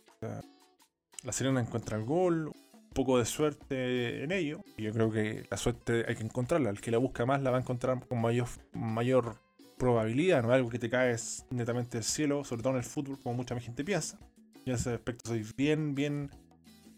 La 1.23 1.31
Serena 1.31 1.61
encuentra 1.61 1.97
el 1.97 2.03
gol, 2.03 2.47
un 2.47 2.89
poco 2.93 3.17
de 3.17 3.25
suerte 3.25 4.23
en 4.23 4.31
ello. 4.31 4.61
Y 4.77 4.83
yo 4.83 4.91
creo 4.91 5.11
que 5.11 5.45
la 5.49 5.57
suerte 5.57 6.05
hay 6.07 6.15
que 6.15 6.23
encontrarla. 6.23 6.69
El 6.69 6.81
que 6.81 6.91
la 6.91 6.97
busca 6.97 7.25
más 7.25 7.41
la 7.41 7.51
va 7.51 7.57
a 7.57 7.61
encontrar 7.61 8.05
con 8.07 8.21
mayor, 8.21 8.47
mayor 8.73 9.37
probabilidad, 9.77 10.43
no 10.43 10.51
algo 10.51 10.69
que 10.69 10.79
te 10.79 10.89
caes 10.89 11.45
netamente 11.49 11.97
del 11.97 12.03
cielo, 12.03 12.43
sobre 12.43 12.63
todo 12.63 12.73
en 12.73 12.79
el 12.79 12.83
fútbol, 12.83 13.19
como 13.21 13.35
mucha 13.35 13.57
gente 13.59 13.83
piensa. 13.83 14.19
Y 14.65 14.71
en 14.71 14.75
ese 14.75 14.93
aspecto 14.93 15.29
soy 15.29 15.45
bien, 15.55 15.95
bien 15.95 16.29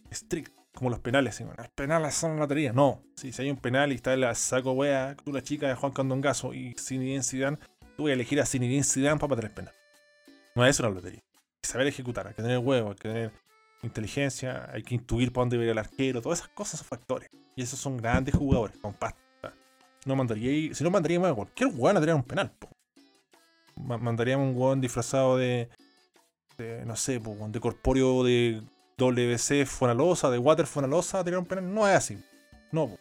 estricto, 0.09 0.58
como 0.79 0.89
los 0.89 0.99
penales. 0.99 1.39
Los 1.39 1.69
penales 1.75 2.15
son 2.15 2.37
lotería. 2.39 2.73
No, 2.73 3.03
sí, 3.15 3.31
si 3.31 3.43
hay 3.43 3.51
un 3.51 3.57
penal 3.57 3.91
y 3.91 3.95
está 3.95 4.15
la 4.15 4.33
saco 4.33 4.71
wea, 4.71 5.15
tú 5.23 5.31
la 5.31 5.43
chica 5.43 5.67
de 5.67 5.75
Juan 5.75 5.91
Candongazo 5.91 6.53
y 6.53 6.73
Zinedine 6.79 7.21
Zidane, 7.21 7.57
tú 7.95 8.03
voy 8.03 8.11
a 8.11 8.13
elegir 8.15 8.39
a 8.41 8.45
Zinedine 8.45 8.83
Zidane 8.83 9.19
para 9.19 9.41
el 9.41 9.51
penal. 9.51 9.73
No 10.55 10.65
es 10.65 10.79
una 10.79 10.89
lotería. 10.89 11.19
Hay 11.21 11.61
que 11.61 11.69
saber 11.69 11.87
ejecutar, 11.87 12.27
hay 12.27 12.33
que 12.33 12.41
tener 12.41 12.57
huevo, 12.57 12.89
hay 12.89 12.95
que 12.95 13.07
tener 13.09 13.31
inteligencia, 13.83 14.69
hay 14.73 14.81
que 14.83 14.95
intuir 14.95 15.31
para 15.31 15.43
dónde 15.43 15.57
va 15.57 15.63
el 15.71 15.77
arquero, 15.77 16.21
todas 16.21 16.39
esas 16.39 16.49
cosas 16.49 16.79
son 16.79 16.87
factores. 16.87 17.29
Y 17.55 17.61
esos 17.61 17.79
son 17.79 17.97
grandes 17.97 18.35
jugadores, 18.35 18.77
con. 18.77 18.95
No 20.05 20.15
mandaría, 20.15 20.73
si 20.73 20.83
no 20.83 20.89
mandaríamos 20.89 21.29
a 21.29 21.33
cualquier 21.35 21.69
weón 21.73 21.97
a 21.97 21.99
tirar 21.99 22.15
un 22.15 22.23
penal, 22.23 22.51
po. 22.57 22.69
Ma- 23.75 23.97
Mandaríamos 23.97 24.49
un 24.49 24.57
weón 24.61 24.79
disfrazado 24.81 25.37
de, 25.37 25.69
no 26.85 26.95
sé, 26.95 27.19
de 27.19 27.59
corpóreo 27.59 28.23
de 28.23 28.61
WC 28.99 29.65
Fonalosa, 29.65 30.29
de 30.29 30.37
Water 30.37 30.67
Fonalosa 30.67 31.23
tirar 31.23 31.39
un 31.39 31.45
penal. 31.45 31.73
No 31.73 31.87
es 31.87 31.95
así. 31.95 32.23
No, 32.71 32.87
po. 32.87 32.99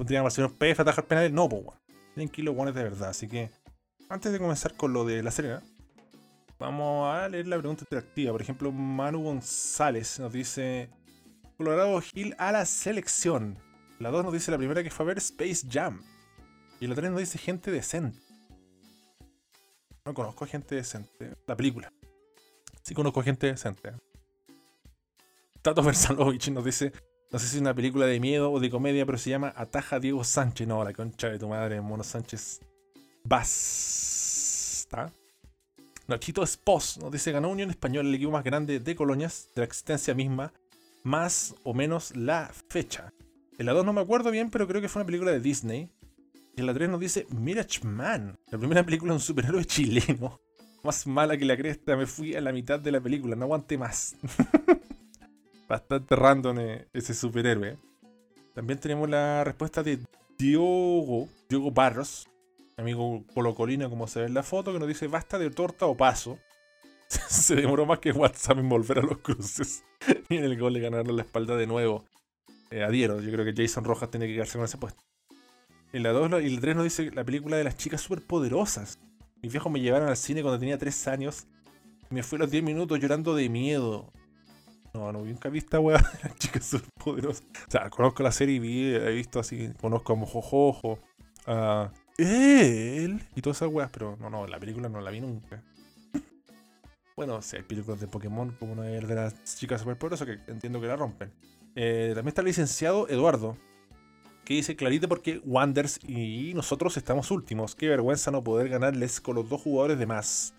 Al 0.00 0.32
señor 0.32 0.56
PF 0.56 0.80
atajar 0.80 1.06
penales. 1.06 1.30
No, 1.30 1.48
po, 1.48 1.56
weón. 1.56 1.78
Tienen 2.14 2.28
que 2.28 2.42
ir 2.42 2.50
de 2.50 2.82
verdad. 2.82 3.10
Así 3.10 3.28
que, 3.28 3.50
antes 4.08 4.32
de 4.32 4.38
comenzar 4.38 4.74
con 4.74 4.92
lo 4.92 5.04
de 5.04 5.22
la 5.22 5.30
Serena, 5.30 5.62
vamos 6.58 7.14
a 7.14 7.28
leer 7.28 7.46
la 7.46 7.58
pregunta 7.58 7.84
interactiva. 7.84 8.32
Por 8.32 8.42
ejemplo, 8.42 8.72
Manu 8.72 9.22
González 9.22 10.18
nos 10.18 10.32
dice: 10.32 10.90
Colorado 11.56 12.00
Gil 12.00 12.34
a 12.38 12.50
la 12.50 12.64
selección. 12.64 13.58
La 13.98 14.10
2 14.10 14.24
nos 14.24 14.32
dice 14.32 14.50
la 14.50 14.56
primera 14.56 14.82
que 14.82 14.90
fue 14.90 15.04
a 15.04 15.08
ver 15.08 15.18
Space 15.18 15.66
Jam. 15.70 16.02
Y 16.80 16.86
la 16.86 16.94
3 16.94 17.10
nos 17.10 17.20
dice 17.20 17.36
gente 17.36 17.70
decente. 17.70 18.18
No 20.06 20.14
conozco 20.14 20.46
gente 20.46 20.74
decente. 20.74 21.34
La 21.46 21.54
película. 21.54 21.92
Sí 22.82 22.94
conozco 22.94 23.22
gente 23.22 23.48
decente. 23.48 23.92
Tato 25.62 25.82
Versalovich 25.84 26.50
nos 26.50 26.64
dice, 26.64 26.92
no 27.30 27.38
sé 27.38 27.46
si 27.46 27.56
es 27.56 27.60
una 27.60 27.74
película 27.74 28.06
de 28.06 28.18
miedo 28.20 28.50
o 28.50 28.60
de 28.60 28.70
comedia, 28.70 29.04
pero 29.06 29.18
se 29.18 29.30
llama 29.30 29.52
Ataja 29.56 30.00
Diego 30.00 30.24
Sánchez. 30.24 30.66
No, 30.66 30.82
la 30.82 30.92
concha 30.92 31.28
de 31.28 31.38
tu 31.38 31.48
madre, 31.48 31.80
Mono 31.80 32.02
Sánchez. 32.02 32.60
Basta. 33.24 35.12
Nachito 36.08 36.42
Espos 36.42 36.98
nos 36.98 37.12
dice, 37.12 37.30
ganó 37.30 37.50
Unión 37.50 37.70
Española, 37.70 38.08
el 38.08 38.14
equipo 38.16 38.32
más 38.32 38.42
grande 38.42 38.80
de 38.80 38.96
colonias 38.96 39.48
de 39.54 39.60
la 39.60 39.66
existencia 39.66 40.12
misma, 40.12 40.52
más 41.04 41.54
o 41.62 41.72
menos 41.72 42.16
la 42.16 42.50
fecha. 42.68 43.12
En 43.58 43.66
la 43.66 43.72
2 43.72 43.84
no 43.84 43.92
me 43.92 44.00
acuerdo 44.00 44.32
bien, 44.32 44.50
pero 44.50 44.66
creo 44.66 44.80
que 44.80 44.88
fue 44.88 45.02
una 45.02 45.06
película 45.06 45.30
de 45.30 45.38
Disney. 45.38 45.88
Y 46.56 46.60
en 46.60 46.66
la 46.66 46.74
3 46.74 46.88
nos 46.88 46.98
dice 46.98 47.26
Mirage 47.30 47.84
Man, 47.84 48.36
la 48.50 48.58
primera 48.58 48.82
película 48.82 49.12
de 49.12 49.18
un 49.18 49.20
superhéroe 49.20 49.64
chileno. 49.66 50.40
Más 50.82 51.06
mala 51.06 51.36
que 51.36 51.44
la 51.44 51.56
cresta, 51.56 51.94
me 51.94 52.06
fui 52.06 52.34
a 52.34 52.40
la 52.40 52.52
mitad 52.52 52.80
de 52.80 52.90
la 52.90 53.00
película, 53.00 53.36
no 53.36 53.44
aguanté 53.44 53.78
más. 53.78 54.16
Bastante 55.70 56.16
random 56.16 56.58
eh, 56.58 56.88
ese 56.92 57.14
superhéroe. 57.14 57.78
También 58.56 58.80
tenemos 58.80 59.08
la 59.08 59.44
respuesta 59.44 59.84
de 59.84 60.00
Diogo, 60.36 61.28
Diogo 61.48 61.70
Barros, 61.70 62.28
amigo 62.76 63.22
colocolino 63.32 63.88
como 63.88 64.08
se 64.08 64.18
ve 64.18 64.26
en 64.26 64.34
la 64.34 64.42
foto, 64.42 64.72
que 64.72 64.80
nos 64.80 64.88
dice 64.88 65.06
basta 65.06 65.38
de 65.38 65.48
torta 65.50 65.86
o 65.86 65.96
paso. 65.96 66.40
se 67.08 67.54
demoró 67.54 67.86
más 67.86 68.00
que 68.00 68.10
WhatsApp 68.10 68.58
en 68.58 68.68
volver 68.68 68.98
a 68.98 69.02
los 69.02 69.18
cruces. 69.18 69.84
y 70.28 70.38
en 70.38 70.42
el 70.42 70.58
gol 70.58 70.74
de 70.74 70.80
ganarle 70.80 71.12
la 71.12 71.22
espalda 71.22 71.54
de 71.54 71.68
nuevo. 71.68 72.04
Eh, 72.72 72.82
adhiero, 72.82 73.20
yo 73.20 73.30
creo 73.30 73.44
que 73.44 73.54
Jason 73.54 73.84
Rojas 73.84 74.10
tiene 74.10 74.26
que 74.26 74.34
quedarse 74.34 74.58
con 74.58 74.64
ese 74.64 74.76
puesto. 74.76 75.04
En 75.92 76.02
la 76.02 76.10
2 76.10 76.42
y 76.42 76.46
el 76.46 76.60
3 76.60 76.74
nos 76.74 76.84
dice 76.84 77.12
la 77.12 77.22
película 77.22 77.56
de 77.56 77.62
las 77.62 77.76
chicas 77.76 78.00
superpoderosas. 78.00 78.98
Mis 79.40 79.52
viejos 79.52 79.70
me 79.70 79.80
llevaron 79.80 80.08
al 80.08 80.16
cine 80.16 80.42
cuando 80.42 80.58
tenía 80.58 80.78
3 80.78 81.06
años. 81.06 81.46
Me 82.08 82.24
fui 82.24 82.38
a 82.38 82.40
los 82.40 82.50
10 82.50 82.64
minutos 82.64 82.98
llorando 82.98 83.36
de 83.36 83.48
miedo. 83.48 84.12
No, 84.92 85.12
no, 85.12 85.24
nunca 85.24 85.48
vi 85.48 85.58
esta 85.58 85.78
weá 85.78 85.98
de 85.98 86.28
las 86.28 86.36
chicas 86.36 86.64
superpoderosas. 86.66 87.44
O 87.68 87.70
sea, 87.70 87.90
conozco 87.90 88.22
la 88.22 88.32
serie 88.32 88.56
y 88.56 88.58
vi, 88.58 88.94
he 88.94 89.10
visto 89.12 89.38
así, 89.38 89.72
conozco 89.80 90.12
a 90.12 90.16
Mojojojo, 90.16 90.98
a 91.46 91.90
y 92.22 93.40
todas 93.40 93.58
esas 93.58 93.70
weas, 93.72 93.90
pero 93.90 94.16
no, 94.20 94.28
no, 94.28 94.46
la 94.46 94.58
película 94.58 94.88
no 94.88 95.00
la 95.00 95.10
vi 95.10 95.20
nunca. 95.20 95.62
Bueno, 97.16 97.40
sí, 97.42 97.56
hay 97.56 97.62
películas 97.62 98.00
de 98.00 98.06
Pokémon 98.06 98.50
como 98.58 98.72
una 98.72 98.82
de 98.84 99.02
las 99.02 99.44
chicas 99.44 99.80
superpoderosas 99.80 100.26
que 100.26 100.50
entiendo 100.50 100.80
que 100.80 100.86
la 100.86 100.96
rompen. 100.96 101.30
Eh, 101.74 102.12
también 102.14 102.28
está 102.28 102.40
el 102.40 102.46
licenciado 102.46 103.08
Eduardo, 103.08 103.56
que 104.44 104.54
dice 104.54 104.76
clarito 104.76 105.08
porque 105.08 105.40
Wanders 105.44 106.00
y 106.02 106.52
nosotros 106.54 106.96
estamos 106.96 107.30
últimos. 107.30 107.74
Qué 107.74 107.88
vergüenza 107.88 108.30
no 108.30 108.42
poder 108.42 108.68
ganarles 108.68 109.20
con 109.20 109.34
los 109.34 109.48
dos 109.48 109.60
jugadores 109.60 109.98
de 109.98 110.06
más. 110.06 110.54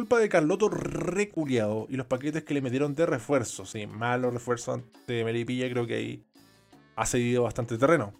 Culpa 0.00 0.18
de 0.18 0.30
Carloto 0.30 0.70
reculiado 0.70 1.86
y 1.90 1.96
los 1.96 2.06
paquetes 2.06 2.42
que 2.42 2.54
le 2.54 2.62
metieron 2.62 2.94
de 2.94 3.04
refuerzo. 3.04 3.66
Sí, 3.66 3.86
malos 3.86 4.32
refuerzos 4.32 4.76
ante 4.76 5.24
Melipilla, 5.26 5.68
creo 5.68 5.86
que 5.86 5.94
ahí 5.94 6.24
ha 6.96 7.04
cedido 7.04 7.42
bastante 7.42 7.76
terreno. 7.76 8.14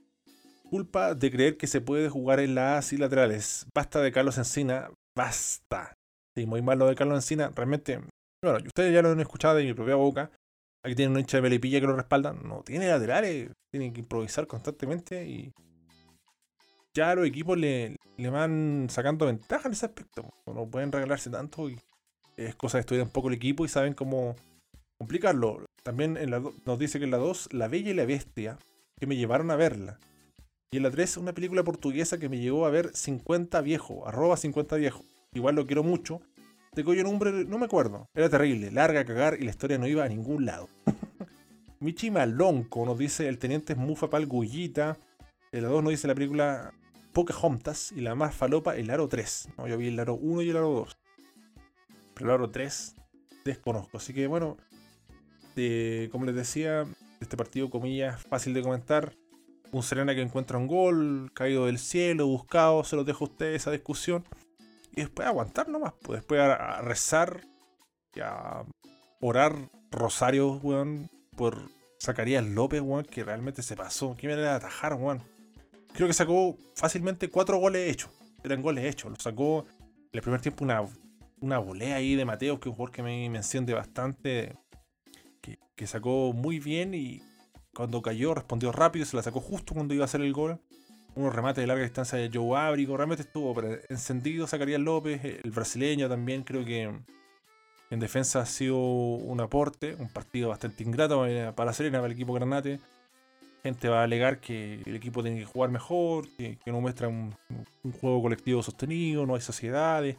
Culpa 0.69 1.15
de 1.15 1.31
creer 1.31 1.57
que 1.57 1.67
se 1.67 1.81
puede 1.81 2.11
jugar 2.11 2.39
en 2.39 2.55
las 2.55 2.93
y 2.93 2.99
laterales. 2.99 3.67
Basta 3.75 4.03
de 4.03 4.13
Carlos 4.13 4.37
Encina, 4.37 4.91
basta. 5.17 5.95
Sí, 6.37 6.45
muy 6.45 6.61
malo 6.61 6.87
de 6.87 6.95
Carlos 6.95 7.17
Encina. 7.17 7.51
Realmente, 7.57 7.99
bueno, 8.45 8.59
ustedes 8.67 8.93
ya 8.93 9.01
lo 9.01 9.13
han 9.13 9.21
escuchado 9.21 9.55
de 9.55 9.65
mi 9.65 9.73
propia 9.73 9.95
boca. 9.95 10.31
Aquí 10.85 10.95
tienen 10.95 11.15
un 11.15 11.21
hincha 11.21 11.39
de 11.39 11.43
Melipilla 11.43 11.81
que 11.81 11.87
lo 11.87 11.97
respaldan. 11.97 12.47
No 12.47 12.63
tiene 12.63 12.89
laterales, 12.89 13.53
tienen 13.73 13.95
que 13.95 14.01
improvisar 14.01 14.47
constantemente 14.47 15.27
y 15.27 15.51
ya 16.95 17.15
los 17.15 17.27
equipos 17.27 17.59
le, 17.59 17.97
le 18.17 18.31
van 18.31 18.89
sacando 18.91 19.27
ventaja 19.27 19.69
en 19.69 19.73
ese 19.73 19.87
aspecto. 19.87 20.29
No 20.47 20.67
pueden 20.69 20.93
regalarse 20.93 21.31
tanto 21.31 21.71
y 21.71 21.79
es 22.37 22.55
cosa 22.55 22.79
de 22.79 22.81
estudiar 22.81 23.05
un 23.05 23.11
poco 23.11 23.29
el 23.29 23.35
equipo 23.35 23.65
y 23.65 23.69
saben 23.69 23.95
cómo 23.95 24.37
complicarlo. 24.99 25.65
También 25.83 26.19
nos 26.67 26.79
dice 26.79 26.99
que 26.99 27.05
en 27.05 27.11
la 27.11 27.17
2, 27.17 27.53
La 27.53 27.69
Bella 27.69 27.91
y 27.91 27.95
la 27.95 28.05
Bestia, 28.05 28.59
que 28.99 29.07
me 29.07 29.17
llevaron 29.17 29.51
a 29.51 29.57
verla. 29.57 29.99
Y 30.71 30.77
en 30.77 30.85
la 30.85 30.91
3, 30.91 31.17
una 31.17 31.33
película 31.33 31.65
portuguesa 31.65 32.19
que 32.19 32.29
me 32.29 32.39
llevó 32.39 32.67
a 32.67 32.71
ver 32.71 32.95
50 32.95 33.61
viejo, 33.63 34.07
arroba 34.07 34.37
50 34.37 34.77
viejo. 34.77 35.05
Igual 35.33 35.55
lo 35.55 35.67
quiero 35.67 35.83
mucho. 35.83 36.21
De 36.73 36.85
cuyo 36.85 37.03
nombre 37.03 37.33
no 37.45 37.59
me 37.59 37.65
acuerdo. 37.65 38.07
Era 38.15 38.29
terrible, 38.29 38.71
larga 38.71 39.01
a 39.01 39.05
cagar 39.05 39.37
y 39.41 39.45
la 39.45 39.51
historia 39.51 39.79
no 39.79 39.89
iba 39.89 40.05
a 40.05 40.09
ningún 40.09 40.47
lado. 40.47 40.69
Michi 41.81 42.11
Malonco 42.11 42.85
nos 42.85 42.99
dice 42.99 43.27
el 43.27 43.39
teniente 43.39 43.75
Mufa 43.75 44.11
Palgullita. 44.11 44.99
En 45.51 45.63
la 45.63 45.69
2 45.69 45.83
nos 45.83 45.91
dice 45.91 46.07
la 46.07 46.15
película 46.15 46.73
Pocahontas 47.13 47.93
y 47.93 48.01
la 48.01 48.15
más 48.15 48.35
falopa, 48.35 48.77
el 48.77 48.91
aro 48.91 49.09
3. 49.09 49.49
¿no? 49.59 49.69
Yo 49.69 49.77
vi 49.77 49.89
el 49.89 49.99
aro 49.99 50.15
1 50.15 50.43
y 50.43 50.51
el 50.51 50.57
aro 50.57 50.71
2. 50.71 50.99
Pero 52.15 52.31
el 52.31 52.35
aro 52.35 52.51
3 52.51 52.95
desconozco. 53.45 53.97
Así 53.97 54.13
que 54.13 54.27
bueno, 54.27 54.57
como 56.11 56.25
les 56.25 56.35
decía, 56.35 56.87
este 57.21 57.37
partido, 57.37 57.71
comillas, 57.71 58.23
fácil 58.23 58.55
de 58.55 58.63
comentar. 58.63 59.15
Un 59.73 59.83
Serena 59.83 60.15
que 60.15 60.23
encuentra 60.23 60.59
un 60.59 60.67
gol, 60.67 61.31
caído 61.33 61.67
del 61.67 61.79
cielo, 61.79 62.27
buscado, 62.27 62.83
se 62.83 62.97
los 62.97 63.07
dejo 63.07 63.25
a 63.25 63.29
ustedes 63.29 63.63
esa 63.63 63.71
discusión. 63.71 64.25
Y 64.93 65.03
después 65.03 65.29
aguantar 65.29 65.69
nomás, 65.69 65.93
pues 66.03 66.21
después 66.21 66.41
a, 66.41 66.81
rezar 66.83 67.47
y 68.15 68.21
a 68.21 68.65
orar 69.21 69.71
Rosario, 69.93 70.55
weón, 70.63 71.09
por 71.37 71.71
Zacarías 72.03 72.45
López, 72.45 72.81
weón, 72.81 73.05
que 73.05 73.23
realmente 73.23 73.63
se 73.63 73.77
pasó. 73.77 74.17
¿Qué 74.19 74.27
manera 74.27 74.51
de 74.51 74.57
atajar, 74.57 74.95
weón? 74.95 75.23
Creo 75.93 76.09
que 76.09 76.15
sacó 76.15 76.57
fácilmente 76.75 77.29
cuatro 77.31 77.59
goles 77.59 77.91
hechos. 77.91 78.11
Eran 78.43 78.63
goles 78.63 78.85
hechos. 78.85 79.11
Lo 79.11 79.17
sacó 79.17 79.67
en 79.69 80.11
el 80.13 80.23
primer 80.23 80.41
tiempo 80.41 80.65
una, 80.65 80.83
una 81.41 81.59
volea 81.59 81.97
ahí 81.97 82.15
de 82.15 82.25
Mateo, 82.25 82.59
que 82.59 82.69
es 82.69 82.73
un 82.73 82.77
jugador 82.77 82.95
que 82.95 83.03
me, 83.03 83.27
enciende 83.27 83.75
bastante. 83.75 84.57
Que, 85.41 85.59
que, 85.77 85.87
sacó 85.87 86.33
muy 86.33 86.59
bien 86.59 86.95
y 86.95 87.23
cuando 87.75 88.03
cayó 88.03 88.35
respondió 88.35 88.73
rápido, 88.73 89.05
se 89.07 89.17
la 89.17 89.23
sacó 89.23 89.41
justo 89.41 89.75
cuando 89.75 89.95
iba 89.95 90.05
a 90.05 90.07
hacer 90.07 90.21
el 90.21 90.33
gol. 90.33 90.61
Unos 91.15 91.35
remates 91.35 91.63
de 91.63 91.67
larga 91.67 91.83
distancia 91.83 92.19
de 92.19 92.31
Joe 92.33 92.59
Abrigo. 92.59 92.97
Realmente 92.97 93.23
estuvo 93.23 93.55
encendido 93.89 94.47
Zacarías 94.47 94.81
López, 94.81 95.25
el 95.25 95.51
brasileño 95.51 96.09
también. 96.09 96.45
Creo 96.45 96.65
que 96.65 96.83
en 97.91 98.01
defensa 98.01 98.41
ha 98.41 98.47
sido 98.47 98.79
un 98.79 99.41
aporte. 99.41 99.97
Un 99.97 100.09
partido 100.09 100.51
bastante 100.51 100.85
ingrato 100.85 101.27
para 101.57 101.73
Serena, 101.73 101.99
para 101.99 102.07
el 102.07 102.13
equipo 102.13 102.33
Granate 102.33 102.79
gente 103.63 103.89
va 103.89 104.01
a 104.01 104.05
alegar 104.05 104.41
que 104.41 104.83
el 104.85 104.97
equipo 104.97 105.23
tiene 105.23 105.39
que 105.39 105.45
jugar 105.45 105.71
mejor, 105.71 106.27
que, 106.37 106.59
no 106.67 106.81
muestra 106.81 107.09
un, 107.09 107.35
juego 108.01 108.23
colectivo 108.23 108.63
sostenido, 108.63 109.27
no 109.27 109.35
hay 109.35 109.41
sociedades, 109.41 110.17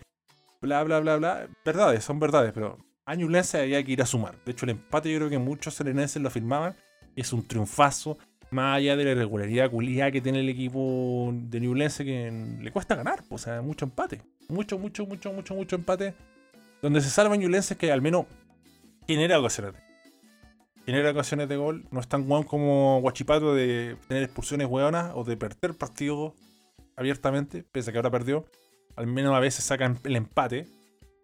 bla, 0.61 0.83
bla, 0.83 0.99
bla, 0.99 1.17
bla. 1.17 1.47
Verdades, 1.65 2.03
son 2.03 2.19
verdades, 2.19 2.51
pero 2.53 2.77
a 3.05 3.15
Ñublense 3.15 3.59
había 3.59 3.83
que 3.83 3.91
ir 3.91 4.01
a 4.01 4.05
sumar. 4.05 4.35
De 4.45 4.51
hecho, 4.51 4.65
el 4.65 4.71
empate 4.71 5.11
yo 5.11 5.17
creo 5.17 5.29
que 5.29 5.39
muchos 5.39 5.73
serenenses 5.73 6.21
lo 6.21 6.27
afirmaban. 6.27 6.75
Es 7.15 7.33
un 7.33 7.45
triunfazo, 7.45 8.17
más 8.51 8.77
allá 8.77 8.95
de 8.95 9.03
la 9.03 9.11
irregularidad 9.11 9.69
culiada 9.69 10.11
que 10.11 10.21
tiene 10.21 10.39
el 10.39 10.49
equipo 10.49 11.31
de 11.33 11.59
Ñublense 11.59 12.05
que 12.05 12.31
le 12.59 12.71
cuesta 12.71 12.95
ganar. 12.95 13.23
Pues, 13.27 13.41
o 13.41 13.45
sea, 13.45 13.61
mucho 13.61 13.85
empate. 13.85 14.21
Mucho, 14.49 14.77
mucho, 14.77 15.05
mucho, 15.05 15.33
mucho, 15.33 15.55
mucho 15.55 15.75
empate. 15.75 16.13
Donde 16.81 17.01
se 17.01 17.09
salva 17.09 17.35
Ñublense 17.35 17.75
que 17.75 17.91
al 17.91 18.01
menos 18.01 18.25
genera 19.07 19.39
ocasiones 19.39 19.90
genera 20.85 21.11
ocasiones 21.11 21.49
de 21.49 21.57
gol. 21.57 21.85
No 21.91 21.99
es 21.99 22.07
tan 22.07 22.27
guan 22.27 22.43
como 22.43 22.99
Guachipato 23.01 23.53
de 23.53 23.97
tener 24.07 24.23
expulsiones 24.23 24.67
hueonas 24.67 25.11
o 25.15 25.23
de 25.23 25.37
perder 25.37 25.75
partidos 25.75 26.33
abiertamente, 26.95 27.63
pese 27.63 27.89
a 27.89 27.93
que 27.93 27.99
ahora 27.99 28.11
perdió. 28.11 28.45
Al 28.95 29.07
menos 29.07 29.33
a 29.35 29.39
veces 29.39 29.65
sacan 29.65 29.99
el 30.03 30.15
empate. 30.15 30.67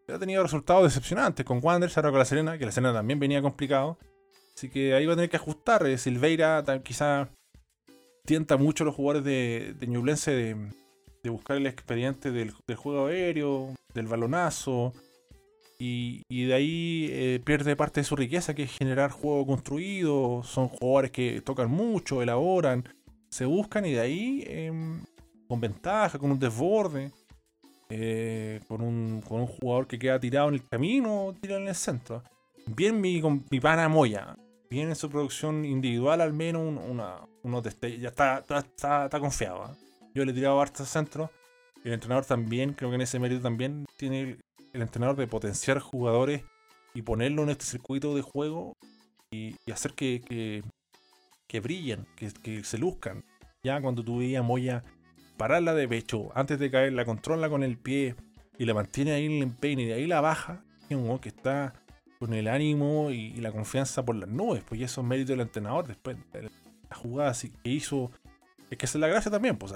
Pero 0.06 0.18
ha 0.18 0.20
tenido 0.20 0.42
resultados 0.42 0.84
decepcionantes 0.84 1.46
con 1.46 1.60
Wanderers, 1.62 1.98
ahora 1.98 2.12
con 2.12 2.20
la 2.20 2.26
Serena, 2.26 2.58
que 2.58 2.66
la 2.66 2.72
Serena 2.72 2.94
también 2.94 3.20
venía 3.20 3.42
complicado. 3.42 3.98
Así 4.56 4.70
que 4.70 4.94
ahí 4.94 5.06
va 5.06 5.14
a 5.14 5.16
tener 5.16 5.30
que 5.30 5.38
ajustar. 5.38 5.86
Eh, 5.86 5.98
Silveira 5.98 6.64
quizá 6.84 7.30
tienta 8.26 8.58
mucho 8.58 8.84
a 8.84 8.86
los 8.86 8.96
jugadores 8.96 9.24
de, 9.24 9.76
de 9.78 9.88
Ñublense 9.88 10.32
de, 10.32 10.56
buscar 11.30 11.58
el 11.58 11.68
expediente 11.68 12.32
del 12.32 12.54
juego 12.54 13.08
aéreo, 13.08 13.76
del 13.94 14.08
balonazo 14.08 14.94
y, 15.80 16.46
de 16.46 16.54
ahí 16.54 17.10
eh, 17.12 17.42
pierde 17.44 17.76
parte 17.76 18.00
de 18.00 18.04
su 18.04 18.16
riqueza, 18.16 18.56
que 18.56 18.64
es 18.64 18.72
generar 18.72 19.12
juego 19.12 19.46
construido. 19.46 20.42
Son 20.44 20.68
jugadores 20.68 21.12
que 21.12 21.42
tocan 21.42 21.70
mucho, 21.70 22.22
elaboran, 22.22 22.84
se 23.30 23.46
buscan 23.46 23.86
y 23.86 23.94
de 23.94 24.00
ahí, 24.00 24.44
em, 24.48 25.04
con 25.48 25.62
ventaja, 25.62 26.18
con 26.18 26.32
un 26.32 26.40
desborde, 26.40 27.12
eh, 27.90 28.60
con, 28.68 28.82
un, 28.82 29.22
con, 29.22 29.42
un, 29.42 29.48
jugador 29.48 29.88
que 29.88 30.00
queda 30.00 30.20
tirado 30.20 30.50
en 30.50 30.56
el 30.56 30.68
camino, 30.68 31.36
tirado 31.40 31.62
en 31.62 31.68
el 31.68 31.76
centro. 31.76 32.24
Bien 32.66 33.00
mi, 33.00 33.22
con 33.22 33.46
mi 33.50 33.60
pana 33.60 33.88
Moya, 33.88 34.36
bien 34.70 34.90
en 34.90 34.96
su 34.96 35.10
producción 35.10 35.64
individual, 35.64 36.22
al 36.22 36.34
menos 36.34 36.64
una, 36.64 37.22
unos 37.44 37.64
Ya 37.64 38.10
está, 38.10 38.40
está, 38.40 39.06
está, 39.06 39.20
confiado. 39.20 39.64
¿ah? 39.64 39.76
Yo 40.14 40.26
le 40.26 40.32
he 40.32 40.36
tirado 40.36 40.60
harto 40.60 40.86
centro. 40.86 41.30
El 41.84 41.94
entrenador 41.94 42.26
también, 42.26 42.74
creo 42.74 42.90
que 42.90 42.96
en 42.96 43.02
ese 43.02 43.20
mérito 43.20 43.42
también 43.42 43.86
tiene 43.96 44.38
el 44.74 44.82
entrenador 44.82 45.16
de 45.16 45.28
potenciar 45.28 45.80
jugadores 45.80 46.44
y 46.94 47.02
ponerlo 47.02 47.44
en 47.44 47.50
este 47.50 47.66
circuito 47.66 48.16
de 48.16 48.22
juego 48.22 48.76
y, 49.32 49.56
hacer 49.72 49.94
que, 49.94 50.64
que, 51.48 51.60
brillen, 51.60 52.06
que, 52.16 52.64
se 52.64 52.78
luzcan. 52.78 53.24
Ya 53.64 53.82
cuando 53.82 54.04
tú 54.04 54.20
veías 54.20 54.44
Moya 54.44 54.84
pararla 55.38 55.74
de 55.74 55.88
pecho 55.88 56.30
antes 56.36 56.60
de 56.60 56.72
caer, 56.72 56.94
la 56.94 57.06
controla 57.06 57.50
con 57.50 57.64
el 57.64 57.78
pie 57.78 58.16
y 58.58 58.66
la 58.66 58.74
mantiene 58.74 59.12
ahí 59.12 59.26
en 59.26 59.34
el 59.34 59.44
empeine 59.44 59.84
y 59.84 59.86
de 59.86 59.94
ahí 59.94 60.08
la 60.08 60.22
baja, 60.22 60.64
es 60.90 60.96
un 60.96 61.20
que 61.20 61.30
está 61.30 61.74
con 62.20 62.34
el 62.34 62.48
ánimo 62.48 63.12
y, 63.12 63.34
la 63.34 63.52
confianza 63.52 64.04
por 64.04 64.16
las 64.16 64.30
nubes, 64.30 64.64
pues 64.68 64.82
eso 64.82 65.02
es 65.02 65.08
mérito 65.08 65.34
del 65.34 65.42
entrenador 65.42 65.88
después. 65.88 66.18
La 66.90 66.96
jugada 66.96 67.34
que 67.64 67.70
hizo, 67.70 68.12
es 68.70 68.78
que 68.78 68.86
es 68.86 68.96
la 68.96 69.08
gracia 69.08 69.30
también, 69.30 69.58
pues, 69.58 69.74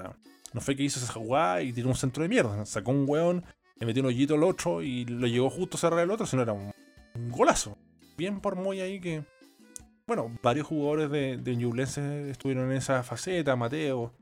no 0.52 0.60
fue 0.60 0.74
que 0.74 0.82
hizo 0.82 0.98
esa 0.98 1.12
jugada 1.12 1.62
y 1.62 1.72
tiró 1.72 1.88
un 1.88 1.94
centro 1.94 2.22
de 2.22 2.28
mierda, 2.28 2.66
sacó 2.66 2.90
un 2.90 3.04
weón 3.08 3.44
le 3.76 3.86
metió 3.86 4.02
un 4.02 4.08
hoyito 4.08 4.34
al 4.34 4.44
otro 4.44 4.82
y 4.82 5.04
lo 5.04 5.26
llegó 5.26 5.50
justo 5.50 5.76
a 5.76 5.80
cerrar 5.80 6.00
el 6.00 6.10
otro, 6.10 6.26
sino 6.26 6.42
era 6.42 6.52
un, 6.52 6.72
golazo. 7.30 7.76
Bien 8.16 8.40
por 8.40 8.56
muy 8.56 8.80
ahí 8.80 9.00
que. 9.00 9.24
Bueno, 10.06 10.36
varios 10.42 10.66
jugadores 10.66 11.10
de, 11.10 11.36
de 11.38 12.30
estuvieron 12.30 12.70
en 12.70 12.76
esa 12.76 13.02
faceta, 13.02 13.56
Mateo. 13.56 14.12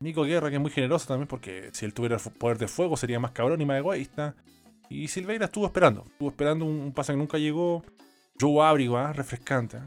Nico 0.00 0.22
Guerra, 0.22 0.48
que 0.48 0.56
es 0.56 0.62
muy 0.62 0.70
generoso 0.70 1.08
también, 1.08 1.26
porque 1.26 1.70
si 1.72 1.84
él 1.84 1.92
tuviera 1.92 2.16
el 2.16 2.32
poder 2.32 2.58
de 2.58 2.68
fuego 2.68 2.96
sería 2.96 3.18
más 3.18 3.32
cabrón 3.32 3.60
y 3.60 3.66
más 3.66 3.78
egoísta. 3.78 4.36
Y 4.88 5.08
Silveira 5.08 5.46
estuvo 5.46 5.66
esperando, 5.66 6.04
estuvo 6.06 6.30
esperando 6.30 6.64
un, 6.64 6.92
pase 6.92 7.12
que 7.12 7.18
nunca 7.18 7.38
llegó. 7.38 7.82
Joe 8.40 8.64
Abrigo, 8.64 8.96
¿ah? 8.96 9.12
refrescante. 9.12 9.78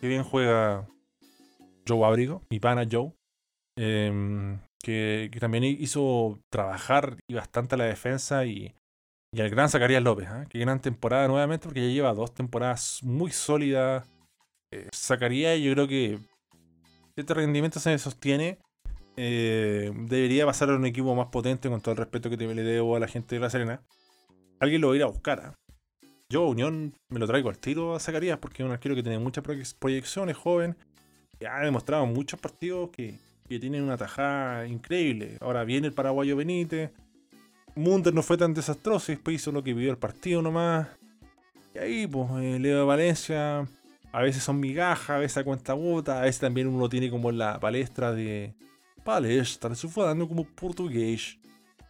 Qué 0.00 0.08
bien 0.08 0.24
juega 0.24 0.86
Joe 1.86 2.04
Abrigo, 2.06 2.42
mi 2.48 2.58
pana 2.58 2.86
Joe. 2.90 3.12
Eh, 3.76 4.58
que, 4.82 5.30
también 5.40 5.64
hizo 5.64 6.38
trabajar 6.50 7.16
y 7.28 7.34
bastante 7.34 7.74
a 7.74 7.78
la 7.78 7.84
defensa 7.84 8.44
y, 8.44 8.74
y 9.32 9.40
al 9.40 9.50
gran 9.50 9.68
Zacarías 9.68 10.02
López, 10.02 10.28
¿eh? 10.28 10.46
que 10.48 10.58
gran 10.58 10.80
temporada 10.80 11.28
nuevamente 11.28 11.64
porque 11.64 11.86
ya 11.86 11.92
lleva 11.92 12.14
dos 12.14 12.34
temporadas 12.34 13.00
muy 13.02 13.30
sólidas. 13.30 14.08
Eh, 14.72 14.88
Zacarías 14.94 15.58
yo 15.60 15.72
creo 15.72 15.88
que 15.88 16.18
este 17.16 17.34
rendimiento 17.34 17.80
se 17.80 17.98
sostiene. 17.98 18.58
Eh, 19.16 19.90
debería 20.06 20.46
pasar 20.46 20.70
a 20.70 20.76
un 20.76 20.86
equipo 20.86 21.14
más 21.14 21.26
potente 21.26 21.68
con 21.68 21.80
todo 21.80 21.92
el 21.92 21.98
respeto 21.98 22.30
que 22.30 22.36
le 22.36 22.62
debo 22.62 22.94
a 22.94 23.00
la 23.00 23.08
gente 23.08 23.34
de 23.34 23.40
La 23.40 23.50
Serena. 23.50 23.82
Alguien 24.60 24.80
lo 24.80 24.88
va 24.88 24.94
a 24.94 24.96
ir 24.96 25.02
a 25.02 25.06
buscar. 25.06 25.40
¿ah? 25.40 25.54
Yo, 26.30 26.46
Unión, 26.46 26.94
me 27.08 27.18
lo 27.18 27.26
traigo 27.26 27.48
al 27.48 27.58
tiro 27.58 27.96
a 27.96 28.00
Zacarías 28.00 28.38
porque 28.38 28.62
es 28.62 28.66
un 28.66 28.72
arquero 28.72 28.94
que 28.94 29.02
tiene 29.02 29.18
muchas 29.18 29.44
proyecciones, 29.78 30.36
joven. 30.36 30.76
Que 31.38 31.46
ha 31.46 31.60
demostrado 31.60 32.06
muchos 32.06 32.38
partidos 32.40 32.90
que, 32.90 33.18
que 33.48 33.58
tienen 33.58 33.82
una 33.82 33.96
tajada 33.96 34.66
increíble. 34.66 35.38
Ahora 35.40 35.64
viene 35.64 35.88
el 35.88 35.94
paraguayo 35.94 36.36
Benítez. 36.36 36.90
Munder 37.74 38.12
no 38.12 38.22
fue 38.22 38.36
tan 38.36 38.54
desastroso 38.54 39.12
después 39.12 39.36
hizo 39.36 39.52
lo 39.52 39.62
que 39.62 39.72
vivió 39.72 39.90
el 39.90 39.98
partido 39.98 40.42
nomás. 40.42 40.88
Y 41.74 41.78
ahí, 41.78 42.06
pues, 42.06 42.28
eh, 42.40 42.58
Leo 42.58 42.80
de 42.80 42.84
Valencia. 42.84 43.66
A 44.10 44.22
veces 44.22 44.42
son 44.42 44.58
migajas, 44.58 45.10
a 45.10 45.18
veces 45.18 45.38
a 45.38 45.44
cuenta 45.44 45.74
bota, 45.74 46.20
a 46.20 46.22
veces 46.22 46.40
también 46.40 46.66
uno 46.66 46.88
tiene 46.88 47.10
como 47.10 47.30
la 47.30 47.58
palestra 47.60 48.12
de. 48.12 48.54
Palestra, 49.04 49.74
se 49.74 49.88
fue 49.88 50.04
dando 50.04 50.28
como 50.28 50.44
portugués. 50.44 51.38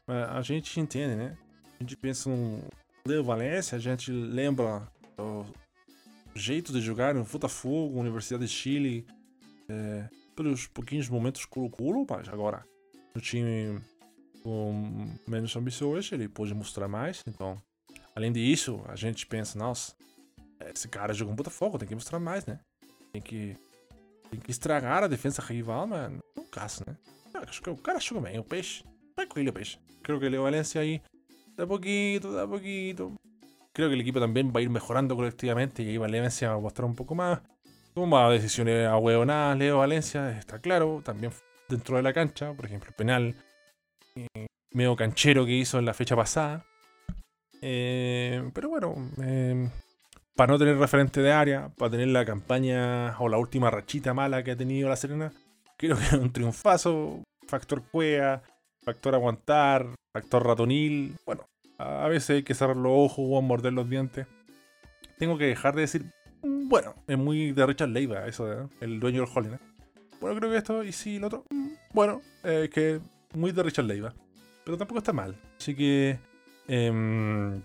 A 0.06 0.42
gente 0.42 0.80
entende, 0.80 1.16
né? 1.16 1.36
A 1.74 1.78
gente 1.78 1.96
pensa 1.96 2.30
num, 2.30 2.60
Leo 3.06 3.24
Valência, 3.24 3.76
a 3.76 3.80
gente 3.80 4.10
lembra 4.10 4.86
o 5.18 5.44
jeito 6.34 6.72
de 6.72 6.80
jogar 6.80 7.14
no 7.14 7.24
Botafogo, 7.24 7.98
Universidade 7.98 8.44
de 8.44 8.50
Chile, 8.50 9.06
é, 9.68 10.08
pelos 10.38 10.68
pouquinhos 10.68 11.08
momentos 11.08 11.44
culo-culo, 11.44 12.06
mas 12.08 12.28
agora 12.28 12.64
no 13.12 13.20
time 13.20 13.80
com 14.40 15.12
menos 15.26 15.54
ambições 15.56 16.12
ele 16.12 16.28
pode 16.28 16.54
mostrar 16.54 16.86
mais. 16.86 17.24
Então, 17.26 17.60
além 18.14 18.30
disso, 18.30 18.80
a 18.86 18.94
gente 18.94 19.26
pensa, 19.26 19.58
nossa, 19.58 19.96
esse 20.72 20.86
cara 20.86 21.12
jogou 21.12 21.32
no 21.32 21.36
Botafogo, 21.36 21.76
tem 21.76 21.88
que 21.88 21.94
mostrar 21.94 22.20
mais, 22.20 22.46
né? 22.46 22.60
Tem 23.12 23.20
que, 23.20 23.56
tem 24.30 24.38
que 24.38 24.52
estragar 24.52 25.02
a 25.02 25.08
defesa 25.08 25.42
rival, 25.42 25.88
mas 25.88 26.08
não 26.08 26.20
o 26.36 26.46
caso, 26.46 26.84
né? 26.86 26.96
Acho 27.34 27.60
que 27.60 27.70
o 27.70 27.76
cara 27.76 27.98
jogou 27.98 28.22
bem, 28.22 28.38
o 28.38 28.44
peixe. 28.44 28.84
Vai 29.16 29.26
com 29.26 29.40
ele, 29.40 29.50
o 29.50 29.52
peixe. 29.52 29.76
Creo 30.04 30.20
que 30.20 30.28
Leo 30.28 30.44
Valencia 30.44 30.80
ahí, 30.80 31.02
de 31.56 31.62
a 31.64 31.66
poquito, 31.66 32.30
de 32.30 32.40
a 32.40 32.46
poquito. 32.46 33.12
Creo 33.72 33.88
que 33.88 33.94
el 33.94 34.00
equipo 34.00 34.20
también 34.20 34.52
va 34.54 34.60
a 34.60 34.62
ir 34.62 34.70
mejorando 34.70 35.16
colectivamente 35.16 35.82
y 35.82 35.88
ahí 35.88 35.98
Valencia 35.98 36.50
va 36.50 36.54
a 36.54 36.60
mostrar 36.60 36.86
un 36.86 36.94
poco 36.94 37.16
más. 37.16 37.40
Toma 37.94 38.30
decisiones 38.30 38.86
a 38.86 38.96
huevonadas, 38.96 39.58
Leo 39.58 39.78
Valencia, 39.78 40.30
está 40.38 40.58
claro. 40.58 41.02
También 41.04 41.32
dentro 41.68 41.96
de 41.96 42.02
la 42.02 42.12
cancha, 42.12 42.52
por 42.52 42.66
ejemplo, 42.66 42.90
el 42.90 42.94
penal 42.94 43.34
eh, 44.14 44.46
medio 44.72 44.96
canchero 44.96 45.44
que 45.44 45.52
hizo 45.52 45.78
en 45.78 45.84
la 45.84 45.94
fecha 45.94 46.14
pasada. 46.14 46.64
Eh, 47.60 48.50
pero 48.54 48.68
bueno, 48.68 48.94
eh, 49.22 49.68
para 50.36 50.52
no 50.52 50.58
tener 50.58 50.78
referente 50.78 51.20
de 51.20 51.32
área, 51.32 51.70
para 51.76 51.90
tener 51.90 52.08
la 52.08 52.24
campaña 52.24 53.18
o 53.18 53.28
la 53.28 53.38
última 53.38 53.70
rachita 53.70 54.14
mala 54.14 54.44
que 54.44 54.52
ha 54.52 54.56
tenido 54.56 54.88
la 54.88 54.96
Serena, 54.96 55.32
creo 55.76 55.96
que 55.96 56.04
es 56.04 56.12
un 56.12 56.32
triunfazo. 56.32 57.24
Factor 57.48 57.82
cuea, 57.90 58.42
factor 58.84 59.14
aguantar, 59.14 59.86
factor 60.12 60.46
ratonil. 60.46 61.16
Bueno, 61.26 61.46
a 61.78 62.06
veces 62.08 62.30
hay 62.30 62.42
que 62.42 62.54
cerrar 62.54 62.76
los 62.76 62.92
ojos 62.94 63.24
o 63.28 63.42
morder 63.42 63.72
los 63.72 63.88
dientes. 63.88 64.26
Tengo 65.18 65.36
que 65.36 65.46
dejar 65.46 65.74
de 65.74 65.80
decir, 65.80 66.04
"Mm, 66.04 66.10
bueno, 66.42 66.94
es 67.06 67.18
muy 67.18 67.52
de 67.52 67.66
Richard 67.66 67.88
Leiva, 67.90 68.26
eso 68.26 68.46
de 68.46 68.68
el 68.80 69.00
dueño 69.00 69.22
del 69.22 69.30
Hollywood. 69.34 69.58
Bueno, 70.20 70.38
creo 70.38 70.50
que 70.50 70.56
esto 70.58 70.82
y 70.84 70.92
sí, 70.92 71.16
el 71.16 71.24
otro. 71.24 71.44
Bueno, 71.92 72.20
es 72.42 72.70
que 72.70 73.00
muy 73.34 73.52
de 73.52 73.62
Richard 73.62 73.84
Leiva. 73.86 74.14
Pero 74.64 74.76
tampoco 74.76 74.98
está 74.98 75.12
mal. 75.12 75.36
Así 75.58 75.74
que. 75.74 76.18
em, 76.66 77.62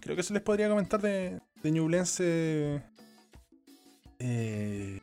creo 0.00 0.16
que 0.16 0.22
se 0.22 0.32
les 0.32 0.42
podría 0.42 0.68
comentar 0.68 1.00
de, 1.00 1.40
de 1.62 1.70
Ñublense. 1.70 2.82
eh, 4.18 5.00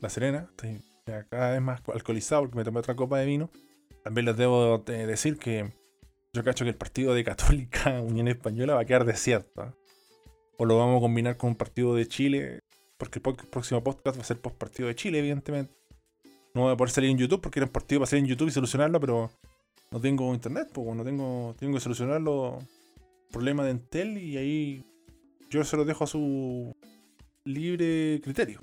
la 0.00 0.08
Serena. 0.10 0.46
Estoy 0.50 0.82
cada 1.28 1.50
vez 1.52 1.60
más 1.60 1.82
alcoholizado 1.92 2.42
porque 2.42 2.56
me 2.56 2.64
tomé 2.64 2.78
otra 2.80 2.94
copa 2.96 3.18
de 3.18 3.26
vino. 3.26 3.50
También 4.02 4.26
les 4.26 4.36
debo 4.36 4.84
eh, 4.86 5.06
decir 5.06 5.38
que 5.38 5.72
yo 6.32 6.44
cacho 6.44 6.64
que 6.64 6.70
el 6.70 6.76
partido 6.76 7.14
de 7.14 7.24
Católica 7.24 8.00
Unión 8.02 8.28
Española 8.28 8.74
va 8.74 8.80
a 8.82 8.84
quedar 8.84 9.04
desierto. 9.04 9.74
O 10.56 10.64
lo 10.64 10.78
vamos 10.78 10.98
a 10.98 11.00
combinar 11.00 11.36
con 11.36 11.50
un 11.50 11.56
partido 11.56 11.94
de 11.94 12.06
Chile. 12.06 12.60
Porque 12.96 13.18
el 13.18 13.48
próximo 13.50 13.82
podcast 13.82 14.16
va 14.16 14.22
a 14.22 14.24
ser 14.24 14.40
post 14.40 14.56
partido 14.56 14.88
de 14.88 14.94
Chile, 14.94 15.18
evidentemente. 15.18 15.74
No 16.54 16.62
voy 16.62 16.72
a 16.72 16.76
poder 16.76 16.92
salir 16.92 17.10
en 17.10 17.18
YouTube 17.18 17.40
porque 17.40 17.58
era 17.58 17.66
un 17.66 17.72
partido 17.72 18.00
para 18.00 18.10
salir 18.10 18.24
en 18.24 18.30
YouTube 18.30 18.48
y 18.48 18.52
solucionarlo, 18.52 19.00
pero 19.00 19.30
no 19.90 20.00
tengo 20.00 20.32
internet, 20.32 20.68
pues 20.72 20.96
no 20.96 21.04
tengo, 21.04 21.54
tengo 21.58 21.74
que 21.74 21.80
solucionarlo. 21.80 22.58
Problema 23.32 23.64
de 23.64 23.72
Entel 23.72 24.18
y 24.18 24.36
ahí 24.36 24.84
yo 25.50 25.64
se 25.64 25.76
lo 25.76 25.84
dejo 25.84 26.04
a 26.04 26.06
su 26.06 26.72
libre 27.44 28.20
criterio. 28.22 28.60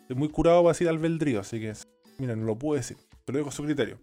Estoy 0.00 0.16
muy 0.16 0.28
curado 0.28 0.62
para 0.62 0.72
decir 0.72 0.88
albedrío, 0.88 1.38
así 1.38 1.60
que 1.60 1.72
mira, 2.18 2.34
no 2.34 2.44
lo 2.44 2.58
puedo 2.58 2.76
decir. 2.76 2.96
Te 3.24 3.32
lo 3.32 3.38
dejo 3.38 3.50
a 3.50 3.52
su 3.52 3.62
criterio. 3.62 3.98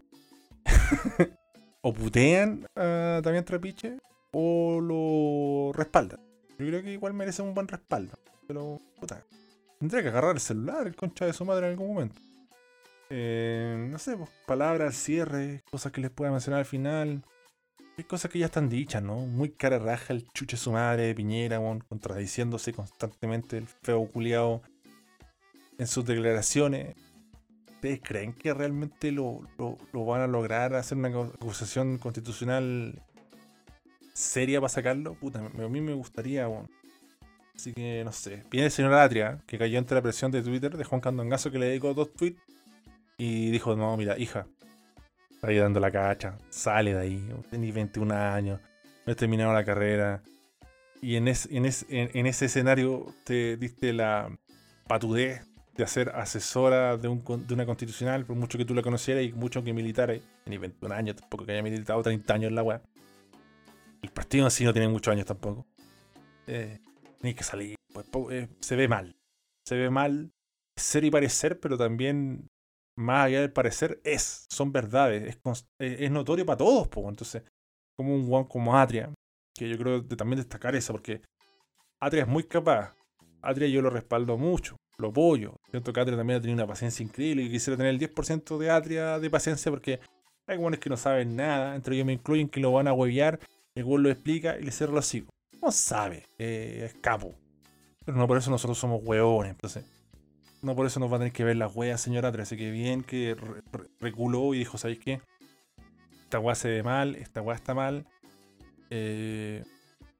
o 1.82 1.94
putean 1.94 2.66
a 2.76 3.22
Trapiche 3.46 3.98
o 4.32 4.80
lo 4.80 5.74
respaldan. 5.74 6.29
Yo 6.60 6.68
creo 6.68 6.84
que 6.84 6.92
igual 6.94 7.14
merece 7.14 7.42
un 7.42 7.54
buen 7.54 7.68
respaldo. 7.68 8.20
Pero, 8.48 8.80
puta, 9.00 9.24
tendría 9.80 10.02
que 10.04 10.10
agarrar 10.10 10.36
el 10.36 10.42
celular, 10.42 10.86
el 10.88 10.96
concha 10.96 11.26
de 11.26 11.34
su 11.34 11.46
madre 11.46 11.68
en 11.68 11.72
algún 11.74 11.88
momento. 11.88 12.22
Eh, 13.10 13.88
no 13.90 13.98
sé, 13.98 14.18
pues, 14.18 14.30
palabras 14.46 14.88
al 14.88 14.94
cierre, 14.94 15.64
cosas 15.72 15.92
que 15.92 16.02
les 16.02 16.12
pueda 16.12 16.32
mencionar 16.32 16.60
al 16.60 16.66
final. 16.66 17.24
Hay 17.98 18.04
cosas 18.04 18.32
que 18.32 18.40
ya 18.40 18.46
están 18.46 18.70
dichas, 18.70 19.02
¿no? 19.04 19.16
Muy 19.18 19.50
cara 19.50 19.80
raja 19.80 20.14
el 20.14 20.28
chuche 20.30 20.58
su 20.58 20.72
madre 20.72 21.08
de 21.08 21.16
Piñera, 21.16 21.60
contradiciéndose 21.88 22.72
constantemente 22.74 23.58
el 23.58 23.68
feo 23.68 24.06
culiao 24.08 24.62
en 25.78 25.88
sus 25.88 26.06
declaraciones. 26.06 26.96
¿Ustedes 27.76 28.02
creen 28.04 28.34
que 28.34 28.54
realmente 28.54 29.12
lo, 29.12 29.42
lo- 29.58 29.78
lo 29.94 30.06
van 30.06 30.22
a 30.22 30.28
lograr 30.28 30.76
hacer 30.76 30.98
una 30.98 31.08
acusación 31.10 31.98
constitucional 31.98 33.02
seria 34.20 34.60
para 34.60 34.70
sacarlo? 34.70 35.14
Puta, 35.16 35.40
a 35.40 35.68
mí 35.68 35.82
me 35.82 35.94
gustaría. 35.94 36.48
Así 37.56 37.74
que 37.74 38.04
no 38.06 38.12
sé. 38.12 38.44
Viene 38.52 38.66
el 38.68 38.72
señor 38.72 38.94
Atria, 38.94 39.40
que 39.46 39.58
cayó 39.58 39.80
ante 39.80 39.96
la 39.96 40.02
presión 40.02 40.32
de 40.32 40.42
Twitter 40.42 40.76
de 40.78 40.84
Juan 40.84 41.02
Candongazo, 41.02 41.52
que 41.52 41.60
le 41.60 41.68
dedicó 41.68 41.94
dos 41.94 42.14
tweets. 42.14 42.40
Y 43.18 43.52
dijo, 43.52 43.76
no, 43.76 43.98
mira, 43.98 44.18
hija, 44.18 44.48
está 45.30 45.48
ahí 45.48 45.58
dando 45.58 45.80
la 45.82 45.92
cacha, 45.92 46.38
sale 46.50 46.94
de 46.94 47.00
ahí, 47.02 47.30
tenés 47.50 47.74
21 47.74 48.14
años, 48.16 48.62
no 49.06 49.12
has 49.12 49.18
terminado 49.18 49.52
la 49.54 49.66
carrera. 49.66 50.24
Y 51.02 51.18
en, 51.18 51.28
es- 51.28 51.50
en, 51.52 51.66
es- 51.66 51.86
en- 51.90 52.10
en 52.14 52.26
ese 52.28 52.46
escenario 52.46 53.14
te 53.26 53.58
diste 53.58 53.92
la 53.92 54.30
patudez 54.88 55.42
de 55.76 55.86
ser 55.88 56.10
asesora 56.16 56.96
de, 56.96 57.08
una 57.10 57.66
constitucional, 57.66 58.26
por 58.26 58.38
mucho 58.38 58.58
que 58.58 58.64
tú 58.66 58.74
la 58.74 58.82
conocieras 58.82 59.24
y 59.26 59.34
mucho 59.34 59.64
que 59.66 59.74
militares. 59.74 60.22
Tenés 60.46 60.60
21 60.62 60.96
años, 60.96 61.18
tampoco 61.18 61.46
que 61.46 61.52
haya 61.54 61.62
militado 61.64 62.02
30 62.02 62.34
años 62.34 62.50
en 62.50 62.56
la 62.56 62.64
weá. 62.64 62.82
El 64.02 64.12
partido 64.12 64.46
en 64.46 64.52
sí 64.52 64.64
no 64.64 64.74
tiene 64.74 64.88
muchos 64.88 65.12
años 65.12 65.26
tampoco. 65.26 65.66
Eh, 66.48 66.80
Tienes 67.20 67.36
que 67.36 67.44
salir. 67.44 67.76
Pues, 67.94 68.08
eh, 68.32 68.48
se 68.60 68.76
ve 68.76 68.88
mal. 68.88 69.16
Se 69.66 69.76
ve 69.76 69.90
mal 69.90 70.32
ser 70.76 71.04
y 71.04 71.12
parecer, 71.12 71.60
pero 71.60 71.78
también 71.78 72.48
más 73.00 73.28
allá 73.28 73.42
del 73.42 73.52
parecer, 73.52 74.02
es, 74.04 74.46
son 74.50 74.72
verdades, 74.72 75.24
es, 75.24 75.66
eh, 75.80 75.98
es 76.00 76.12
notorio 76.12 76.46
para 76.46 76.58
todos, 76.58 76.88
po. 76.90 77.08
entonces, 77.08 77.44
como 77.96 78.14
un 78.14 78.32
one 78.32 78.48
como 78.50 78.78
Atria, 78.78 79.14
que 79.56 79.70
yo 79.70 79.78
creo 79.78 80.02
de 80.02 80.16
también 80.18 80.38
destacar 80.38 80.76
eso, 80.76 80.92
porque 80.92 81.22
Atria 82.02 82.24
es 82.24 82.28
muy 82.28 82.44
capaz, 82.44 82.94
Atria 83.42 83.70
yo 83.70 83.82
lo 83.82 83.90
respaldo 83.90 84.38
mucho, 84.38 84.76
lo 84.98 85.10
apoyo, 85.10 85.56
siento 85.72 85.94
que 85.94 86.00
Atria 86.02 86.18
también 86.18 86.40
ha 86.40 86.42
tenido 86.42 86.58
una 86.58 86.68
paciencia 86.68 87.04
increíble 87.04 87.44
y 87.44 87.50
quisiera 87.50 87.78
tener 87.78 87.94
el 87.94 88.00
10% 88.00 88.58
de 88.58 88.70
Atria 88.70 89.18
de 89.18 89.30
paciencia 89.30 89.72
porque 89.72 90.02
hay 90.46 90.58
buenos 90.58 90.82
que 90.82 90.90
no 90.90 90.98
saben 90.98 91.38
nada, 91.38 91.76
entre 91.76 91.96
ellos 91.96 92.06
me 92.06 92.14
incluyen 92.14 92.50
que 92.50 92.60
lo 92.60 92.74
van 92.74 92.90
a 92.90 92.94
huevear, 92.94 93.40
el 93.76 93.84
güey 93.84 94.04
lo 94.04 94.10
explica 94.10 94.58
y 94.58 94.64
le 94.64 94.72
cierra 94.72 94.94
los 94.94 95.06
hocico. 95.06 95.30
No 95.62 95.72
sabe, 95.72 96.26
eh, 96.38 96.84
es 96.86 96.94
capo. 97.02 97.36
Pero 98.06 98.18
no 98.18 98.28
por 98.28 98.38
eso 98.38 98.50
nosotros 98.50 98.78
somos 98.78 99.02
hueones, 99.04 99.52
entonces 99.52 99.86
no 100.62 100.76
por 100.76 100.86
eso 100.86 101.00
nos 101.00 101.12
va 101.12 101.16
a 101.18 101.20
tener 101.20 101.34
que 101.34 101.44
ver 101.44 101.58
la 101.58 101.68
wea, 101.68 101.98
señora 101.98 102.30
Atria. 102.30 102.44
Así 102.44 102.58
que 102.58 102.72
bien 102.72 103.04
que 103.04 103.36
re- 103.36 103.62
re- 103.72 103.90
reculó 104.00 104.54
y 104.54 104.60
dijo, 104.60 104.78
¿sabéis 104.78 105.00
qué? 105.00 105.22
Esta 106.24 106.40
wea 106.40 106.56
se 106.56 106.70
ve 106.70 106.84
mal, 106.84 107.16
esta 107.16 107.42
wea 107.42 107.56
está 107.56 107.74
mal. 107.74 108.06
Eh, 108.90 109.64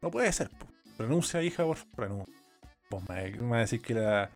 no 0.02 0.12
puede 0.12 0.32
ser. 0.32 0.50
po. 0.50 0.68
Renuncia, 0.98 1.42
hija, 1.42 1.64
por 1.66 1.78
favor, 1.78 1.96
renuncia. 1.98 2.36
Vos 2.90 3.08
me 3.08 3.32
me 3.32 3.48
vas 3.50 3.58
a 3.58 3.62
decir 3.62 3.82
que 3.82 3.94
la, 3.94 4.30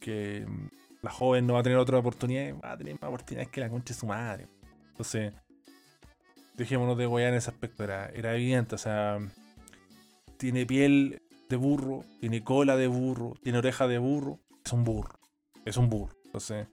que 0.00 0.44
mm, 0.46 0.68
la 1.02 1.10
joven 1.10 1.46
no 1.46 1.54
va 1.54 1.60
a 1.60 1.62
tener 1.62 1.78
otra 1.78 1.98
oportunidad. 1.98 2.54
Va 2.62 2.72
a 2.72 2.76
tener 2.76 2.94
más 3.00 3.08
oportunidades 3.08 3.48
que 3.50 3.60
la 3.60 3.68
concha 3.70 3.94
de 3.94 4.00
su 4.00 4.06
madre. 4.06 4.46
Entonces, 4.88 5.32
dejémonos 6.54 6.96
de 6.98 7.06
wear 7.06 7.30
en 7.30 7.38
ese 7.38 7.50
aspecto. 7.50 7.84
Era, 7.84 8.06
era 8.06 8.34
evidente, 8.34 8.74
o 8.74 8.78
sea, 8.78 9.18
tiene 10.36 10.66
piel 10.66 11.22
de 11.48 11.56
burro, 11.56 12.04
tiene 12.20 12.42
cola 12.42 12.76
de 12.76 12.86
burro, 12.86 13.34
tiene 13.42 13.58
oreja 13.58 13.86
de 13.88 13.98
burro. 13.98 14.40
Es 14.64 14.72
un 14.72 14.84
burro 14.84 15.22
es 15.64 15.76
un 15.76 15.88
burro. 15.88 16.14
Entonces, 16.24 16.66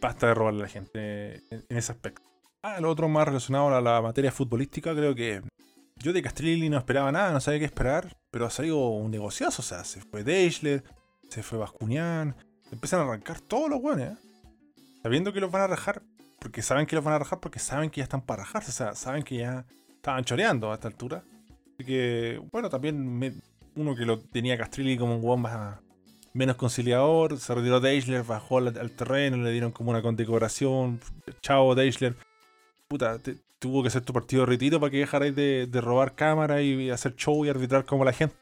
basta 0.00 0.28
de 0.28 0.34
robarle 0.34 0.60
a 0.60 0.62
la 0.64 0.68
gente 0.68 1.36
en, 1.50 1.64
en 1.68 1.76
ese 1.76 1.92
aspecto. 1.92 2.22
Ah, 2.62 2.80
lo 2.80 2.90
otro 2.90 3.08
más 3.08 3.26
relacionado 3.26 3.74
a 3.74 3.80
la 3.80 4.02
materia 4.02 4.30
futbolística, 4.30 4.94
creo 4.94 5.14
que 5.14 5.42
yo 5.96 6.12
de 6.12 6.22
Castrilli 6.22 6.68
no 6.68 6.78
esperaba 6.78 7.10
nada, 7.10 7.32
no 7.32 7.40
sabía 7.40 7.60
qué 7.60 7.64
esperar, 7.64 8.16
pero 8.30 8.46
ha 8.46 8.50
salido 8.50 8.88
un 8.88 9.10
negociazo. 9.10 9.62
O 9.62 9.64
sea, 9.64 9.84
se 9.84 10.00
fue 10.00 10.24
Deichler, 10.24 10.84
se 11.28 11.42
fue 11.42 11.58
Bascuñán, 11.58 12.36
empiezan 12.70 13.00
a 13.00 13.04
arrancar 13.04 13.40
todos 13.40 13.70
los 13.70 13.80
buenos, 13.80 14.08
¿eh? 14.08 14.16
sabiendo 15.02 15.32
que 15.32 15.40
los 15.40 15.50
van 15.50 15.62
a 15.62 15.66
rajar, 15.68 16.02
porque 16.50 16.62
saben 16.62 16.84
que 16.84 16.96
los 16.96 17.04
van 17.04 17.14
a 17.14 17.20
rajar, 17.20 17.38
porque 17.38 17.60
saben 17.60 17.90
que 17.90 17.98
ya 17.98 18.02
están 18.02 18.22
para 18.22 18.42
rajarse, 18.42 18.70
o 18.70 18.74
sea, 18.74 18.96
saben 18.96 19.22
que 19.22 19.36
ya 19.36 19.64
estaban 19.94 20.24
choreando 20.24 20.72
a 20.72 20.74
esta 20.74 20.88
altura. 20.88 21.22
Así 21.74 21.84
que, 21.84 22.42
bueno, 22.50 22.68
también 22.68 23.40
uno 23.76 23.94
que 23.94 24.04
lo 24.04 24.18
tenía 24.18 24.58
Castrilli 24.58 24.98
como 24.98 25.14
un 25.14 25.22
guan 25.22 25.42
más 25.42 25.78
menos 26.32 26.56
conciliador, 26.56 27.38
se 27.38 27.54
retiró 27.54 27.78
Deichler, 27.78 28.24
bajó 28.24 28.58
al, 28.58 28.90
terreno, 28.90 29.36
le 29.36 29.52
dieron 29.52 29.70
como 29.70 29.90
una 29.90 30.02
condecoración. 30.02 30.98
Chao, 31.40 31.76
Deichler. 31.76 32.16
Puta, 32.88 33.20
tuvo 33.60 33.82
que 33.82 33.88
hacer 33.88 34.02
tu 34.02 34.12
partido 34.12 34.42
de 34.42 34.46
retiro 34.46 34.80
para 34.80 34.90
que 34.90 34.98
dejarais 34.98 35.36
de, 35.36 35.68
robar 35.80 36.16
cámara 36.16 36.62
y 36.62 36.90
hacer 36.90 37.14
show 37.14 37.44
y 37.44 37.48
arbitrar 37.48 37.84
como 37.84 38.04
la 38.04 38.12
gente. 38.12 38.34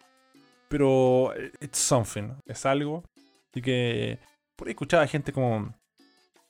Pero 0.70 1.34
eh, 1.36 1.52
it's 1.60 1.76
something, 1.76 2.30
es 2.46 2.64
algo. 2.64 3.04
Así 3.50 3.60
que 3.60 4.18
por 4.56 4.66
ahí 4.66 4.72
escuchaba 4.72 5.06
gente 5.06 5.30
como, 5.30 5.74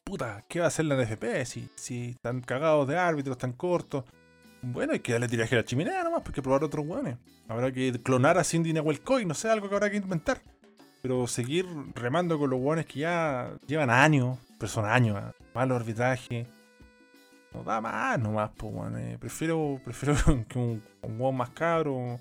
puta, 0.08 0.42
¿qué 0.48 0.60
va 0.60 0.64
a 0.64 0.68
hacer 0.68 0.86
la 0.86 0.96
NFP 0.96 1.44
si, 1.44 1.68
si 1.76 2.10
están 2.10 2.40
cagados 2.40 2.88
de 2.88 2.96
árbitros 2.96 3.36
tan 3.36 3.52
cortos? 3.52 4.04
bueno, 4.62 4.92
hay 4.92 5.00
que 5.00 5.12
darle 5.12 5.28
tiraje 5.28 5.54
a 5.54 5.58
la 5.58 5.64
chimenea 5.64 6.02
nomás, 6.02 6.22
porque 6.22 6.42
probar 6.42 6.64
otros 6.64 6.84
hueones. 6.86 7.16
Habrá 7.46 7.70
que 7.70 7.92
clonar 8.02 8.38
a 8.38 8.44
Cindy 8.44 8.72
Nahuelcoy, 8.72 9.24
no 9.24 9.34
sé, 9.34 9.48
algo 9.48 9.68
que 9.68 9.74
habrá 9.74 9.90
que 9.90 9.98
inventar. 9.98 10.40
Pero 11.00 11.26
seguir 11.28 11.66
remando 11.94 12.38
con 12.38 12.50
los 12.50 12.58
hueones 12.60 12.86
que 12.86 13.00
ya 13.00 13.52
llevan 13.66 13.90
años, 13.90 14.38
pero 14.58 14.68
son 14.68 14.84
años, 14.84 15.16
¿eh? 15.16 15.32
malo 15.54 15.76
arbitraje. 15.76 16.46
No 17.52 17.62
da 17.62 17.80
más 17.80 18.18
nomás, 18.18 18.50
pues, 18.56 18.74
weón. 18.74 18.98
eh, 18.98 19.16
prefiero, 19.18 19.80
prefiero 19.84 20.16
que 20.48 20.58
un, 20.58 20.82
un 21.02 21.20
hueón 21.20 21.36
más 21.36 21.50
cabro, 21.50 22.18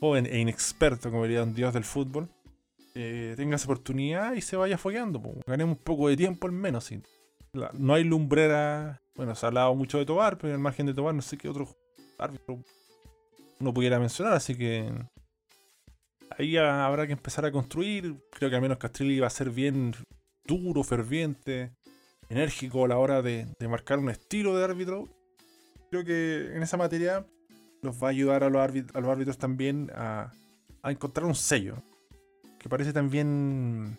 joven 0.00 0.26
e 0.26 0.38
inexperto, 0.38 1.10
como 1.10 1.24
diría 1.24 1.42
un 1.42 1.54
dios 1.54 1.74
del 1.74 1.84
fútbol, 1.84 2.28
eh, 2.94 3.34
tenga 3.36 3.56
esa 3.56 3.66
oportunidad 3.66 4.32
y 4.32 4.40
se 4.40 4.56
vaya 4.56 4.78
fogueando. 4.78 5.20
pues. 5.20 5.36
Ganemos 5.46 5.76
un 5.76 5.84
poco 5.84 6.08
de 6.08 6.16
tiempo 6.16 6.46
al 6.46 6.52
menos. 6.52 6.84
sí. 6.84 7.02
No 7.74 7.94
hay 7.94 8.04
lumbrera. 8.04 9.00
Bueno, 9.14 9.34
se 9.34 9.46
ha 9.46 9.48
hablado 9.48 9.74
mucho 9.74 9.98
de 9.98 10.06
Tobar, 10.06 10.38
pero 10.38 10.52
al 10.52 10.60
margen 10.60 10.86
de 10.86 10.94
Tobar 10.94 11.14
no 11.14 11.22
sé 11.22 11.38
qué 11.38 11.48
otro 11.48 11.68
árbitro 12.18 12.58
uno 13.58 13.72
pudiera 13.72 13.98
mencionar, 13.98 14.34
así 14.34 14.54
que 14.54 14.92
ahí 16.38 16.56
ha- 16.56 16.86
habrá 16.86 17.06
que 17.06 17.14
empezar 17.14 17.44
a 17.46 17.52
construir. 17.52 18.16
Creo 18.30 18.50
que 18.50 18.56
al 18.56 18.62
menos 18.62 18.78
Castrilli 18.78 19.18
va 19.18 19.28
a 19.28 19.30
ser 19.30 19.50
bien 19.50 19.94
duro, 20.44 20.82
ferviente, 20.82 21.72
enérgico 22.28 22.84
a 22.84 22.88
la 22.88 22.98
hora 22.98 23.22
de, 23.22 23.46
marcar 23.68 23.98
un 23.98 24.10
estilo 24.10 24.56
de 24.56 24.64
árbitro. 24.64 25.08
Creo 25.90 26.04
que 26.04 26.54
en 26.54 26.62
esa 26.62 26.76
materia 26.76 27.26
nos 27.82 28.02
va 28.02 28.08
a 28.08 28.10
ayudar 28.10 28.44
a 28.44 28.50
los, 28.50 28.60
árbitros 28.60 29.38
también 29.38 29.90
a 29.94 30.30
encontrar 30.84 31.26
un 31.26 31.34
sello. 31.34 31.76
Que 32.58 32.68
parece 32.68 32.92
también 32.92 33.98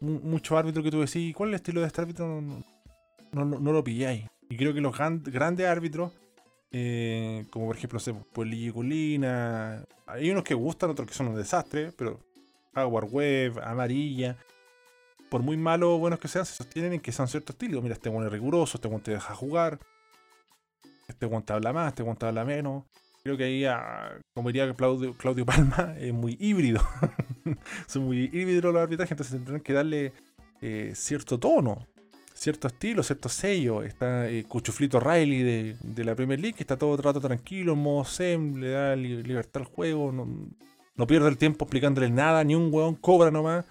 mu- 0.00 0.20
mucho 0.20 0.56
árbitro 0.58 0.82
que 0.82 0.90
tú 0.90 1.00
decís, 1.00 1.34
¿cuál 1.34 1.50
es 1.50 1.52
el 1.52 1.56
estilo 1.56 1.80
de 1.80 1.86
este 1.86 2.00
árbitro? 2.00 2.40
No, 2.40 3.44
no- 3.44 3.58
no, 3.60 3.72
lo 3.72 3.84
pilláis. 3.84 4.24
Y 4.48 4.56
creo 4.56 4.72
que 4.74 4.80
los 4.80 4.96
gran- 4.96 5.22
grandes 5.22 5.66
árbitros, 5.66 6.12
eh, 6.70 7.44
como 7.50 7.66
por 7.66 7.76
ejemplo, 7.76 7.96
no 7.96 8.00
sé, 8.00 8.14
Pueblillo 8.32 8.70
y 8.70 8.72
Colina, 8.74 9.84
hay 10.06 10.30
unos 10.30 10.44
que 10.44 10.54
gustan, 10.54 10.90
otros 10.90 11.08
que 11.08 11.14
son 11.14 11.28
un 11.28 11.36
desastre, 11.36 11.92
pero 11.96 12.20
Howard 12.74 13.08
Webb, 13.10 13.60
Amarilla, 13.64 14.36
por 15.30 15.42
muy 15.42 15.56
malos 15.56 15.88
o 15.90 15.98
buenos 15.98 16.20
que 16.20 16.28
sean, 16.28 16.46
se 16.46 16.54
sostienen 16.54 16.92
en 16.94 17.00
que 17.00 17.10
son 17.12 17.26
ciertos 17.28 17.54
estilos. 17.54 17.82
Mira, 17.82 17.94
este 17.94 18.08
one 18.08 18.26
es 18.26 18.32
riguroso, 18.32 18.76
este 18.78 18.88
one 18.88 19.00
te 19.00 19.10
deja 19.12 19.34
jugar, 19.34 19.78
este 21.08 21.26
one 21.26 21.42
te 21.42 21.52
habla 21.52 21.72
más, 21.72 21.88
este 21.88 22.02
one 22.02 22.14
te 22.16 22.26
habla 22.26 22.44
menos. 22.44 22.84
Creo 23.26 23.36
que 23.36 23.42
ahí, 23.42 23.64
ah, 23.64 24.20
como 24.36 24.50
diría 24.52 24.72
Claudio, 24.74 25.12
Claudio 25.14 25.44
Palma, 25.44 25.96
es 25.98 26.14
muy 26.14 26.36
híbrido. 26.38 26.80
Son 27.88 28.04
muy 28.04 28.30
híbridos 28.32 28.72
los 28.72 28.76
arbitrajes, 28.76 29.10
entonces 29.10 29.34
tendrán 29.34 29.60
que 29.62 29.72
darle 29.72 30.12
eh, 30.62 30.92
cierto 30.94 31.36
tono, 31.36 31.84
cierto 32.32 32.68
estilo, 32.68 33.02
cierto 33.02 33.28
sello. 33.28 33.82
Está 33.82 34.30
eh, 34.30 34.44
Cuchuflito 34.44 35.00
Riley 35.00 35.42
de, 35.42 35.76
de 35.82 36.04
la 36.04 36.14
Premier 36.14 36.38
League, 36.38 36.54
que 36.56 36.62
está 36.62 36.76
todo 36.76 36.94
el 36.94 37.02
rato 37.02 37.20
tranquilo, 37.20 37.72
en 37.72 37.80
modo 37.80 38.04
SEM, 38.04 38.60
le 38.60 38.70
da 38.70 38.94
li- 38.94 39.24
libertad 39.24 39.62
al 39.62 39.68
juego, 39.68 40.12
no, 40.12 40.28
no 40.94 41.06
pierde 41.08 41.28
el 41.28 41.36
tiempo 41.36 41.64
explicándole 41.64 42.08
nada, 42.08 42.44
ni 42.44 42.54
un 42.54 42.72
hueón 42.72 42.94
cobra 42.94 43.32
nomás. 43.32 43.64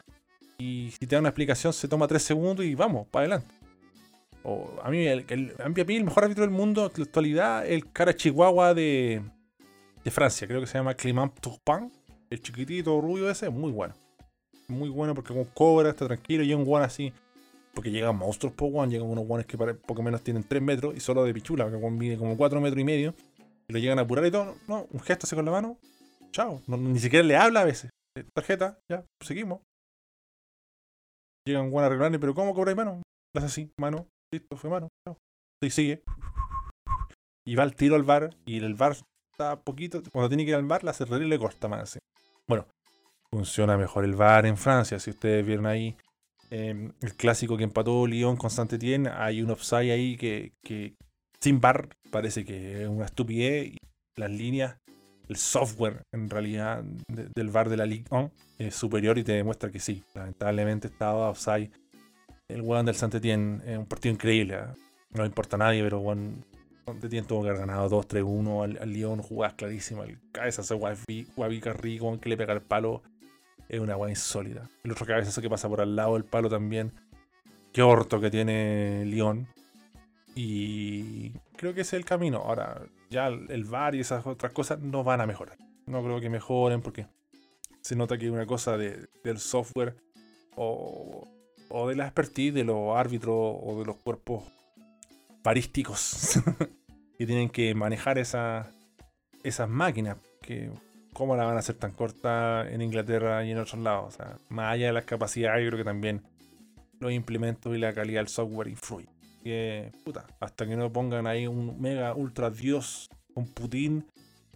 Y 0.58 0.92
si 1.00 1.08
te 1.08 1.16
da 1.16 1.22
una 1.22 1.30
explicación, 1.30 1.72
se 1.72 1.88
toma 1.88 2.10
tres 2.10 2.24
segundos 2.24 2.66
y 2.66 2.76
vamos, 2.76 3.08
para 3.08 3.22
adelante. 3.26 3.56
O, 4.44 4.70
a 4.84 4.90
mí, 4.92 5.08
el, 5.08 5.24
el, 5.30 5.54
a 5.64 5.70
mí, 5.70 5.76
el 5.96 6.04
mejor 6.04 6.26
árbitro 6.26 6.42
del 6.44 6.52
mundo 6.52 6.88
en 6.88 6.92
la 6.98 7.04
actualidad, 7.06 7.66
el 7.66 7.90
cara 7.94 8.14
chihuahua 8.14 8.74
de, 8.74 9.24
de 10.06 10.12
Francia, 10.12 10.48
creo 10.48 10.62
que 10.62 10.68
se 10.68 10.78
llama 10.78 10.94
Clément 10.94 11.34
Turpin. 11.40 11.92
El 12.30 12.40
chiquitito 12.40 13.02
rubio 13.02 13.28
ese, 13.30 13.50
muy 13.50 13.72
bueno. 13.72 13.96
Muy 14.68 14.88
bueno 14.90 15.16
porque 15.16 15.34
como 15.34 15.46
cobra, 15.50 15.90
está 15.90 16.06
tranquilo 16.06 16.44
y 16.44 16.54
un 16.54 16.64
guan 16.64 16.84
así. 16.84 17.12
Porque 17.74 17.90
llegan 17.90 18.16
monstruos 18.16 18.54
por 18.54 18.70
one, 18.72 18.92
llegan 18.92 19.10
unos 19.10 19.26
guanes 19.26 19.48
que 19.48 19.58
poco 19.58 20.04
menos 20.04 20.22
tienen 20.22 20.44
3 20.44 20.62
metros 20.62 20.96
y 20.96 21.00
solo 21.00 21.24
de 21.24 21.34
pichula, 21.34 21.70
que 21.70 21.76
one 21.76 21.98
mide 21.98 22.18
como 22.18 22.38
4 22.38 22.62
metros 22.62 22.80
y 22.80 22.84
medio. 22.84 23.16
Y 23.68 23.74
lo 23.74 23.80
llegan 23.80 23.98
a 23.98 24.04
apurar 24.04 24.26
y 24.28 24.32
todo. 24.32 24.56
No, 24.68 24.88
un 24.92 25.00
gesto 25.00 25.26
así 25.26 25.36
con 25.36 25.44
la 25.44 25.52
mano. 25.52 25.80
Chao. 26.32 26.62
Ni 26.68 27.00
siquiera 27.00 27.26
le 27.26 27.36
habla 27.36 27.62
a 27.62 27.66
veces. 27.66 27.90
Eh, 28.16 28.24
Tarjeta, 28.32 28.78
ya, 28.90 29.04
seguimos. 29.24 29.62
Llegan 31.48 31.72
guan 31.72 31.84
a 31.84 31.88
arreglarle, 31.88 32.20
pero 32.20 32.36
¿cómo 32.36 32.54
cobráis 32.54 32.78
mano? 32.78 33.02
Hace 33.36 33.48
así, 33.48 33.72
mano, 33.80 34.08
listo, 34.32 34.56
fue 34.56 34.70
mano. 34.70 34.90
Chao. 35.04 35.18
Y 35.64 35.70
sigue. 35.72 36.04
Y 37.48 37.56
va 37.56 37.64
al 37.64 37.76
tiro 37.76 37.96
al 37.96 38.04
bar 38.04 38.36
y 38.46 38.58
el 38.58 38.76
bar 38.76 38.96
poquito. 39.64 40.02
Cuando 40.12 40.30
tiene 40.30 40.44
que 40.46 40.50
ir 40.52 40.56
al 40.56 40.66
bar, 40.66 40.84
la 40.84 40.94
cerradura 40.94 41.26
le 41.28 41.40
corta 41.40 41.68
más. 41.68 41.98
Bueno, 42.48 42.66
funciona 43.32 43.78
mejor 43.78 44.06
el 44.06 44.16
bar 44.16 44.46
en 44.46 44.58
Francia. 44.58 45.00
Si 45.00 45.10
ustedes 45.12 45.46
vieron 45.46 45.66
ahí 45.66 45.96
eh, 46.52 46.92
el 47.02 47.14
clásico 47.16 47.58
que 47.58 47.64
empató 47.64 48.06
Lyon 48.08 48.38
con 48.38 48.50
saint 48.50 48.72
Etienne, 48.74 49.10
hay 49.10 49.42
un 49.42 49.52
offside 49.52 49.92
ahí 49.92 50.16
que, 50.18 50.54
que 50.64 50.96
sin 51.40 51.60
bar 51.60 51.90
parece 52.12 52.46
que 52.46 52.84
es 52.84 52.88
una 52.88 53.06
estupidez. 53.06 53.76
Las 54.18 54.32
líneas, 54.32 54.78
el 55.28 55.36
software 55.36 56.04
en 56.14 56.30
realidad 56.30 56.84
de- 57.10 57.28
del 57.36 57.50
bar 57.50 57.68
de 57.70 57.78
la 57.78 57.86
Ligue 57.86 58.06
1 58.12 58.32
es 58.60 58.76
superior 58.76 59.18
y 59.18 59.24
te 59.24 59.34
demuestra 59.34 59.70
que 59.72 59.80
sí. 59.80 60.04
Lamentablemente 60.14 60.88
estaba 60.88 61.30
offside 61.30 61.72
el 62.48 62.62
weón 62.62 62.86
del 62.86 62.96
saint 62.96 63.16
Etienne. 63.16 63.62
Es 63.66 63.78
un 63.78 63.86
partido 63.88 64.14
increíble. 64.14 64.56
¿eh? 64.56 64.66
No 65.10 65.26
importa 65.26 65.56
a 65.58 65.60
nadie, 65.60 65.84
pero 65.84 66.00
weón. 66.00 66.46
Saint 66.86 67.04
Etienne 67.04 67.28
tuvo 67.28 67.44
que 67.44 67.50
haber 67.50 67.62
ganado 67.62 67.90
2-3-1 67.90 68.64
al, 68.64 68.78
al 68.82 68.94
Lyon, 68.94 69.22
jugadas 69.22 69.56
clarísimas. 69.56 70.08
El 70.10 70.20
cabezazo 70.32 70.78
Guavi, 70.78 71.28
Guavi 71.36 71.60
Carrico, 71.60 72.20
que 72.20 72.30
le 72.30 72.38
pega 72.38 72.54
el 72.54 72.62
palo. 72.62 73.02
Es 73.68 73.80
una 73.80 73.98
weá 73.98 74.12
insólita. 74.12 74.70
El 74.84 74.92
otro 74.92 75.06
cabezazo 75.06 75.42
que 75.42 75.50
pasa 75.50 75.68
por 75.68 75.82
al 75.82 75.96
lado 75.96 76.14
del 76.14 76.24
palo 76.26 76.50
también. 76.50 76.92
Qué 77.74 77.82
orto 77.82 78.20
que 78.22 78.30
tiene 78.30 79.04
Lyon. 79.06 79.48
Y 80.36 81.32
creo 81.58 81.74
que 81.74 81.82
ese 81.82 81.96
es 81.96 82.02
el 82.02 82.06
camino. 82.06 82.38
Ahora, 82.40 82.82
ya 83.10 83.28
el 83.28 83.64
VAR 83.66 83.96
y 83.96 84.02
esas 84.02 84.26
otras 84.28 84.52
cosas 84.54 84.80
no 84.80 85.04
van 85.04 85.22
a 85.22 85.26
mejorar. 85.26 85.58
No 85.88 86.04
creo 86.04 86.20
que 86.20 86.30
mejoren 86.30 86.82
porque 86.82 87.08
se 87.82 87.96
nota 87.96 88.18
que 88.18 88.26
hay 88.26 88.32
una 88.32 88.46
cosa 88.46 88.78
de- 88.78 89.08
del 89.24 89.40
software 89.40 89.96
o, 90.56 91.28
o 91.70 91.88
de 91.88 91.96
la 91.96 92.06
expertise 92.06 92.54
de 92.54 92.64
los 92.64 92.96
árbitros 92.98 93.36
o 93.38 93.80
de 93.80 93.86
los 93.86 93.96
cuerpos 93.98 94.44
parísticos 95.46 96.42
que 97.20 97.28
tienen 97.28 97.50
que 97.50 97.76
manejar 97.76 98.18
esa, 98.18 98.72
esas 99.44 99.70
máquinas. 99.70 100.18
Que, 100.42 100.72
¿Cómo 101.14 101.36
la 101.36 101.46
van 101.46 101.56
a 101.56 101.60
hacer 101.60 101.76
tan 101.76 101.92
corta 101.92 102.68
en 102.68 102.82
Inglaterra 102.82 103.46
y 103.46 103.52
en 103.52 103.60
otros 103.60 103.80
lados? 103.80 104.18
Más 104.50 104.74
allá 104.74 104.88
de 104.88 104.94
las 104.94 105.06
capacidades, 105.06 105.64
yo 105.64 105.70
creo 105.70 105.78
que 105.78 105.86
también 105.86 106.24
los 107.00 107.12
implementos 107.12 107.76
y 107.76 107.78
la 107.78 107.94
calidad 107.94 108.22
del 108.22 108.28
software 108.28 108.70
influyen. 108.70 109.14
Que, 109.44 109.92
puta, 110.04 110.26
hasta 110.40 110.66
que 110.66 110.76
no 110.76 110.92
pongan 110.92 111.28
ahí 111.28 111.46
un 111.46 111.80
mega 111.80 112.16
ultra 112.16 112.50
dios 112.50 113.08
con 113.36 113.46
Putin 113.46 114.04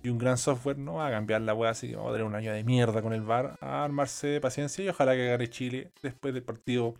y 0.01 0.09
un 0.09 0.17
gran 0.17 0.39
software, 0.39 0.79
no 0.79 0.95
va 0.95 1.07
a 1.07 1.11
cambiar 1.11 1.41
la 1.41 1.53
weá, 1.53 1.69
así 1.69 1.87
que 1.87 1.97
vamos 1.97 2.09
a 2.09 2.13
tener 2.13 2.25
un 2.25 2.33
año 2.33 2.51
de 2.51 2.63
mierda 2.63 3.03
con 3.03 3.13
el 3.13 3.21
VAR, 3.21 3.59
a 3.61 3.83
armarse 3.83 4.25
de 4.25 4.41
paciencia 4.41 4.83
y 4.83 4.89
ojalá 4.89 5.13
que 5.13 5.27
gane 5.27 5.51
Chile 5.51 5.91
después 6.01 6.33
del 6.33 6.41
partido. 6.41 6.95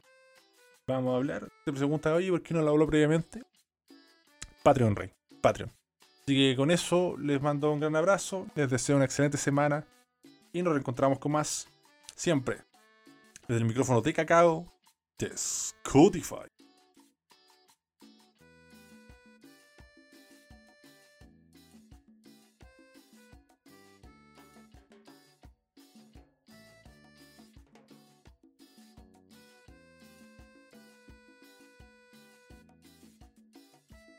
Vamos 0.86 1.12
a 1.12 1.18
hablar. 1.18 1.50
Te 1.66 1.74
pregunta, 1.74 2.14
oye, 2.14 2.30
¿por 2.30 2.44
qué 2.44 2.54
no 2.54 2.62
lo 2.62 2.70
habló 2.70 2.86
previamente? 2.86 3.42
Patreon 4.70 4.96
Rey, 4.96 5.12
Patreon. 5.42 5.72
Así 6.22 6.36
que 6.36 6.56
con 6.56 6.70
eso 6.70 7.18
les 7.18 7.42
mando 7.42 7.72
un 7.72 7.80
gran 7.80 7.96
abrazo, 7.96 8.46
les 8.54 8.70
deseo 8.70 8.98
una 8.98 9.06
excelente 9.06 9.36
semana 9.40 9.84
y 10.54 10.62
nos 10.62 10.74
reencontramos 10.74 11.18
con 11.18 11.32
más 11.32 11.68
siempre 12.16 12.60
desde 13.48 13.62
el 13.62 13.66
micrófono 13.66 14.02
de 14.02 14.14
cacao 14.14 14.72
de. 15.18 16.59